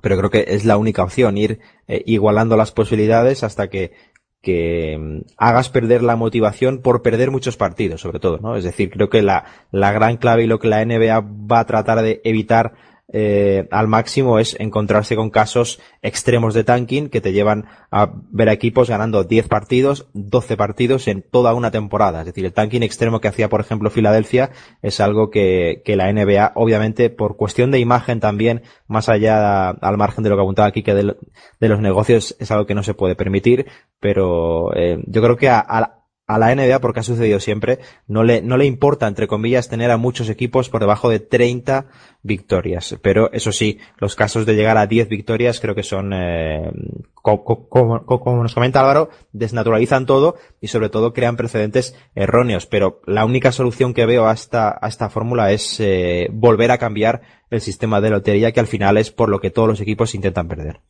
pero 0.00 0.16
creo 0.16 0.30
que 0.30 0.44
es 0.48 0.64
la 0.64 0.76
única 0.76 1.02
opción, 1.02 1.36
ir 1.36 1.60
eh, 1.88 2.02
igualando 2.06 2.56
las 2.56 2.72
posibilidades 2.72 3.42
hasta 3.42 3.68
que 3.68 3.92
que 4.42 4.98
mm, 4.98 5.20
hagas 5.38 5.70
perder 5.70 6.02
la 6.02 6.16
motivación 6.16 6.82
por 6.82 7.00
perder 7.00 7.30
muchos 7.30 7.56
partidos, 7.56 8.00
sobre 8.02 8.18
todo, 8.18 8.38
¿no? 8.38 8.56
Es 8.56 8.64
decir, 8.64 8.90
creo 8.90 9.08
que 9.08 9.22
la, 9.22 9.44
la 9.70 9.92
gran 9.92 10.18
clave 10.18 10.44
y 10.44 10.46
lo 10.48 10.58
que 10.58 10.68
la 10.68 10.84
NBA 10.84 11.20
va 11.20 11.60
a 11.60 11.66
tratar 11.66 12.02
de 12.02 12.20
evitar 12.24 12.74
eh, 13.12 13.68
al 13.70 13.88
máximo 13.88 14.38
es 14.38 14.56
encontrarse 14.58 15.16
con 15.16 15.30
casos 15.30 15.80
extremos 16.00 16.54
de 16.54 16.64
tanking 16.64 17.08
que 17.08 17.20
te 17.20 17.32
llevan 17.32 17.66
a 17.90 18.10
ver 18.30 18.48
a 18.48 18.52
equipos 18.52 18.88
ganando 18.88 19.24
10 19.24 19.48
partidos, 19.48 20.08
12 20.14 20.56
partidos 20.56 21.08
en 21.08 21.22
toda 21.22 21.54
una 21.54 21.70
temporada. 21.70 22.20
Es 22.20 22.26
decir, 22.26 22.44
el 22.44 22.52
tanking 22.52 22.82
extremo 22.82 23.20
que 23.20 23.28
hacía, 23.28 23.48
por 23.48 23.60
ejemplo, 23.60 23.90
Filadelfia 23.90 24.50
es 24.80 25.00
algo 25.00 25.30
que, 25.30 25.82
que 25.84 25.96
la 25.96 26.10
NBA, 26.10 26.52
obviamente, 26.54 27.10
por 27.10 27.36
cuestión 27.36 27.70
de 27.70 27.80
imagen 27.80 28.20
también, 28.20 28.62
más 28.86 29.08
allá 29.08 29.70
al 29.70 29.98
margen 29.98 30.24
de 30.24 30.30
lo 30.30 30.36
que 30.36 30.42
apuntaba 30.42 30.68
aquí 30.68 30.82
que 30.82 30.94
de, 30.94 31.16
de 31.60 31.68
los 31.68 31.80
negocios, 31.80 32.36
es 32.38 32.50
algo 32.50 32.66
que 32.66 32.74
no 32.74 32.82
se 32.82 32.94
puede 32.94 33.14
permitir, 33.14 33.66
pero 34.00 34.74
eh, 34.74 35.02
yo 35.06 35.22
creo 35.22 35.36
que 35.36 35.48
a, 35.48 35.58
a 35.60 36.01
a 36.26 36.38
la 36.38 36.54
NBA, 36.54 36.80
porque 36.80 37.00
ha 37.00 37.02
sucedido 37.02 37.40
siempre, 37.40 37.80
no 38.06 38.22
le, 38.22 38.42
no 38.42 38.56
le 38.56 38.64
importa, 38.64 39.08
entre 39.08 39.26
comillas, 39.26 39.68
tener 39.68 39.90
a 39.90 39.96
muchos 39.96 40.28
equipos 40.28 40.68
por 40.68 40.80
debajo 40.80 41.08
de 41.08 41.18
30 41.18 41.86
victorias. 42.22 42.96
Pero 43.02 43.30
eso 43.32 43.52
sí, 43.52 43.78
los 43.98 44.14
casos 44.14 44.46
de 44.46 44.54
llegar 44.54 44.78
a 44.78 44.86
10 44.86 45.08
victorias 45.08 45.60
creo 45.60 45.74
que 45.74 45.82
son, 45.82 46.12
eh, 46.12 46.70
como, 47.14 48.42
nos 48.42 48.54
comenta 48.54 48.80
Álvaro, 48.80 49.10
desnaturalizan 49.32 50.06
todo 50.06 50.36
y 50.60 50.68
sobre 50.68 50.88
todo 50.88 51.12
crean 51.12 51.36
precedentes 51.36 51.96
erróneos. 52.14 52.66
Pero 52.66 53.00
la 53.06 53.24
única 53.24 53.52
solución 53.52 53.92
que 53.92 54.06
veo 54.06 54.26
a 54.26 54.32
esta, 54.32 54.78
a 54.80 54.88
esta 54.88 55.10
fórmula 55.10 55.50
es 55.50 55.80
eh, 55.80 56.28
volver 56.32 56.70
a 56.70 56.78
cambiar 56.78 57.22
el 57.50 57.60
sistema 57.60 58.00
de 58.00 58.10
lotería, 58.10 58.52
que 58.52 58.60
al 58.60 58.66
final 58.66 58.96
es 58.96 59.10
por 59.10 59.28
lo 59.28 59.40
que 59.40 59.50
todos 59.50 59.68
los 59.68 59.80
equipos 59.80 60.14
intentan 60.14 60.48
perder. 60.48 60.80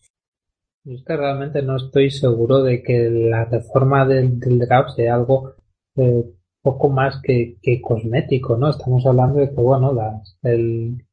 Es 0.84 1.04
que 1.04 1.16
realmente 1.16 1.62
no 1.62 1.76
estoy 1.76 2.10
seguro 2.10 2.62
de 2.62 2.82
que 2.82 3.08
la 3.08 3.44
reforma 3.44 4.04
del, 4.04 4.40
draft 4.40 4.96
sea 4.96 5.14
algo 5.14 5.54
eh, 5.94 6.24
poco 6.60 6.88
más 6.88 7.20
que, 7.22 7.56
cosmético, 7.80 8.56
¿no? 8.56 8.70
Estamos 8.70 9.06
hablando 9.06 9.38
de 9.38 9.50
que, 9.50 9.60
bueno, 9.60 9.92
el, 10.42 11.04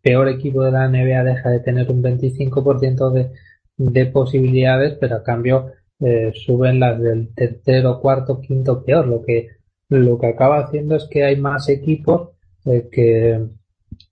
peor 0.00 0.28
equipo 0.28 0.62
de 0.62 0.70
la 0.70 0.88
NBA 0.88 1.24
deja 1.24 1.50
de 1.50 1.60
tener 1.60 1.90
un 1.90 2.02
25% 2.04 3.10
de, 3.10 3.32
de 3.76 4.06
posibilidades, 4.06 4.96
pero 5.00 5.16
a 5.16 5.24
cambio 5.24 5.72
eh, 5.98 6.32
suben 6.32 6.78
las 6.78 7.00
del 7.00 7.34
tercero, 7.34 8.00
cuarto, 8.00 8.40
quinto 8.40 8.84
peor. 8.84 9.08
Lo 9.08 9.22
que, 9.22 9.48
lo 9.88 10.18
que 10.18 10.26
acaba 10.28 10.60
haciendo 10.60 10.94
es 10.94 11.08
que 11.10 11.24
hay 11.24 11.36
más 11.36 11.68
equipos 11.68 12.30
eh, 12.64 12.88
que, 12.92 13.44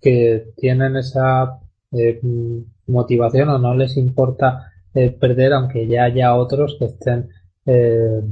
que 0.00 0.46
tienen 0.56 0.96
esa 0.96 1.60
motivación 2.88 3.50
o 3.50 3.58
no 3.58 3.76
les 3.76 3.96
importa 3.96 4.73
perder, 4.94 5.52
aunque 5.52 5.86
ya 5.86 6.04
haya 6.04 6.34
otros 6.34 6.76
que 6.78 6.86
estén 6.86 7.28
eh, 7.66 8.22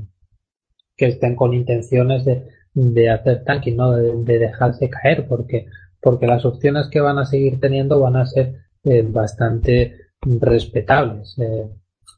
que 0.96 1.06
estén 1.06 1.34
con 1.34 1.54
intenciones 1.54 2.24
de, 2.24 2.48
de 2.74 3.10
hacer 3.10 3.44
tanking, 3.44 3.76
¿no? 3.76 3.92
De, 3.92 4.38
dejarse 4.38 4.88
caer, 4.90 5.26
porque, 5.26 5.66
porque 6.00 6.26
las 6.26 6.44
opciones 6.44 6.88
que 6.88 7.00
van 7.00 7.18
a 7.18 7.24
seguir 7.24 7.58
teniendo 7.58 7.98
van 8.00 8.16
a 8.16 8.26
ser 8.26 8.54
eh, 8.84 9.02
bastante 9.02 9.96
respetables. 10.20 11.36
Eh, 11.38 11.68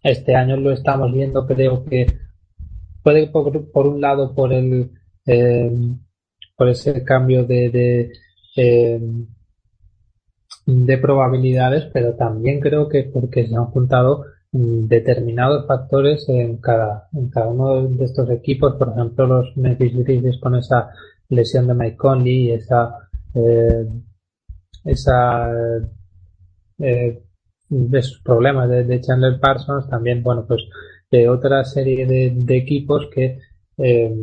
este 0.02 0.34
año 0.36 0.56
lo 0.56 0.72
estamos 0.72 1.12
viendo, 1.12 1.46
creo 1.46 1.84
que 1.84 2.06
puede 3.02 3.28
por, 3.28 3.86
un 3.86 4.00
lado 4.00 4.34
por 4.34 4.52
el 4.52 4.90
por 6.56 6.68
ese 6.68 7.02
cambio 7.02 7.44
de, 7.44 8.12
de 8.56 9.26
de 10.66 10.98
probabilidades, 10.98 11.84
pero 11.92 12.14
también 12.14 12.60
creo 12.60 12.88
que 12.88 13.04
porque 13.04 13.46
se 13.46 13.54
han 13.54 13.66
juntado 13.66 14.24
determinados 14.56 15.66
factores 15.66 16.28
en 16.28 16.58
cada, 16.58 17.08
en 17.12 17.28
cada 17.28 17.48
uno 17.48 17.88
de 17.88 18.04
estos 18.04 18.30
equipos, 18.30 18.76
por 18.76 18.90
ejemplo 18.90 19.26
los 19.26 19.56
Memphis 19.56 19.96
Grizzlies 19.96 20.38
con 20.38 20.54
esa 20.54 20.90
lesión 21.28 21.66
de 21.66 21.74
Mike 21.74 21.96
Conley 21.96 22.36
y 22.36 22.50
esa 22.52 23.08
eh, 23.34 23.88
esa 24.84 25.50
eh, 26.78 27.22
esos 27.92 28.20
problemas 28.22 28.68
de, 28.68 29.00
Chandler 29.00 29.40
Parsons. 29.40 29.88
También 29.88 30.22
bueno 30.22 30.44
pues 30.46 30.62
de 31.10 31.28
otra 31.28 31.64
serie 31.64 32.06
de, 32.06 32.56
equipos 32.56 33.08
que 33.12 33.40
eh, 33.78 34.14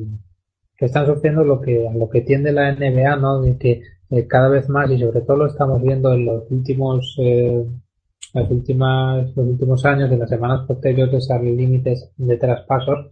que 0.77 0.85
están 0.85 1.07
sufriendo 1.07 1.43
lo 1.43 1.59
que 1.59 1.89
a 1.89 1.93
lo 1.93 2.09
que 2.09 2.21
tiende 2.21 2.53
la 2.53 2.71
NBA 2.71 3.17
no 3.17 3.41
de 3.41 3.57
que 3.57 3.81
eh, 4.09 4.27
cada 4.27 4.47
vez 4.47 4.69
más 4.69 4.89
y 4.91 4.97
sobre 4.97 5.21
todo 5.21 5.37
lo 5.37 5.47
estamos 5.47 5.81
viendo 5.81 6.13
en 6.13 6.25
los 6.25 6.49
últimos 6.49 7.17
eh, 7.19 7.65
las 8.33 8.49
últimas 8.49 9.35
los 9.35 9.47
últimos 9.47 9.85
años 9.85 10.11
en 10.11 10.19
las 10.19 10.29
semanas 10.29 10.65
posteriores 10.67 11.29
a 11.31 11.37
los 11.37 11.55
límites 11.55 12.11
de 12.17 12.37
traspasos 12.37 13.11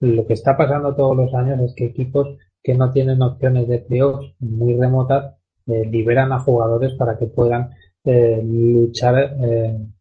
lo 0.00 0.26
que 0.26 0.34
está 0.34 0.56
pasando 0.56 0.94
todos 0.94 1.16
los 1.16 1.34
años 1.34 1.60
es 1.60 1.74
que 1.74 1.86
equipos 1.86 2.36
que 2.62 2.74
no 2.74 2.90
tienen 2.92 3.22
opciones 3.22 3.68
de 3.68 3.78
playoffs 3.78 4.34
muy 4.40 4.76
remotas 4.76 5.34
eh, 5.66 5.84
liberan 5.86 6.32
a 6.32 6.40
jugadores 6.40 6.94
para 6.94 7.18
que 7.18 7.26
puedan 7.26 7.70
luchar 8.04 9.36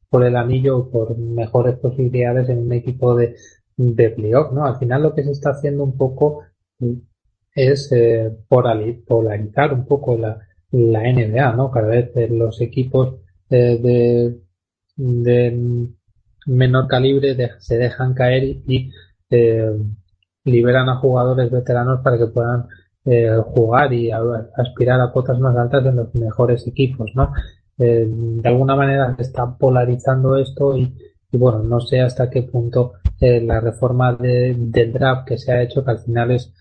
por 0.09 0.23
el 0.23 0.35
anillo 0.35 0.77
o 0.77 0.89
por 0.89 1.17
mejores 1.17 1.75
posibilidades 1.75 2.49
en 2.49 2.59
un 2.59 2.73
equipo 2.73 3.15
de, 3.15 3.35
de 3.75 4.09
playoff, 4.09 4.51
¿no? 4.53 4.65
Al 4.65 4.77
final 4.77 5.03
lo 5.03 5.13
que 5.13 5.23
se 5.23 5.31
está 5.31 5.51
haciendo 5.51 5.83
un 5.83 5.97
poco 5.97 6.43
es 7.53 7.91
eh, 7.91 8.31
polarizar 8.47 9.73
un 9.73 9.85
poco 9.85 10.17
la, 10.17 10.39
la 10.71 11.01
NBA, 11.01 11.53
¿no? 11.53 11.71
Cada 11.71 11.87
vez 11.87 12.11
eh, 12.15 12.27
los 12.29 12.61
equipos 12.61 13.15
eh, 13.49 13.79
de, 13.81 14.37
de 14.97 15.87
menor 16.45 16.87
calibre 16.87 17.35
se 17.59 17.77
dejan 17.77 18.13
caer 18.13 18.43
y, 18.43 18.91
eh, 19.29 19.71
liberan 20.43 20.89
a 20.89 20.97
jugadores 20.97 21.51
veteranos 21.51 22.01
para 22.01 22.17
que 22.17 22.27
puedan 22.27 22.67
jugar 23.53 23.93
y 23.93 24.11
aspirar 24.11 24.99
a 24.99 25.11
cuotas 25.11 25.39
más 25.39 25.55
altas 25.55 25.85
en 25.85 25.95
los 25.95 26.13
mejores 26.13 26.67
equipos, 26.67 27.09
¿no? 27.15 27.31
de 27.77 28.41
alguna 28.43 28.75
manera 28.75 29.15
se 29.15 29.21
está 29.21 29.55
polarizando 29.57 30.35
esto 30.35 30.75
y, 30.75 30.93
y 31.31 31.37
bueno, 31.37 31.63
no 31.63 31.79
sé 31.79 32.01
hasta 32.01 32.29
qué 32.29 32.43
punto 32.43 32.95
la 33.21 33.61
reforma 33.61 34.13
de, 34.13 34.53
del 34.57 34.91
draft 34.91 35.25
que 35.25 35.37
se 35.37 35.53
ha 35.53 35.61
hecho, 35.61 35.85
que 35.85 35.91
al 35.91 35.99
final 35.99 36.31
es 36.31 36.51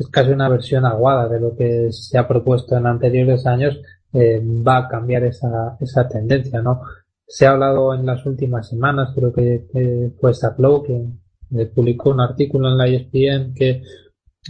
es 0.00 0.08
casi 0.08 0.30
una 0.30 0.48
versión 0.48 0.86
aguada 0.86 1.28
de 1.28 1.38
lo 1.38 1.54
que 1.54 1.92
se 1.92 2.16
ha 2.16 2.26
propuesto 2.26 2.74
en 2.74 2.86
anteriores 2.86 3.46
años, 3.46 3.78
eh, 4.14 4.40
va 4.42 4.78
a 4.78 4.88
cambiar 4.88 5.24
esa, 5.24 5.76
esa 5.78 6.08
tendencia, 6.08 6.62
¿no? 6.62 6.80
Se 7.32 7.46
ha 7.46 7.52
hablado 7.52 7.94
en 7.94 8.04
las 8.04 8.26
últimas 8.26 8.68
semanas, 8.68 9.12
creo 9.14 9.32
que, 9.32 9.64
fue 10.20 10.32
Lowe 10.58 10.82
que 10.82 11.62
eh, 11.62 11.66
publicó 11.66 12.10
un 12.10 12.20
artículo 12.20 12.68
en 12.68 12.76
la 12.76 12.88
ESPN 12.88 13.54
que 13.54 13.82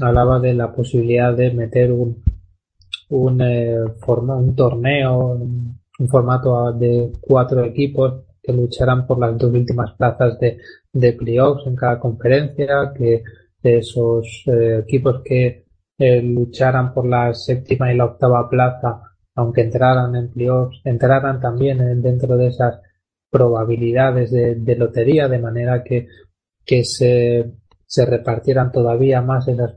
hablaba 0.00 0.40
de 0.40 0.54
la 0.54 0.72
posibilidad 0.72 1.34
de 1.34 1.52
meter 1.52 1.92
un, 1.92 2.22
un, 3.10 3.40
eh, 3.42 3.76
un 3.84 4.56
torneo, 4.56 5.38
un 5.98 6.08
formato 6.08 6.72
de 6.72 7.12
cuatro 7.20 7.62
equipos 7.66 8.24
que 8.42 8.54
lucharán 8.54 9.06
por 9.06 9.18
las 9.18 9.36
dos 9.36 9.52
últimas 9.52 9.92
plazas 9.98 10.38
de, 10.38 10.56
de 10.90 11.12
playoffs 11.12 11.66
en 11.66 11.76
cada 11.76 12.00
conferencia, 12.00 12.94
que 12.96 13.22
esos 13.62 14.44
eh, 14.46 14.78
equipos 14.78 15.20
que 15.22 15.66
eh, 15.98 16.22
lucharan 16.22 16.94
por 16.94 17.06
la 17.06 17.34
séptima 17.34 17.92
y 17.92 17.96
la 17.98 18.06
octava 18.06 18.48
plaza, 18.48 19.02
aunque 19.40 19.62
entraran 19.62 20.14
en 20.14 20.30
playoffs, 20.30 20.80
entraran 20.84 21.40
también 21.40 22.02
dentro 22.02 22.36
de 22.36 22.48
esas 22.48 22.80
probabilidades 23.30 24.30
de, 24.30 24.76
lotería, 24.76 25.28
de 25.28 25.38
manera 25.38 25.82
que, 25.82 26.08
que 26.64 26.84
se, 26.84 27.50
se 27.86 28.06
repartieran 28.06 28.70
todavía 28.70 29.22
más 29.22 29.48
esas 29.48 29.74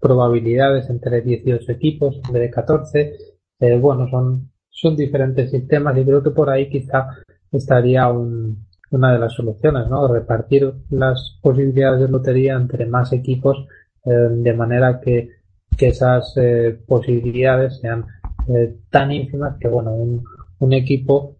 probabilidades 0.00 0.90
entre 0.90 1.20
18 1.20 1.72
equipos, 1.72 2.20
en 2.26 2.32
vez 2.32 2.42
de 2.42 2.50
14. 2.50 3.12
Eh, 3.60 3.78
bueno, 3.78 4.08
son, 4.10 4.50
son 4.68 4.96
diferentes 4.96 5.50
sistemas 5.50 5.96
y 5.96 6.04
creo 6.04 6.22
que 6.22 6.30
por 6.30 6.50
ahí 6.50 6.68
quizá 6.68 7.08
estaría 7.52 8.08
un, 8.08 8.66
una 8.90 9.12
de 9.12 9.18
las 9.18 9.32
soluciones, 9.34 9.88
¿no? 9.88 10.08
Repartir 10.08 10.72
las 10.90 11.38
posibilidades 11.40 12.00
de 12.00 12.08
lotería 12.08 12.54
entre 12.54 12.86
más 12.86 13.12
equipos 13.12 13.66
eh, 14.04 14.10
de 14.10 14.54
manera 14.54 15.00
que, 15.00 15.28
que 15.76 15.88
esas 15.88 16.34
eh, 16.36 16.78
posibilidades 16.86 17.78
sean 17.80 18.04
eh, 18.48 18.76
tan 18.90 19.12
ínfimas 19.12 19.56
que, 19.58 19.68
bueno, 19.68 19.92
un, 19.92 20.24
un 20.58 20.72
equipo 20.72 21.36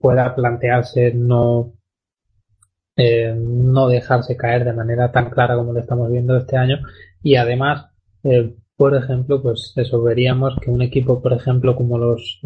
pueda 0.00 0.34
plantearse 0.34 1.12
no 1.12 1.74
no 2.96 3.88
dejarse 3.88 4.34
caer 4.34 4.64
de 4.64 4.72
manera 4.72 5.12
tan 5.12 5.28
clara 5.28 5.56
como 5.56 5.74
lo 5.74 5.80
estamos 5.80 6.10
viendo 6.10 6.34
este 6.38 6.56
año. 6.56 6.78
Y 7.22 7.36
además 7.36 7.90
por 8.76 8.96
ejemplo 8.96 9.42
pues 9.42 9.74
eso 9.76 10.02
veríamos 10.02 10.56
que 10.58 10.70
un 10.70 10.80
equipo 10.80 11.20
por 11.20 11.34
ejemplo 11.34 11.76
como 11.76 11.98
los 11.98 12.40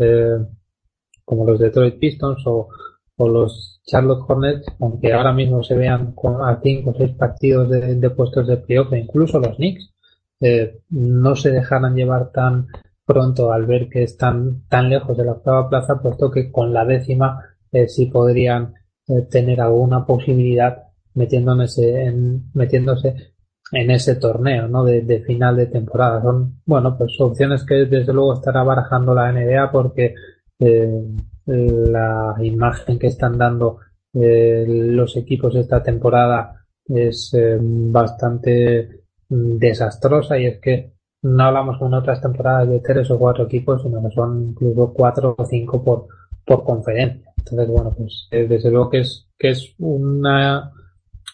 como 1.26 1.44
los 1.44 1.60
Detroit 1.60 1.98
Pistons 1.98 2.42
o, 2.46 2.68
o 3.16 3.28
los 3.28 3.80
Charlotte 3.84 4.24
Hornets, 4.26 4.66
aunque 4.80 5.12
ahora 5.12 5.32
mismo 5.32 5.62
se 5.62 5.74
vean 5.74 6.14
a 6.42 6.60
cinco 6.62 6.90
o 6.90 6.94
seis 6.94 7.12
partidos 7.12 7.68
de, 7.70 8.10
puestos 8.10 8.46
de 8.46 8.56
playoff, 8.56 8.92
e 8.92 8.98
incluso 8.98 9.38
los 9.38 9.56
Knicks, 9.56 9.92
eh, 10.40 10.80
no 10.90 11.36
se 11.36 11.50
dejarán 11.50 11.94
llevar 11.94 12.30
tan 12.32 12.66
pronto 13.06 13.52
al 13.52 13.64
ver 13.66 13.88
que 13.88 14.02
están 14.02 14.66
tan 14.68 14.90
lejos 14.90 15.16
de 15.16 15.24
la 15.24 15.32
octava 15.32 15.68
plaza, 15.68 16.00
puesto 16.02 16.30
que 16.30 16.50
con 16.50 16.72
la 16.74 16.84
décima 16.84 17.40
eh, 17.72 17.88
sí 17.88 18.06
podrían 18.06 18.74
eh, 19.08 19.22
tener 19.30 19.60
alguna 19.60 20.04
posibilidad 20.04 20.88
metiéndose 21.14 22.02
en, 22.02 22.50
metiéndose 22.52 23.34
en 23.72 23.90
ese 23.90 24.16
torneo 24.16 24.66
¿no? 24.68 24.84
de, 24.84 25.22
final 25.24 25.56
de 25.56 25.66
temporada. 25.66 26.20
Son, 26.20 26.60
bueno, 26.66 26.98
pues 26.98 27.16
opciones 27.20 27.64
que 27.64 27.86
desde 27.86 28.12
luego 28.12 28.34
estará 28.34 28.64
barajando 28.64 29.14
la 29.14 29.30
NBA 29.30 29.70
porque 29.70 30.14
eh, 30.58 31.04
la 31.46 32.34
imagen 32.40 32.98
que 32.98 33.06
están 33.06 33.38
dando 33.38 33.78
eh, 34.12 34.64
los 34.66 35.16
equipos 35.16 35.54
esta 35.54 35.82
temporada 35.82 36.64
es 36.84 37.36
bastante 37.60 39.04
mm, 39.28 39.58
desastrosa 39.58 40.38
y 40.38 40.46
es 40.46 40.60
que 40.60 40.95
no 41.26 41.44
hablamos 41.44 41.80
en 41.80 41.94
otras 41.94 42.20
temporadas 42.20 42.68
de 42.68 42.80
tres 42.80 43.10
o 43.10 43.18
cuatro 43.18 43.44
equipos, 43.44 43.82
sino 43.82 44.02
que 44.02 44.14
son 44.14 44.50
incluso 44.50 44.92
cuatro 44.92 45.34
o 45.36 45.44
cinco 45.44 45.82
por, 45.82 46.06
por 46.44 46.62
conferencia. 46.64 47.32
Entonces, 47.36 47.68
bueno, 47.68 47.90
pues 47.90 48.28
eh, 48.30 48.46
desde 48.48 48.70
luego 48.70 48.90
que 48.90 49.00
es, 49.00 49.26
que 49.38 49.50
es 49.50 49.74
una, 49.78 50.72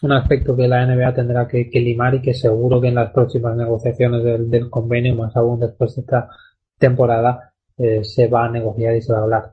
un 0.01 0.11
aspecto 0.11 0.55
que 0.55 0.67
la 0.67 0.85
NBA 0.85 1.13
tendrá 1.13 1.47
que, 1.47 1.69
limar 1.73 2.15
y 2.15 2.21
que 2.21 2.33
seguro 2.33 2.81
que 2.81 2.87
en 2.87 2.95
las 2.95 3.11
próximas 3.11 3.55
negociaciones 3.55 4.23
del, 4.23 4.69
convenio, 4.69 5.15
más 5.15 5.35
aún 5.35 5.59
después 5.59 5.95
de 5.95 6.01
esta 6.01 6.29
temporada, 6.77 7.53
eh, 7.77 8.03
se 8.03 8.27
va 8.27 8.45
a 8.45 8.49
negociar 8.49 8.95
y 8.95 9.01
se 9.01 9.13
va 9.13 9.19
a 9.19 9.23
hablar. 9.23 9.52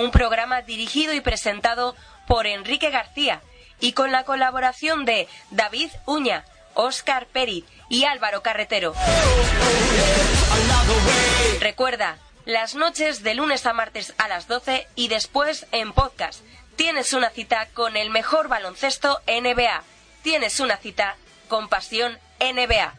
Un 0.00 0.10
programa 0.12 0.62
dirigido 0.62 1.12
y 1.12 1.20
presentado 1.20 1.94
por 2.26 2.46
Enrique 2.46 2.88
García 2.88 3.42
y 3.80 3.92
con 3.92 4.10
la 4.10 4.24
colaboración 4.24 5.04
de 5.04 5.28
David 5.50 5.90
Uña, 6.06 6.46
Óscar 6.72 7.26
Peri 7.26 7.66
y 7.90 8.04
Álvaro 8.04 8.42
Carretero. 8.42 8.94
Recuerda, 11.60 12.16
las 12.46 12.74
noches 12.74 13.22
de 13.22 13.34
lunes 13.34 13.66
a 13.66 13.74
martes 13.74 14.14
a 14.16 14.26
las 14.26 14.48
12 14.48 14.88
y 14.94 15.08
después 15.08 15.66
en 15.70 15.92
podcast. 15.92 16.40
Tienes 16.76 17.12
una 17.12 17.28
cita 17.28 17.68
con 17.74 17.94
el 17.98 18.08
mejor 18.08 18.48
baloncesto 18.48 19.20
NBA. 19.26 19.82
Tienes 20.22 20.60
una 20.60 20.78
cita 20.78 21.16
con 21.48 21.68
pasión 21.68 22.18
NBA. 22.40 22.94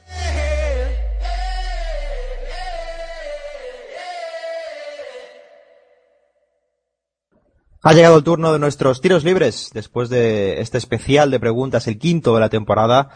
Ha 7.83 7.93
llegado 7.93 8.17
el 8.17 8.23
turno 8.23 8.53
de 8.53 8.59
nuestros 8.59 9.01
tiros 9.01 9.23
libres. 9.23 9.71
Después 9.73 10.09
de 10.09 10.61
este 10.61 10.77
especial 10.77 11.31
de 11.31 11.39
preguntas, 11.39 11.87
el 11.87 11.97
quinto 11.97 12.35
de 12.35 12.39
la 12.39 12.49
temporada, 12.49 13.09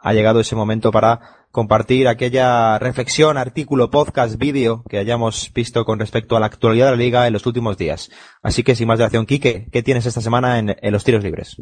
ha 0.00 0.12
llegado 0.12 0.40
ese 0.40 0.56
momento 0.56 0.90
para 0.90 1.46
compartir 1.52 2.08
aquella 2.08 2.78
reflexión, 2.80 3.38
artículo, 3.38 3.88
podcast, 3.88 4.36
vídeo 4.36 4.82
que 4.88 4.98
hayamos 4.98 5.52
visto 5.54 5.84
con 5.84 6.00
respecto 6.00 6.36
a 6.36 6.40
la 6.40 6.46
actualidad 6.46 6.86
de 6.86 6.90
la 6.92 6.96
liga 6.96 7.26
en 7.28 7.34
los 7.34 7.46
últimos 7.46 7.78
días. 7.78 8.10
Así 8.42 8.64
que 8.64 8.74
sin 8.74 8.88
más 8.88 8.98
dilación, 8.98 9.26
Quique, 9.26 9.68
¿qué 9.70 9.82
tienes 9.84 10.06
esta 10.06 10.20
semana 10.20 10.58
en 10.58 10.92
los 10.92 11.04
tiros 11.04 11.22
libres? 11.22 11.56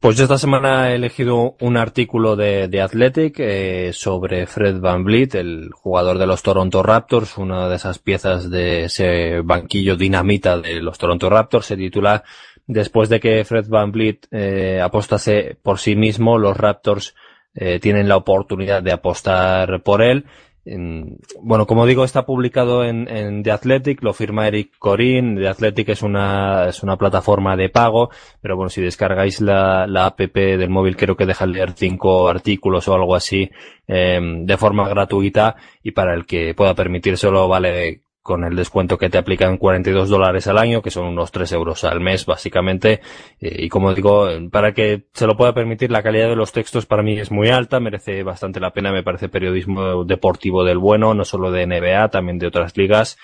Pues 0.00 0.16
yo 0.16 0.22
esta 0.22 0.38
semana 0.38 0.90
he 0.90 0.94
elegido 0.94 1.56
un 1.60 1.76
artículo 1.76 2.34
de, 2.34 2.68
de 2.68 2.80
Athletic 2.80 3.38
eh, 3.38 3.90
sobre 3.92 4.46
Fred 4.46 4.80
Van 4.80 5.04
Vliet, 5.04 5.34
el 5.34 5.72
jugador 5.74 6.16
de 6.16 6.26
los 6.26 6.42
Toronto 6.42 6.82
Raptors, 6.82 7.36
una 7.36 7.68
de 7.68 7.76
esas 7.76 7.98
piezas 7.98 8.48
de 8.50 8.84
ese 8.84 9.42
banquillo 9.42 9.96
dinamita 9.96 10.56
de 10.56 10.80
los 10.80 10.96
Toronto 10.96 11.28
Raptors. 11.28 11.66
Se 11.66 11.76
titula 11.76 12.24
Después 12.66 13.10
de 13.10 13.20
que 13.20 13.44
Fred 13.44 13.68
Van 13.68 13.92
Vliet 13.92 14.26
eh, 14.30 14.80
apostase 14.80 15.58
por 15.62 15.78
sí 15.78 15.96
mismo, 15.96 16.38
los 16.38 16.56
Raptors 16.56 17.14
eh, 17.52 17.78
tienen 17.78 18.08
la 18.08 18.16
oportunidad 18.16 18.82
de 18.82 18.92
apostar 18.92 19.82
por 19.82 20.00
él 20.00 20.24
bueno, 20.64 21.66
como 21.66 21.86
digo, 21.86 22.04
está 22.04 22.26
publicado 22.26 22.84
en, 22.84 23.08
en, 23.08 23.42
The 23.42 23.50
Athletic, 23.50 24.02
lo 24.02 24.12
firma 24.12 24.46
Eric 24.46 24.72
Corin. 24.78 25.36
The 25.36 25.48
Athletic 25.48 25.88
es 25.88 26.02
una, 26.02 26.68
es 26.68 26.82
una 26.82 26.96
plataforma 26.96 27.56
de 27.56 27.70
pago, 27.70 28.10
pero 28.40 28.56
bueno, 28.56 28.68
si 28.68 28.82
descargáis 28.82 29.40
la, 29.40 29.86
la 29.86 30.06
app 30.06 30.20
del 30.20 30.70
móvil, 30.70 30.96
creo 30.96 31.16
que 31.16 31.26
deja 31.26 31.46
leer 31.46 31.72
cinco 31.72 32.28
artículos 32.28 32.88
o 32.88 32.94
algo 32.94 33.14
así, 33.14 33.50
eh, 33.88 34.20
de 34.20 34.56
forma 34.56 34.88
gratuita 34.88 35.56
y 35.82 35.92
para 35.92 36.14
el 36.14 36.26
que 36.26 36.54
pueda 36.54 36.74
permitírselo 36.74 37.48
vale 37.48 38.02
con 38.22 38.44
el 38.44 38.54
descuento 38.54 38.98
que 38.98 39.08
te 39.08 39.18
aplican 39.18 39.56
42 39.56 40.08
dólares 40.08 40.46
al 40.46 40.58
año, 40.58 40.82
que 40.82 40.90
son 40.90 41.06
unos 41.06 41.32
3 41.32 41.52
euros 41.52 41.84
al 41.84 42.00
mes, 42.00 42.26
básicamente. 42.26 43.00
Eh, 43.40 43.64
y 43.64 43.68
como 43.68 43.94
digo, 43.94 44.28
para 44.50 44.72
que 44.72 45.06
se 45.12 45.26
lo 45.26 45.36
pueda 45.36 45.54
permitir, 45.54 45.90
la 45.90 46.02
calidad 46.02 46.28
de 46.28 46.36
los 46.36 46.52
textos 46.52 46.86
para 46.86 47.02
mí 47.02 47.18
es 47.18 47.30
muy 47.30 47.48
alta, 47.48 47.80
merece 47.80 48.22
bastante 48.22 48.60
la 48.60 48.72
pena, 48.72 48.92
me 48.92 49.02
parece 49.02 49.28
periodismo 49.28 50.04
deportivo 50.04 50.64
del 50.64 50.78
bueno, 50.78 51.14
no 51.14 51.24
solo 51.24 51.50
de 51.50 51.66
NBA, 51.66 52.08
también 52.10 52.38
de 52.38 52.46
otras 52.46 52.76
ligas. 52.76 53.16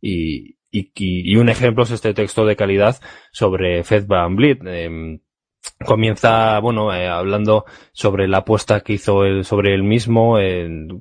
Y, 0.00 0.56
y, 0.70 0.90
y 0.94 1.36
un 1.36 1.48
ejemplo 1.48 1.84
es 1.84 1.90
este 1.90 2.12
texto 2.12 2.44
de 2.44 2.56
calidad 2.56 3.00
sobre 3.30 3.84
Fed 3.84 4.06
em, 4.66 5.20
comienza, 5.84 6.58
bueno, 6.60 6.92
eh, 6.94 7.08
hablando 7.08 7.64
sobre 7.92 8.28
la 8.28 8.38
apuesta 8.38 8.80
que 8.80 8.94
hizo 8.94 9.24
él 9.24 9.44
sobre 9.44 9.74
él 9.74 9.82
mismo, 9.82 10.38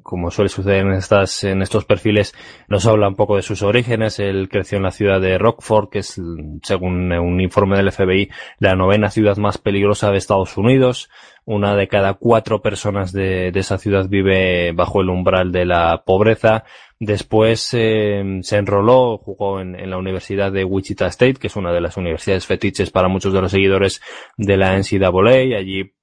como 0.04 0.32
suele 0.32 0.50
suceder 0.50 0.86
en 0.86 0.94
estas, 0.94 1.44
en 1.44 1.62
estos 1.62 1.86
perfiles, 1.86 2.34
nos 2.68 2.86
habla 2.86 3.08
un 3.08 3.16
poco 3.16 3.36
de 3.36 3.42
sus 3.42 3.62
orígenes. 3.64 4.20
Él 4.20 4.50
creció 4.50 4.78
en 4.78 4.84
la 4.84 4.92
ciudad 4.92 5.22
de 5.22 5.38
Rockford, 5.38 5.90
que 5.90 6.00
es, 6.00 6.22
según 6.64 7.12
un 7.12 7.42
informe 7.42 7.78
del 7.78 7.92
FBI, 7.92 8.30
la 8.60 8.76
novena 8.76 9.10
ciudad 9.10 9.38
más 9.38 9.58
peligrosa 9.58 10.12
de 10.12 10.18
Estados 10.18 10.58
Unidos. 10.58 11.10
Una 11.44 11.76
de 11.76 11.88
cada 11.88 12.14
cuatro 12.14 12.62
personas 12.62 13.12
de 13.12 13.52
esa 13.56 13.78
ciudad 13.78 14.08
vive 14.08 14.74
bajo 14.74 15.02
el 15.02 15.10
umbral 15.10 15.52
de 15.52 15.66
la 15.66 16.04
pobreza. 16.06 16.66
Después 17.04 17.68
eh, 17.74 18.42
se 18.44 18.58
enroló, 18.58 19.18
jugó 19.18 19.60
en, 19.60 19.90
la 19.90 19.98
Universidad 19.98 20.52
de 20.52 20.64
Wichita 20.64 21.08
State, 21.08 21.40
que 21.40 21.48
es 21.48 21.56
una 21.56 21.74
de 21.74 21.82
las 21.82 21.98
universidades 21.98 22.46
fetiches 22.46 22.92
para 22.92 23.08
muchos 23.08 23.34
de 23.34 23.42
los 23.42 23.50
seguidores 23.50 24.04
de 24.38 24.56
la 24.56 24.78
NCAA. 24.78 25.58
Allí 25.58 25.96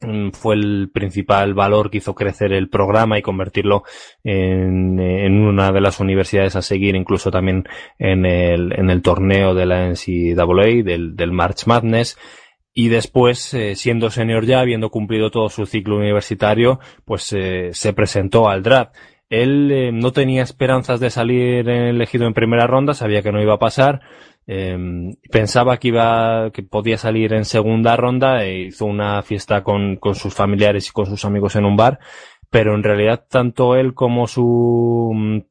mm, 0.00 0.30
fue 0.30 0.56
el 0.56 0.90
principal 0.92 1.54
valor 1.54 1.92
que 1.92 1.98
hizo 1.98 2.16
crecer 2.16 2.52
el 2.52 2.68
programa 2.68 3.16
y 3.16 3.22
convertirlo 3.22 3.84
en, 4.24 4.98
una 4.98 5.70
de 5.70 5.80
las 5.80 6.00
universidades 6.00 6.56
a 6.56 6.62
seguir, 6.62 6.96
incluso 6.96 7.30
también 7.30 7.62
en 8.00 8.26
el, 8.26 8.72
en 8.72 8.90
el 8.90 9.00
torneo 9.00 9.54
de 9.54 9.66
la 9.66 9.90
NCAA, 9.92 10.82
del, 10.82 11.14
del 11.14 11.30
March 11.30 11.68
Madness 11.68 12.18
y 12.74 12.88
después, 12.88 13.52
eh, 13.52 13.74
siendo 13.76 14.10
senior 14.10 14.46
ya, 14.46 14.60
habiendo 14.60 14.90
cumplido 14.90 15.30
todo 15.30 15.50
su 15.50 15.66
ciclo 15.66 15.98
universitario, 15.98 16.80
pues 17.04 17.32
eh, 17.32 17.70
se 17.72 17.92
presentó 17.92 18.48
al 18.48 18.62
draft. 18.62 18.94
Él 19.32 19.72
eh, 19.72 19.92
no 19.92 20.12
tenía 20.12 20.42
esperanzas 20.42 21.00
de 21.00 21.08
salir 21.08 21.66
elegido 21.66 22.26
en 22.26 22.34
primera 22.34 22.66
ronda, 22.66 22.92
sabía 22.92 23.22
que 23.22 23.32
no 23.32 23.40
iba 23.40 23.54
a 23.54 23.58
pasar. 23.58 24.02
Em, 24.46 25.14
pensaba 25.30 25.78
que 25.78 25.88
iba, 25.88 26.50
que 26.52 26.62
podía 26.62 26.98
salir 26.98 27.32
en 27.32 27.46
segunda 27.46 27.96
ronda 27.96 28.44
e 28.44 28.64
hizo 28.64 28.84
una 28.84 29.22
fiesta 29.22 29.64
con, 29.64 29.96
con 29.96 30.16
sus 30.16 30.34
familiares 30.34 30.86
y 30.88 30.92
con 30.92 31.06
sus 31.06 31.24
amigos 31.24 31.56
en 31.56 31.64
un 31.64 31.76
bar. 31.76 31.98
Pero 32.50 32.74
en 32.74 32.82
realidad 32.82 33.24
tanto 33.26 33.74
él 33.74 33.94
como 33.94 34.26
su 34.26 35.42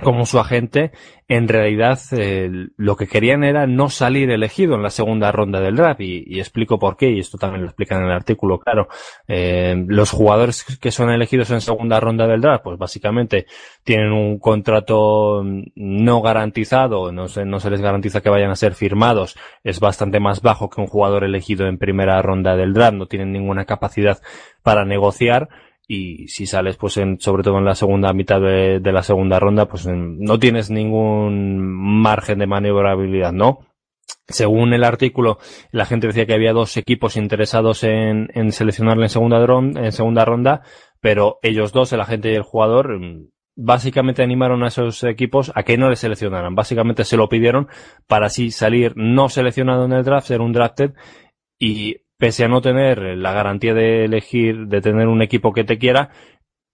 como 0.00 0.26
su 0.26 0.38
agente, 0.38 0.92
en 1.28 1.46
realidad 1.46 1.98
eh, 2.10 2.50
lo 2.76 2.96
que 2.96 3.06
querían 3.06 3.44
era 3.44 3.66
no 3.66 3.88
salir 3.88 4.30
elegido 4.30 4.74
en 4.74 4.82
la 4.82 4.90
segunda 4.90 5.30
ronda 5.30 5.60
del 5.60 5.76
draft 5.76 6.00
y, 6.00 6.40
explico 6.40 6.78
por 6.78 6.96
qué 6.96 7.10
y 7.10 7.20
esto 7.20 7.38
también 7.38 7.62
lo 7.62 7.68
explican 7.68 8.00
en 8.00 8.06
el 8.06 8.12
artículo, 8.12 8.58
claro. 8.58 8.88
Eh, 9.28 9.84
los 9.86 10.10
jugadores 10.10 10.64
que 10.80 10.90
son 10.90 11.10
elegidos 11.10 11.50
en 11.50 11.60
segunda 11.60 12.00
ronda 12.00 12.26
del 12.26 12.40
draft, 12.40 12.64
pues 12.64 12.78
básicamente 12.78 13.46
tienen 13.84 14.12
un 14.12 14.38
contrato 14.38 15.44
no 15.76 16.22
garantizado, 16.22 17.12
no 17.12 17.28
se, 17.28 17.44
no 17.44 17.60
se 17.60 17.70
les 17.70 17.80
garantiza 17.80 18.20
que 18.20 18.30
vayan 18.30 18.50
a 18.50 18.56
ser 18.56 18.74
firmados, 18.74 19.36
es 19.62 19.78
bastante 19.78 20.18
más 20.18 20.42
bajo 20.42 20.68
que 20.68 20.80
un 20.80 20.88
jugador 20.88 21.24
elegido 21.24 21.66
en 21.68 21.78
primera 21.78 22.20
ronda 22.22 22.56
del 22.56 22.72
draft, 22.72 22.94
no 22.94 23.06
tienen 23.06 23.32
ninguna 23.32 23.66
capacidad 23.66 24.20
para 24.62 24.84
negociar 24.84 25.48
y 25.92 26.28
si 26.28 26.46
sales 26.46 26.76
pues 26.76 26.98
en, 26.98 27.18
sobre 27.18 27.42
todo 27.42 27.58
en 27.58 27.64
la 27.64 27.74
segunda 27.74 28.12
mitad 28.12 28.40
de, 28.40 28.80
la 28.80 29.02
segunda 29.02 29.40
ronda 29.40 29.66
pues 29.66 29.88
no 29.88 30.38
tienes 30.38 30.70
ningún 30.70 31.58
margen 31.60 32.38
de 32.38 32.46
maniobrabilidad, 32.46 33.32
¿no? 33.32 33.66
Según 34.28 34.72
el 34.72 34.84
artículo, 34.84 35.38
la 35.72 35.86
gente 35.86 36.06
decía 36.06 36.26
que 36.26 36.34
había 36.34 36.52
dos 36.52 36.76
equipos 36.76 37.16
interesados 37.16 37.82
en, 37.82 38.28
en 38.34 38.52
seleccionarle 38.52 39.06
en 39.06 39.08
segunda, 39.08 39.44
en 39.84 39.90
segunda 39.90 40.24
ronda, 40.24 40.62
pero 41.00 41.40
ellos 41.42 41.72
dos, 41.72 41.92
el 41.92 42.00
agente 42.00 42.30
y 42.30 42.36
el 42.36 42.42
jugador, 42.42 42.96
básicamente 43.56 44.22
animaron 44.22 44.62
a 44.62 44.68
esos 44.68 45.02
equipos 45.02 45.50
a 45.56 45.64
que 45.64 45.76
no 45.76 45.90
le 45.90 45.96
seleccionaran. 45.96 46.54
Básicamente 46.54 47.04
se 47.04 47.16
lo 47.16 47.28
pidieron 47.28 47.66
para 48.06 48.26
así 48.26 48.52
salir 48.52 48.92
no 48.94 49.28
seleccionado 49.28 49.86
en 49.86 49.92
el 49.92 50.04
draft, 50.04 50.28
ser 50.28 50.40
un 50.40 50.52
drafted 50.52 50.92
y 51.58 51.96
pese 52.20 52.44
a 52.44 52.48
no 52.48 52.60
tener 52.60 52.98
la 53.16 53.32
garantía 53.32 53.74
de 53.74 54.04
elegir, 54.04 54.66
de 54.66 54.80
tener 54.82 55.08
un 55.08 55.22
equipo 55.22 55.52
que 55.52 55.64
te 55.64 55.78
quiera, 55.78 56.10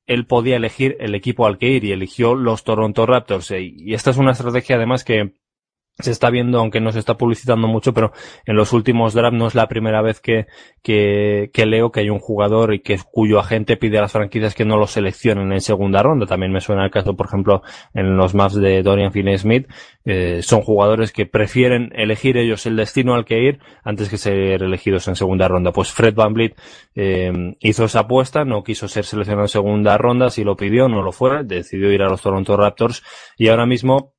él 0.06 0.26
podía 0.26 0.56
elegir 0.56 0.96
el 1.00 1.14
equipo 1.14 1.46
al 1.46 1.56
que 1.56 1.68
ir 1.68 1.84
y 1.84 1.92
eligió 1.92 2.34
los 2.34 2.64
Toronto 2.64 3.06
Raptors. 3.06 3.52
Y 3.52 3.94
esta 3.94 4.10
es 4.10 4.18
una 4.18 4.32
estrategia 4.32 4.76
además 4.76 5.04
que 5.04 5.34
se 5.98 6.10
está 6.10 6.28
viendo, 6.30 6.58
aunque 6.58 6.80
no 6.80 6.92
se 6.92 6.98
está 6.98 7.16
publicitando 7.16 7.68
mucho, 7.68 7.94
pero 7.94 8.12
en 8.44 8.56
los 8.56 8.72
últimos 8.72 9.14
drafts 9.14 9.38
no 9.38 9.46
es 9.46 9.54
la 9.54 9.66
primera 9.66 10.02
vez 10.02 10.20
que, 10.20 10.46
que, 10.82 11.50
que, 11.52 11.66
leo 11.66 11.90
que 11.90 12.00
hay 12.00 12.10
un 12.10 12.18
jugador 12.18 12.74
y 12.74 12.80
que 12.80 12.98
cuyo 13.10 13.38
agente 13.38 13.76
pide 13.76 13.98
a 13.98 14.02
las 14.02 14.12
franquicias 14.12 14.54
que 14.54 14.66
no 14.66 14.76
lo 14.76 14.86
seleccionen 14.86 15.52
en 15.52 15.60
segunda 15.60 16.02
ronda. 16.02 16.26
También 16.26 16.52
me 16.52 16.60
suena 16.60 16.84
el 16.84 16.90
caso, 16.90 17.16
por 17.16 17.26
ejemplo, 17.26 17.62
en 17.94 18.16
los 18.16 18.34
maps 18.34 18.56
de 18.56 18.82
Dorian 18.82 19.12
Finney-Smith. 19.12 19.68
Eh, 20.04 20.42
son 20.42 20.60
jugadores 20.60 21.12
que 21.12 21.26
prefieren 21.26 21.90
elegir 21.94 22.36
ellos 22.36 22.66
el 22.66 22.76
destino 22.76 23.14
al 23.14 23.24
que 23.24 23.42
ir 23.42 23.58
antes 23.82 24.08
que 24.08 24.18
ser 24.18 24.62
elegidos 24.62 25.08
en 25.08 25.16
segunda 25.16 25.48
ronda. 25.48 25.72
Pues 25.72 25.92
Fred 25.92 26.14
Van 26.14 26.34
eh, 26.94 27.32
hizo 27.60 27.84
esa 27.84 28.00
apuesta, 28.00 28.44
no 28.44 28.62
quiso 28.62 28.86
ser 28.88 29.04
seleccionado 29.04 29.44
en 29.44 29.48
segunda 29.48 29.96
ronda, 29.96 30.30
si 30.30 30.44
lo 30.44 30.56
pidió, 30.56 30.88
no 30.88 31.02
lo 31.02 31.12
fue, 31.12 31.42
decidió 31.44 31.90
ir 31.90 32.02
a 32.02 32.08
los 32.08 32.20
Toronto 32.20 32.56
Raptors 32.56 33.02
y 33.38 33.48
ahora 33.48 33.64
mismo 33.66 34.15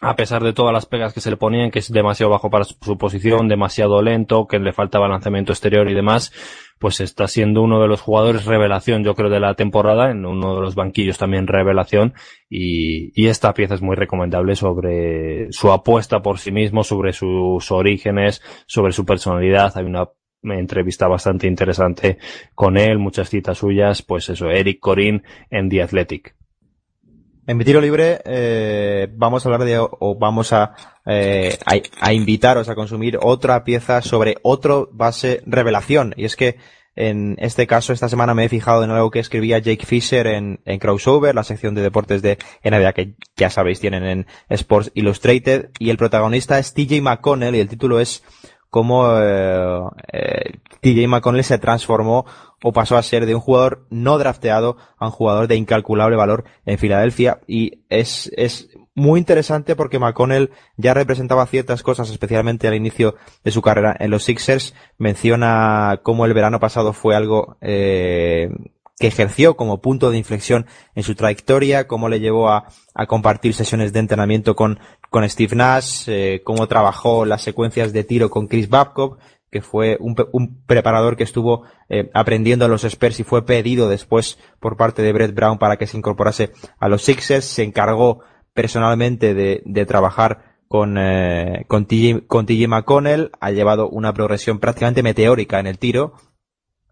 a 0.00 0.16
pesar 0.16 0.42
de 0.42 0.52
todas 0.52 0.72
las 0.72 0.86
pegas 0.86 1.14
que 1.14 1.20
se 1.20 1.30
le 1.30 1.36
ponían, 1.36 1.70
que 1.70 1.78
es 1.78 1.90
demasiado 1.90 2.30
bajo 2.30 2.50
para 2.50 2.64
su 2.64 2.98
posición, 2.98 3.48
demasiado 3.48 4.02
lento, 4.02 4.46
que 4.46 4.58
le 4.58 4.72
faltaba 4.72 5.08
lanzamiento 5.08 5.52
exterior 5.52 5.88
y 5.88 5.94
demás, 5.94 6.32
pues 6.78 7.00
está 7.00 7.28
siendo 7.28 7.62
uno 7.62 7.80
de 7.80 7.88
los 7.88 8.00
jugadores 8.00 8.44
revelación, 8.44 9.04
yo 9.04 9.14
creo, 9.14 9.30
de 9.30 9.40
la 9.40 9.54
temporada, 9.54 10.10
en 10.10 10.26
uno 10.26 10.56
de 10.56 10.60
los 10.60 10.74
banquillos 10.74 11.16
también 11.16 11.46
revelación, 11.46 12.14
y, 12.50 13.12
y 13.14 13.28
esta 13.28 13.54
pieza 13.54 13.74
es 13.74 13.82
muy 13.82 13.96
recomendable 13.96 14.56
sobre 14.56 15.52
su 15.52 15.70
apuesta 15.70 16.20
por 16.22 16.38
sí 16.38 16.50
mismo, 16.50 16.82
sobre 16.82 17.12
sus 17.12 17.70
orígenes, 17.70 18.42
sobre 18.66 18.92
su 18.92 19.06
personalidad. 19.06 19.76
Hay 19.76 19.84
una 19.84 20.08
entrevista 20.42 21.06
bastante 21.08 21.46
interesante 21.46 22.18
con 22.54 22.76
él, 22.76 22.98
muchas 22.98 23.30
citas 23.30 23.58
suyas, 23.58 24.02
pues 24.02 24.28
eso, 24.28 24.50
Eric 24.50 24.80
Corin 24.80 25.22
en 25.50 25.68
The 25.70 25.82
Athletic. 25.82 26.34
En 27.46 27.58
mi 27.58 27.64
tiro 27.64 27.80
libre 27.80 28.22
eh, 28.24 29.08
vamos 29.12 29.44
a 29.44 29.48
hablar 29.48 29.64
de, 29.66 29.78
o 29.78 30.16
vamos 30.18 30.52
a, 30.54 30.74
eh, 31.04 31.58
a, 32.00 32.12
invitaros 32.12 32.70
a 32.70 32.74
consumir 32.74 33.18
otra 33.20 33.64
pieza 33.64 34.00
sobre 34.00 34.36
otro 34.42 34.88
base 34.92 35.42
revelación. 35.44 36.14
Y 36.16 36.24
es 36.24 36.36
que 36.36 36.56
en 36.96 37.36
este 37.40 37.66
caso, 37.66 37.92
esta 37.92 38.08
semana 38.08 38.34
me 38.34 38.44
he 38.44 38.48
fijado 38.48 38.84
en 38.84 38.90
algo 38.90 39.10
que 39.10 39.18
escribía 39.18 39.58
Jake 39.58 39.84
Fisher 39.84 40.28
en, 40.28 40.60
en 40.64 40.78
Crossover, 40.78 41.34
la 41.34 41.42
sección 41.42 41.74
de 41.74 41.82
deportes 41.82 42.22
de 42.22 42.38
NBA 42.62 42.92
que 42.92 43.14
ya 43.36 43.50
sabéis 43.50 43.80
tienen 43.80 44.04
en 44.04 44.26
Sports 44.48 44.92
Illustrated. 44.94 45.70
Y 45.78 45.90
el 45.90 45.98
protagonista 45.98 46.58
es 46.58 46.72
TJ 46.72 47.02
McConnell 47.02 47.56
y 47.56 47.60
el 47.60 47.68
título 47.68 48.00
es 48.00 48.22
cómo 48.74 49.06
eh, 49.20 49.84
eh, 50.12 50.58
TJ 50.80 51.06
McConnell 51.06 51.44
se 51.44 51.58
transformó 51.58 52.26
o 52.60 52.72
pasó 52.72 52.96
a 52.96 53.04
ser 53.04 53.24
de 53.24 53.36
un 53.36 53.40
jugador 53.40 53.86
no 53.88 54.18
drafteado 54.18 54.78
a 54.98 55.06
un 55.06 55.12
jugador 55.12 55.46
de 55.46 55.54
incalculable 55.54 56.16
valor 56.16 56.42
en 56.66 56.76
Filadelfia 56.76 57.38
y 57.46 57.84
es, 57.88 58.32
es 58.36 58.70
muy 58.96 59.20
interesante 59.20 59.76
porque 59.76 60.00
McConnell 60.00 60.50
ya 60.76 60.92
representaba 60.92 61.46
ciertas 61.46 61.84
cosas, 61.84 62.10
especialmente 62.10 62.66
al 62.66 62.74
inicio 62.74 63.14
de 63.44 63.52
su 63.52 63.62
carrera 63.62 63.94
en 64.00 64.10
los 64.10 64.24
Sixers. 64.24 64.74
Menciona 64.98 66.00
cómo 66.02 66.26
el 66.26 66.34
verano 66.34 66.58
pasado 66.58 66.92
fue 66.92 67.14
algo 67.14 67.56
eh, 67.60 68.50
que 68.98 69.08
ejerció 69.08 69.56
como 69.56 69.80
punto 69.80 70.10
de 70.10 70.18
inflexión 70.18 70.66
en 70.94 71.02
su 71.02 71.14
trayectoria, 71.14 71.88
cómo 71.88 72.08
le 72.08 72.20
llevó 72.20 72.48
a, 72.48 72.68
a 72.94 73.06
compartir 73.06 73.54
sesiones 73.54 73.92
de 73.92 73.98
entrenamiento 73.98 74.54
con, 74.54 74.78
con 75.10 75.28
Steve 75.28 75.56
Nash, 75.56 76.04
eh, 76.08 76.42
cómo 76.44 76.68
trabajó 76.68 77.24
las 77.24 77.42
secuencias 77.42 77.92
de 77.92 78.04
tiro 78.04 78.30
con 78.30 78.46
Chris 78.46 78.68
Babcock, 78.68 79.18
que 79.50 79.62
fue 79.62 79.96
un, 80.00 80.16
un 80.32 80.64
preparador 80.64 81.16
que 81.16 81.22
estuvo 81.22 81.62
eh, 81.88 82.10
aprendiendo 82.12 82.64
a 82.64 82.68
los 82.68 82.82
Spurs 82.82 83.20
y 83.20 83.22
fue 83.22 83.46
pedido 83.46 83.88
después 83.88 84.36
por 84.58 84.76
parte 84.76 85.02
de 85.02 85.12
Brett 85.12 85.32
Brown 85.32 85.58
para 85.58 85.76
que 85.76 85.86
se 85.86 85.96
incorporase 85.96 86.50
a 86.80 86.88
los 86.88 87.02
Sixers. 87.02 87.44
Se 87.44 87.62
encargó 87.62 88.20
personalmente 88.52 89.32
de, 89.32 89.62
de 89.64 89.86
trabajar 89.86 90.56
con, 90.66 90.96
eh, 90.98 91.66
con, 91.68 91.86
TJ, 91.86 92.26
con 92.26 92.46
TJ 92.46 92.66
McConnell. 92.66 93.30
Ha 93.40 93.52
llevado 93.52 93.88
una 93.88 94.12
progresión 94.12 94.58
prácticamente 94.58 95.04
meteórica 95.04 95.60
en 95.60 95.68
el 95.68 95.78
tiro. 95.78 96.14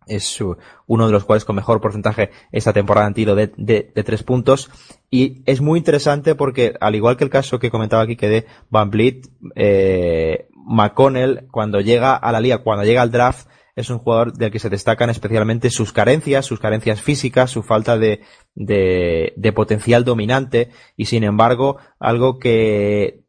Es 0.07 0.39
uno 0.87 1.07
de 1.07 1.12
los 1.12 1.24
cuales 1.24 1.45
con 1.45 1.57
mejor 1.57 1.81
porcentaje 1.81 2.31
esta 2.51 2.73
temporada 2.73 3.07
en 3.07 3.15
tiro 3.15 3.35
de, 3.35 3.53
de, 3.57 3.91
de, 3.95 4.05
tres 4.05 4.23
puntos. 4.23 4.70
Y 5.11 5.43
es 5.47 5.61
muy 5.61 5.79
interesante 5.79 6.35
porque, 6.35 6.74
al 6.81 6.95
igual 6.95 7.16
que 7.16 7.24
el 7.24 7.31
caso 7.31 7.59
que 7.59 7.70
comentaba 7.70 8.03
aquí 8.03 8.16
que 8.16 8.29
de 8.29 8.47
Van 8.70 8.91
Vliet, 8.91 9.29
eh, 9.55 10.49
McConnell, 10.65 11.49
cuando 11.51 11.81
llega 11.81 12.15
a 12.15 12.33
la 12.33 12.41
liga, 12.41 12.59
cuando 12.59 12.85
llega 12.85 13.03
al 13.03 13.11
draft, 13.11 13.49
es 13.74 13.89
un 13.91 13.99
jugador 13.99 14.35
del 14.35 14.51
que 14.51 14.59
se 14.59 14.69
destacan 14.69 15.11
especialmente 15.11 15.70
sus 15.70 15.93
carencias, 15.93 16.45
sus 16.45 16.61
carencias 16.61 17.01
físicas, 17.01 17.51
su 17.51 17.62
falta 17.62 17.97
de, 17.97 18.20
de, 18.55 19.33
de 19.37 19.53
potencial 19.53 20.05
dominante 20.05 20.70
y 20.97 21.07
sin 21.07 21.24
embargo 21.24 21.79
algo 21.99 22.39
que 22.39 23.22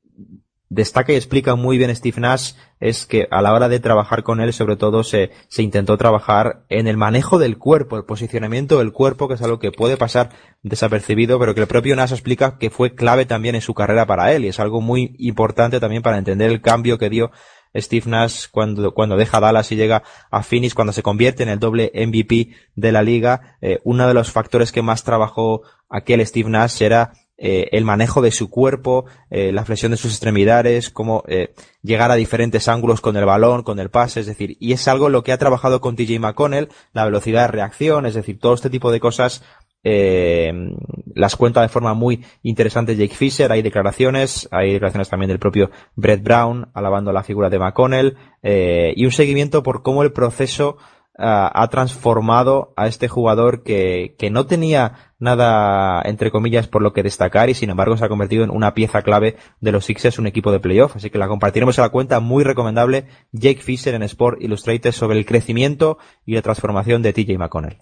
destaca 0.74 1.14
y 1.14 1.16
explica 1.16 1.56
muy 1.56 1.78
bien 1.78 1.96
Steve 1.96 2.20
Nash 2.20 2.54
es 2.80 3.06
que 3.06 3.28
a 3.32 3.42
la 3.42 3.54
hora 3.54 3.70
de 3.70 3.80
trabajar 3.80 4.24
con 4.24 4.42
él 4.42 4.54
sobre 4.54 4.76
todo 4.76 5.04
se, 5.04 5.32
se 5.48 5.62
intentó 5.62 5.98
trabajar 5.98 6.66
en 6.70 6.88
el 6.88 6.98
manejo 6.98 7.38
del 7.38 7.58
cuerpo, 7.58 7.96
el 7.96 8.06
posicionamiento 8.06 8.80
del 8.80 8.92
cuerpo, 8.92 9.28
que 9.28 9.36
es 9.36 9.42
algo 9.42 9.60
que 9.60 9.72
puede 9.72 9.98
pasar 9.98 10.30
desapercibido, 10.64 11.40
pero 11.40 11.54
que 11.54 11.62
el 11.62 11.68
propio 11.68 11.96
Nash 11.96 12.12
explica 12.12 12.58
que 12.58 12.70
fue 12.70 12.96
clave 12.96 13.26
también 13.26 13.56
en 13.56 13.62
su 13.62 13.74
carrera 13.74 14.06
para 14.06 14.34
él 14.34 14.46
y 14.46 14.48
es 14.48 14.60
algo 14.60 14.82
muy 14.82 15.16
importante 15.20 15.80
también 15.80 16.02
para 16.02 16.18
entender 16.18 16.50
el 16.52 16.62
cambio 16.62 16.98
que 16.98 17.10
dio 17.10 17.32
Steve 17.76 18.10
Nash 18.10 18.48
cuando, 18.52 18.94
cuando 18.94 19.16
deja 19.16 19.40
Dallas 19.40 19.72
y 19.72 19.76
llega 19.76 20.04
a 20.30 20.44
Phoenix, 20.44 20.74
cuando 20.74 20.94
se 20.94 21.04
convierte 21.04 21.44
en 21.44 21.50
el 21.50 21.60
doble 21.60 21.92
MVP 21.94 22.50
de 22.76 22.92
la 22.92 23.02
liga, 23.02 23.58
eh, 23.62 23.80
uno 23.84 24.08
de 24.08 24.14
los 24.14 24.32
factores 24.32 24.72
que 24.72 24.82
más 24.82 25.04
trabajó 25.04 25.62
aquel 25.90 26.26
Steve 26.26 26.50
Nash 26.50 26.82
era 26.82 27.14
eh, 27.46 27.68
el 27.74 27.84
manejo 27.84 28.22
de 28.22 28.32
su 28.32 28.50
cuerpo, 28.50 29.04
eh, 29.30 29.52
la 29.52 29.66
flexión 29.66 29.92
de 29.92 29.98
sus 29.98 30.12
extremidades, 30.12 30.90
cómo 30.90 31.26
eh, 31.28 31.54
llegar 31.82 32.10
a 32.10 32.16
diferentes 32.16 32.70
ángulos 32.70 33.02
con 33.02 33.18
el 33.18 33.26
balón, 33.26 33.64
con 33.64 33.80
el 33.80 33.90
pase, 33.90 34.22
es 34.22 34.28
decir, 34.28 34.56
y 34.62 34.72
es 34.72 34.88
algo 34.88 35.10
lo 35.10 35.26
que 35.26 35.34
ha 35.34 35.38
trabajado 35.38 35.82
con 35.82 35.98
TJ 35.98 36.22
McConnell, 36.22 36.70
la 36.94 37.04
velocidad 37.04 37.42
de 37.42 37.48
reacción, 37.50 38.06
es 38.06 38.14
decir, 38.14 38.40
todo 38.40 38.54
este 38.54 38.70
tipo 38.70 38.94
de 38.94 39.02
cosas 39.02 39.44
las 39.84 41.36
cuenta 41.36 41.62
de 41.62 41.68
forma 41.68 41.94
muy 41.94 42.24
interesante 42.42 42.96
Jake 42.96 43.16
Fisher, 43.16 43.52
hay 43.52 43.62
declaraciones, 43.62 44.48
hay 44.50 44.72
declaraciones 44.72 45.10
también 45.10 45.28
del 45.28 45.40
propio 45.40 45.72
Brett 45.98 46.24
Brown 46.24 46.70
alabando 46.74 47.12
la 47.12 47.24
figura 47.24 47.50
de 47.50 47.60
McConnell 47.60 48.16
y 48.42 49.04
un 49.04 49.12
seguimiento 49.12 49.62
por 49.62 49.84
cómo 49.84 50.04
el 50.04 50.14
proceso 50.14 50.78
ha 51.16 51.68
transformado 51.70 52.74
a 52.76 52.88
este 52.88 53.08
jugador 53.08 53.64
que, 53.64 54.16
que 54.18 54.32
no 54.32 54.48
tenía 54.48 55.14
nada, 55.20 56.02
entre 56.06 56.32
comillas, 56.32 56.68
por 56.68 56.82
lo 56.82 56.92
que 56.92 57.04
destacar 57.04 57.50
y 57.50 57.54
sin 57.54 57.70
embargo 57.70 57.98
se 57.98 58.06
ha 58.06 58.10
convertido 58.10 58.44
en 58.44 58.50
una 58.50 58.74
pieza 58.74 59.02
clave 59.04 59.38
de 59.62 59.72
los 59.72 59.86
Sixers, 59.86 60.20
un 60.20 60.28
equipo 60.28 60.52
de 60.52 60.60
playoff. 60.60 60.96
Así 60.96 61.10
que 61.10 61.18
la 61.18 61.28
compartiremos 61.28 61.80
a 61.80 61.84
la 61.84 61.90
cuenta, 61.90 62.20
muy 62.20 62.44
recomendable, 62.44 63.06
Jake 63.32 63.62
Fisher 63.62 63.94
en 63.96 64.04
Sport 64.04 64.42
Illustrated 64.42 64.92
sobre 64.92 65.18
el 65.18 65.26
crecimiento 65.26 65.98
y 66.26 66.34
la 66.34 66.42
transformación 66.42 67.02
de 67.02 67.14
TJ 67.14 67.38
McConnell. 67.38 67.78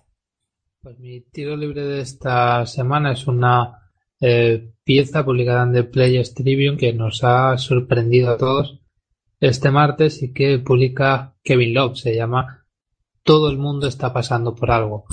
Pues 0.82 1.00
mi 1.00 1.22
tiro 1.22 1.56
libre 1.56 1.84
de 1.84 2.02
esta 2.02 2.66
semana 2.66 3.12
es 3.12 3.28
una 3.28 3.92
eh, 4.20 4.72
pieza 4.84 5.24
publicada 5.26 5.64
en 5.64 5.74
The 5.74 5.84
Players 5.84 6.34
Tribune 6.34 6.78
que 6.78 6.94
nos 6.94 7.24
ha 7.24 7.58
sorprendido 7.58 8.32
a 8.32 8.38
todos 8.38 8.82
este 9.40 9.72
martes 9.72 10.22
y 10.22 10.34
que 10.34 10.60
publica 10.60 11.36
Kevin 11.44 11.74
Love. 11.74 11.98
Se 11.98 12.16
llama 12.16 12.61
todo 13.24 13.50
el 13.50 13.58
mundo 13.58 13.88
está 13.88 14.14
pasando 14.14 14.56
por 14.56 14.72
algo. 14.72 15.06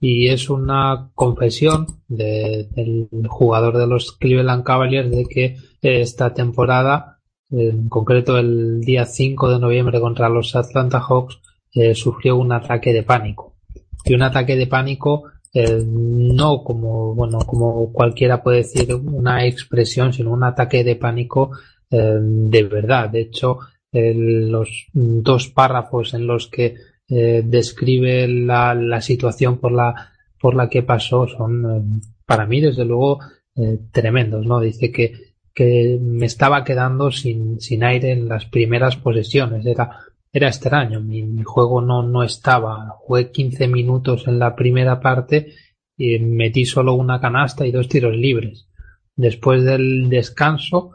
Y 0.00 0.28
es 0.28 0.48
una 0.48 1.10
confesión 1.14 1.86
de, 2.06 2.68
del 2.70 3.08
jugador 3.28 3.76
de 3.76 3.86
los 3.86 4.12
Cleveland 4.12 4.62
Cavaliers 4.62 5.10
de 5.10 5.24
que 5.24 5.56
esta 5.82 6.32
temporada, 6.34 7.20
en 7.50 7.88
concreto 7.88 8.38
el 8.38 8.80
día 8.80 9.06
5 9.06 9.50
de 9.50 9.58
noviembre 9.58 10.00
contra 10.00 10.28
los 10.28 10.54
Atlanta 10.54 11.00
Hawks, 11.00 11.40
eh, 11.74 11.94
sufrió 11.94 12.36
un 12.36 12.52
ataque 12.52 12.92
de 12.92 13.02
pánico. 13.02 13.56
Y 14.04 14.14
un 14.14 14.22
ataque 14.22 14.56
de 14.56 14.68
pánico 14.68 15.24
eh, 15.52 15.82
no 15.84 16.62
como, 16.62 17.14
bueno, 17.14 17.40
como 17.40 17.92
cualquiera 17.92 18.42
puede 18.42 18.58
decir 18.58 18.94
una 18.94 19.44
expresión, 19.46 20.12
sino 20.12 20.30
un 20.30 20.44
ataque 20.44 20.84
de 20.84 20.94
pánico 20.94 21.50
eh, 21.90 22.18
de 22.20 22.62
verdad. 22.62 23.10
De 23.10 23.22
hecho, 23.22 23.58
los 23.90 24.86
dos 24.92 25.48
párrafos 25.48 26.12
en 26.14 26.26
los 26.26 26.48
que 26.48 26.76
eh, 27.10 27.42
describe 27.42 28.28
la, 28.28 28.74
la, 28.74 29.00
situación 29.00 29.56
por 29.58 29.72
la, 29.72 30.12
por 30.38 30.54
la 30.54 30.68
que 30.68 30.82
pasó 30.82 31.26
son, 31.26 31.64
eh, 31.64 32.00
para 32.26 32.46
mí, 32.46 32.60
desde 32.60 32.84
luego, 32.84 33.20
eh, 33.56 33.78
tremendos, 33.90 34.44
¿no? 34.44 34.60
Dice 34.60 34.92
que, 34.92 35.14
que 35.54 35.98
me 35.98 36.26
estaba 36.26 36.64
quedando 36.64 37.10
sin, 37.10 37.60
sin 37.60 37.82
aire 37.82 38.12
en 38.12 38.28
las 38.28 38.44
primeras 38.44 38.96
posesiones. 38.96 39.64
Era, 39.64 39.88
era 40.30 40.48
extraño. 40.48 41.00
Mi, 41.00 41.22
mi 41.22 41.44
juego 41.44 41.80
no, 41.80 42.02
no 42.02 42.22
estaba. 42.22 42.90
Jugué 42.98 43.30
15 43.30 43.68
minutos 43.68 44.28
en 44.28 44.38
la 44.38 44.54
primera 44.54 45.00
parte 45.00 45.54
y 45.96 46.18
metí 46.18 46.66
solo 46.66 46.92
una 46.92 47.22
canasta 47.22 47.66
y 47.66 47.72
dos 47.72 47.88
tiros 47.88 48.14
libres. 48.14 48.68
Después 49.16 49.64
del 49.64 50.10
descanso, 50.10 50.92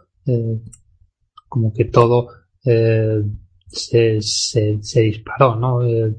como 1.50 1.74
que 1.74 1.86
todo 1.86 2.30
se, 3.74 4.22
se, 4.22 5.02
disparó, 5.02 5.56
¿no? 5.56 5.82
El, 5.82 6.18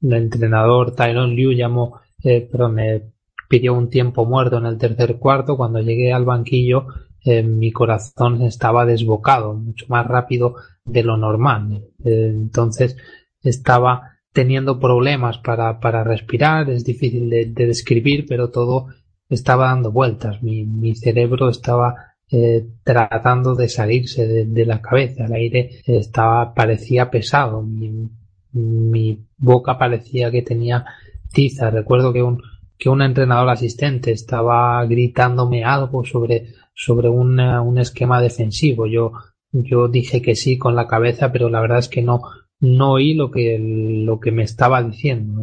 entrenador 0.00 0.94
Tyron 0.94 1.34
Liu 1.34 1.52
llamó, 1.52 2.00
eh, 2.22 2.42
perdón, 2.42 2.78
eh, 2.78 3.10
pidió 3.48 3.74
un 3.74 3.88
tiempo 3.88 4.24
muerto 4.24 4.58
en 4.58 4.66
el 4.66 4.78
tercer 4.78 5.18
cuarto. 5.18 5.56
Cuando 5.56 5.80
llegué 5.80 6.12
al 6.12 6.24
banquillo, 6.24 6.86
eh, 7.24 7.42
mi 7.42 7.72
corazón 7.72 8.42
estaba 8.42 8.86
desbocado, 8.86 9.54
mucho 9.54 9.86
más 9.88 10.06
rápido 10.06 10.56
de 10.84 11.02
lo 11.02 11.16
normal. 11.16 11.82
Eh, 12.04 12.30
entonces 12.32 12.96
estaba 13.42 14.12
teniendo 14.32 14.78
problemas 14.78 15.38
para, 15.38 15.80
para 15.80 16.04
respirar, 16.04 16.70
es 16.70 16.84
difícil 16.84 17.28
de, 17.30 17.46
describir, 17.46 18.26
pero 18.28 18.50
todo 18.50 18.88
estaba 19.28 19.66
dando 19.66 19.90
vueltas. 19.90 20.42
Mi, 20.42 20.64
mi 20.66 20.94
cerebro 20.94 21.48
estaba 21.48 22.15
eh, 22.30 22.66
tratando 22.82 23.54
de 23.54 23.68
salirse 23.68 24.26
de, 24.46 24.66
la 24.66 24.80
cabeza. 24.80 25.26
El 25.26 25.32
aire 25.32 25.70
estaba, 25.86 26.54
parecía 26.54 27.10
pesado. 27.10 27.62
Mi, 27.62 29.18
boca 29.38 29.78
parecía 29.78 30.30
que 30.30 30.42
tenía 30.42 30.84
tiza. 31.32 31.70
Recuerdo 31.70 32.12
que 32.12 32.22
un, 32.22 32.42
que 32.78 32.88
un 32.88 33.02
entrenador 33.02 33.50
asistente 33.50 34.12
estaba 34.12 34.84
gritándome 34.86 35.64
algo 35.64 36.04
sobre, 36.04 36.54
sobre 36.74 37.08
un 37.08 37.78
esquema 37.78 38.20
defensivo. 38.20 38.86
Yo, 38.86 39.12
yo 39.52 39.88
dije 39.88 40.22
que 40.22 40.34
sí 40.34 40.58
con 40.58 40.74
la 40.74 40.86
cabeza, 40.86 41.32
pero 41.32 41.48
la 41.48 41.60
verdad 41.60 41.78
es 41.78 41.88
que 41.88 42.02
no, 42.02 42.22
no 42.60 42.92
oí 42.92 43.14
lo 43.14 43.30
que, 43.30 43.58
lo 43.58 44.20
que 44.20 44.32
me 44.32 44.42
estaba 44.42 44.82
diciendo. 44.82 45.42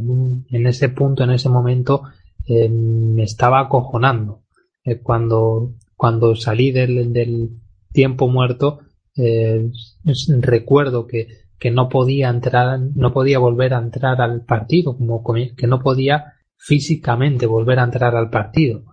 En, 0.49 0.68
ese 0.68 0.89
punto, 0.89 1.23
en 1.23 1.31
ese 1.31 1.49
momento, 1.49 2.03
eh, 2.45 2.69
me 2.69 3.23
estaba 3.23 3.60
acojonando. 3.61 4.43
Eh, 4.84 4.99
cuando, 4.99 5.73
cuando 6.04 6.36
salí 6.36 6.74
del, 6.74 7.14
del 7.14 7.62
tiempo 7.94 8.28
muerto, 8.28 8.82
eh, 9.16 9.72
recuerdo 10.42 11.08
que, 11.08 11.46
que 11.58 11.72
no 11.72 11.88
podía 11.88 12.28
entrar, 12.28 12.78
no 12.78 13.14
podía 13.14 13.40
volver 13.40 13.74
a 13.74 13.80
entrar 13.80 14.20
al 14.20 14.44
partido, 14.44 14.98
como 14.98 15.24
que 15.56 15.66
no 15.66 15.80
podía 15.80 16.34
físicamente 16.58 17.46
volver 17.46 17.80
a 17.80 17.86
entrar 17.86 18.18
al 18.18 18.30
partido. 18.30 18.84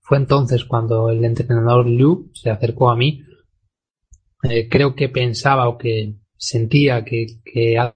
Fue 0.00 0.16
entonces 0.16 0.64
cuando 0.64 1.10
el 1.10 1.22
entrenador 1.26 1.86
Liu 1.86 2.30
se 2.32 2.48
acercó 2.48 2.88
a 2.88 2.96
mí. 2.96 3.22
creo 4.70 4.94
que 4.94 5.10
pensaba 5.10 5.68
o 5.68 5.76
que 5.76 6.14
sentía 6.38 7.04
que, 7.04 7.26
que 7.44 7.78
a 7.78 7.94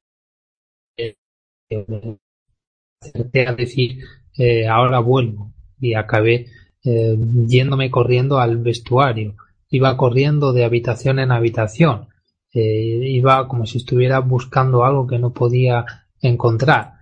decir 3.56 4.04
eh, 4.36 4.66
ahora 4.68 4.98
vuelvo 4.98 5.54
y 5.80 5.94
acabé 5.94 6.44
eh, 6.84 7.16
yéndome 7.46 7.90
corriendo 7.90 8.38
al 8.38 8.56
vestuario 8.58 9.34
iba 9.68 9.96
corriendo 9.96 10.52
de 10.52 10.64
habitación 10.64 11.18
en 11.18 11.32
habitación 11.32 12.08
eh, 12.52 13.00
iba 13.02 13.46
como 13.48 13.66
si 13.66 13.78
estuviera 13.78 14.20
buscando 14.20 14.84
algo 14.84 15.06
que 15.06 15.18
no 15.18 15.32
podía 15.32 15.84
encontrar 16.20 16.94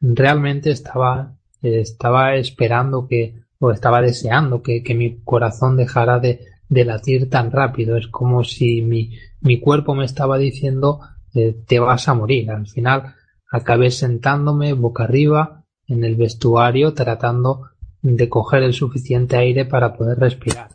realmente 0.00 0.70
estaba 0.70 1.36
estaba 1.62 2.34
esperando 2.34 3.06
que 3.06 3.42
o 3.62 3.70
estaba 3.70 4.02
deseando 4.02 4.60
que, 4.60 4.82
que 4.82 4.94
mi 4.94 5.20
corazón 5.22 5.76
dejara 5.76 6.18
de, 6.18 6.40
de 6.68 6.84
latir 6.84 7.30
tan 7.30 7.52
rápido. 7.52 7.96
Es 7.96 8.08
como 8.08 8.42
si 8.42 8.82
mi, 8.82 9.12
mi 9.40 9.60
cuerpo 9.60 9.94
me 9.94 10.04
estaba 10.04 10.36
diciendo 10.36 10.98
eh, 11.32 11.56
te 11.66 11.78
vas 11.78 12.08
a 12.08 12.14
morir. 12.14 12.50
Al 12.50 12.66
final 12.66 13.14
acabé 13.50 13.92
sentándome 13.92 14.72
boca 14.72 15.04
arriba 15.04 15.64
en 15.86 16.02
el 16.02 16.16
vestuario 16.16 16.92
tratando 16.92 17.68
de 18.02 18.28
coger 18.28 18.62
el 18.62 18.74
suficiente 18.74 19.36
aire 19.36 19.64
para 19.64 19.96
poder 19.96 20.18
respirar. 20.18 20.68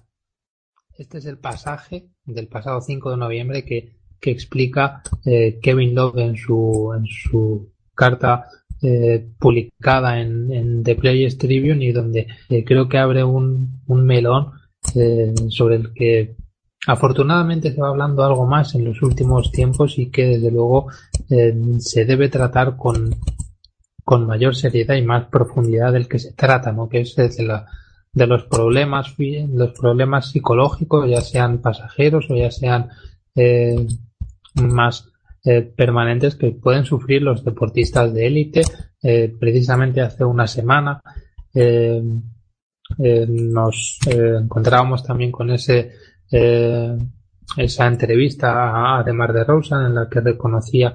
Este 0.98 1.20
es 1.20 1.26
el 1.26 1.38
pasaje 1.38 2.10
del 2.26 2.48
pasado 2.48 2.82
5 2.82 3.12
de 3.12 3.18
noviembre 3.18 3.66
que, 3.66 3.98
que 4.20 4.32
explica 4.32 5.04
eh, 5.26 5.60
Kevin 5.62 5.94
Love 5.94 6.18
en 6.18 6.36
su, 6.36 6.94
en 6.98 7.06
su 7.06 7.72
carta 7.94 8.48
eh, 8.82 9.28
publicada 9.40 10.20
en, 10.20 10.52
en, 10.52 10.84
The 10.84 10.96
Players 10.96 11.38
Tribune 11.38 11.86
y 11.86 11.92
donde 11.92 12.28
creo 12.66 12.88
que 12.88 12.98
abre 12.98 13.24
un, 13.24 13.82
un 13.88 14.06
melón 14.06 14.52
eh, 14.96 15.34
sobre 15.50 15.76
el 15.76 15.94
que 15.94 16.36
afortunadamente 16.88 17.74
se 17.74 17.82
va 17.82 17.90
hablando 17.90 18.24
algo 18.24 18.46
más 18.46 18.74
en 18.76 18.86
los 18.86 19.02
últimos 19.02 19.52
tiempos 19.52 20.00
y 20.00 20.10
que 20.10 20.26
desde 20.26 20.52
luego 20.52 20.88
eh, 21.30 21.54
se 21.80 22.06
debe 22.06 22.30
tratar 22.30 22.78
con, 22.78 23.14
con 24.08 24.26
mayor 24.26 24.56
seriedad 24.56 24.96
y 24.96 25.02
más 25.02 25.26
profundidad 25.26 25.92
del 25.92 26.08
que 26.08 26.18
se 26.18 26.32
trata, 26.32 26.72
¿no? 26.72 26.88
que 26.88 27.02
es 27.02 27.14
de, 27.18 27.30
la, 27.44 27.66
de 28.14 28.26
los 28.26 28.46
problemas 28.46 29.14
los 29.18 29.74
problemas 29.74 30.32
psicológicos 30.32 31.10
ya 31.10 31.20
sean 31.20 31.58
pasajeros 31.58 32.28
o 32.30 32.36
ya 32.36 32.50
sean 32.50 32.88
eh, 33.36 33.86
más 34.56 35.10
permanentes 35.76 36.36
que 36.36 36.52
pueden 36.52 36.86
sufrir 36.86 37.22
los 37.22 37.46
deportistas 37.46 38.14
de 38.14 38.28
élite 38.28 38.62
precisamente 39.40 40.02
hace 40.02 40.26
una 40.26 40.46
semana 40.46 41.02
eh, 42.98 43.26
nos 43.28 44.00
eh, 44.08 44.38
encontrábamos 44.42 45.04
también 45.04 45.32
con 45.32 45.50
ese 45.50 45.92
eh, 46.32 46.98
esa 47.58 47.88
entrevista 47.88 49.00
a 49.00 49.14
Mar 49.14 49.34
de 49.34 49.44
Rosa 49.44 49.86
en 49.86 49.96
la 49.96 50.08
que 50.10 50.22
reconocía 50.22 50.94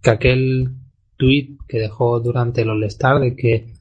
que 0.00 0.10
aquel 0.10 0.70
tuit 1.16 1.58
que 1.66 1.78
dejó 1.78 2.20
durante 2.20 2.62
el 2.62 2.70
All-Star 2.70 3.20
de 3.20 3.36
que 3.36 3.72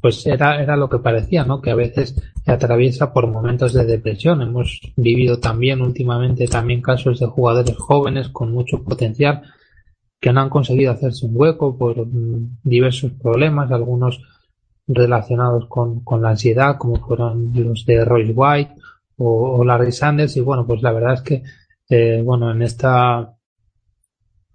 pues 0.00 0.26
era, 0.26 0.62
era 0.62 0.76
lo 0.76 0.88
que 0.88 0.98
parecía, 0.98 1.44
¿no? 1.44 1.60
Que 1.60 1.70
a 1.70 1.74
veces 1.74 2.14
se 2.44 2.52
atraviesa 2.52 3.12
por 3.12 3.26
momentos 3.26 3.72
de 3.72 3.84
depresión. 3.84 4.42
Hemos 4.42 4.80
vivido 4.96 5.38
también 5.38 5.82
últimamente 5.82 6.46
también 6.46 6.80
casos 6.82 7.18
de 7.20 7.26
jugadores 7.26 7.76
jóvenes 7.76 8.28
con 8.28 8.52
mucho 8.52 8.82
potencial 8.82 9.42
que 10.20 10.32
no 10.32 10.40
han 10.40 10.50
conseguido 10.50 10.92
hacerse 10.92 11.26
un 11.26 11.32
hueco 11.34 11.76
por 11.76 12.06
mm, 12.06 12.58
diversos 12.62 13.12
problemas, 13.12 13.70
algunos 13.70 14.22
relacionados 14.86 15.66
con, 15.66 16.00
con 16.00 16.22
la 16.22 16.30
ansiedad, 16.30 16.78
como 16.78 16.96
fueron 16.96 17.52
los 17.54 17.84
de 17.86 18.04
Roy 18.04 18.32
White 18.34 18.74
o, 19.18 19.64
Larry 19.64 19.92
Sanders. 19.92 20.36
Y 20.36 20.40
bueno, 20.40 20.66
pues 20.66 20.82
la 20.82 20.92
verdad 20.92 21.14
es 21.14 21.22
que, 21.22 21.42
eh, 21.88 22.22
bueno, 22.24 22.50
en 22.50 22.62
esta, 22.62 23.35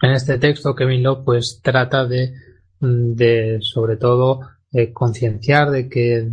en 0.01 0.11
este 0.11 0.37
texto 0.37 0.75
Kevin 0.75 1.03
Love 1.03 1.23
pues 1.23 1.59
trata 1.61 2.05
de, 2.05 2.33
de 2.79 3.59
sobre 3.61 3.97
todo, 3.97 4.41
eh, 4.71 4.91
concienciar 4.91 5.71
de 5.71 5.89
que 5.89 6.29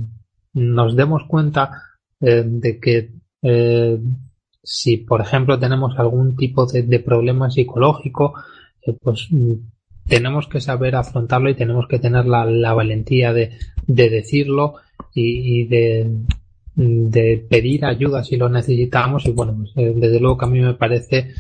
nos 0.55 0.97
demos 0.97 1.23
cuenta 1.29 1.83
eh, 2.21 2.43
de 2.47 2.81
que 2.81 3.11
eh, 3.43 3.99
si, 4.63 4.99
por 4.99 5.21
ejemplo, 5.21 5.59
tenemos 5.59 5.99
algún 5.99 6.37
tipo 6.37 6.67
de, 6.67 7.01
problema 7.01 7.51
psicológico, 7.51 8.35
pues 9.01 9.29
tenemos 10.07 10.47
que 10.47 10.61
saber 10.61 10.97
afrontarlo 10.97 11.49
y 11.49 11.55
tenemos 11.55 11.87
que 11.89 11.99
tener 11.99 12.27
la, 12.27 12.73
valentía 12.75 13.33
de, 13.33 13.53
de 13.87 14.11
decirlo 14.11 14.75
y 15.15 15.65
de, 15.67 16.11
de, 16.79 17.45
pedir 17.51 17.85
ayuda 17.85 18.23
si 18.23 18.37
lo 18.37 18.49
necesitamos 18.49 19.27
y 19.27 19.33
bueno 19.33 19.57
pues, 19.59 19.73
eh, 19.77 19.93
desde 19.97 20.21
luego 20.21 20.39
que 20.39 20.45
a 20.45 20.49
mí 20.49 20.61
me 20.61 20.75
parece 20.75 21.33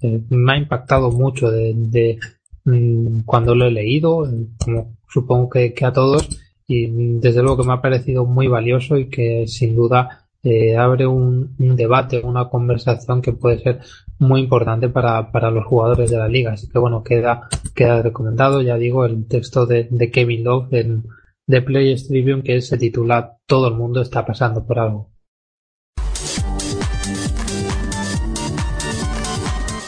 eh, 0.00 0.20
me 0.30 0.52
ha 0.52 0.56
impactado 0.56 1.10
mucho 1.10 1.50
de, 1.50 1.72
de 1.74 2.18
mm, 2.64 3.22
cuando 3.24 3.56
lo 3.56 3.66
he 3.66 3.72
leído 3.72 4.28
como 4.64 4.96
supongo 5.08 5.50
que, 5.50 5.74
que, 5.74 5.84
a 5.84 5.92
todos 5.92 6.28
y 6.68 6.86
desde 7.18 7.42
luego 7.42 7.58
que 7.58 7.66
me 7.66 7.74
ha 7.74 7.82
parecido 7.82 8.24
muy 8.24 8.46
valioso 8.46 8.96
y 8.96 9.06
que 9.06 9.46
sin 9.48 9.74
duda 9.74 10.26
eh, 10.44 10.76
abre 10.76 11.06
un, 11.06 11.56
un, 11.58 11.76
debate 11.76 12.20
una 12.20 12.48
conversación 12.48 13.20
que 13.20 13.32
puede 13.32 13.58
ser 13.60 13.80
muy 14.18 14.42
importante 14.42 14.88
para, 14.88 15.32
para 15.32 15.50
los 15.50 15.64
jugadores 15.64 16.10
de 16.10 16.18
la 16.18 16.28
liga. 16.28 16.52
Así 16.52 16.68
que 16.68 16.78
bueno, 16.78 17.02
queda, 17.02 17.48
queda 17.74 18.02
recomendado, 18.02 18.60
ya 18.60 18.76
digo, 18.76 19.06
el 19.06 19.26
texto 19.26 19.64
de, 19.64 19.88
de 19.90 20.10
Kevin 20.10 20.44
Love 20.44 20.72
en 20.74 21.04
The 21.46 21.60
Players 21.60 22.08
Tribune 22.08 22.42
que 22.42 22.60
se 22.62 22.78
titula 22.78 23.36
Todo 23.46 23.68
el 23.68 23.74
mundo 23.74 24.00
está 24.00 24.24
pasando 24.24 24.66
por 24.66 24.78
algo. 24.78 25.10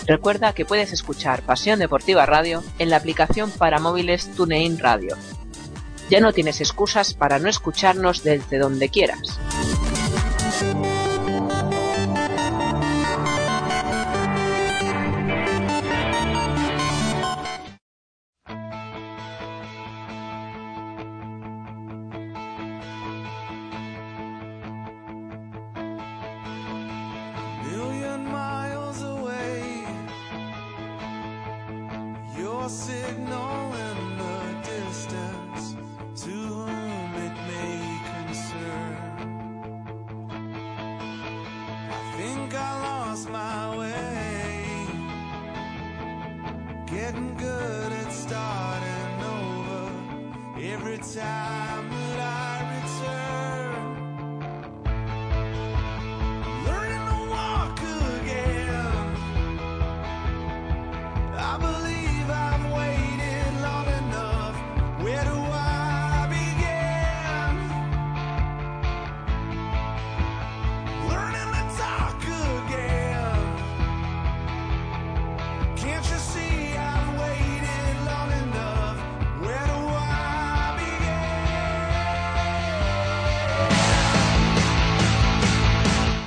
Recuerda 0.06 0.52
que 0.52 0.64
puedes 0.64 0.92
escuchar 0.92 1.42
Pasión 1.42 1.78
Deportiva 1.78 2.26
Radio 2.26 2.62
en 2.78 2.90
la 2.90 2.96
aplicación 2.96 3.50
para 3.50 3.80
móviles 3.80 4.30
TuneIn 4.36 4.78
Radio. 4.78 5.16
Ya 6.10 6.20
no 6.20 6.32
tienes 6.32 6.60
excusas 6.60 7.14
para 7.14 7.38
no 7.38 7.48
escucharnos 7.48 8.22
desde 8.22 8.58
donde 8.58 8.88
quieras. 8.90 9.40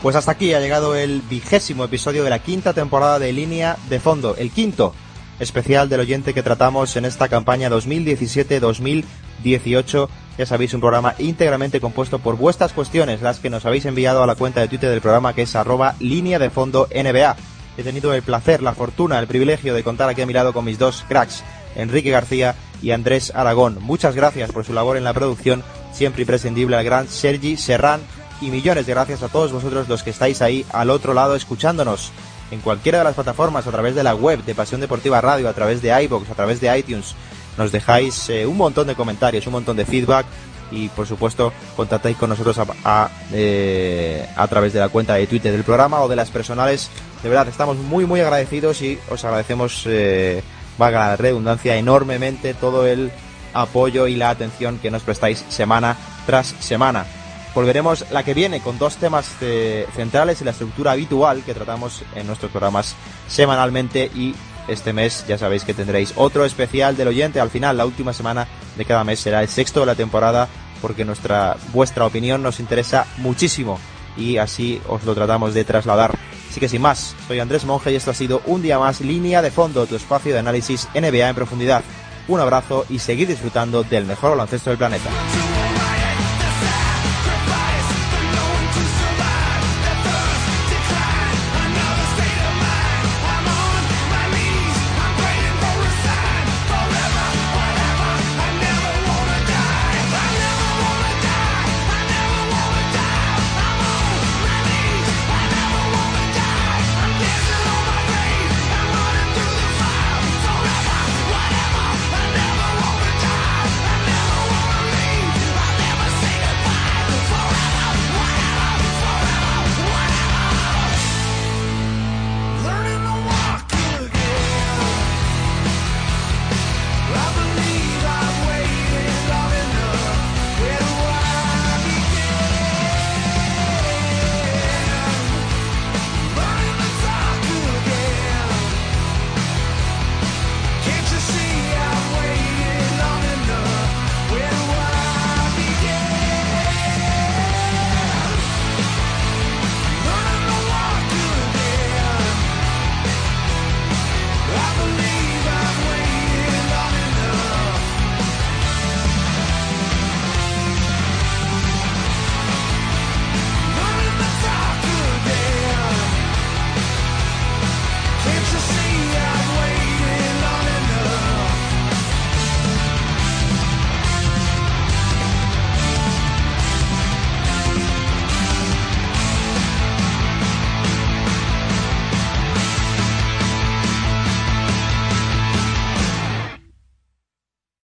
Pues 0.09 0.17
hasta 0.17 0.31
aquí 0.31 0.55
ha 0.55 0.59
llegado 0.59 0.95
el 0.95 1.21
vigésimo 1.21 1.83
episodio 1.83 2.23
de 2.23 2.31
la 2.31 2.39
quinta 2.39 2.73
temporada 2.73 3.19
de 3.19 3.31
Línea 3.31 3.77
de 3.91 3.99
Fondo, 3.99 4.35
el 4.35 4.49
quinto 4.49 4.95
especial 5.39 5.87
del 5.87 5.99
oyente 5.99 6.33
que 6.33 6.41
tratamos 6.41 6.95
en 6.95 7.05
esta 7.05 7.29
campaña 7.29 7.69
2017-2018. 7.69 10.09
Ya 10.35 10.47
sabéis, 10.47 10.73
un 10.73 10.81
programa 10.81 11.13
íntegramente 11.19 11.79
compuesto 11.79 12.17
por 12.17 12.37
vuestras 12.37 12.73
cuestiones, 12.73 13.21
las 13.21 13.37
que 13.37 13.51
nos 13.51 13.67
habéis 13.67 13.85
enviado 13.85 14.23
a 14.23 14.25
la 14.25 14.33
cuenta 14.33 14.61
de 14.61 14.67
Twitter 14.67 14.89
del 14.89 14.99
programa 14.99 15.35
que 15.35 15.43
es 15.43 15.55
arroba 15.55 15.93
línea 15.99 16.39
de 16.39 16.49
fondo 16.49 16.87
NBA. 16.91 17.35
He 17.77 17.83
tenido 17.83 18.11
el 18.11 18.23
placer, 18.23 18.63
la 18.63 18.73
fortuna, 18.73 19.19
el 19.19 19.27
privilegio 19.27 19.75
de 19.75 19.83
contar 19.83 20.09
aquí 20.09 20.23
a 20.23 20.25
mi 20.25 20.33
lado 20.33 20.53
con 20.53 20.65
mis 20.65 20.79
dos 20.79 21.05
cracks, 21.07 21.43
Enrique 21.75 22.09
García 22.09 22.55
y 22.81 22.89
Andrés 22.89 23.31
Aragón. 23.35 23.77
Muchas 23.79 24.15
gracias 24.15 24.51
por 24.51 24.65
su 24.65 24.73
labor 24.73 24.97
en 24.97 25.03
la 25.03 25.13
producción, 25.13 25.63
siempre 25.93 26.23
imprescindible 26.23 26.77
al 26.77 26.83
gran 26.83 27.07
Sergi 27.07 27.57
Serrán 27.57 28.01
y 28.41 28.49
millones 28.49 28.85
de 28.85 28.93
gracias 28.93 29.23
a 29.23 29.29
todos 29.29 29.51
vosotros 29.51 29.87
los 29.87 30.03
que 30.03 30.09
estáis 30.09 30.41
ahí 30.41 30.65
al 30.71 30.89
otro 30.89 31.13
lado 31.13 31.35
escuchándonos 31.35 32.11
en 32.51 32.61
cualquiera 32.61 32.99
de 32.99 33.03
las 33.03 33.15
plataformas, 33.15 33.67
a 33.67 33.71
través 33.71 33.95
de 33.95 34.03
la 34.03 34.15
web 34.15 34.43
de 34.43 34.55
Pasión 34.55 34.81
Deportiva 34.81 35.21
Radio, 35.21 35.49
a 35.49 35.53
través 35.53 35.81
de 35.81 36.03
iBox, 36.03 36.29
a 36.29 36.35
través 36.35 36.59
de 36.59 36.77
iTunes. 36.77 37.15
Nos 37.57 37.71
dejáis 37.71 38.29
eh, 38.29 38.45
un 38.45 38.57
montón 38.57 38.87
de 38.87 38.95
comentarios, 38.95 39.45
un 39.47 39.53
montón 39.53 39.77
de 39.77 39.85
feedback 39.85 40.25
y 40.71 40.87
por 40.89 41.07
supuesto 41.07 41.51
contactáis 41.75 42.15
con 42.17 42.29
nosotros 42.29 42.57
a, 42.83 43.09
eh, 43.33 44.27
a, 44.35 44.47
través 44.47 44.73
de 44.73 44.79
la 44.79 44.89
cuenta 44.89 45.15
de 45.15 45.27
Twitter 45.27 45.51
del 45.51 45.63
programa 45.63 46.01
o 46.01 46.07
de 46.07 46.15
las 46.15 46.29
personales. 46.29 46.89
De 47.21 47.29
verdad, 47.29 47.47
estamos 47.47 47.77
muy 47.77 48.05
muy 48.05 48.21
agradecidos 48.21 48.81
y 48.81 48.97
os 49.09 49.23
agradecemos, 49.25 49.83
eh, 49.87 50.41
valga 50.77 51.09
la 51.09 51.15
redundancia, 51.17 51.75
enormemente 51.75 52.53
todo 52.53 52.87
el 52.87 53.11
apoyo 53.53 54.07
y 54.07 54.15
la 54.15 54.29
atención 54.29 54.79
que 54.79 54.91
nos 54.91 55.03
prestáis 55.03 55.43
semana 55.49 55.97
tras 56.25 56.55
semana. 56.59 57.05
Volveremos 57.55 58.05
la 58.11 58.23
que 58.23 58.33
viene 58.33 58.61
con 58.61 58.77
dos 58.77 58.97
temas 58.97 59.35
eh, 59.41 59.87
centrales 59.95 60.41
y 60.41 60.45
la 60.45 60.51
estructura 60.51 60.91
habitual 60.91 61.43
que 61.43 61.53
tratamos 61.53 62.03
en 62.15 62.27
nuestros 62.27 62.51
programas 62.51 62.95
semanalmente 63.27 64.11
y 64.13 64.35
este 64.67 64.93
mes 64.93 65.25
ya 65.27 65.37
sabéis 65.37 65.63
que 65.63 65.73
tendréis 65.73 66.13
otro 66.15 66.45
especial 66.45 66.95
del 66.95 67.07
oyente. 67.07 67.39
Al 67.39 67.49
final, 67.49 67.75
la 67.75 67.85
última 67.85 68.13
semana 68.13 68.47
de 68.77 68.85
cada 68.85 69.03
mes 69.03 69.19
será 69.19 69.41
el 69.41 69.49
sexto 69.49 69.79
de 69.79 69.87
la 69.87 69.95
temporada 69.95 70.47
porque 70.81 71.05
nuestra 71.05 71.57
vuestra 71.73 72.05
opinión 72.05 72.43
nos 72.43 72.59
interesa 72.59 73.05
muchísimo 73.17 73.79
y 74.15 74.37
así 74.37 74.81
os 74.87 75.03
lo 75.03 75.15
tratamos 75.15 75.53
de 75.53 75.63
trasladar. 75.63 76.15
Así 76.49 76.59
que 76.59 76.69
sin 76.69 76.81
más, 76.81 77.15
soy 77.27 77.39
Andrés 77.39 77.65
Monge 77.65 77.91
y 77.91 77.95
esto 77.95 78.11
ha 78.11 78.15
sido 78.15 78.41
un 78.45 78.61
día 78.61 78.79
más 78.79 79.01
Línea 79.01 79.41
de 79.41 79.51
Fondo, 79.51 79.85
tu 79.87 79.95
espacio 79.95 80.33
de 80.33 80.39
análisis 80.39 80.87
NBA 80.93 81.29
en 81.29 81.35
profundidad. 81.35 81.83
Un 82.27 82.39
abrazo 82.39 82.85
y 82.89 82.99
seguid 82.99 83.27
disfrutando 83.27 83.83
del 83.83 84.05
mejor 84.05 84.31
baloncesto 84.31 84.69
del 84.69 84.77
planeta. 84.77 85.09